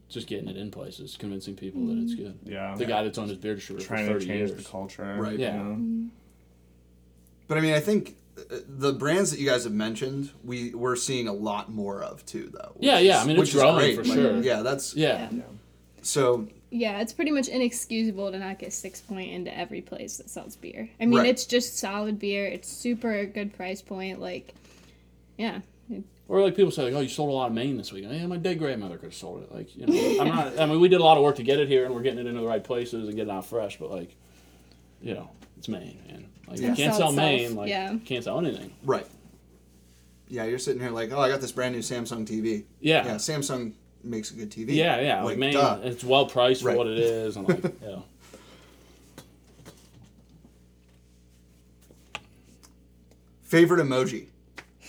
Just 0.09 0.27
getting 0.27 0.49
it 0.49 0.57
in 0.57 0.71
places, 0.71 1.17
convincing 1.19 1.57
people 1.57 1.87
that 1.87 1.99
it's 1.99 2.15
good. 2.15 2.39
yeah, 2.45 2.75
The 2.77 2.85
guy 2.85 3.03
that's 3.03 3.19
on 3.19 3.29
his 3.29 3.39
beer 3.39 3.55
distributor 3.55 3.87
trying 3.89 4.07
for 4.07 4.21
to 4.21 4.27
change 4.27 4.51
years. 4.51 4.65
the 4.65 4.71
culture. 4.71 5.17
Right. 5.19 5.33
you 5.39 5.45
Yeah. 5.47 5.57
know? 5.63 6.09
But 7.49 7.59
I 7.59 7.61
mean, 7.61 7.75
I 7.75 7.81
think 7.81 8.17
uh, 8.39 8.57
the 8.69 8.93
brands 8.93 9.31
that 9.31 9.41
you 9.41 9.47
guys 9.49 9.65
have 9.65 9.73
mentioned, 9.73 10.31
we 10.45 10.75
we're 10.75 10.97
seeing 10.97 11.29
a 11.29 11.33
lot 11.33 11.71
more 11.73 12.03
of 12.03 12.25
too, 12.27 12.51
though. 12.53 12.73
Yeah, 12.79 12.99
yeah, 12.99 13.17
is- 13.19 13.23
I 13.25 13.27
mean, 13.27 13.37
it's 13.37 13.41
which 13.41 13.55
is 13.55 13.61
growing 13.61 13.77
great. 13.77 13.97
for 13.97 14.05
Like, 14.05 14.13
sure. 14.15 14.41
Yeah, 14.43 14.63
that's 14.63 14.95
Yeah. 14.95 15.29
Yeah. 15.33 15.43
so. 16.03 16.49
Yeah, 16.71 17.01
it's 17.01 17.13
pretty 17.13 17.31
much 17.31 17.47
inexcusable 17.49 18.33
to 18.33 18.39
not 18.39 18.59
get 18.59 18.71
Sixpoint 18.71 19.33
into 19.33 19.57
every 19.57 19.81
place 19.81 20.17
that 20.17 20.29
sells 20.29 20.57
beer. 20.57 20.91
I 21.01 21.07
mean, 21.07 21.21
Right. 21.21 21.29
it's 21.29 21.47
just 21.47 21.79
solid 21.79 22.19
beer. 22.19 22.47
It's 22.47 22.69
super 22.69 23.25
good 23.27 23.53
price 23.55 23.81
point. 23.81 24.21
Like, 24.21 24.55
yeah, 25.39 25.61
Or 26.27 26.41
like 26.41 26.57
people 26.57 26.71
say, 26.71 26.85
like, 26.85 26.95
"Oh, 26.95 27.01
you 27.01 27.09
sold 27.09 27.29
a 27.29 27.33
lot 27.33 27.49
of 27.49 27.53
Maine 27.53 27.77
this 27.77 27.93
week." 27.93 28.05
Yeah, 28.09 28.27
my 28.27 28.39
dead 28.39 28.59
grandmother 28.59 28.97
could 28.97 29.07
have 29.11 29.15
sold 29.15 29.43
it. 29.43 29.55
Like, 29.55 29.77
you 29.77 29.87
know, 29.87 30.21
I'm 30.23 30.29
not. 30.29 30.59
I 30.59 30.65
mean, 30.67 30.81
we 30.81 30.89
did 30.89 31.01
a 31.01 31.05
lot 31.05 31.19
of 31.19 31.23
work 31.23 31.37
to 31.37 31.43
get 31.43 31.61
it 31.61 31.69
here, 31.69 31.85
and 31.85 31.95
we're 31.95 32.01
getting 32.03 32.19
it 32.21 32.27
into 32.27 32.41
the 32.41 32.47
right 32.47 32.65
places 32.65 33.07
and 33.09 33.15
getting 33.17 33.31
it 33.33 33.37
out 33.37 33.45
fresh. 33.47 33.79
But 33.79 33.91
like, 33.91 34.17
you 35.03 35.13
know, 35.15 35.31
it's 35.59 35.69
Maine, 35.69 35.99
man. 36.09 36.27
Like, 36.49 36.61
you 36.61 36.69
Yeah. 36.69 36.75
can't 36.75 36.95
Sell 36.95 37.11
sell 37.11 37.11
itself, 37.11 37.17
Maine. 37.17 37.55
Like, 37.57 37.69
yeah. 37.69 37.93
you 37.93 37.99
can't 37.99 38.25
sell 38.25 38.39
anything. 38.39 38.73
Right. 38.85 39.07
Yeah, 40.29 40.45
you're 40.45 40.59
sitting 40.59 40.81
here 40.81 40.91
like, 40.91 41.13
oh, 41.13 41.21
I 41.21 41.29
got 41.29 41.43
this 41.43 41.53
brand 41.53 41.75
new 41.75 41.81
Samsung 41.83 42.27
TV. 42.27 42.65
Yeah. 42.81 43.05
Yeah, 43.05 43.15
Samsung 43.17 43.73
makes 44.03 44.31
a 44.31 44.35
good 44.35 44.51
TV. 44.51 44.75
Yeah, 44.75 45.01
yeah. 45.01 45.23
Like, 45.23 45.37
Maine, 45.39 45.53
duh. 45.53 45.81
it's 45.83 46.03
well 46.03 46.25
priced 46.27 46.63
for 46.63 46.69
Right. 46.69 46.77
what 46.79 46.87
it 46.87 46.99
is, 46.99 47.37
and 47.37 47.47
like, 47.47 47.63
yeah. 47.83 47.97
Favorite 53.43 53.85
emoji. 53.85 54.27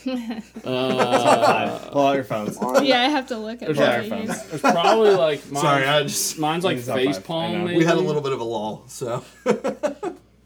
Uh, 0.07 1.79
Pull 1.91 2.07
out 2.07 2.15
your 2.15 2.23
phones. 2.23 2.57
yeah. 2.83 3.01
I 3.01 3.09
have 3.09 3.27
to 3.27 3.37
look 3.37 3.61
at 3.61 3.67
There's 3.67 3.77
what 3.77 3.89
our 3.89 4.03
phones. 4.03 4.43
There's 4.49 4.61
probably 4.61 5.11
like 5.15 5.49
mine, 5.51 5.61
Sorry, 5.63 5.85
I 5.85 6.03
just 6.03 6.37
mine's 6.39 6.63
like 6.63 6.75
Mine's 6.77 6.87
not 6.87 6.95
face 6.97 7.15
five, 7.17 7.23
I 7.23 7.27
palm. 7.27 7.65
Maybe. 7.65 7.77
we 7.77 7.85
had 7.85 7.97
a 7.97 7.99
little 8.01 8.21
bit 8.21 8.33
of 8.33 8.39
a 8.39 8.43
lull, 8.43 8.83
so 8.87 9.23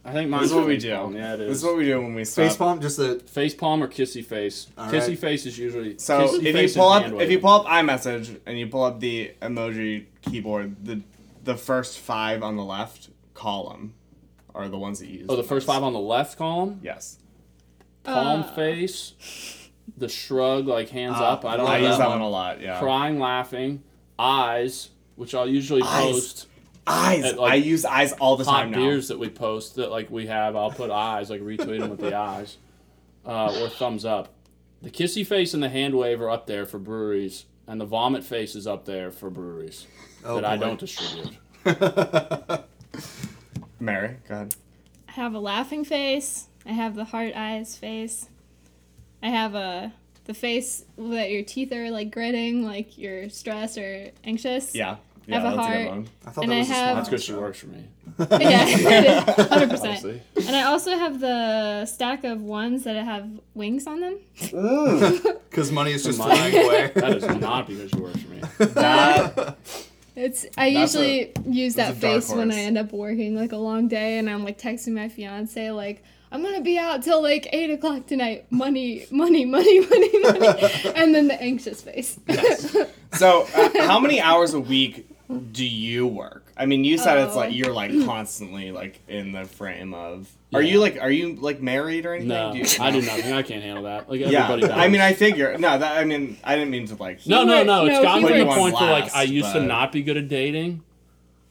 I 0.05 0.14
think 0.14 0.30
mine's 0.30 0.43
This 0.43 0.51
is 0.51 0.55
what 0.55 0.66
we 0.66 0.74
face 0.76 0.84
do. 0.84 0.95
palm. 0.95 1.16
Yeah, 1.16 1.34
it 1.36 1.41
is. 1.41 1.47
This 1.49 1.57
is 1.60 1.64
what 1.64 1.78
we 1.78 1.86
do 1.86 2.01
when 2.01 2.16
we 2.16 2.26
stop. 2.26 2.45
face 2.45 2.57
palm. 2.57 2.82
Just 2.82 2.97
the 2.97 3.20
Face 3.28 3.53
palm 3.53 3.84
or 3.84 3.88
kissy 3.88 4.24
face. 4.26 4.68
All 4.78 4.89
kissy 4.91 5.10
right. 5.10 5.20
face 5.20 5.45
is 5.45 5.57
usually 5.57 5.97
So 5.99 6.28
kissy 6.28 6.43
if 6.45 6.55
you 6.76 6.80
pull 6.82 6.89
up 6.89 7.01
hand 7.03 7.14
if 7.16 7.22
you 7.22 7.38
waving. 7.38 7.41
pull 7.41 7.51
up 7.51 7.66
iMessage 7.66 8.39
and 8.45 8.57
you 8.57 8.68
pull 8.68 8.84
up 8.84 8.99
the 8.99 9.32
emoji 9.41 10.05
keyboard, 10.22 10.84
the 10.86 11.01
the 11.43 11.55
first 11.55 11.99
five 11.99 12.43
on 12.43 12.55
the 12.55 12.64
left 12.64 13.10
column 13.34 13.93
are 14.55 14.68
the 14.68 14.78
ones 14.78 14.99
that 14.99 15.07
you 15.07 15.20
use. 15.20 15.26
oh 15.30 15.36
the 15.36 15.43
first 15.43 15.66
five 15.68 15.84
on 15.84 15.93
the 15.93 15.99
left 15.99 16.38
column, 16.38 16.80
Yes. 16.84 17.18
Palm 18.03 18.41
Uh. 18.41 18.53
face, 18.53 19.13
the 19.97 20.09
shrug 20.09 20.67
like 20.67 20.89
hands 20.89 21.15
Ah, 21.17 21.33
up. 21.33 21.45
I 21.45 21.57
don't 21.57 21.65
love 21.65 21.75
I 21.75 21.77
use 21.79 21.89
that 21.91 21.97
that 21.99 22.09
one. 22.09 22.19
one 22.19 22.27
a 22.27 22.29
lot. 22.29 22.61
Yeah. 22.61 22.79
Crying, 22.79 23.19
laughing, 23.19 23.83
eyes, 24.17 24.89
which 25.15 25.33
I'll 25.35 25.47
usually 25.49 25.81
Eyes. 25.83 26.03
post. 26.11 26.45
Eyes. 26.87 27.23
At, 27.25 27.37
like, 27.39 27.51
I 27.51 27.55
use 27.55 27.85
eyes 27.85 28.13
all 28.13 28.35
the 28.37 28.43
time 28.45 28.71
now. 28.71 28.77
beers 28.77 29.09
that 29.09 29.19
we 29.19 29.29
post 29.29 29.75
that 29.75 29.91
like 29.91 30.09
we 30.09 30.25
have. 30.27 30.55
I'll 30.55 30.71
put 30.71 30.89
eyes 30.89 31.29
like 31.29 31.41
retweet 31.41 31.79
them 31.79 31.89
with 31.91 31.99
the 31.99 32.15
eyes, 32.15 32.57
uh, 33.25 33.55
or 33.61 33.69
thumbs 33.69 34.05
up. 34.05 34.29
The 34.81 34.89
kissy 34.89 35.25
face 35.27 35.53
and 35.53 35.61
the 35.61 35.69
hand 35.69 35.93
wave 35.93 36.21
are 36.21 36.29
up 36.29 36.47
there 36.47 36.65
for 36.65 36.79
breweries, 36.79 37.45
and 37.67 37.79
the 37.81 37.85
vomit 37.85 38.23
face 38.23 38.55
is 38.55 38.65
up 38.65 38.85
there 38.85 39.11
for 39.11 39.29
breweries 39.29 39.85
Oh, 40.25 40.35
that 40.35 40.45
I 40.45 40.57
don't 40.57 40.79
distribute. 40.79 41.35
Mary, 43.79 44.17
go 44.27 44.35
ahead. 44.35 44.55
I 45.07 45.11
have 45.13 45.33
a 45.33 45.39
laughing 45.39 45.83
face. 45.85 46.47
I 46.66 46.72
have 46.72 46.95
the 46.95 47.05
heart 47.05 47.34
eyes 47.36 47.76
face. 47.76 48.28
I 49.24 49.30
have 49.30 49.55
a 49.55 49.93
the 50.26 50.34
face 50.34 50.86
that 50.97 51.32
your 51.32 51.43
teeth 51.43 51.72
are 51.74 51.89
like 51.89 52.12
gritting, 52.12 52.64
like 52.66 52.97
you're 52.97 53.30
stressed 53.30 53.78
or 53.78 54.12
anxious. 54.24 54.76
Yeah. 54.76 54.97
I 55.32 55.36
have 55.36 55.43
Yeah, 55.43 55.53
a 55.53 55.55
that's 55.57 55.68
a 55.68 55.78
good 55.78 55.88
one. 55.89 56.07
I 56.26 56.30
thought 56.32 56.43
And 56.43 56.51
that 56.51 56.55
I 56.55 56.60
was 56.60 56.70
a 56.70 56.74
have- 56.74 56.84
smile, 56.84 56.95
That's 56.95 57.10
good. 57.10 57.22
She 57.24 57.34
works 57.34 57.60
for 57.60 57.68
me. 57.68 57.84
yeah, 58.32 59.22
hundred 59.47 59.70
percent. 59.70 60.03
And 60.36 60.55
I 60.55 60.64
also 60.64 60.91
have 60.97 61.20
the 61.20 61.86
stack 61.86 62.24
of 62.24 62.41
ones 62.41 62.84
that 62.84 62.95
have 63.03 63.30
wings 63.53 63.86
on 63.88 63.99
them. 64.01 64.18
Because 64.41 65.72
money 65.72 65.91
is 65.91 66.03
just 66.03 66.18
Money. 66.20 66.36
flying 66.36 66.66
away. 66.66 66.91
That 66.95 67.18
is 67.18 67.39
not 67.39 67.68
because 67.68 67.89
she 67.91 67.97
works 67.97 68.20
for 68.22 68.30
me. 68.32 68.41
That 68.74 69.57
It's 70.16 70.45
I 70.57 70.74
That's 70.74 70.93
usually 70.95 71.32
use 71.47 71.76
that 71.76 71.88
that's 71.93 71.97
a 71.97 72.01
dark 72.01 72.14
face 72.24 72.30
when 72.32 72.51
I 72.51 72.55
horse. 72.55 72.66
end 72.68 72.78
up 72.78 72.91
working 72.91 73.36
like 73.36 73.51
a 73.51 73.57
long 73.57 73.88
day 73.88 74.18
and 74.18 74.30
I'm 74.30 74.43
like 74.43 74.57
texting 74.60 74.93
my 74.93 75.07
fiance 75.10 75.72
like 75.72 76.03
I'm 76.32 76.43
gonna 76.43 76.61
be 76.61 76.77
out 76.77 77.01
till 77.03 77.21
like 77.23 77.47
eight 77.51 77.71
o'clock 77.71 78.05
tonight. 78.05 78.45
Money, 78.51 79.05
money, 79.11 79.45
money, 79.45 79.80
money, 79.86 80.19
money, 80.19 80.63
and 80.95 81.13
then 81.15 81.27
the 81.27 81.38
anxious 81.41 81.82
face. 81.82 82.19
yes. 82.27 82.75
so. 83.13 83.47
Uh, 83.55 83.69
how 83.88 83.99
many 83.99 84.21
hours 84.21 84.53
a 84.53 84.59
week 84.59 85.07
do 85.51 85.65
you 85.65 86.05
work? 86.07 86.43
I 86.57 86.65
mean, 86.65 86.84
you 86.84 86.97
said 86.97 87.17
it's 87.19 87.34
Oh. 87.34 87.38
like 87.38 87.53
you're 87.55 87.73
like 87.73 87.91
constantly 88.05 88.71
like 88.71 88.99
in 89.07 89.32
the 89.32 89.45
frame 89.45 89.93
of. 89.93 90.30
Are 90.53 90.61
you 90.61 90.80
like 90.80 90.97
are 91.01 91.09
you 91.11 91.36
like 91.36 91.61
married 91.61 92.05
or 92.05 92.13
anything? 92.13 92.30
No, 92.30 92.51
Do 92.51 92.59
you, 92.59 92.65
I 92.80 92.91
do 92.91 93.01
nothing. 93.01 93.34
I 93.34 93.41
can't 93.43 93.63
handle 93.63 93.84
that. 93.86 94.09
Like 94.09 94.19
Yeah, 94.19 94.43
everybody 94.43 94.61
does. 94.61 94.71
I 94.71 94.88
mean, 94.88 95.01
I 95.01 95.13
figure 95.13 95.57
no. 95.57 95.77
That 95.80 95.97
I 95.97 96.03
mean, 96.05 96.38
I 96.43 96.55
didn't 96.55 96.71
mean 96.71 96.86
to 96.88 96.95
like. 96.95 97.25
No, 97.25 97.43
no, 97.43 97.63
no. 97.63 97.86
It's 97.86 97.95
No, 97.97 98.03
gotten 98.03 98.27
to 98.27 98.34
the 98.38 98.45
works- 98.45 98.59
point 98.59 98.75
where 98.75 98.91
like 98.91 99.15
I 99.15 99.23
used 99.23 99.51
to 99.53 99.61
not 99.63 99.91
be 99.91 100.01
good 100.03 100.17
at 100.17 100.27
dating, 100.27 100.84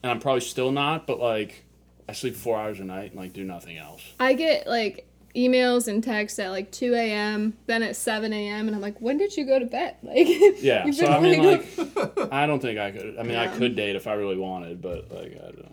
and 0.03 0.11
I'm 0.11 0.19
probably 0.19 0.41
still 0.41 0.71
not. 0.71 1.07
But 1.07 1.19
like, 1.19 1.63
I 2.09 2.13
sleep 2.13 2.35
four 2.35 2.57
hours 2.59 2.79
a 2.79 2.83
night 2.83 3.11
and 3.11 3.19
like 3.19 3.33
do 3.33 3.43
nothing 3.43 3.77
else. 3.77 4.01
I 4.19 4.33
get 4.33 4.67
like 4.67 5.05
emails 5.35 5.87
and 5.87 6.03
texts 6.03 6.39
at 6.39 6.49
like 6.49 6.71
2 6.71 6.95
a.m., 6.95 7.53
then 7.67 7.83
at 7.83 7.95
7 7.95 8.33
a.m., 8.33 8.65
and 8.67 8.75
I'm 8.75 8.81
like, 8.81 8.99
when 8.99 9.17
did 9.19 9.37
you 9.37 9.45
go 9.45 9.59
to 9.59 9.65
bed? 9.65 9.95
Like, 10.03 10.27
Yeah. 10.59 10.85
you've 10.87 10.95
So 10.95 11.05
I 11.05 11.19
mean, 11.19 11.43
like, 11.43 12.33
I 12.33 12.47
don't 12.47 12.59
think 12.59 12.79
I 12.79 12.89
could. 12.91 13.15
I 13.19 13.23
mean, 13.23 13.35
I 13.37 13.47
could 13.55 13.75
date 13.75 13.95
if 13.95 14.07
I 14.07 14.13
really 14.13 14.37
wanted, 14.37 14.81
but 14.81 15.11
like, 15.11 15.33
I 15.35 15.45
don't 15.51 15.57
know. 15.63 15.71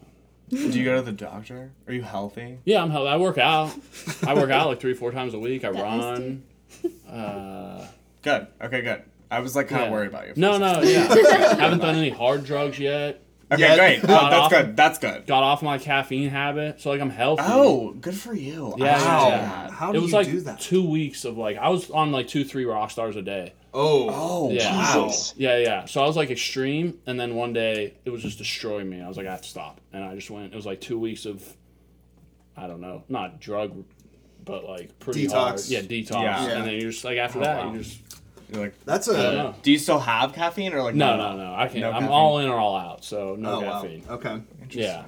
Do 0.70 0.78
you 0.78 0.84
go 0.84 0.96
to 0.96 1.02
the 1.10 1.10
doctor? 1.12 1.72
Are 1.88 1.92
you 1.92 2.02
healthy? 2.02 2.58
Yeah, 2.64 2.82
I'm. 2.82 2.90
hell- 2.90 3.08
I 3.08 3.16
work 3.16 3.38
out. 3.38 3.72
I 4.26 4.34
work 4.34 4.50
out 4.50 4.68
like 4.68 4.78
three, 4.80 4.94
four 4.94 5.10
times 5.10 5.32
a 5.34 5.38
week. 5.38 5.64
I 5.64 5.72
That 5.72 5.78
is 5.78 5.82
run. 5.82 6.42
Uh, 7.10 7.86
Good. 8.22 8.46
Okay, 8.60 8.82
good. 8.82 9.02
I 9.30 9.40
was 9.40 9.56
like 9.56 9.68
kind 9.68 9.84
of 9.84 9.90
worried 9.90 10.08
about 10.08 10.28
you. 10.28 10.34
No, 10.36 10.56
no, 10.58 10.82
second. 10.84 11.24
yeah. 11.24 11.54
Haven't 11.56 11.78
done 11.80 11.96
any 11.96 12.10
hard 12.10 12.44
drugs 12.44 12.78
yet. 12.78 13.22
Okay, 13.52 13.62
Yeah. 13.62 13.76
great. 13.76 14.00
Oh, 14.02 14.06
that's 14.06 14.34
off- 14.34 14.50
good. 14.50 14.76
That's 14.76 14.98
good. 14.98 15.26
Got 15.26 15.42
off 15.44 15.62
my 15.62 15.78
caffeine 15.78 16.30
habit, 16.30 16.80
so 16.80 16.90
like 16.90 17.00
I'm 17.00 17.10
healthy. 17.10 17.44
Oh, 17.46 17.92
good 17.92 18.16
for 18.16 18.34
you. 18.34 18.74
Yeah, 18.76 18.98
Wow. 19.04 19.28
yeah. 19.28 19.70
How 19.70 19.90
it 19.90 19.94
do 19.94 20.00
was 20.02 20.10
you 20.10 20.16
like 20.16 20.26
do 20.26 20.40
that? 20.40 20.58
two 20.60 20.88
weeks 20.88 21.24
of 21.24 21.38
like 21.38 21.56
I 21.56 21.68
was 21.68 21.88
on 21.90 22.10
like 22.10 22.26
two, 22.26 22.44
three 22.44 22.64
rock 22.64 22.90
stars 22.90 23.14
a 23.14 23.22
day. 23.22 23.52
Oh, 23.72 24.08
Oh, 24.10 24.50
Yeah. 24.50 24.74
wow. 24.74 25.04
Jesus. 25.06 25.34
Yeah, 25.36 25.58
yeah. 25.58 25.84
So 25.84 26.02
I 26.02 26.06
was 26.06 26.16
like 26.16 26.30
extreme, 26.30 26.98
and 27.06 27.20
then 27.20 27.34
one 27.36 27.52
day 27.52 27.94
it 28.04 28.10
was 28.10 28.22
just 28.22 28.38
destroying 28.38 28.88
me. 28.90 29.00
I 29.00 29.06
was 29.06 29.16
like, 29.16 29.26
I 29.26 29.30
have 29.32 29.42
to 29.42 29.48
stop, 29.48 29.80
and 29.92 30.02
I 30.02 30.14
just 30.16 30.30
went. 30.30 30.52
It 30.52 30.56
was 30.56 30.66
like 30.66 30.80
two 30.80 30.98
weeks 30.98 31.24
of, 31.26 31.42
I 32.56 32.66
don't 32.66 32.80
know, 32.80 33.04
not 33.08 33.38
drug, 33.40 33.84
but 34.44 34.64
like 34.64 34.98
pretty 34.98 35.26
Detox. 35.26 35.30
hard. 35.32 35.60
Yeah, 35.68 35.80
detox. 35.82 36.10
Yeah. 36.22 36.46
And 36.58 36.66
then 36.66 36.80
you're 36.80 36.90
just 36.90 37.04
like 37.04 37.18
after 37.18 37.38
Oh, 37.40 37.42
that, 37.44 37.64
wow. 37.66 37.72
you 37.74 37.78
just 37.82 38.00
You're 38.52 38.62
like, 38.62 38.84
that's 38.84 39.08
a 39.08 39.12
know. 39.12 39.54
do 39.62 39.72
you 39.72 39.78
still 39.78 39.98
have 39.98 40.32
caffeine 40.32 40.72
or 40.72 40.82
like 40.82 40.94
No, 40.94 41.16
no, 41.16 41.36
no. 41.36 41.54
I 41.54 41.66
can't. 41.68 41.80
No 41.80 41.88
I'm 41.88 41.94
caffeine? 41.94 42.08
all 42.10 42.38
in 42.38 42.48
or 42.48 42.56
all 42.58 42.76
out. 42.76 43.04
So 43.04 43.34
no 43.36 43.54
oh 43.54 43.60
wow. 43.60 43.82
caffeine. 43.82 44.04
Okay. 44.08 44.40
Yeah. 44.70 45.04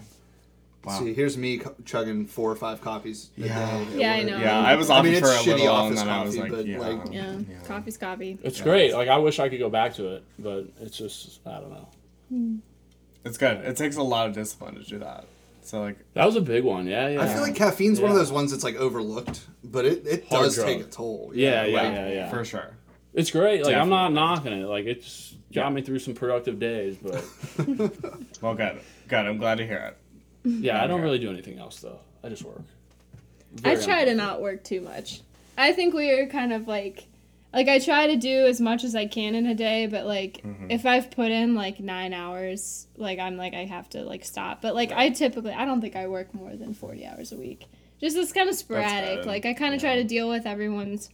Wow. 0.85 0.99
See, 1.01 1.13
here's 1.13 1.37
me 1.37 1.61
chugging 1.85 2.27
four 2.27 2.51
or 2.51 2.57
five 2.57 2.81
coffees 2.81 3.31
a 3.37 3.43
Yeah. 3.43 3.85
day. 3.85 3.87
Yeah, 4.01 4.13
I 4.15 4.23
know. 4.23 4.39
Yeah, 4.39 4.59
I 4.61 4.75
was 4.77 4.91
I 4.91 5.03
mean, 5.03 5.13
for 5.21 5.29
it's 5.29 5.41
a 5.47 5.51
shitty 5.51 5.59
little, 5.59 5.67
and 5.67 5.71
office 5.71 5.99
then 6.01 6.09
I 6.09 6.23
was 6.23 6.35
coffee, 6.37 6.49
like, 6.49 6.51
but, 6.53 6.67
yeah, 6.67 6.79
like- 6.79 7.13
Yeah, 7.13 7.35
coffee's 7.67 7.99
coffee. 7.99 8.39
It's 8.43 8.59
Yeah. 8.59 8.65
great. 8.65 8.95
Like 8.95 9.09
I 9.09 9.19
wish 9.19 9.39
I 9.39 9.49
could 9.49 9.59
go 9.59 9.69
back 9.71 9.95
to 9.95 10.15
it, 10.17 10.25
but 10.39 10.67
it's 10.81 10.97
just 10.97 11.41
I 11.47 11.61
don't 11.61 11.71
know. 11.71 11.89
Hmm. 12.31 12.57
It's 13.25 13.37
good. 13.39 13.59
It 13.59 13.77
takes 13.77 13.97
a 13.97 14.03
lot 14.03 14.29
of 14.29 14.35
discipline 14.35 14.77
to 14.77 14.83
do 14.83 14.99
that. 15.01 15.27
So 15.63 15.81
like, 15.83 15.99
That 16.15 16.25
was 16.25 16.37
a 16.37 16.41
big 16.41 16.65
one. 16.65 16.87
Yeah, 16.87 17.09
yeah. 17.09 17.21
I 17.23 17.27
feel 17.29 17.43
like 17.43 17.55
caffeine's 17.55 18.01
one 18.01 18.11
of 18.11 18.17
those 18.17 18.33
ones 18.33 18.53
that's 18.53 18.65
like 18.65 18.77
overlooked, 18.77 19.43
but 19.63 19.85
it, 19.85 20.07
it 20.07 20.27
Hard 20.29 20.45
does 20.45 20.55
drug. 20.55 20.67
take 20.67 20.81
a 20.81 20.85
toll. 20.85 21.31
Yeah, 21.35 21.65
yeah, 21.67 21.77
right, 21.77 21.93
yeah, 21.93 22.09
yeah. 22.11 22.31
for 22.31 22.43
sure. 22.45 22.78
It's 23.19 23.31
great. 23.31 23.65
Like 23.65 23.75
I'm 23.75 23.89
not 23.91 24.13
knocking 24.13 24.53
it. 24.53 24.67
Like 24.67 24.87
it's 24.87 25.35
got 25.53 25.65
Yeah. 25.65 25.71
me 25.71 25.83
through 25.83 25.99
some 25.99 26.15
productive 26.15 26.59
days, 26.59 26.97
but 27.03 27.25
Well, 28.43 28.55
good, 28.55 28.81
good. 29.09 29.27
I'm 29.27 29.39
glad 29.39 29.59
to 29.59 29.67
hear 29.67 29.93
it. 30.45 30.49
yeah, 30.63 30.83
I 30.83 30.87
don't 30.87 30.97
Okay. 31.01 31.05
really 31.05 31.19
do 31.19 31.31
anything 31.31 31.59
else 31.59 31.81
though. 31.81 31.99
I 32.23 32.29
just 32.29 32.45
work. 32.45 32.63
I 33.65 33.75
try 33.77 34.05
to 34.05 34.15
not 34.15 34.41
work 34.41 34.63
too 34.63 34.81
much. 34.81 35.23
I 35.57 35.73
think 35.73 35.95
we're 35.95 36.27
kind 36.29 36.53
of 36.53 36.69
like 36.69 37.07
like 37.53 37.67
I 37.67 37.79
try 37.79 38.07
to 38.09 38.17
do 38.17 38.47
as 38.47 38.61
much 38.61 38.85
as 38.85 38.95
I 38.95 39.07
can 39.07 39.35
in 39.35 39.47
a 39.47 39.55
day, 39.55 39.87
but 39.87 40.07
like 40.07 40.43
Mm-hmm. 40.45 40.71
if 40.71 40.85
I've 40.87 41.11
put 41.11 41.31
in 41.31 41.55
like 41.55 41.81
9 41.81 42.13
hours, 42.13 42.87
like 42.97 43.19
I'm 43.19 43.37
like 43.37 43.55
I 43.55 43.65
have 43.65 43.89
to 43.91 44.03
like 44.03 44.25
stop. 44.25 44.63
But 44.63 44.75
like 44.75 44.93
I 44.93 45.11
typically 45.11 45.53
I 45.53 45.65
don't 45.65 45.81
think 45.81 45.97
I 45.97 46.07
work 46.07 46.33
more 46.35 46.55
than 46.55 46.75
40 46.75 47.07
hours 47.07 47.33
a 47.33 47.37
week. 47.37 47.65
Just 48.01 48.17
it's 48.17 48.33
kind 48.33 48.49
of 48.49 48.55
sporadic. 48.55 49.27
Like 49.27 49.45
I 49.47 49.55
kind 49.55 49.75
of 49.75 49.81
try 49.81 49.97
to 49.97 50.05
deal 50.05 50.29
with 50.29 50.47
everyone's 50.47 51.09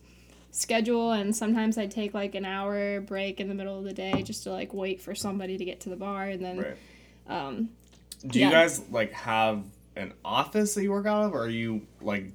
schedule 0.55 1.11
and 1.13 1.35
sometimes 1.35 1.77
I 1.79 1.87
take 1.87 2.15
like 2.15 2.35
an 2.35 2.45
hour 2.45 3.01
break 3.01 3.41
in 3.41 3.49
the 3.49 3.55
middle 3.55 3.77
of 3.77 3.85
the 3.85 3.93
day 3.93 4.23
just 4.23 4.45
to 4.45 4.53
like 4.53 4.73
wait 4.73 5.01
for 5.01 5.15
somebody 5.15 5.59
to 5.59 5.65
get 5.65 5.81
to 5.81 5.89
the 5.91 5.97
bar 5.97 6.25
and 6.29 6.45
then 6.45 6.59
Right. 6.59 6.77
um 7.29 7.71
Do 8.27 8.39
you 8.39 8.51
guys 8.51 8.81
like 8.91 9.13
have 9.13 9.65
an 9.97 10.13
office 10.25 10.75
that 10.75 10.83
you 10.83 10.91
work 10.93 11.07
out 11.07 11.25
of, 11.25 11.35
or 11.35 11.43
are 11.45 11.49
you 11.49 11.87
like? 12.01 12.27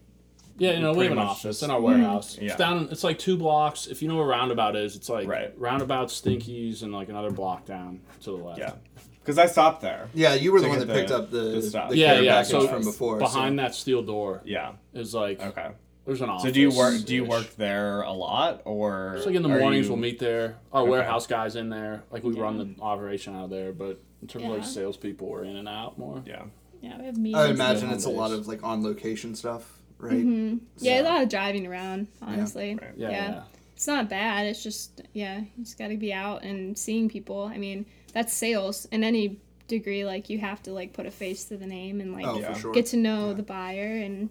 Yeah, 0.58 0.74
you 0.74 0.80
know, 0.82 0.94
we 0.94 1.06
have 1.06 1.14
an 1.14 1.18
office 1.20 1.42
just- 1.60 1.64
in 1.64 1.72
our 1.72 1.80
warehouse. 1.80 2.38
Yeah. 2.38 2.48
It's 2.50 2.56
down. 2.58 2.90
It's 2.92 3.04
like 3.04 3.18
two 3.18 3.38
blocks. 3.38 3.88
If 3.88 4.02
you 4.02 4.08
know 4.10 4.18
where 4.18 4.26
Roundabout 4.28 4.76
is, 4.76 4.96
it's 4.98 5.08
like 5.10 5.26
Right. 5.28 5.54
Roundabout, 5.58 6.10
Stinkies, 6.10 6.84
and 6.84 6.92
like 6.94 7.08
another 7.10 7.32
block 7.32 7.66
down 7.66 8.02
to 8.24 8.32
the 8.32 8.38
left. 8.38 8.60
Yeah, 8.60 8.74
because 9.22 9.38
I 9.38 9.46
stopped 9.46 9.82
there. 9.82 10.10
Yeah, 10.14 10.34
you 10.36 10.52
were 10.52 10.60
the 10.62 10.68
one 10.68 10.80
that 10.80 10.90
picked 10.90 11.10
the- 11.10 11.18
up 11.18 11.32
the, 11.32 11.38
the 11.38 11.62
the 11.90 11.98
yeah, 11.98 12.14
care 12.16 12.24
yeah. 12.24 12.32
package 12.36 12.52
So 12.52 12.68
from 12.68 12.84
before. 12.84 13.18
behind 13.18 13.58
so. 13.58 13.64
that 13.64 13.74
steel 13.76 14.02
door 14.04 14.42
Yeah. 14.46 14.74
is 14.94 15.14
like 15.14 15.42
Okay. 15.42 15.70
There's 16.10 16.22
an 16.22 16.30
office. 16.30 16.44
So 16.44 16.52
do 16.52 16.60
you 16.60 16.72
work? 16.72 17.04
Do 17.06 17.16
you 17.16 17.24
work 17.24 17.56
there 17.56 18.02
a 18.02 18.12
lot, 18.12 18.62
or? 18.66 19.14
It's 19.18 19.26
like 19.26 19.36
in 19.36 19.42
the 19.44 19.48
mornings 19.50 19.86
you- 19.88 19.94
we'll 19.94 20.02
meet 20.02 20.20
there. 20.20 20.58
Our 20.74 20.82
Okay. 20.82 20.92
warehouse 20.92 21.28
guys 21.28 21.56
in 21.56 21.70
there. 21.70 22.04
Like 22.12 22.24
we 22.24 22.34
run 22.34 22.58
the 22.58 22.82
operation 22.82 23.36
out 23.36 23.46
of 23.46 23.50
there, 23.50 23.72
but 23.72 24.02
in 24.22 24.28
terms 24.28 24.46
of 24.46 24.52
like 24.52 24.60
Yeah. 24.62 24.66
salespeople, 24.68 25.28
we're 25.28 25.44
in 25.46 25.56
and 25.56 25.68
out 25.68 25.98
more. 25.98 26.22
Yeah. 26.26 26.44
yeah, 26.82 26.98
we 27.00 27.06
have 27.06 27.18
meetings. 27.18 27.36
I 27.38 27.46
and 27.46 27.54
imagine 27.56 27.88
home 27.88 27.96
it's 27.96 28.06
a 28.06 28.10
lot 28.10 28.32
of 28.32 28.48
like 28.48 28.64
on 28.64 28.84
location 28.84 29.36
stuff, 29.36 29.80
right? 29.98 30.14
Mm-hmm. 30.14 30.58
Yeah, 30.80 31.02
a 31.02 31.04
lot 31.04 31.22
of 31.22 31.30
driving 31.30 31.66
around, 31.68 32.08
honestly. 32.22 32.76
Right. 32.82 32.92
Yeah, 32.98 33.10
Yeah. 33.10 33.30
yeah. 33.32 33.44
It's 33.76 33.88
not 33.88 34.10
bad. 34.10 34.46
It's 34.48 34.62
just, 34.62 35.02
yeah, 35.14 35.40
you 35.40 35.64
just 35.64 35.78
got 35.78 35.88
to 35.88 35.96
be 35.98 36.12
out 36.12 36.44
and 36.44 36.78
seeing 36.78 37.08
people. 37.08 37.44
I 37.44 37.58
mean, 37.58 37.86
that's 38.14 38.34
sales 38.34 38.86
in 38.92 39.06
any 39.06 39.38
degree. 39.70 40.04
Like, 40.04 40.30
you 40.30 40.38
have 40.40 40.62
to, 40.64 40.74
like, 40.74 40.92
put 40.92 41.06
a 41.06 41.12
face 41.12 41.46
to 41.46 41.56
the 41.56 41.66
name 41.66 42.02
and, 42.02 42.12
like, 42.12 42.26
Oh, 42.28 42.40
Yeah. 42.40 42.54
sure. 42.58 42.74
get 42.74 42.88
to 42.88 42.98
know 42.98 43.28
Yeah. 43.28 43.34
the 43.36 43.44
buyer 43.44 43.96
and, 43.96 44.30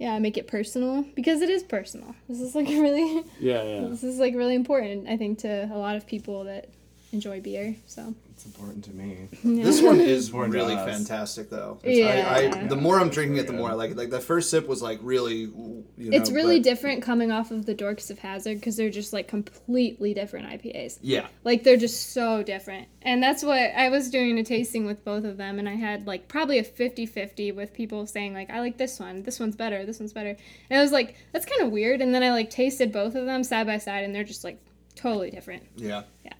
yeah, 0.00 0.18
make 0.18 0.38
it 0.38 0.46
personal 0.48 1.04
because 1.14 1.42
it 1.42 1.50
is 1.50 1.62
personal. 1.62 2.14
This 2.26 2.40
is, 2.40 2.54
like, 2.54 2.66
really, 2.86 3.22
Yeah, 3.38 3.62
yeah. 3.62 3.88
this 3.88 4.02
is, 4.02 4.18
like, 4.18 4.34
really 4.34 4.54
important, 4.54 5.06
I 5.08 5.16
think, 5.18 5.40
to 5.40 5.64
a 5.72 5.76
lot 5.76 5.94
of 5.94 6.06
people 6.06 6.44
that 6.44 6.68
enjoy 7.12 7.40
beer. 7.42 7.76
So, 7.86 8.14
It's 8.42 8.46
important 8.46 8.84
to 8.84 8.90
me. 8.94 9.28
yeah. 9.44 9.64
This 9.64 9.82
one 9.82 10.00
is 10.00 10.32
really 10.32 10.74
does. 10.74 10.88
fantastic, 10.96 11.50
though. 11.50 11.78
Yeah. 11.84 12.26
I, 12.54 12.60
I, 12.60 12.66
the 12.68 12.76
more 12.76 12.98
I'm 12.98 13.10
drinking 13.10 13.36
it, 13.36 13.46
the 13.46 13.52
more 13.52 13.68
I 13.68 13.74
like 13.74 13.90
it. 13.90 13.98
Like 13.98 14.08
the 14.08 14.18
first 14.20 14.48
sip 14.50 14.66
was 14.66 14.80
like 14.80 14.98
really, 15.02 15.40
you 15.40 15.84
know, 15.98 16.16
it's 16.16 16.30
really 16.30 16.58
but- 16.58 16.64
different 16.64 17.02
coming 17.02 17.30
off 17.30 17.50
of 17.50 17.66
the 17.66 17.74
Dorks 17.74 18.10
of 18.10 18.18
Hazzard 18.18 18.56
because 18.58 18.78
they're 18.78 18.88
just, 18.88 19.12
like, 19.12 19.28
completely 19.28 20.14
different 20.14 20.46
IPAs. 20.48 20.98
Yeah, 21.02 21.26
Like 21.44 21.64
they're 21.64 21.76
just 21.76 22.14
so 22.14 22.42
different. 22.42 22.88
And 23.02 23.22
that's 23.22 23.42
what 23.42 23.58
I 23.58 23.90
was 23.90 24.08
doing 24.08 24.38
a 24.38 24.42
tasting 24.44 24.86
with 24.86 25.04
both 25.04 25.24
of 25.24 25.36
them 25.36 25.58
and 25.58 25.68
I 25.68 25.74
had 25.74 26.06
like 26.06 26.26
probably 26.28 26.58
a 26.58 26.64
50-50 26.64 27.54
with 27.54 27.74
people 27.74 28.06
saying 28.06 28.32
like 28.32 28.48
I 28.48 28.60
like 28.60 28.78
this 28.78 28.98
one, 28.98 29.22
this 29.22 29.38
one's 29.38 29.56
better, 29.56 29.84
this 29.84 30.00
one's 30.00 30.12
better. 30.14 30.34
And 30.70 30.78
I 30.78 30.82
was 30.82 30.92
like 30.92 31.16
that's 31.32 31.44
kind 31.44 31.60
of 31.62 31.70
weird 31.72 32.00
and 32.00 32.14
then 32.14 32.22
I 32.22 32.30
like 32.30 32.48
tasted 32.50 32.90
both 32.90 33.14
of 33.14 33.26
them 33.26 33.44
side 33.44 33.66
by 33.66 33.76
side 33.78 34.04
and 34.04 34.14
they're 34.14 34.24
just 34.24 34.44
like 34.44 34.58
totally 34.96 35.30
different, 35.30 35.62
Yeah. 35.76 36.02
yeah. 36.24 36.32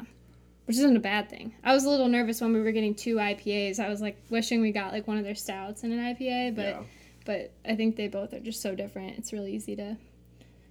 Which 0.70 0.76
isn't 0.78 0.96
a 0.96 1.00
bad 1.00 1.28
thing. 1.28 1.52
I 1.64 1.74
was 1.74 1.82
a 1.84 1.90
little 1.90 2.06
nervous 2.06 2.40
when 2.40 2.52
we 2.52 2.60
were 2.60 2.70
getting 2.70 2.94
two 2.94 3.16
IPAs. 3.16 3.80
I 3.80 3.88
was 3.88 4.00
like 4.00 4.16
wishing 4.30 4.60
we 4.60 4.70
got 4.70 4.92
like 4.92 5.08
one 5.08 5.18
of 5.18 5.24
their 5.24 5.34
stouts 5.34 5.82
and 5.82 5.92
an 5.92 5.98
IPA, 5.98 6.54
but 6.54 6.62
yeah. 6.62 6.82
but 7.24 7.52
I 7.68 7.74
think 7.74 7.96
they 7.96 8.06
both 8.06 8.32
are 8.32 8.38
just 8.38 8.62
so 8.62 8.76
different. 8.76 9.18
It's 9.18 9.32
really 9.32 9.52
easy 9.52 9.74
to 9.74 9.96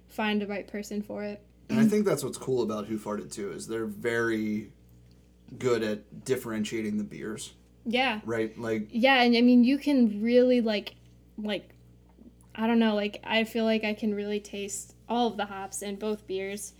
find 0.08 0.40
the 0.40 0.46
right 0.46 0.66
person 0.66 1.02
for 1.02 1.22
it. 1.22 1.42
And 1.68 1.78
I 1.78 1.84
think 1.84 2.06
that's 2.06 2.24
what's 2.24 2.38
cool 2.38 2.62
about 2.62 2.86
Hoof 2.86 3.04
Hearted 3.04 3.30
too 3.30 3.52
is 3.52 3.66
they're 3.66 3.84
very 3.84 4.72
good 5.58 5.82
at 5.82 6.24
differentiating 6.24 6.96
the 6.96 7.04
beers, 7.04 7.52
Yeah. 7.84 8.20
right? 8.24 8.58
Like 8.58 8.88
Yeah, 8.92 9.20
and 9.20 9.36
I 9.36 9.42
mean 9.42 9.64
you 9.64 9.76
can 9.76 10.22
really 10.22 10.62
like 10.62 10.94
like 11.36 11.68
I 12.54 12.66
don't 12.66 12.78
know, 12.78 12.94
like 12.94 13.20
I 13.22 13.44
feel 13.44 13.64
like 13.66 13.84
I 13.84 13.92
can 13.92 14.14
really 14.14 14.40
taste 14.40 14.94
all 15.10 15.26
of 15.26 15.36
the 15.36 15.44
hops 15.44 15.82
in 15.82 15.96
both 15.96 16.26
beers 16.26 16.72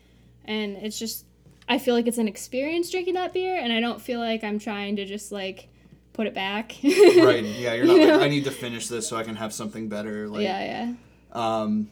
and 0.46 0.78
it's 0.78 0.98
just 0.98 1.26
I 1.70 1.78
feel 1.78 1.94
like 1.94 2.06
it's 2.06 2.18
an 2.18 2.28
experience 2.28 2.90
drinking 2.90 3.14
that 3.14 3.32
beer 3.32 3.56
and 3.56 3.72
I 3.72 3.80
don't 3.80 4.00
feel 4.02 4.18
like 4.20 4.44
I'm 4.44 4.58
trying 4.58 4.96
to 4.96 5.06
just 5.06 5.30
like 5.32 5.68
put 6.12 6.26
it 6.26 6.34
back. 6.34 6.74
right, 6.82 7.44
yeah. 7.44 7.72
You're 7.74 7.86
not 7.86 7.94
You 7.96 8.00
like 8.00 8.08
know? 8.08 8.20
I 8.20 8.28
need 8.28 8.44
to 8.44 8.50
finish 8.50 8.88
this 8.88 9.08
so 9.08 9.16
I 9.16 9.22
can 9.22 9.36
have 9.36 9.52
something 9.54 9.88
better. 9.88 10.28
Like, 10.28 10.42
yeah, 10.42 10.60
yeah. 10.64 10.92
um, 11.32 11.88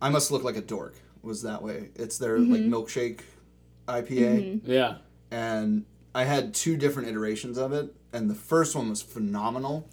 I 0.00 0.10
must 0.10 0.30
look 0.30 0.44
like 0.44 0.56
a 0.56 0.60
dork. 0.60 0.94
Was 1.22 1.42
that 1.42 1.62
way? 1.62 1.88
It's 1.96 2.18
their 2.18 2.38
Mm-hmm. 2.38 2.52
like 2.52 2.60
milkshake 2.62 3.20
IPA. 3.88 4.60
Yeah. 4.64 4.98
and 5.30 5.84
I 6.14 6.24
had 6.24 6.54
two 6.54 6.76
different 6.76 7.08
iterations 7.08 7.58
of 7.58 7.72
it, 7.72 7.94
and 8.12 8.28
the 8.30 8.34
first 8.34 8.74
one 8.76 8.88
was 8.90 9.02
phenomenal, 9.02 9.88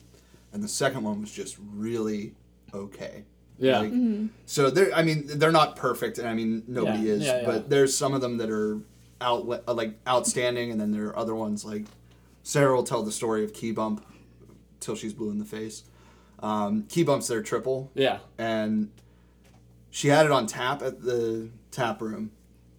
and 0.53 0.63
the 0.63 0.67
second 0.67 1.03
one 1.03 1.21
was 1.21 1.31
just 1.31 1.57
really 1.73 2.33
okay. 2.73 3.23
Yeah. 3.57 3.79
Like, 3.79 3.93
So 4.45 4.69
they're, 4.69 4.93
I 4.93 5.03
mean, 5.03 5.23
they're 5.27 5.51
not 5.51 5.75
perfect, 5.75 6.17
and 6.17 6.27
I 6.27 6.33
mean 6.33 6.63
nobody 6.67 7.03
Yeah, 7.03 7.13
is, 7.13 7.23
yeah, 7.23 7.39
yeah. 7.41 7.45
but 7.45 7.69
there's 7.69 7.95
some 7.95 8.13
of 8.13 8.21
them 8.21 8.37
that 8.37 8.49
are 8.49 8.79
out 9.21 9.47
like 9.73 9.97
outstanding, 10.07 10.71
and 10.71 10.79
then 10.79 10.91
there 10.91 11.05
are 11.07 11.17
other 11.17 11.33
ones 11.35 11.63
like 11.65 11.85
Sarah 12.43 12.75
will 12.75 12.83
tell 12.83 13.01
the 13.03 13.11
story 13.11 13.43
of 13.43 13.53
Key 13.53 13.71
Bump 13.71 14.05
till 14.79 14.95
she's 14.95 15.13
blue 15.13 15.29
in 15.31 15.39
the 15.39 15.45
face. 15.45 15.83
Um, 16.39 16.83
Key 16.89 17.03
Bump's 17.03 17.27
their 17.27 17.41
triple, 17.41 17.91
Yeah. 17.95 18.19
and 18.37 18.91
she 19.89 20.09
had 20.09 20.25
it 20.25 20.31
on 20.31 20.45
tap 20.47 20.81
at 20.83 21.01
the 21.01 21.49
tap 21.71 22.01
room 22.01 22.31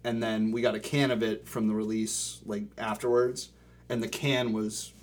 and 0.03 0.21
then 0.21 0.51
we 0.51 0.61
got 0.61 0.75
a 0.75 0.79
can 0.79 1.09
of 1.11 1.23
it 1.23 1.47
from 1.47 1.67
the 1.67 1.73
release 1.73 2.39
like 2.45 2.63
afterwards 2.77 3.49
and 3.89 4.01
the 4.01 4.07
can 4.07 4.53
was 4.53 4.93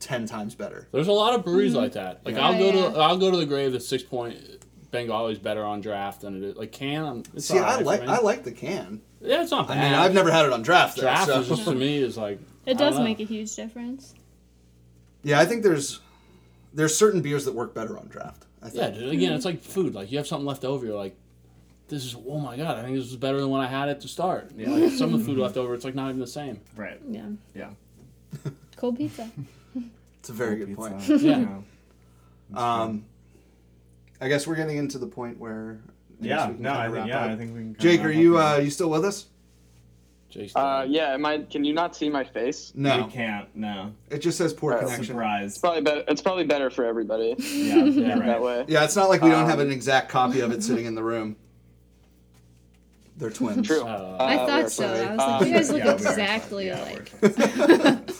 10 0.00 0.26
times 0.26 0.54
better 0.54 0.86
There's 0.92 1.08
a 1.08 1.12
lot 1.12 1.34
of 1.34 1.42
breweries 1.44 1.74
like 1.74 1.92
that. 1.92 2.20
Like 2.24 2.34
Yeah. 2.36 2.46
I'll 2.46 2.58
go 2.58 2.66
Yeah, 2.66 2.90
to 2.92 2.98
I'll 2.98 3.16
go 3.18 3.30
to 3.30 3.36
the 3.38 3.46
grave 3.46 3.72
that 3.72 3.80
Sixpoint 3.80 4.55
Bengali's 4.96 5.38
better 5.38 5.64
on 5.64 5.80
draft 5.80 6.22
than 6.22 6.36
it 6.36 6.42
is. 6.50 6.56
Like 6.56 6.72
can 6.72 7.04
I'm, 7.04 7.22
it's 7.34 7.46
see 7.46 7.58
i 7.58 7.78
like 7.80 8.02
i 8.02 8.18
like 8.20 8.44
the 8.44 8.52
can 8.52 9.00
Yeah, 9.20 9.42
it's 9.42 9.50
not 9.50 9.68
i 9.70 9.74
bad. 9.74 9.84
mean 9.90 9.94
i've 9.98 10.14
never 10.14 10.30
had 10.30 10.46
it 10.46 10.52
on 10.52 10.62
draft, 10.62 10.96
though, 10.96 11.02
draft 11.02 11.26
so. 11.26 11.40
is 11.40 11.48
just 11.48 11.64
to 11.64 11.74
me 11.74 11.98
is 11.98 12.16
like 12.16 12.38
It 12.64 12.78
don't 12.78 12.92
does 12.92 13.00
make 13.00 13.20
a 13.20 13.24
huge 13.24 13.54
difference. 13.54 14.14
yeah 15.22 15.38
i 15.40 15.44
think 15.44 15.62
there's 15.62 16.00
there's 16.74 16.96
certain 16.96 17.20
beers 17.22 17.44
that 17.46 17.54
work 17.54 17.74
better 17.74 17.98
on 17.98 18.06
draft 18.08 18.44
i 18.62 18.68
Yeah, 18.72 18.90
dude, 18.90 19.12
again, 19.12 19.32
it's 19.32 19.44
like 19.44 19.62
food. 19.62 19.94
Like 19.94 20.10
you 20.10 20.18
have 20.18 20.26
something 20.26 20.46
left 20.46 20.64
over, 20.64 20.84
you're 20.84 20.96
like, 20.96 21.14
this 21.88 22.04
is 22.04 22.16
oh 22.28 22.38
my 22.40 22.56
god, 22.56 22.78
I 22.78 22.82
think 22.82 22.96
this 22.96 23.06
is 23.06 23.16
better 23.16 23.38
than 23.40 23.48
when 23.50 23.60
I 23.60 23.66
had 23.66 23.88
it 23.88 24.00
to 24.00 24.08
start. 24.08 24.50
Yeah, 24.56 24.70
like, 24.70 24.90
some 24.92 25.14
of 25.14 25.20
the 25.20 25.24
food 25.24 25.38
left 25.38 25.56
over, 25.56 25.72
it's 25.74 25.84
like 25.84 25.94
not 25.94 26.08
even 26.08 26.20
the 26.20 26.26
same. 26.26 26.60
Right. 26.74 27.00
Yeah. 27.08 27.28
Yeah. 27.54 27.70
Cold 28.76 28.96
pizza. 28.98 29.30
it's 30.20 30.28
a 30.30 30.32
very 30.32 30.56
Cold 30.56 30.66
good 30.68 30.76
point 30.76 30.98
pizza, 30.98 31.16
Yeah. 31.18 31.58
um 32.54 33.04
i 34.20 34.28
guess 34.28 34.46
we're 34.46 34.56
getting 34.56 34.76
into 34.78 34.98
the 34.98 35.06
point 35.06 35.38
where 35.38 35.80
I 36.22 36.26
Yeah. 36.26 36.52
No, 36.58 36.72
I 36.72 36.90
think 36.90 37.06
yeah, 37.08 37.24
up. 37.24 37.30
I 37.30 37.36
think 37.36 37.54
we 37.54 37.60
can. 37.60 37.76
jake 37.78 38.02
are 38.04 38.10
you 38.10 38.38
uh 38.38 38.56
you 38.58 38.70
still 38.70 38.90
with 38.90 39.04
us 39.04 39.26
Jake's 40.28 40.56
Uh, 40.56 40.84
yeah, 40.88 41.14
am 41.14 41.24
I? 41.24 41.38
Can 41.38 41.64
you 41.64 41.72
not 41.72 41.94
see 41.94 42.08
my 42.10 42.24
face? 42.24 42.72
no 42.74 43.04
We 43.06 43.12
can't. 43.12 43.48
No. 43.54 43.92
it 44.10 44.18
just 44.18 44.36
says 44.36 44.52
poor 44.52 44.72
Uh, 44.74 44.80
connection 44.80 45.16
It's 45.44 45.56
probably 45.58 45.82
better. 45.82 46.04
It's 46.08 46.20
probably 46.20 46.44
better 46.44 46.68
for 46.68 46.84
everybody 46.84 47.36
Yeah. 47.38 47.84
Yeah. 47.84 48.18
that 48.30 48.42
way. 48.42 48.64
yeah 48.66 48.82
it's 48.84 48.96
not 48.96 49.08
like 49.08 49.22
we 49.22 49.30
don't 49.30 49.48
have 49.48 49.60
Um, 49.60 49.66
an 49.66 49.72
exact 49.72 50.08
copy 50.08 50.40
of 50.40 50.50
it 50.52 50.62
sitting 50.64 50.84
in 50.86 50.94
the 50.94 51.02
room 51.02 51.36
they're 53.18 53.30
twins 53.30 53.66
True. 53.66 53.82
Uh, 53.82 54.16
I 54.20 54.36
Uh, 54.36 54.46
thought 54.46 54.70
so. 54.72 54.82
sorry. 54.86 55.00
I 55.06 55.14
was 55.14 55.18
like, 55.40 55.48
you 55.48 55.54
guys 55.54 55.70
look 55.70 55.78
Yeah, 55.78 55.84
we 55.84 55.90
are. 55.90 55.94
exactly 55.94 56.66
Yeah, 56.66 56.82
alike. 56.82 58.10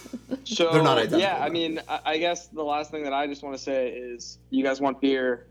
So 0.45 0.71
They're 0.73 0.83
not 0.83 0.97
identical, 0.99 1.21
yeah, 1.21 1.39
I 1.45 1.49
mean, 1.51 1.81
I, 1.89 2.01
I 2.05 2.19
guess 2.19 2.47
the 2.49 2.63
last 2.63 2.91
thing 2.93 3.03
that 3.05 3.13
I 3.13 3.27
just 3.27 3.43
want 3.43 3.57
to 3.57 3.63
say 3.63 3.89
is, 3.91 4.39
you 4.51 4.63
guys 4.65 4.81
want 4.81 5.01
beer? 5.01 5.47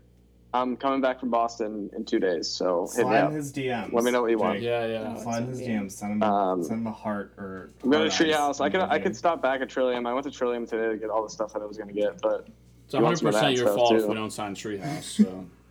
I'm 0.62 0.76
coming 0.76 1.00
back 1.00 1.20
from 1.20 1.30
Boston 1.30 1.90
in 1.96 2.04
two 2.04 2.18
days, 2.18 2.48
so 2.48 2.88
hit 2.94 2.98
me 3.06 3.10
Slide 3.12 3.18
up. 3.18 3.30
in 3.30 3.36
his 3.36 3.52
DMs. 3.52 3.92
Let 3.92 4.04
me 4.04 4.10
know 4.10 4.22
what 4.22 4.30
you 4.30 4.38
want. 4.38 4.56
Jake. 4.58 4.64
yeah, 4.64 4.86
yeah. 4.86 5.16
Slide 5.22 5.42
in 5.42 5.48
his 5.48 5.60
DMs. 5.60 5.92
Send 5.92 6.12
him. 6.12 6.22
Um, 6.22 6.62
send 6.64 6.80
him 6.80 6.86
a 6.86 6.92
heart 6.92 7.32
or. 7.38 7.70
I'm 7.84 7.90
going 7.90 8.08
to 8.10 8.14
Treehouse. 8.16 8.60
I 8.60 8.70
could 8.70 8.80
I 8.80 8.98
could 8.98 9.14
stop 9.16 9.40
back 9.42 9.60
at 9.60 9.68
Trillium. 9.68 10.06
I 10.06 10.12
went 10.12 10.24
to 10.24 10.30
Trillium 10.30 10.66
today 10.66 10.88
to 10.92 10.96
get 10.96 11.10
all 11.10 11.22
the 11.22 11.30
stuff 11.30 11.52
that 11.52 11.62
I 11.62 11.66
was 11.66 11.76
going 11.76 11.88
to 11.88 11.94
get, 11.94 12.20
but 12.22 12.46
It's 12.84 12.94
100 12.94 13.20
percent 13.20 13.32
that 13.44 13.52
your 13.54 13.66
stuff, 13.66 13.76
fault 13.76 13.92
if 13.94 14.02
too. 14.02 14.08
we 14.08 14.14
don't 14.14 14.32
sign 14.32 14.54
Treehouse. 14.54 15.24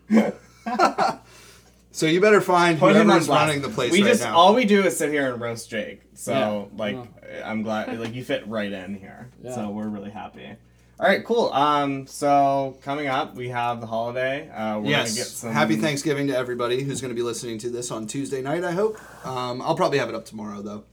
So 0.09 1.19
So 1.91 2.07
you 2.07 2.19
better 2.19 2.41
find 2.41 2.77
Put 2.77 2.91
him 2.91 3.03
on 3.03 3.05
whoever's 3.07 3.27
blast. 3.27 3.47
running 3.47 3.61
the 3.61 3.69
place 3.69 3.93
we 3.93 4.01
right 4.01 4.09
just 4.09 4.23
now. 4.23 4.35
all 4.35 4.53
we 4.53 4.65
do 4.65 4.83
is 4.83 4.97
sit 4.97 5.11
here 5.11 5.31
and 5.31 5.41
roast 5.41 5.69
Jake. 5.69 6.01
So 6.13 6.33
Yeah. 6.33 6.77
like 6.77 6.95
Yeah. 6.97 7.49
I'm 7.49 7.61
glad 7.61 7.97
like 7.99 8.13
you 8.13 8.21
fit 8.23 8.45
right 8.47 8.69
in 8.71 8.95
here. 8.95 9.29
Yeah. 9.41 9.55
So 9.55 9.69
we're 9.69 9.87
really 9.87 10.09
happy. 10.11 10.55
All 10.97 11.05
right, 11.05 11.25
cool. 11.25 11.51
Um, 11.51 12.07
so 12.07 12.77
coming 12.81 13.07
up, 13.07 13.35
we 13.35 13.49
have 13.49 13.81
the 13.81 13.87
holiday. 13.87 14.49
Uh, 14.49 14.77
we're 14.77 14.83
gonna 14.83 14.89
yes. 14.89 15.15
get 15.15 15.27
some 15.27 15.51
Happy 15.51 15.75
Thanksgiving 15.75 16.27
to 16.27 16.37
everybody 16.37 16.83
who's 16.83 17.01
going 17.01 17.09
to 17.09 17.15
be 17.15 17.21
listening 17.21 17.57
to 17.59 17.69
this 17.69 17.91
on 17.91 18.07
Tuesday 18.07 18.41
night. 18.41 18.63
I 18.63 18.71
hope. 18.71 18.97
Um, 19.25 19.61
I'll 19.61 19.75
probably 19.75 19.97
have 19.97 20.07
it 20.07 20.15
up 20.15 20.23
tomorrow 20.23 20.61
though. 20.61 20.85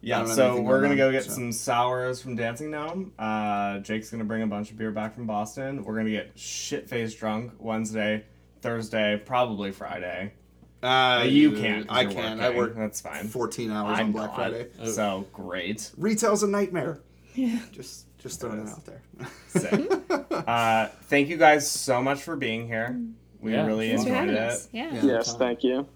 Yeah, 0.00 0.26
so 0.26 0.60
we're 0.60 0.78
going 0.78 0.96
gonna 0.96 1.06
on, 1.06 1.10
go 1.10 1.10
get 1.10 1.24
so. 1.24 1.32
some 1.32 1.50
sours 1.50 2.22
from 2.22 2.36
Dancing 2.36 2.70
Gnome. 2.70 3.12
Uh, 3.18 3.78
Jake's 3.78 4.10
gonna 4.10 4.22
bring 4.22 4.42
a 4.42 4.46
bunch 4.46 4.70
of 4.70 4.78
beer 4.78 4.92
back 4.92 5.16
from 5.16 5.26
Boston. 5.26 5.82
We're 5.82 5.96
gonna 5.96 6.10
get 6.10 6.30
shit 6.38 6.88
faced 6.88 7.18
drunk 7.18 7.52
Wednesday, 7.58 8.24
Thursday, 8.62 9.20
probably 9.26 9.72
Friday. 9.72 10.34
Uh, 10.84 11.24
you 11.26 11.50
can't. 11.50 11.86
I 11.88 12.02
you're 12.02 12.12
can. 12.12 12.40
I 12.40 12.50
work 12.50 12.76
That's 12.76 13.00
fine. 13.00 13.26
14 13.26 13.72
hours 13.72 13.98
I'm 13.98 14.06
on 14.06 14.12
Black 14.12 14.28
not. 14.28 14.36
Friday. 14.36 14.68
So 14.84 15.26
great. 15.32 15.90
Retail's 15.96 16.44
a 16.44 16.46
nightmare. 16.46 17.00
Yeah. 17.34 17.58
Just 17.72 18.05
just 18.26 18.40
throwing 18.40 18.60
it 18.60 18.64
is. 18.64 18.72
out 18.72 18.84
there. 18.84 19.02
Sick. 19.48 20.02
uh, 20.48 20.86
thank 21.04 21.28
you 21.28 21.36
guys 21.36 21.70
so 21.70 22.02
much 22.02 22.22
for 22.22 22.36
being 22.36 22.66
here. 22.66 23.00
We 23.40 23.52
Yeah, 23.52 23.66
really 23.66 23.88
thanks 23.90 24.04
Thanks 24.04 24.20
enjoyed 24.20 24.34
it. 24.36 24.40
us. 24.40 24.68
Yeah. 24.72 24.94
Yeah. 24.94 25.02
Yes, 25.04 25.36
thank 25.36 25.62
you. 25.62 25.86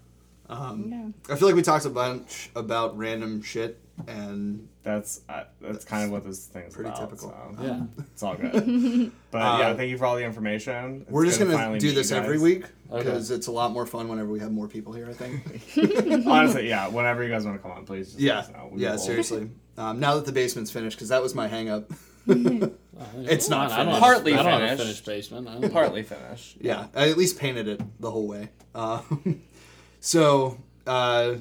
Um, 0.49 0.85
Yeah. 1.27 1.33
I 1.33 1.37
feel 1.37 1.47
like 1.47 1.55
we 1.55 1.61
talked 1.61 1.85
a 1.85 1.89
bunch 1.89 2.49
about 2.55 2.97
random 2.97 3.41
shit, 3.41 3.79
and 4.07 4.67
That's 4.83 5.21
uh, 5.29 5.43
that's 5.61 5.85
kind 5.85 6.05
of 6.05 6.11
what 6.11 6.23
this 6.25 6.45
thing 6.47 6.63
is 6.63 6.73
Pretty 6.73 6.89
about. 6.89 7.01
typical. 7.01 7.29
So 7.57 7.63
Yeah. 7.63 7.81
it's 8.13 8.23
all 8.23 8.35
good. 8.35 8.53
But 9.31 9.37
yeah, 9.59 9.67
Uh, 9.67 9.75
thank 9.75 9.89
you 9.89 9.97
for 9.97 10.05
all 10.05 10.15
the 10.15 10.23
information. 10.25 11.01
It's 11.03 11.11
we're 11.11 11.25
just 11.25 11.37
good 11.39 11.45
gonna 11.45 11.57
finally 11.57 11.79
do 11.79 11.91
this 11.93 12.11
every 12.11 12.35
guys. 12.35 12.43
week 12.43 12.65
Okay. 12.91 13.03
because 13.03 13.31
it's 13.31 13.47
a 13.47 13.51
lot 13.51 13.71
more 13.71 13.85
fun 13.85 14.07
whenever 14.09 14.29
we 14.29 14.39
have 14.39 14.51
more 14.51 14.67
people 14.67 14.91
here. 14.93 15.07
I 15.09 15.13
think. 15.13 16.25
Honestly, 16.27 16.67
yeah. 16.67 16.87
Whenever 16.87 17.23
you 17.23 17.29
guys 17.29 17.45
want 17.45 17.57
to 17.57 17.61
come 17.61 17.71
on, 17.71 17.85
please. 17.85 18.07
Just 18.09 18.19
yeah, 18.19 18.35
let 18.37 18.43
us 18.45 18.51
know. 18.51 18.69
We 18.73 18.81
yeah. 18.81 18.95
Seriously. 18.97 19.49
Um, 19.77 19.99
now 20.01 20.15
that 20.15 20.25
the 20.25 20.33
basement's 20.33 20.69
finished, 20.71 20.97
because 20.97 21.09
that 21.09 21.21
was 21.21 21.33
my 21.33 21.47
hang 21.47 21.69
up. 21.69 21.85
Oh, 21.89 21.95
It's 23.23 23.49
not 23.49 23.71
I 23.71 23.77
don't 23.83 23.93
have- 23.93 23.99
Partly 23.99 24.33
I 24.33 24.43
don't 24.43 24.45
have 24.45 24.61
a 24.61 24.65
finished. 24.77 24.81
finished 24.83 25.05
basement. 25.05 25.47
I 25.47 25.59
don't- 25.59 25.71
Partly 25.73 26.03
finished. 26.03 26.57
Yeah, 26.61 26.85
I 26.95 27.09
at 27.09 27.17
least 27.17 27.39
painted 27.39 27.67
it 27.67 27.81
the 27.99 28.11
whole 28.11 28.27
way. 28.27 28.49
Um, 28.75 29.41
so, 29.99 30.57
uh, 30.85 31.35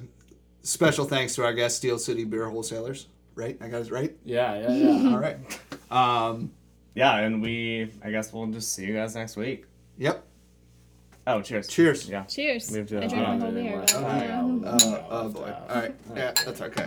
special 0.63 1.05
thanks 1.05 1.35
to 1.35 1.45
our 1.45 1.53
guest, 1.53 1.77
Steel 1.77 1.99
City 1.99 2.25
Beer 2.25 2.49
Wholesalers. 2.49 3.09
Right, 3.35 3.59
I 3.61 3.69
got 3.69 3.83
it 3.83 3.91
right. 3.91 4.17
Yeah, 4.25 4.69
yeah, 4.69 4.73
yeah. 4.73 5.11
All 5.13 5.19
right. 5.19 5.37
Um, 5.91 6.53
Yeah, 6.95 7.15
and 7.19 7.41
we. 7.43 7.91
I 8.03 8.11
guess 8.11 8.33
we'll 8.33 8.47
just 8.47 8.73
see 8.73 8.87
you 8.87 8.95
guys 8.95 9.15
next 9.15 9.37
week. 9.37 9.67
yep. 9.99 10.25
Oh, 11.27 11.43
cheers. 11.43 11.69
Cheers. 11.69 12.09
Yeah. 12.09 12.25
Cheers. 12.25 12.71
We 12.73 12.79
have 12.79 12.89
to- 12.89 13.05
I 13.05 13.07
drank 13.07 13.13
my 13.27 13.39
whole 13.39 13.51
beer. 13.53 13.61
anymore. 13.61 13.81
but, 13.87 13.95
Okay. 13.97 14.29
um, 14.31 14.65
Uh, 14.65 15.03
oh 15.11 15.29
boy. 15.29 15.55
All 15.69 15.77
right. 15.77 15.95
Yeah, 16.17 16.33
that's 16.45 16.61
okay. 16.63 16.87